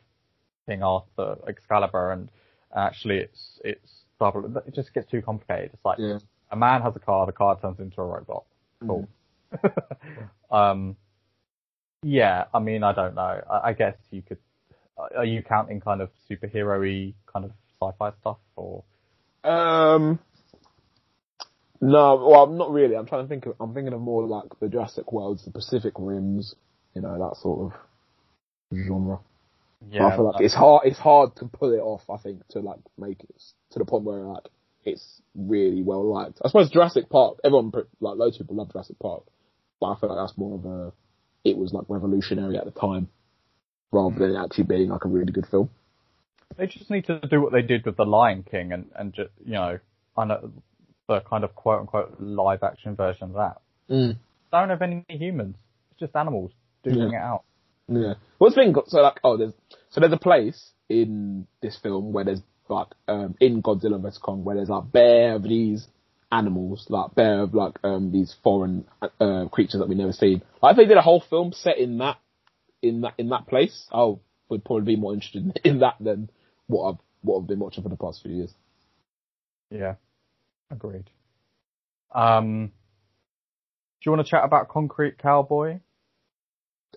King 0.71 0.83
Arthur, 0.85 1.37
Excalibur, 1.49 2.13
and 2.13 2.29
actually 2.77 3.19
it's 3.19 3.61
it's 3.65 3.91
double. 4.21 4.57
It 4.67 4.73
just 4.75 4.95
gets 4.95 5.11
too 5.11 5.21
complicated. 5.21 5.71
It's 5.75 5.85
like 5.85 5.99
Yeah. 5.99 6.19
a 6.53 6.57
man 6.57 6.83
has 6.83 6.95
a 6.95 7.01
car, 7.01 7.27
the 7.27 7.33
car 7.33 7.59
turns 7.61 7.81
into 7.81 8.01
a 8.01 8.05
robot. 8.05 8.45
Cool. 8.87 9.09
um, 10.51 10.97
yeah, 12.05 12.45
I 12.55 12.61
mean, 12.61 12.85
I 12.85 12.93
don't 12.93 13.15
know. 13.17 13.43
I, 13.51 13.71
I 13.71 13.73
guess 13.73 13.97
you 14.11 14.23
could. 14.23 14.39
Are 14.97 15.25
you 15.25 15.43
counting 15.43 15.81
kind 15.81 16.01
of 16.03 16.11
superhero-y 16.31 17.15
kind 17.33 17.45
of 17.47 17.53
sci-fi 17.81 18.13
stuff, 18.21 18.39
or 18.55 18.85
Um. 19.45 20.19
No, 21.83 22.17
well, 22.31 22.47
not 22.47 22.71
really. 22.71 22.95
I'm 22.95 23.07
trying 23.07 23.25
to 23.25 23.29
think 23.29 23.47
of. 23.47 23.55
I'm 23.59 23.73
thinking 23.75 23.95
of 23.95 24.01
more 24.03 24.25
like 24.27 24.45
the 24.61 24.69
Jurassic 24.69 25.11
Worlds, 25.13 25.45
the 25.47 25.51
Pacific 25.51 25.95
Rims, 25.99 26.55
you 26.95 27.01
know, 27.01 27.19
that 27.19 27.37
sort 27.41 27.73
of 27.73 27.81
genre. 28.87 29.19
Yeah? 29.89 30.07
I 30.07 30.17
feel 30.17 30.27
like 30.27 30.41
it's 30.41 30.55
hard. 30.55 30.87
It's 30.87 30.99
hard 30.99 31.37
to 31.37 31.47
pull 31.47 31.73
it 31.73 31.79
off. 31.79 32.03
I 32.11 32.17
think 32.19 32.47
to 32.49 32.61
like 32.61 32.81
make 32.99 33.21
it 33.23 33.43
to 33.71 33.79
the 33.79 33.85
point 33.85 34.05
where 34.05 34.19
like 34.19 34.45
it's 34.85 35.21
really 35.35 35.83
well 35.83 36.05
liked. 36.13 36.41
I 36.45 36.49
suppose 36.49 36.71
Jurassic 36.71 37.09
Park. 37.09 37.39
Everyone 37.45 37.73
like 38.01 38.17
loads 38.17 38.37
of 38.37 38.47
people 38.47 38.57
love 38.57 38.73
Jurassic 38.73 38.99
Park, 38.99 39.25
but 39.81 39.93
I 39.93 40.01
feel 40.01 40.15
like 40.15 40.27
that's 40.27 40.39
more 40.39 40.57
of 40.57 40.65
a. 40.67 40.93
It 41.45 41.57
was 41.57 41.73
like 41.73 41.85
revolutionary 41.89 42.59
at 42.59 42.67
the 42.67 42.71
time, 42.71 43.09
rather 43.93 44.19
than 44.19 44.37
actually 44.37 44.65
being 44.65 44.91
like 44.91 45.05
a 45.05 45.09
really 45.09 45.33
good 45.33 45.47
film. 45.47 45.71
they 46.57 46.67
just 46.67 46.91
need 46.91 47.07
to 47.07 47.19
do 47.21 47.41
what 47.41 47.53
they 47.53 47.63
did 47.63 47.87
with 47.87 47.97
the 47.97 48.05
Lion 48.05 48.45
King 48.49 48.73
and 48.73 48.91
and 48.95 49.15
just 49.15 49.31
you 49.45 49.53
know, 49.53 49.79
I 50.17 50.25
know 50.25 50.53
the 51.09 51.21
kind 51.21 51.45
of 51.45 51.55
quote 51.55 51.81
unquote 51.81 52.17
live 52.21 52.63
action 52.63 52.95
version 52.95 53.25
of 53.25 53.33
that. 53.35 53.61
Mm. 53.91 54.17
Don't 54.53 54.69
have 54.69 54.83
any 54.83 55.05
humans. 55.09 55.57
It's 55.91 56.01
just 56.01 56.17
animals 56.17 56.53
doing 56.83 57.13
it 57.13 57.17
out. 57.17 57.45
Yeah. 57.91 58.15
What's 58.39 58.55
the 58.55 58.63
thing? 58.63 58.75
So 58.87 59.01
like, 59.01 59.21
oh, 59.25 59.37
there's 59.37 59.53
so 59.91 60.01
there's 60.01 60.13
a 60.13 60.19
place 60.19 60.71
in 60.89 61.47
this 61.61 61.77
film 61.83 62.13
where 62.13 62.25
there's 62.25 62.41
like 62.69 62.89
um 63.09 63.35
in 63.41 63.63
Godzilla 63.63 64.01
vs 64.01 64.19
Kong 64.19 64.45
where 64.45 64.57
there's 64.57 64.69
like 64.69 64.93
bear 64.93 65.35
of 65.35 65.43
these 65.43 65.89
animals, 66.33 66.87
like 66.89 67.15
bear 67.17 67.43
of 67.43 67.55
like 67.55 67.75
um 67.83 68.13
these 68.13 68.35
foreign 68.45 68.87
uh, 69.21 69.47
creatures 69.51 69.81
that 69.81 69.89
we've 69.89 69.99
never 69.99 70.13
seen. 70.13 70.43
Like 70.63 70.73
if 70.73 70.77
they 70.77 70.87
did 70.87 70.99
a 70.99 71.03
whole 71.03 71.21
film 71.21 71.53
set 71.53 71.79
in 71.79 71.99
that 71.99 72.19
in 72.81 73.03
that 73.03 73.15
in 73.19 73.31
that 73.31 73.49
place, 73.49 73.89
I 73.93 74.15
would 74.49 74.65
probably 74.65 74.95
be 74.95 75.01
more 75.01 75.13
interested 75.13 75.45
in, 75.45 75.53
in 75.73 75.81
that 75.81 75.97
than 76.01 76.31
what 76.69 76.91
I've 76.91 76.99
what 77.23 77.41
I've 77.41 77.49
been 77.49 77.59
watching 77.59 77.83
for 77.83 77.89
the 77.91 77.97
past 77.97 78.23
few 78.23 78.33
years. 78.33 78.55
Yeah, 79.71 79.97
agreed. 80.71 81.11
Um, 82.15 82.69
do 82.69 84.11
you 84.11 84.13
want 84.13 84.25
to 84.27 84.31
chat 84.31 84.45
about 84.45 84.69
Concrete 84.69 85.19
Cowboy? 85.19 85.81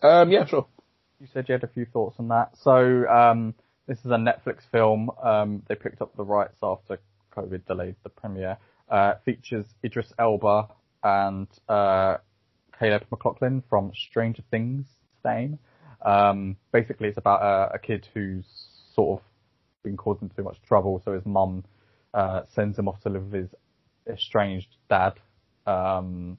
Um, 0.02 0.32
yeah, 0.32 0.46
sure. 0.46 0.68
You 1.24 1.30
said 1.34 1.48
you 1.48 1.54
had 1.54 1.64
a 1.64 1.68
few 1.68 1.86
thoughts 1.86 2.18
on 2.20 2.28
that. 2.28 2.50
So 2.58 3.08
um, 3.08 3.54
this 3.88 3.98
is 4.00 4.08
a 4.08 4.18
Netflix 4.18 4.70
film. 4.70 5.10
Um, 5.24 5.64
they 5.70 5.76
picked 5.76 6.02
up 6.02 6.14
the 6.18 6.26
rights 6.26 6.58
after 6.62 7.00
COVID 7.34 7.66
delayed 7.66 7.96
the 8.04 8.10
premiere. 8.10 8.58
Uh, 8.90 9.14
features 9.24 9.66
Idris 9.86 10.12
Elba 10.20 10.68
and 11.02 11.48
uh, 11.70 12.18
Caleb 12.78 13.06
McLaughlin 13.10 13.64
from 13.70 13.94
Stranger 13.96 14.44
Things 14.52 14.86
fame. 15.24 15.60
Um, 16.02 16.58
basically, 16.74 17.08
it's 17.08 17.18
about 17.18 17.42
a, 17.42 17.76
a 17.76 17.80
kid 17.80 18.06
who's 18.14 18.46
sort 18.94 19.22
of 19.22 19.26
been 19.82 19.96
causing 19.96 20.30
too 20.36 20.44
much 20.44 20.58
trouble, 20.68 21.02
so 21.06 21.14
his 21.14 21.26
mum 21.26 21.64
uh, 22.14 22.42
sends 22.54 22.78
him 22.78 22.90
off 22.90 23.00
to 23.00 23.10
live 23.10 23.32
with 23.32 23.44
his 23.44 23.50
estranged 24.12 24.76
dad 24.90 25.14
um, 25.66 26.38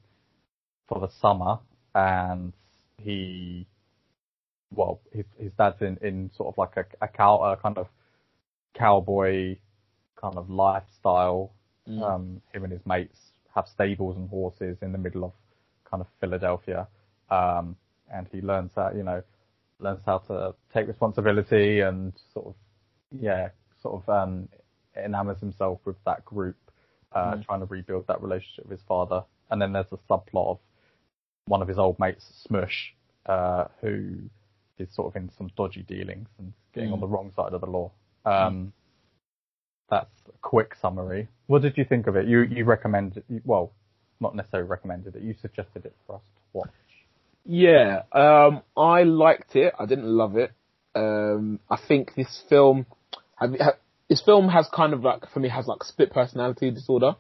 for 0.86 1.01
the 1.01 1.09
summer, 1.09 1.59
and 1.94 2.52
he 2.98 3.66
well, 4.77 5.01
his 5.13 5.25
his 5.39 5.53
dad's 5.59 5.81
in, 5.83 5.99
in 6.03 6.31
sort 6.37 6.49
of 6.53 6.59
like 6.59 6.77
a, 6.77 7.05
a 7.05 7.09
cow, 7.09 7.39
a 7.39 7.57
kind 7.57 7.79
of 7.79 7.89
cowboy 8.75 9.57
kind 10.21 10.37
of 10.37 10.51
lifestyle. 10.51 11.53
Mm. 11.89 12.03
Um, 12.03 12.43
him 12.53 12.65
and 12.65 12.73
his 12.73 12.85
mates 12.87 13.19
have 13.55 13.67
stables 13.69 14.17
and 14.17 14.29
horses 14.29 14.79
in 14.83 14.93
the 14.93 14.99
middle 14.99 15.25
of 15.25 15.33
kind 15.89 16.01
of 16.01 16.07
Philadelphia, 16.21 16.89
um, 17.31 17.77
and 18.13 18.27
he 18.33 18.41
learns 18.41 18.73
how 18.75 18.91
you 18.97 19.03
know 19.03 19.23
learns 19.81 20.01
how 20.07 20.19
to 20.19 20.55
take 20.73 20.87
responsibility 20.89 21.81
and 21.81 22.13
sort 22.33 22.47
of 22.47 22.55
yeah 23.21 23.49
sort 23.83 24.03
of 24.03 24.09
um, 24.09 24.49
enamors 24.97 25.39
himself 25.41 25.79
with 25.85 25.97
that 26.05 26.25
group, 26.25 26.57
uh, 27.13 27.35
Mm. 27.35 27.45
trying 27.45 27.61
to 27.61 27.67
rebuild 27.67 28.07
that 28.07 28.23
relationship 28.23 28.65
with 28.65 28.79
his 28.79 28.87
father. 28.87 29.25
And 29.51 29.61
then 29.61 29.73
there's 29.73 29.93
a 29.93 29.99
subplot 30.11 30.53
of 30.53 30.59
one 31.47 31.61
of 31.61 31.69
his 31.69 31.79
old 31.79 31.99
mates, 31.99 32.25
Smush, 32.47 32.95
uh, 33.27 33.67
who 33.81 34.31
is 34.79 34.89
sort 34.95 35.09
of 35.15 35.23
in 35.23 35.31
some 35.39 35.51
dodgy 35.57 35.83
dealings 35.83 36.29
and 36.39 36.53
getting 36.75 36.93
on 36.93 36.99
Mm. 36.99 37.03
the 37.03 37.07
wrong 37.09 37.33
side 37.37 37.53
of 37.53 37.61
the 37.61 37.67
law. 37.67 37.91
Um, 38.25 38.73
That's 39.91 40.11
a 40.29 40.33
quick 40.41 40.75
summary. 40.81 41.29
What 41.47 41.63
did 41.63 41.77
you 41.77 41.85
think 41.85 42.07
of 42.07 42.17
it? 42.17 42.27
You 42.27 42.41
you 42.43 42.65
recommended, 42.65 43.23
well, 43.45 43.73
not 44.19 44.35
necessarily 44.35 44.69
recommended 44.69 45.15
it. 45.15 45.23
You 45.23 45.35
suggested 45.43 45.85
it 45.85 45.95
for 46.07 46.17
us 46.17 46.23
to 46.35 46.41
watch. 46.55 46.71
Yeah, 47.45 48.03
um, 48.13 48.63
I 48.77 49.03
liked 49.03 49.55
it. 49.55 49.75
I 49.79 49.85
didn't 49.85 50.07
love 50.07 50.37
it. 50.37 50.53
Um, 50.95 51.61
I 51.71 51.77
think 51.89 52.15
this 52.15 52.43
film, 52.49 52.87
this 54.09 54.23
film 54.25 54.49
has 54.49 54.67
kind 54.75 54.95
of 54.95 55.03
like 55.03 55.29
for 55.33 55.41
me 55.41 55.49
has 55.51 55.67
like 55.67 55.85
split 55.85 56.11
personality 56.13 56.71
disorder. 56.71 57.17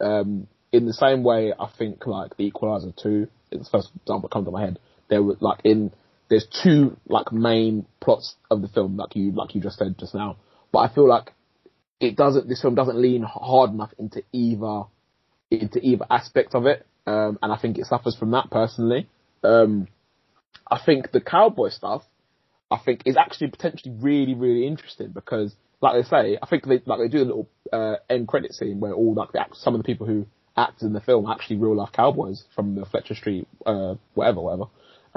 Um, 0.00 0.48
in 0.72 0.86
the 0.86 0.92
same 0.92 1.22
way, 1.22 1.52
I 1.58 1.70
think 1.78 2.06
like 2.06 2.36
The 2.36 2.44
Equalizer 2.46 2.92
two 3.00 3.28
is 3.52 3.60
the 3.64 3.70
first 3.70 3.90
example 3.94 4.28
that 4.28 4.32
comes 4.32 4.46
to 4.46 4.50
my 4.50 4.62
head. 4.62 4.78
There 5.08 5.22
were 5.22 5.36
like 5.40 5.60
in 5.64 5.92
there's 6.28 6.46
two 6.62 6.96
like 7.06 7.32
main 7.32 7.86
plots 8.00 8.34
of 8.50 8.62
the 8.62 8.68
film, 8.68 8.96
like 8.96 9.16
you 9.16 9.32
like 9.32 9.54
you 9.54 9.60
just 9.60 9.78
said 9.78 9.96
just 9.98 10.14
now. 10.14 10.36
But 10.72 10.80
I 10.80 10.94
feel 10.94 11.08
like 11.08 11.32
it 12.00 12.16
doesn't. 12.16 12.48
This 12.48 12.62
film 12.62 12.74
doesn't 12.74 13.00
lean 13.00 13.22
hard 13.22 13.70
enough 13.70 13.92
into 13.98 14.22
either 14.32 14.82
into 15.50 15.80
either 15.80 16.04
aspect 16.10 16.54
of 16.54 16.66
it, 16.66 16.86
um, 17.06 17.38
and 17.42 17.52
I 17.52 17.56
think 17.56 17.78
it 17.78 17.86
suffers 17.86 18.16
from 18.16 18.32
that 18.32 18.50
personally. 18.50 19.08
Um, 19.42 19.88
I 20.70 20.78
think 20.84 21.10
the 21.12 21.20
cowboy 21.20 21.70
stuff, 21.70 22.02
I 22.70 22.78
think 22.78 23.02
is 23.06 23.16
actually 23.16 23.48
potentially 23.48 23.94
really, 23.98 24.34
really 24.34 24.66
interesting 24.66 25.08
because, 25.08 25.54
like 25.80 25.94
they 25.94 26.08
say, 26.08 26.38
I 26.42 26.46
think 26.46 26.66
they 26.66 26.82
like 26.84 27.00
they 27.00 27.08
do 27.08 27.22
a 27.22 27.24
little 27.24 27.48
uh, 27.72 27.96
end 28.10 28.28
credit 28.28 28.52
scene 28.52 28.80
where 28.80 28.92
all 28.92 29.14
like 29.14 29.32
the 29.32 29.44
some 29.54 29.74
of 29.74 29.78
the 29.78 29.86
people 29.86 30.06
who 30.06 30.26
acted 30.56 30.86
in 30.86 30.92
the 30.92 31.00
film 31.00 31.30
actually 31.30 31.56
real 31.56 31.76
life 31.76 31.92
cowboys 31.92 32.44
from 32.54 32.74
the 32.74 32.84
Fletcher 32.84 33.14
Street, 33.14 33.46
uh, 33.64 33.94
whatever, 34.14 34.40
whatever, 34.40 34.64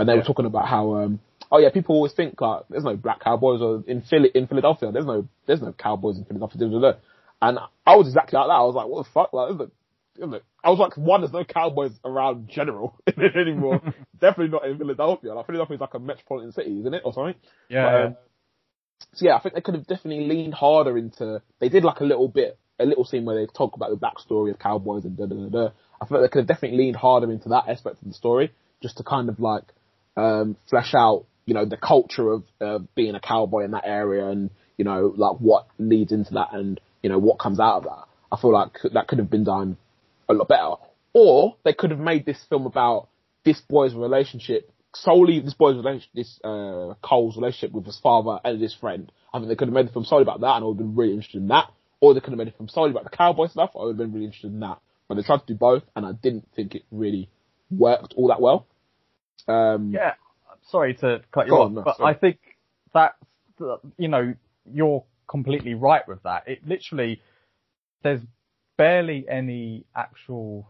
and 0.02 0.10
they 0.10 0.14
Yeah. 0.14 0.20
were 0.20 0.26
talking 0.26 0.46
about 0.46 0.68
how, 0.68 0.96
um, 0.96 1.20
oh 1.52 1.58
yeah, 1.60 1.70
people 1.70 1.96
always 1.96 2.14
think 2.14 2.40
like 2.42 2.64
there's 2.70 2.84
no 2.84 2.96
black 2.96 3.20
cowboys 3.22 3.62
or 3.62 3.84
in 3.88 4.02
Philly 4.02 4.30
in 4.34 4.48
Philadelphia, 4.48 4.92
there's 4.92 5.06
no 5.06 5.28
there's 5.46 5.62
no 5.62 5.74
cowboys 5.74 6.18
in 6.18 6.26
Philadelphia, 6.26 6.60
da, 6.62 6.68
da, 6.70 6.80
da. 6.80 6.98
and 7.42 7.60
I 7.86 7.96
was 7.96 8.08
exactly 8.08 8.38
like 8.38 8.48
that. 8.48 8.54
I 8.54 8.62
was 8.64 8.76
like, 8.76 8.88
what 8.88 9.06
the 9.06 9.12
fuck, 9.12 9.34
like. 9.34 9.48
there's 9.58 10.30
no- 10.30 10.40
I 10.64 10.70
was 10.70 10.78
like, 10.78 10.96
one, 10.98 11.22
there's 11.22 11.34
no 11.34 11.44
cowboys 11.44 11.94
around 12.06 12.48
general 12.48 12.96
anymore. 13.18 13.82
Definitely 14.20 14.50
not 14.50 14.66
in 14.68 14.78
Philadelphia. 14.78 15.34
Like 15.34 15.48
Philadelphia 15.48 15.76
is 15.76 15.82
like 15.82 15.94
a 15.96 16.00
metropolitan 16.00 16.52
city, 16.52 16.80
isn't 16.82 16.94
it, 16.94 17.02
or 17.04 17.14
something? 17.14 17.34
But, 17.86 18.06
um, 18.06 18.16
so 19.14 19.26
yeah, 19.26 19.36
I 19.36 19.40
think 19.42 19.56
they 19.56 19.62
could 19.62 19.74
have 19.74 19.88
definitely 19.88 20.28
leaned 20.28 20.54
harder 20.54 20.98
into. 20.98 21.42
They 21.60 21.70
did 21.70 21.84
like 21.84 22.00
a 22.02 22.04
little 22.04 22.28
bit, 22.28 22.60
a 22.80 22.86
little 22.86 23.04
scene 23.06 23.26
where 23.26 23.36
they 23.36 23.48
talk 23.52 23.76
about 23.76 23.90
the 23.90 23.98
backstory 23.98 24.52
of 24.52 24.60
cowboys 24.60 25.06
and 25.06 25.18
da 25.18 25.26
da 25.26 25.36
da 25.36 25.50
da. 25.50 25.70
I 26.00 26.06
feel 26.06 26.20
like 26.22 26.30
they 26.30 26.34
could 26.34 26.40
have 26.42 26.48
definitely 26.48 26.78
leaned 26.78 26.98
harder 26.98 27.32
into 27.32 27.50
that 27.50 27.68
aspect 27.68 28.02
of 28.02 28.08
the 28.08 28.14
story, 28.14 28.52
just 28.84 28.98
to 28.98 29.04
kind 29.04 29.30
of 29.30 29.40
like 29.40 29.64
um, 30.18 30.58
flesh 30.70 30.94
out, 30.94 31.26
you 31.46 31.54
know, 31.54 31.66
the 31.66 31.78
culture 31.78 32.32
of 32.32 32.44
uh, 32.60 32.80
being 32.96 33.16
a 33.16 33.20
cowboy 33.20 33.64
in 33.64 33.72
that 33.72 33.84
area, 33.86 34.28
and 34.28 34.50
you 34.78 34.86
know, 34.86 35.14
like 35.16 35.38
what 35.38 35.68
leads 35.78 36.12
into 36.12 36.34
that, 36.36 36.50
and 36.54 36.80
you 37.02 37.10
know 37.10 37.20
what 37.20 37.40
comes 37.40 37.60
out 37.60 37.78
of 37.78 37.84
that. 37.84 38.06
I 38.32 38.40
feel 38.40 38.54
like 38.54 38.78
that 38.94 39.08
could 39.08 39.20
have 39.20 39.30
been 39.30 39.44
done 39.44 39.78
a 40.30 40.34
lot 40.34 40.48
better. 40.48 40.74
Or 41.14 41.58
they 41.66 41.74
could 41.74 41.92
have 41.92 42.00
made 42.00 42.26
this 42.26 42.42
film 42.48 42.66
about 42.66 43.10
this 43.44 43.60
boy's 43.60 43.94
relationship 43.94 44.72
solely 44.94 45.40
this 45.40 45.54
boy's 45.54 45.76
relation, 45.76 46.10
this 46.14 46.40
uh, 46.44 46.94
Cole's 47.02 47.36
relationship 47.36 47.72
with 47.72 47.86
his 47.86 48.00
father 48.00 48.40
and 48.44 48.62
his 48.62 48.74
friend. 48.74 49.12
I 49.34 49.40
think 49.40 49.50
they 49.50 49.56
could 49.56 49.68
have 49.68 49.74
made 49.74 49.88
the 49.88 49.94
film 49.94 50.06
solely 50.06 50.24
about 50.24 50.42
that, 50.42 50.56
and 50.56 50.64
I 50.64 50.68
would 50.68 50.78
have 50.78 50.86
been 50.86 50.96
really 50.96 51.14
interested 51.14 51.42
in 51.42 51.48
that. 51.50 51.72
Or 52.00 52.14
they 52.14 52.20
could 52.20 52.32
have 52.32 52.38
made 52.38 52.48
a 52.48 52.52
film 52.52 52.68
solely 52.68 52.92
about 52.92 53.04
the 53.04 53.16
cowboy 53.16 53.48
stuff. 53.48 53.72
I 53.76 53.84
would 53.84 53.92
have 53.92 53.98
been 53.98 54.14
really 54.14 54.26
interested 54.26 54.52
in 54.52 54.60
that. 54.62 54.80
But 55.08 55.16
they 55.16 55.24
tried 55.24 55.46
to 55.46 55.54
do 55.54 55.56
both, 55.56 55.84
and 55.96 56.06
I 56.06 56.14
didn't 56.14 56.48
think 56.56 56.76
it 56.76 56.84
really 56.92 57.30
worked 57.70 58.14
all 58.18 58.28
that 58.30 58.42
well. 58.42 58.66
Um, 59.48 59.92
Yeah, 59.94 60.14
sorry 60.70 60.94
to 60.96 61.22
cut 61.32 61.48
you 61.48 61.54
off, 61.54 61.72
no, 61.72 61.82
but 61.84 61.98
sorry. 61.98 62.16
I 62.16 62.18
think 62.18 62.40
that 62.94 63.16
you 63.98 64.08
know 64.08 64.34
you're 64.66 65.04
completely 65.28 65.74
right 65.76 66.08
with 66.08 66.24
that. 66.24 66.48
It 66.48 66.68
literally 66.68 67.22
there's 68.04 68.22
barely 68.78 69.28
any 69.30 69.86
actual 69.96 70.70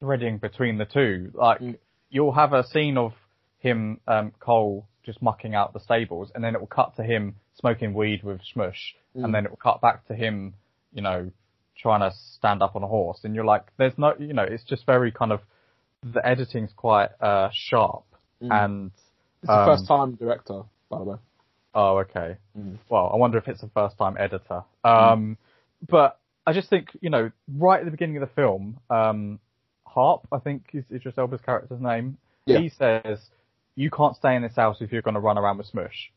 threading 0.00 0.38
between 0.38 0.78
the 0.78 0.84
two. 0.86 1.30
Like 1.34 1.60
Mm. 1.60 1.78
you'll 2.10 2.32
have 2.32 2.52
a 2.52 2.64
scene 2.64 2.96
of 2.96 3.12
him 3.58 4.00
um, 4.06 4.32
Cole 4.40 4.86
just 5.04 5.22
mucking 5.22 5.54
out 5.54 5.72
the 5.72 5.80
stables, 5.80 6.30
and 6.34 6.42
then 6.42 6.54
it 6.54 6.60
will 6.60 6.66
cut 6.66 6.96
to 6.96 7.02
him 7.02 7.36
smoking 7.54 7.94
weed 7.94 8.22
with 8.22 8.40
Smush, 8.52 8.96
Mm. 9.14 9.24
and 9.24 9.34
then 9.34 9.44
it 9.44 9.50
will 9.50 9.56
cut 9.56 9.80
back 9.80 10.06
to 10.08 10.14
him, 10.14 10.54
you 10.92 11.00
know, 11.02 11.30
trying 11.76 12.00
to 12.00 12.10
stand 12.16 12.62
up 12.62 12.74
on 12.76 12.82
a 12.82 12.86
horse, 12.86 13.20
and 13.24 13.34
you're 13.34 13.44
like, 13.44 13.64
there's 13.76 13.96
no, 13.98 14.14
you 14.18 14.32
know, 14.32 14.42
it's 14.42 14.64
just 14.64 14.84
very 14.86 15.12
kind 15.12 15.32
of 15.32 15.40
the 16.02 16.24
editing's 16.26 16.72
quite 16.76 17.10
uh, 17.20 17.48
sharp, 17.52 18.04
Mm. 18.42 18.64
and 18.64 18.90
it's 19.42 19.46
the 19.48 19.52
um, 19.52 19.66
first 19.66 19.88
time 19.88 20.14
director, 20.14 20.62
by 20.90 20.98
the 20.98 21.04
way. 21.04 21.16
Oh, 21.74 21.98
okay. 22.00 22.36
Mm. 22.58 22.76
Well, 22.88 23.10
I 23.12 23.16
wonder 23.16 23.38
if 23.38 23.48
it's 23.48 23.62
a 23.62 23.68
first 23.68 23.96
time 23.96 24.16
editor. 24.18 24.62
Um, 24.84 25.38
but 25.88 26.18
I 26.46 26.52
just 26.52 26.68
think, 26.68 26.88
you 27.00 27.08
know, 27.10 27.30
right 27.56 27.78
at 27.80 27.84
the 27.86 27.90
beginning 27.90 28.16
of 28.16 28.20
the 28.28 28.34
film, 28.34 28.78
um, 28.90 29.40
Harp, 29.84 30.26
I 30.30 30.38
think 30.38 30.66
is 30.74 30.84
Idris 30.92 31.16
Elba's 31.16 31.40
character's 31.40 31.80
name, 31.80 32.18
Yeah. 32.44 32.58
he 32.58 32.68
says, 32.68 33.18
you 33.74 33.90
can't 33.90 34.16
stay 34.16 34.36
in 34.36 34.42
this 34.42 34.54
house 34.56 34.78
if 34.80 34.92
you're 34.92 35.02
going 35.02 35.14
to 35.14 35.20
run 35.20 35.38
around 35.38 35.58
with 35.58 35.66
Smush. 35.66 36.12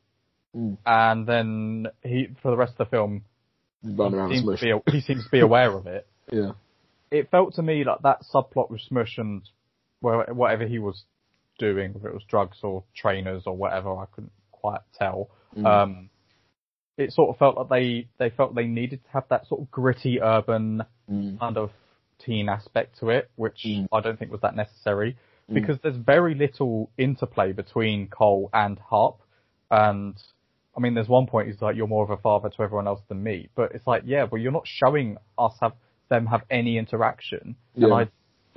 Mm. 0.56 0.78
And 0.86 1.26
then 1.28 1.88
he, 2.04 2.28
for 2.42 2.52
the 2.52 2.58
rest 2.58 2.74
of 2.74 2.78
the 2.80 2.86
film, 2.86 3.24
Run 3.84 4.14
around 4.14 4.32
he 4.32 4.42
with 4.42 4.60
seems, 4.60 4.72
Smush. 4.74 4.84
to 4.86 4.92
be, 4.92 4.98
he 4.98 5.02
seems 5.02 5.24
to 5.24 5.30
be 5.32 5.40
aware 5.40 5.72
of 5.72 5.88
it. 5.88 6.06
Yeah. 6.32 6.52
It 7.12 7.32
felt 7.32 7.56
to 7.56 7.64
me 7.64 7.84
like 7.84 8.02
that 8.04 8.24
subplot 8.32 8.70
with 8.70 8.82
Smush 8.82 9.18
and 9.18 9.42
well, 9.42 9.50
whatever 10.02 10.66
he 10.66 10.80
was 10.80 11.04
doing, 11.58 11.94
whether 11.94 12.10
it 12.10 12.14
was 12.14 12.24
drugs 12.30 12.58
or 12.64 12.84
trainers 12.96 13.44
or 13.46 13.56
whatever, 13.56 13.96
I 13.98 14.06
couldn't 14.14 14.32
quite 14.52 14.82
tell. 14.98 15.30
Mm. 15.58 15.66
Um, 15.66 16.10
it 16.98 17.12
sort 17.14 17.30
of 17.30 17.38
felt 17.38 17.58
like 17.58 17.70
they, 17.70 18.08
they 18.18 18.30
felt 18.30 18.56
they 18.56 18.66
needed 18.66 19.04
to 19.04 19.10
have 19.12 19.24
that 19.30 19.48
sort 19.48 19.62
of 19.62 19.72
gritty 19.72 20.22
urban 20.22 20.84
Mm. 21.10 21.40
kind 21.40 21.58
of 21.58 21.72
teen 22.24 22.50
aspect 22.50 23.00
to 23.00 23.10
it, 23.10 23.32
which 23.36 23.64
Mm. 23.66 23.88
I 23.92 24.00
don't 24.02 24.20
think 24.20 24.32
was 24.32 24.42
that 24.42 24.56
necessary 24.56 25.18
Mm. 25.50 25.56
because 25.56 25.80
there's 25.82 25.96
very 25.96 26.36
little 26.36 26.92
interplay 26.98 27.52
between 27.52 28.08
Cole 28.10 28.50
and 28.54 28.78
Harp. 28.78 29.18
And 29.72 30.16
I 30.78 30.82
mean, 30.82 30.94
there's 30.94 31.08
one 31.10 31.26
point 31.26 31.48
he's 31.48 31.62
like, 31.62 31.76
you're 31.76 31.88
more 31.88 32.04
of 32.04 32.12
a 32.12 32.18
father 32.18 32.50
to 32.50 32.62
everyone 32.62 32.88
else 32.88 33.02
than 33.10 33.24
me. 33.24 33.50
But 33.56 33.72
it's 33.74 33.88
like, 33.88 34.04
yeah, 34.06 34.26
well, 34.26 34.40
you're 34.40 34.52
not 34.52 34.68
showing 34.68 35.18
us 35.38 35.54
have 35.62 35.74
them 36.10 36.28
have 36.28 36.44
any 36.50 36.78
interaction. 36.78 37.56
And 37.76 37.94
I, 37.94 38.08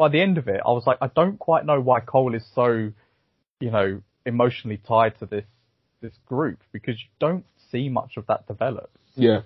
by 0.03 0.09
the 0.09 0.21
end 0.21 0.37
of 0.37 0.49
it, 0.49 0.61
I 0.67 0.73
was 0.73 0.85
like, 0.85 0.99
I 1.01 1.07
don't 1.15 1.39
quite 1.39 1.65
know 1.65 1.81
why 1.81 2.01
Cole 2.01 2.35
is 2.35 2.45
so, 2.57 2.91
you 3.61 3.71
know, 3.71 4.03
emotionally 4.27 4.79
tied 4.79 5.17
to 5.21 5.27
this, 5.27 5.45
this 6.01 6.13
group 6.27 6.59
because 6.73 6.97
you 6.99 7.07
don't 7.21 7.45
see 7.71 7.89
much 7.89 8.17
of 8.17 8.27
that 8.27 8.49
develop. 8.49 8.91
Yeah, 9.15 9.43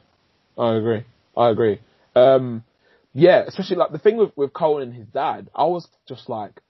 I 0.56 0.74
agree. 0.76 1.04
I 1.36 1.50
agree. 1.50 1.78
Um, 2.14 2.64
yeah, 3.12 3.42
especially 3.46 3.76
like 3.76 3.92
the 3.92 3.98
thing 3.98 4.16
with 4.16 4.32
with 4.34 4.54
Cole 4.54 4.80
and 4.80 4.94
his 4.94 5.06
dad, 5.08 5.50
I 5.54 5.64
was 5.64 5.86
just 6.08 6.26
like, 6.30 6.62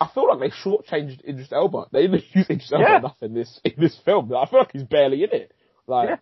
I 0.00 0.08
feel 0.12 0.26
like 0.28 0.40
they 0.40 0.50
shortchanged 0.50 1.20
Idris 1.24 1.52
Elba. 1.52 1.84
They 1.92 2.02
didn't 2.08 2.24
use 2.34 2.46
Idris 2.50 2.72
Elba 2.72 2.84
Yeah. 2.88 2.98
enough 2.98 3.22
in 3.22 3.32
this 3.34 3.60
in 3.64 3.74
this 3.78 3.96
film. 4.04 4.32
I 4.34 4.46
feel 4.50 4.58
like 4.58 4.72
he's 4.72 4.82
barely 4.82 5.22
in 5.22 5.30
it. 5.32 5.52
Like 5.86 6.08
Yeah. 6.08 6.16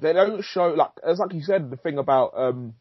they 0.00 0.12
don't 0.12 0.42
show 0.42 0.74
like 0.82 0.90
it's 1.06 1.20
like 1.20 1.32
you 1.34 1.42
said 1.42 1.70
the 1.70 1.76
thing 1.76 1.98
about 1.98 2.32
um. 2.36 2.74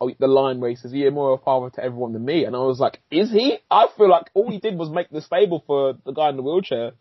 Oh, 0.00 0.10
the 0.18 0.26
line 0.26 0.60
where 0.60 0.70
he 0.70 0.76
says, 0.76 0.92
"You're 0.92 1.10
more 1.10 1.32
of 1.32 1.40
a 1.40 1.44
father 1.44 1.70
to 1.70 1.84
everyone 1.84 2.12
than 2.12 2.24
me," 2.24 2.44
and 2.44 2.54
I 2.54 2.58
was 2.60 2.80
like, 2.80 3.00
"Is 3.10 3.30
he?" 3.30 3.58
I 3.70 3.86
feel 3.96 4.10
like 4.10 4.30
all 4.34 4.50
he 4.50 4.58
did 4.58 4.76
was 4.76 4.90
make 4.90 5.08
the 5.10 5.22
stable 5.22 5.64
for 5.66 5.94
the 6.04 6.12
guy 6.12 6.28
in 6.28 6.36
the 6.36 6.42
wheelchair, 6.42 6.92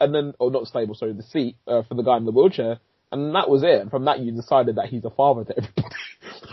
and 0.00 0.14
then, 0.14 0.34
or 0.38 0.50
not 0.50 0.66
stable, 0.66 0.94
sorry, 0.94 1.12
the 1.12 1.22
seat 1.22 1.56
uh, 1.66 1.82
for 1.82 1.94
the 1.94 2.02
guy 2.02 2.16
in 2.16 2.24
the 2.24 2.32
wheelchair, 2.32 2.78
and 3.12 3.34
that 3.34 3.48
was 3.48 3.62
it. 3.62 3.80
And 3.80 3.90
from 3.90 4.04
that, 4.06 4.20
you 4.20 4.32
decided 4.32 4.76
that 4.76 4.86
he's 4.86 5.04
a 5.04 5.10
father 5.10 5.44
to 5.44 5.56
everybody. 5.56 5.94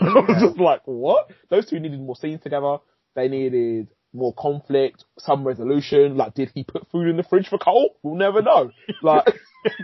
I 0.00 0.04
was 0.04 0.42
just 0.42 0.58
like, 0.58 0.82
what? 0.84 1.30
Those 1.48 1.66
two 1.66 1.80
needed 1.80 2.00
more 2.00 2.16
scenes 2.16 2.40
together. 2.42 2.78
They 3.14 3.28
needed 3.28 3.88
more 4.12 4.34
conflict, 4.34 5.04
some 5.18 5.46
resolution. 5.46 6.16
Like, 6.16 6.34
did 6.34 6.50
he 6.54 6.64
put 6.64 6.88
food 6.90 7.08
in 7.08 7.16
the 7.16 7.22
fridge 7.22 7.48
for 7.48 7.58
Cole? 7.58 7.96
We'll 8.02 8.14
never 8.14 8.42
know. 8.42 8.70
Like, 9.02 9.26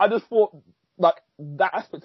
I 0.00 0.08
just 0.08 0.26
thought, 0.26 0.47
like, 0.47 0.47
that 0.47 0.47
aspect 0.47 0.47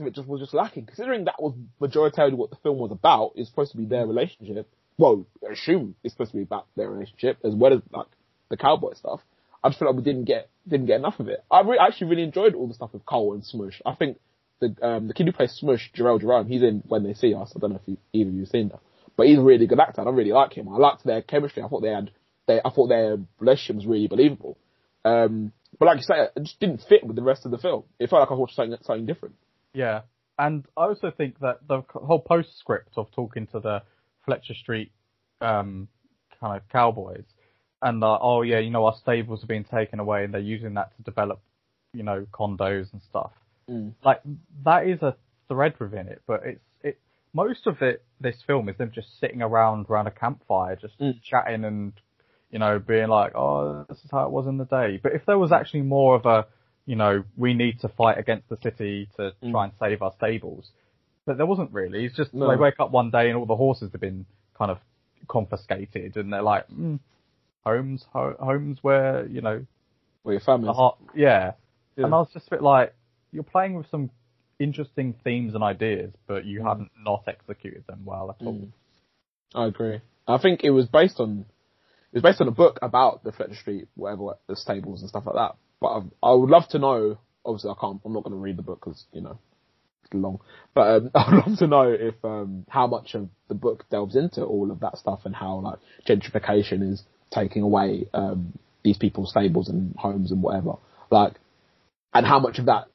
of 0.03 0.07
it 0.07 0.15
just 0.15 0.27
was 0.27 0.41
just 0.41 0.53
lacking. 0.53 0.85
Considering 0.85 1.25
that 1.25 1.41
was 1.41 1.53
majoritarily 1.81 2.33
what 2.33 2.49
the 2.49 2.57
film 2.57 2.77
was 2.77 2.91
about, 2.91 3.33
is 3.35 3.47
supposed 3.47 3.71
to 3.71 3.77
be 3.77 3.85
their 3.85 4.05
relationship. 4.05 4.69
Well, 4.97 5.25
I 5.47 5.53
assume 5.53 5.95
it's 6.03 6.13
supposed 6.13 6.31
to 6.31 6.37
be 6.37 6.43
about 6.43 6.67
their 6.75 6.89
relationship 6.89 7.39
as 7.43 7.53
well 7.55 7.73
as 7.73 7.81
like 7.91 8.07
the 8.49 8.57
cowboy 8.57 8.93
stuff. 8.93 9.21
I 9.63 9.69
just 9.69 9.79
feel 9.79 9.87
like 9.87 9.97
we 9.97 10.03
didn't 10.03 10.25
get 10.25 10.49
didn't 10.67 10.87
get 10.87 10.99
enough 10.99 11.19
of 11.19 11.27
it. 11.29 11.43
I 11.49 11.61
re- 11.61 11.79
actually 11.79 12.07
really 12.07 12.23
enjoyed 12.23 12.53
all 12.53 12.67
the 12.67 12.73
stuff 12.73 12.93
with 12.93 13.05
Cole 13.05 13.33
and 13.33 13.43
Smush. 13.43 13.81
I 13.85 13.95
think 13.95 14.19
the 14.59 14.75
um, 14.85 15.07
the 15.07 15.13
kid 15.13 15.25
who 15.25 15.31
plays 15.31 15.51
Smush, 15.53 15.91
Jharrel 15.95 16.21
Jerome, 16.21 16.47
he's 16.47 16.61
in 16.61 16.83
When 16.87 17.03
They 17.03 17.13
See 17.13 17.33
Us. 17.33 17.53
I 17.55 17.59
don't 17.59 17.71
know 17.71 17.79
if 17.81 17.87
you, 17.87 17.97
either 18.13 18.29
of 18.29 18.35
you've 18.35 18.49
seen 18.49 18.69
that, 18.69 18.81
but 19.17 19.27
he's 19.27 19.39
a 19.39 19.41
really 19.41 19.67
good 19.67 19.79
actor. 19.79 20.01
I 20.01 20.09
really 20.11 20.31
like 20.31 20.53
him. 20.53 20.69
I 20.69 20.77
liked 20.77 21.03
their 21.03 21.21
chemistry. 21.21 21.63
I 21.63 21.67
thought 21.67 21.81
they 21.81 21.89
had, 21.89 22.11
they, 22.47 22.59
I 22.63 22.69
thought 22.69 22.87
their 22.87 23.17
relationship 23.39 23.77
was 23.77 23.85
really 23.85 24.07
believable. 24.07 24.57
Um, 25.05 25.51
but 25.79 25.85
like 25.85 25.97
you 25.97 26.03
say, 26.03 26.27
it 26.35 26.43
just 26.43 26.59
didn't 26.59 26.81
fit 26.87 27.05
with 27.05 27.15
the 27.15 27.23
rest 27.23 27.45
of 27.45 27.51
the 27.51 27.57
film. 27.57 27.83
It 27.99 28.09
felt 28.09 28.21
like 28.21 28.29
I 28.29 28.33
was 28.33 28.39
watching 28.39 28.55
something, 28.55 28.77
something 28.83 29.05
different. 29.05 29.35
Yeah, 29.73 30.01
and 30.37 30.65
I 30.77 30.83
also 30.83 31.11
think 31.11 31.39
that 31.39 31.67
the 31.67 31.81
whole 31.89 32.19
postscript 32.19 32.93
of 32.97 33.11
talking 33.11 33.47
to 33.47 33.59
the 33.59 33.81
Fletcher 34.25 34.53
Street 34.53 34.91
um, 35.41 35.87
kind 36.39 36.57
of 36.57 36.67
cowboys, 36.69 37.25
and 37.81 38.03
uh, 38.03 38.17
oh 38.21 38.41
yeah, 38.41 38.59
you 38.59 38.69
know 38.69 38.85
our 38.85 38.95
stables 39.01 39.43
are 39.43 39.47
being 39.47 39.63
taken 39.65 39.99
away, 39.99 40.23
and 40.23 40.33
they're 40.33 40.41
using 40.41 40.73
that 40.75 40.95
to 40.97 41.03
develop, 41.03 41.41
you 41.93 42.03
know, 42.03 42.25
condos 42.31 42.91
and 42.93 43.01
stuff. 43.09 43.31
Mm. 43.69 43.93
Like 44.03 44.21
that 44.65 44.87
is 44.87 45.01
a 45.01 45.15
thread 45.47 45.73
within 45.79 46.07
it, 46.07 46.21
but 46.27 46.41
it's 46.45 46.65
it 46.81 46.99
most 47.33 47.67
of 47.67 47.81
it. 47.81 48.03
This 48.19 48.35
film 48.47 48.69
is 48.69 48.77
them 48.77 48.91
just 48.93 49.19
sitting 49.19 49.41
around 49.41 49.87
around 49.89 50.07
a 50.07 50.11
campfire, 50.11 50.75
just 50.75 50.97
Mm. 50.99 51.21
chatting 51.21 51.65
and 51.65 51.93
you 52.51 52.59
know 52.59 52.79
being 52.79 53.07
like, 53.07 53.35
oh, 53.35 53.85
this 53.89 53.97
is 54.03 54.11
how 54.11 54.25
it 54.25 54.31
was 54.31 54.47
in 54.47 54.57
the 54.57 54.65
day. 54.65 54.99
But 55.01 55.13
if 55.13 55.25
there 55.25 55.37
was 55.37 55.51
actually 55.51 55.81
more 55.81 56.15
of 56.15 56.25
a 56.25 56.45
you 56.85 56.95
know, 56.95 57.23
we 57.37 57.53
need 57.53 57.79
to 57.81 57.87
fight 57.87 58.17
against 58.17 58.49
the 58.49 58.57
city 58.57 59.07
to 59.17 59.33
Mm. 59.41 59.51
try 59.51 59.63
and 59.65 59.73
save 59.79 60.01
our 60.01 60.11
stables. 60.13 60.69
But 61.25 61.37
there 61.37 61.45
wasn't 61.45 61.71
really. 61.71 62.05
It's 62.05 62.15
just 62.15 62.33
No. 62.33 62.49
they 62.49 62.57
wake 62.57 62.79
up 62.79 62.91
one 62.91 63.09
day 63.11 63.29
and 63.29 63.37
all 63.37 63.45
the 63.45 63.55
horses 63.55 63.91
have 63.93 64.01
been 64.01 64.25
kind 64.57 64.69
of 64.71 64.79
confiscated, 65.27 66.17
and 66.17 66.31
they're 66.33 66.41
like, 66.41 66.67
mm, 66.69 66.99
homes, 67.65 68.05
ho- 68.11 68.35
homes 68.39 68.79
where 68.83 69.25
you 69.27 69.41
know 69.41 69.65
Where 70.23 70.33
your 70.33 70.41
family's. 70.41 70.75
the 70.75 70.91
yeah. 71.15 71.53
Yeah. 71.95 72.05
And 72.05 72.13
I 72.13 72.17
was 72.19 72.29
just 72.33 72.47
a 72.47 72.49
bit 72.51 72.61
like, 72.63 72.93
you're 73.31 73.43
playing 73.43 73.75
with 73.75 73.87
some 73.89 74.09
interesting 74.59 75.13
themes 75.23 75.53
and 75.55 75.63
ideas, 75.63 76.11
but 76.27 76.45
you 76.45 76.59
Mm. 76.61 76.63
haven't 76.67 76.91
not 76.99 77.23
executed 77.27 77.85
them 77.87 78.03
well 78.05 78.29
at 78.31 78.45
all. 78.45 78.53
Mm. 78.53 78.71
I 79.55 79.65
agree. 79.67 80.01
I 80.27 80.37
think 80.37 80.63
it 80.63 80.71
was 80.71 80.87
based 80.87 81.19
on 81.19 81.45
it 82.11 82.17
was 82.17 82.23
based 82.23 82.41
on 82.41 82.47
a 82.47 82.51
book 82.51 82.77
about 82.81 83.23
the 83.23 83.31
Fletcher 83.31 83.55
Street, 83.55 83.87
whatever 83.95 84.35
the 84.47 84.55
stables 84.55 85.01
and 85.01 85.09
stuff 85.09 85.25
like 85.25 85.35
that. 85.35 85.55
But 85.83 85.89
I, 86.23 86.29
I 86.29 86.33
would 86.33 86.49
love 86.49 86.69
to 86.69 86.79
know. 86.79 87.17
Obviously, 87.45 87.71
I 87.71 87.75
can't. 87.79 87.99
I'm 88.05 88.13
not 88.13 88.23
going 88.23 88.31
to 88.33 88.41
read 88.41 88.57
the 88.57 88.63
book 88.63 88.79
because 88.79 89.03
you 89.11 89.19
know 89.19 89.37
it's 90.05 90.13
long. 90.13 90.39
But 90.73 90.81
um, 90.87 91.11
I'd 91.15 91.45
love 91.45 91.59
to 91.59 91.67
know 91.67 91.91
if 91.91 92.15
um, 92.23 92.65
how 92.69 92.87
much 92.87 93.15
of 93.15 93.27
the 93.49 93.53
book 93.53 93.83
delves 93.91 94.15
into 94.15 94.43
all 94.45 94.71
of 94.71 94.79
that 94.79 94.97
stuff 94.97 95.19
and 95.25 95.35
how 95.35 95.59
like 95.59 95.79
gentrification 96.07 96.89
is 96.89 97.03
taking 97.31 97.63
away 97.63 98.07
um, 98.13 98.57
these 98.83 98.97
people's 98.97 99.31
stables 99.31 99.67
and 99.67 99.93
homes 99.97 100.31
and 100.31 100.41
whatever. 100.41 100.75
Like, 101.11 101.33
and 102.13 102.25
how 102.25 102.39
much 102.39 102.59
of 102.59 102.67
that 102.67 102.85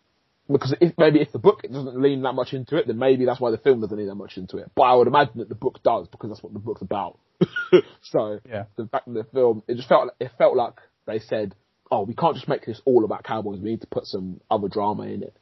because 0.51 0.75
if 0.81 0.95
maybe 0.97 1.21
if 1.21 1.31
the 1.31 1.39
book 1.39 1.61
doesn't 1.63 2.01
lean 2.01 2.23
that 2.23 2.33
much 2.33 2.55
into 2.55 2.79
it, 2.79 2.87
then 2.87 2.99
maybe 2.99 3.27
that's 3.27 3.39
why 3.39 3.51
the 3.51 3.59
film 3.59 3.83
doesn't 3.83 3.99
lean 3.99 4.07
that 4.07 4.15
much 4.15 4.39
into 4.39 4.57
it. 4.57 4.71
But 4.75 4.85
I 4.85 4.95
would 4.95 5.07
imagine 5.07 5.41
that 5.41 5.51
the 5.51 5.55
book 5.55 5.81
does 5.83 6.09
because 6.09 6.31
that's 6.31 6.43
what 6.43 6.55
the 6.55 6.59
book's 6.59 6.81
about. 6.81 7.19
so 8.01 8.41
Yeah. 8.49 8.65
the 8.77 8.87
fact 8.87 9.05
that 9.07 9.13
the 9.13 9.25
film, 9.25 9.63
it 9.69 9.75
just 9.77 9.91
felt 9.91 10.11
it 10.19 10.31
felt 10.39 10.57
like 10.57 10.77
they 11.07 11.19
said, 11.19 11.55
"Oh, 11.91 12.03
we 12.03 12.15
can't 12.15 12.35
just 12.35 12.49
make 12.49 12.65
this 12.67 12.81
all 12.85 13.05
about 13.05 13.25
cowboys. 13.25 13.61
We 13.61 13.71
need 13.71 13.81
to 13.83 13.87
put 13.87 14.07
some 14.07 14.41
other 14.51 14.69
drama 14.69 15.05
in 15.05 15.23
it." 15.23 15.37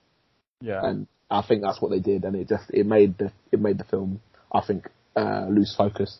Yeah. 0.61 0.85
And 0.85 1.07
I 1.31 1.43
think 1.43 1.63
that's 1.63 1.81
what 1.81 1.91
they 1.91 1.99
did, 2.01 2.25
and 2.25 2.37
it 2.37 2.49
just 2.49 2.71
it 2.71 2.87
made 2.87 3.19
the 3.19 3.33
it 3.53 3.61
made 3.61 3.79
the 3.79 3.85
film, 3.85 4.21
I 4.53 4.61
think, 4.61 4.89
uh, 5.17 5.47
lose 5.49 5.75
focus. 5.77 6.19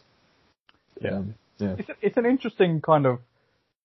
Yeah. 1.01 1.17
Um, 1.19 1.35
yeah, 1.59 1.77
It's, 1.79 1.91
it's 2.03 2.17
an 2.17 2.27
interesting 2.27 2.81
kind 2.81 3.07
of 3.07 3.19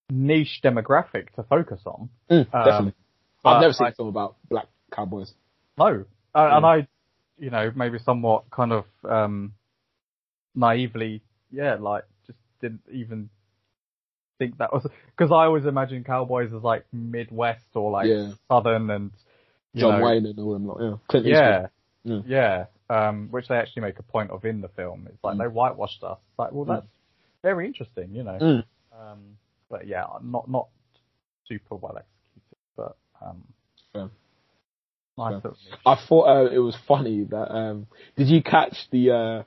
niche 0.09 0.59
demographic 0.63 1.29
to 1.35 1.43
focus 1.43 1.81
on. 1.85 2.09
Mm, 2.29 2.39
Um, 2.53 2.65
definitely. 2.65 2.93
but 3.43 3.49
I've 3.49 3.61
never 3.61 3.73
seen 3.73 3.87
I- 3.87 3.89
a 3.91 3.93
film 3.93 4.09
about 4.09 4.35
black 4.49 4.67
cowboys. 4.91 5.31
No. 5.77 6.05
Uh, 6.35 6.49
And 6.53 6.65
I, 6.65 6.87
you 7.37 7.49
know, 7.49 7.71
maybe 7.75 7.97
somewhat 7.99 8.49
kind 8.51 8.71
of, 8.73 8.85
um, 9.03 9.53
naively, 10.55 11.21
yeah, 11.51 11.75
like, 11.75 12.03
just 12.27 12.39
didn't 12.61 12.81
even 12.91 13.29
think 14.41 14.57
that 14.57 14.73
was, 14.73 14.87
because 15.15 15.31
I 15.31 15.45
always 15.45 15.65
imagine 15.65 16.03
cowboys 16.03 16.51
as 16.51 16.63
like 16.63 16.85
Midwest 16.91 17.65
or 17.75 17.91
like 17.91 18.07
Yeah. 18.07 18.31
Southern 18.47 18.89
and, 18.89 19.11
John 19.75 19.99
know, 19.99 20.05
Wayne 20.07 20.25
and 20.25 20.39
all 20.39 20.53
them 20.53 20.65
lot. 20.67 20.81
Yeah, 20.81 20.95
Clint 21.07 21.27
Eastwood. 21.27 21.43
Yeah. 21.43 21.67
Yeah. 22.03 22.21
Yeah. 22.25 22.65
Um, 22.89 23.27
which 23.29 23.47
they 23.47 23.55
actually 23.55 23.83
make 23.83 23.99
a 23.99 24.03
point 24.03 24.31
of 24.31 24.43
in 24.43 24.61
the 24.61 24.67
film. 24.69 25.07
It's 25.07 25.23
like 25.23 25.35
Mm. 25.35 25.39
they 25.43 25.47
whitewashed 25.47 26.03
us. 26.03 26.17
It's 26.29 26.39
like, 26.39 26.51
well, 26.51 26.65
Mm. 26.65 26.69
that's 26.75 26.87
very 27.43 27.67
interesting, 27.67 28.13
you 28.13 28.23
know. 28.23 28.37
Mm. 28.41 28.63
Um, 28.99 29.37
but 29.69 29.87
yeah, 29.87 30.05
not 30.23 30.49
not 30.49 30.67
super 31.47 31.75
well 31.75 31.97
executed, 31.97 32.57
but 32.75 32.97
um, 33.21 33.43
Fair. 33.93 34.09
nice 35.17 35.43
niche. 35.43 35.53
I 35.85 35.95
thought 36.07 36.23
uh, 36.27 36.49
it 36.51 36.59
was 36.59 36.75
funny 36.87 37.23
that 37.25 37.51
um, 37.55 37.87
did 38.17 38.27
you 38.27 38.41
catch 38.43 38.89
the 38.91 39.11
uh, 39.11 39.43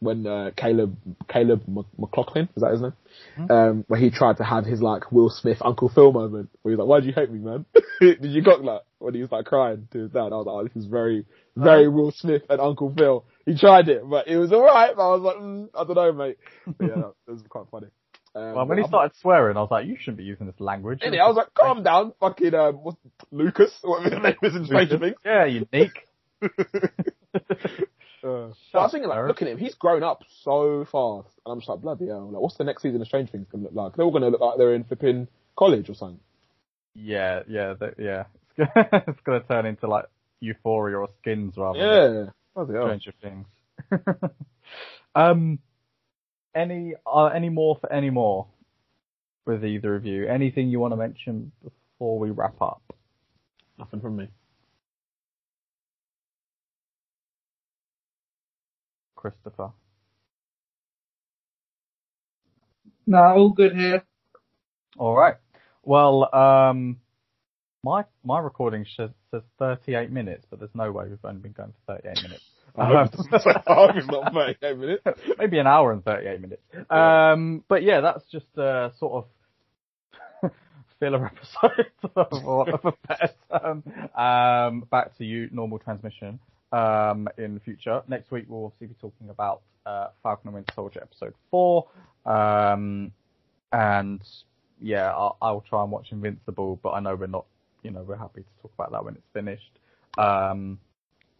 when 0.00 0.26
uh, 0.26 0.50
Caleb 0.56 0.96
Caleb 1.28 1.62
Mc- 1.68 1.86
McLaughlin 1.98 2.48
is 2.56 2.62
that 2.62 2.72
his 2.72 2.80
name? 2.80 2.92
Mhm. 3.38 3.50
Um, 3.50 3.84
where 3.88 4.00
he 4.00 4.10
tried 4.10 4.38
to 4.38 4.44
have 4.44 4.64
his 4.64 4.80
like 4.82 5.12
Will 5.12 5.30
Smith 5.30 5.58
Uncle 5.60 5.88
Phil 5.88 6.10
moment 6.12 6.50
where 6.62 6.72
he's 6.72 6.78
like, 6.78 6.88
"Why'd 6.88 7.04
you 7.04 7.12
hate 7.12 7.30
me, 7.30 7.38
man?" 7.38 7.64
did 8.00 8.24
you 8.24 8.42
got 8.42 8.62
that 8.64 8.82
when 8.98 9.14
he 9.14 9.20
was 9.22 9.30
like 9.30 9.44
crying 9.44 9.88
to 9.92 9.98
his 9.98 10.10
dad? 10.10 10.32
I 10.32 10.36
was 10.40 10.46
like, 10.46 10.54
"Oh, 10.54 10.64
this 10.64 10.76
is 10.76 10.86
very 10.86 11.24
very 11.56 11.88
Will 11.88 12.10
Smith 12.12 12.42
and 12.50 12.60
Uncle 12.60 12.92
Phil." 12.96 13.24
He 13.46 13.56
tried 13.56 13.88
it, 13.88 14.02
but 14.08 14.26
it 14.28 14.36
was 14.38 14.52
alright. 14.52 14.94
But 14.96 15.08
I 15.08 15.14
was 15.14 15.22
like, 15.22 15.36
mm, 15.36 15.68
"I 15.74 15.84
don't 15.84 15.96
know, 15.96 16.12
mate." 16.12 16.38
But 16.78 16.86
yeah, 16.88 17.02
it 17.28 17.30
was 17.30 17.42
quite 17.48 17.66
funny. 17.70 17.88
Um, 18.34 18.54
Well, 18.54 18.66
when 18.66 18.78
he 18.78 18.82
I'm- 18.84 18.90
started 18.90 19.16
swearing, 19.20 19.56
I 19.56 19.60
was 19.60 19.70
like, 19.72 19.86
you 19.86 19.96
shouldn't 19.98 20.18
be 20.18 20.24
using 20.24 20.46
this 20.46 20.60
language. 20.60 21.00
I 21.02 21.10
was 21.26 21.36
like, 21.36 21.52
"Calm 21.52 21.82
down, 21.82 22.12
fucking 22.20 22.54
um, 22.54 22.76
what's 22.76 22.98
Lucas, 23.32 23.76
whatever 23.82 24.14
his 24.14 24.22
name 24.22 24.36
is 24.42 24.54
in 24.56 24.64
Stranger 24.66 24.98
Things." 24.98 25.16
Yeah, 25.24 25.44
unique. 25.44 26.06
Uh, 28.22 28.52
but 28.72 28.78
I 28.78 28.82
was 28.82 28.92
thinking, 28.92 29.08
like, 29.08 29.18
Eric. 29.18 29.28
look 29.28 29.42
at 29.42 29.48
him. 29.48 29.58
He's 29.58 29.74
grown 29.74 30.02
up 30.02 30.22
so 30.42 30.84
fast, 30.84 31.28
and 31.44 31.52
I'm 31.52 31.58
just 31.60 31.68
like, 31.68 31.80
bloody 31.80 32.06
hell! 32.08 32.30
Like, 32.30 32.42
what's 32.42 32.56
the 32.56 32.64
next 32.64 32.82
season 32.82 33.00
of 33.00 33.06
Strange 33.06 33.30
Things 33.30 33.46
going 33.50 33.64
to 33.64 33.70
look 33.70 33.76
like? 33.76 33.96
They're 33.96 34.04
all 34.04 34.10
going 34.10 34.22
to 34.22 34.28
look 34.28 34.40
like 34.40 34.58
they're 34.58 34.74
in 34.74 34.84
flipping 34.84 35.28
college 35.56 35.88
or 35.88 35.94
something. 35.94 36.20
yeah, 36.94 37.40
yeah, 37.48 37.74
the, 37.78 37.94
yeah. 37.98 38.24
It's 38.56 38.72
gonna, 38.74 39.04
it's 39.08 39.20
gonna 39.24 39.40
turn 39.40 39.66
into 39.66 39.86
like 39.86 40.04
Euphoria 40.40 40.98
or 40.98 41.08
Skins 41.20 41.54
rather 41.56 41.78
Yeah. 41.78 42.30
Bloody 42.54 42.72
hell. 42.74 42.86
Stranger 42.86 43.12
Things. 43.22 43.46
um, 45.14 45.58
any 46.54 46.94
uh, 47.06 47.26
any 47.26 47.48
more 47.48 47.76
for 47.80 47.92
any 47.92 48.10
more 48.10 48.48
with 49.46 49.64
either 49.64 49.94
of 49.94 50.04
you? 50.04 50.26
Anything 50.26 50.68
you 50.68 50.80
want 50.80 50.92
to 50.92 50.96
mention 50.96 51.52
before 51.62 52.18
we 52.18 52.30
wrap 52.30 52.60
up? 52.60 52.82
Nothing 53.78 54.00
from 54.00 54.16
me. 54.16 54.28
Christopher. 59.20 59.70
No, 63.06 63.18
all 63.18 63.50
good 63.50 63.74
here. 63.76 64.02
All 64.96 65.14
right. 65.16 65.34
Well, 65.82 66.34
um, 66.34 67.00
my 67.82 68.04
my 68.24 68.38
recording 68.38 68.86
says, 68.96 69.10
says 69.30 69.42
38 69.58 70.10
minutes, 70.10 70.46
but 70.48 70.58
there's 70.58 70.74
no 70.74 70.90
way 70.92 71.06
we've 71.08 71.18
only 71.24 71.40
been 71.40 71.52
going 71.52 71.72
for 71.86 71.98
38 71.98 72.22
minutes. 72.22 72.44
I 72.76 72.86
hope 72.86 73.10
it's, 73.12 73.46
I 73.66 73.74
hope 73.74 73.96
it's 73.96 74.06
not 74.06 74.32
38 74.62 74.78
minutes. 74.78 75.02
Maybe 75.38 75.58
an 75.58 75.66
hour 75.66 75.92
and 75.92 76.04
38 76.04 76.40
minutes. 76.40 76.62
Um, 76.88 77.64
but 77.68 77.82
yeah, 77.82 78.00
that's 78.00 78.24
just 78.30 78.46
a 78.56 78.92
sort 78.98 79.26
of 80.42 80.50
filler 81.00 81.26
episode 81.26 81.86
of, 82.16 82.44
of 82.44 82.84
a 82.84 82.92
better 83.08 83.30
term. 83.50 83.82
Um, 84.14 84.86
back 84.90 85.16
to 85.18 85.24
you, 85.24 85.48
normal 85.52 85.78
transmission, 85.78 86.38
um, 86.72 87.28
in 87.38 87.54
the 87.54 87.60
future. 87.60 88.02
Next 88.08 88.30
week 88.30 88.46
we'll 88.48 88.66
obviously 88.66 88.88
be 88.88 88.94
talking 89.00 89.30
about, 89.30 89.62
uh, 89.86 90.08
Falcon 90.22 90.48
and 90.48 90.54
Winter 90.54 90.72
Soldier 90.74 91.00
episode 91.02 91.34
four. 91.50 91.88
Um, 92.26 93.12
and 93.72 94.20
yeah, 94.80 95.10
I'll, 95.10 95.36
I'll 95.40 95.64
try 95.68 95.82
and 95.82 95.90
watch 95.90 96.08
Invincible, 96.10 96.78
but 96.82 96.90
I 96.90 97.00
know 97.00 97.14
we're 97.14 97.26
not, 97.26 97.46
you 97.82 97.90
know, 97.90 98.02
we're 98.02 98.16
happy 98.16 98.42
to 98.42 98.62
talk 98.62 98.72
about 98.74 98.92
that 98.92 99.04
when 99.04 99.14
it's 99.14 99.26
finished. 99.32 99.78
Um, 100.18 100.78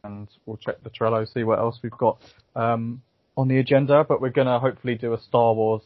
and 0.05 0.29
we'll 0.47 0.57
check 0.57 0.83
the 0.83 0.91
Trello, 0.91 1.31
see 1.31 1.45
what 1.45 1.59
else 1.59 1.79
we've 1.83 1.93
got 1.93 2.21
um, 2.57 3.03
on 3.37 3.49
the 3.49 3.59
agenda. 3.59 4.05
But 4.09 4.21
we're 4.21 4.31
gonna 4.31 4.59
hopefully 4.59 4.95
do 4.95 5.13
a 5.13 5.21
Star 5.21 5.53
Wars 5.55 5.83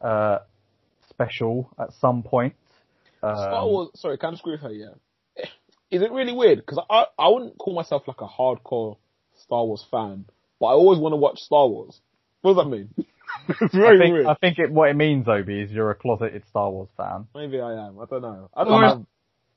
uh, 0.00 0.38
special 1.08 1.68
at 1.78 1.92
some 2.00 2.22
point. 2.22 2.54
Um, 3.22 3.36
Star 3.36 3.66
Wars, 3.66 3.88
sorry, 3.94 4.18
can 4.18 4.28
I 4.28 4.30
just 4.32 4.42
agree 4.42 4.52
with 4.52 4.60
her, 4.60 4.72
yeah? 4.72 4.90
Is 5.90 6.02
it 6.02 6.12
really 6.12 6.32
weird? 6.32 6.58
Because 6.58 6.82
I, 6.90 7.04
I 7.18 7.28
wouldn't 7.28 7.56
call 7.58 7.74
myself 7.74 8.02
like 8.06 8.20
a 8.20 8.26
hardcore 8.26 8.96
Star 9.44 9.64
Wars 9.64 9.84
fan, 9.90 10.26
but 10.60 10.66
I 10.66 10.72
always 10.72 10.98
want 10.98 11.12
to 11.12 11.16
watch 11.16 11.38
Star 11.40 11.66
Wars. 11.66 11.98
What 12.42 12.54
does 12.54 12.64
that 12.64 12.68
mean? 12.70 12.90
it's 13.48 13.74
I 13.74 13.78
very 13.78 13.98
think, 13.98 14.12
weird. 14.12 14.26
I 14.26 14.34
think 14.34 14.58
it, 14.58 14.70
what 14.70 14.90
it 14.90 14.94
means, 14.96 15.26
Obi, 15.28 15.60
is 15.62 15.70
you're 15.70 15.90
a 15.90 15.94
closeted 15.94 16.42
Star 16.50 16.70
Wars 16.70 16.88
fan. 16.96 17.26
Maybe 17.34 17.60
I 17.60 17.86
am. 17.86 17.98
I 18.00 18.04
don't 18.04 18.22
know. 18.22 18.50
I 18.54 18.64
don't 18.64 18.72
Or- 18.72 18.80
know. 18.82 19.06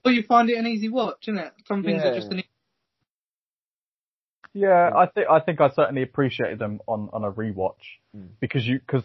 Or 0.04 0.12
you 0.12 0.24
find 0.24 0.50
it 0.50 0.58
an 0.58 0.66
easy 0.66 0.90
watch, 0.90 1.24
isn't 1.28 1.38
it? 1.38 1.54
Some 1.68 1.84
things 1.84 2.02
Yeah. 2.04 2.10
are 2.12 2.16
just 2.16 2.32
an 2.32 2.40
Easy... 2.40 2.48
Yeah, 4.54 4.92
I 4.96 5.06
think 5.06 5.28
I 5.30 5.40
think 5.40 5.62
I 5.62 5.70
certainly 5.70 6.02
appreciated 6.02 6.60
them 6.60 6.82
on 6.88 7.10
on 7.14 7.24
a 7.24 7.32
rewatch 7.32 8.00
Mm. 8.16 8.28
because 8.42 8.66
you 8.68 8.80
because 8.80 9.04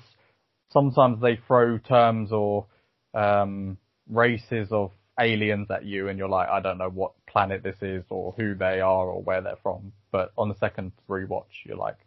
sometimes 0.72 1.20
they 1.20 1.36
throw 1.46 1.78
terms 1.78 2.32
or 2.32 2.66
um, 3.14 3.76
races 4.10 4.72
of 4.72 4.90
aliens 5.20 5.70
at 5.70 5.84
you, 5.84 6.08
and 6.08 6.18
you're 6.18 6.28
like, 6.28 6.48
I 6.48 6.60
don't 6.60 6.78
know 6.78 6.88
what 6.90 7.12
planet 7.36 7.62
this 7.62 7.76
is 7.82 8.02
or 8.08 8.32
who 8.38 8.54
they 8.54 8.80
are 8.80 9.06
or 9.06 9.20
where 9.22 9.42
they're 9.42 9.58
from. 9.62 9.92
But 10.10 10.32
on 10.38 10.48
the 10.48 10.54
second 10.54 10.92
rewatch, 11.06 11.66
you're 11.66 11.76
like, 11.76 11.98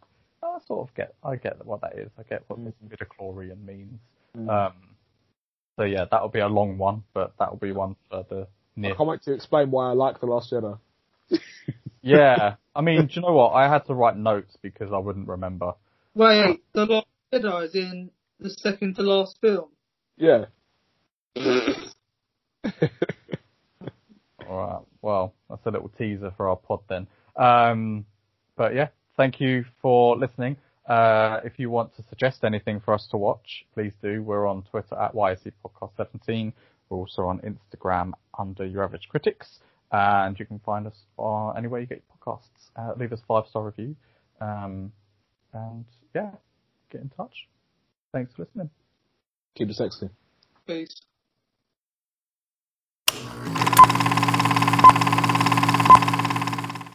oh, 0.42 0.56
I 0.60 0.66
sort 0.66 0.88
of 0.88 0.94
get, 0.96 1.14
I 1.22 1.36
get 1.36 1.64
what 1.64 1.82
that 1.82 1.96
is. 1.96 2.10
I 2.18 2.24
get 2.24 2.42
what 2.48 2.58
this 2.64 2.74
Mm. 2.84 2.90
midichlorian 2.90 3.64
means. 3.64 4.00
Mm. 4.36 4.48
Um, 4.48 4.72
so 5.76 5.84
yeah, 5.84 6.06
that'll 6.10 6.30
be 6.30 6.40
a 6.40 6.48
long 6.48 6.78
one, 6.78 7.04
but 7.14 7.34
that'll 7.38 7.56
be 7.58 7.70
one 7.70 7.94
for 8.10 8.24
the 8.28 8.48
I 8.76 8.94
can't 8.94 9.08
wait 9.08 9.22
to 9.24 9.32
explain 9.34 9.70
why 9.70 9.90
I 9.90 9.92
like 9.92 10.20
The 10.20 10.26
Last 10.26 10.50
Jedi. 10.50 10.78
Yeah, 12.02 12.54
I 12.74 12.80
mean, 12.80 13.06
do 13.06 13.12
you 13.14 13.20
know 13.20 13.32
what? 13.32 13.50
I 13.50 13.68
had 13.68 13.84
to 13.86 13.94
write 13.94 14.16
notes 14.16 14.56
because 14.62 14.90
I 14.92 14.98
wouldn't 14.98 15.28
remember. 15.28 15.74
Wait, 16.14 16.60
the 16.72 16.86
Last 16.86 17.06
Jedi 17.32 17.64
is 17.66 17.74
in 17.74 18.10
the 18.40 18.50
second 18.50 18.96
to 18.96 19.02
last 19.02 19.38
film. 19.40 19.68
Yeah. 20.16 20.46
All 24.48 24.56
right. 24.56 24.82
Well, 25.02 25.34
that's 25.48 25.64
a 25.66 25.70
little 25.70 25.90
teaser 25.96 26.32
for 26.36 26.48
our 26.48 26.56
pod 26.56 26.80
then. 26.88 27.06
Um, 27.36 28.04
but 28.56 28.74
yeah, 28.74 28.88
thank 29.16 29.40
you 29.40 29.64
for 29.80 30.16
listening. 30.16 30.56
Uh, 30.86 31.40
if 31.44 31.58
you 31.58 31.70
want 31.70 31.94
to 31.96 32.02
suggest 32.08 32.44
anything 32.44 32.80
for 32.80 32.94
us 32.94 33.06
to 33.10 33.16
watch, 33.16 33.64
please 33.74 33.92
do. 34.02 34.22
We're 34.22 34.46
on 34.46 34.62
Twitter 34.70 34.96
at 34.96 35.14
YAC 35.14 35.52
Podcast 35.64 35.96
17. 35.96 36.52
We're 36.88 36.98
also 36.98 37.22
on 37.22 37.40
Instagram 37.40 38.12
under 38.38 38.66
Your 38.66 38.82
Average 38.84 39.08
Critics. 39.08 39.60
And 39.92 40.38
you 40.38 40.46
can 40.46 40.58
find 40.60 40.86
us 40.86 40.96
uh, 41.18 41.50
anywhere 41.50 41.80
you 41.80 41.86
get 41.86 42.02
your 42.08 42.36
podcasts. 42.36 42.70
Uh, 42.76 42.92
leave 42.98 43.12
us 43.12 43.20
a 43.20 43.26
five 43.26 43.48
star 43.48 43.64
review. 43.64 43.96
Um, 44.40 44.92
and 45.52 45.84
yeah, 46.14 46.30
get 46.90 47.00
in 47.02 47.08
touch. 47.10 47.48
Thanks 48.12 48.32
for 48.34 48.42
listening. 48.42 48.70
Keep 49.56 49.70
it 49.70 49.76
sexy. 49.76 50.08
Peace. 50.66 51.00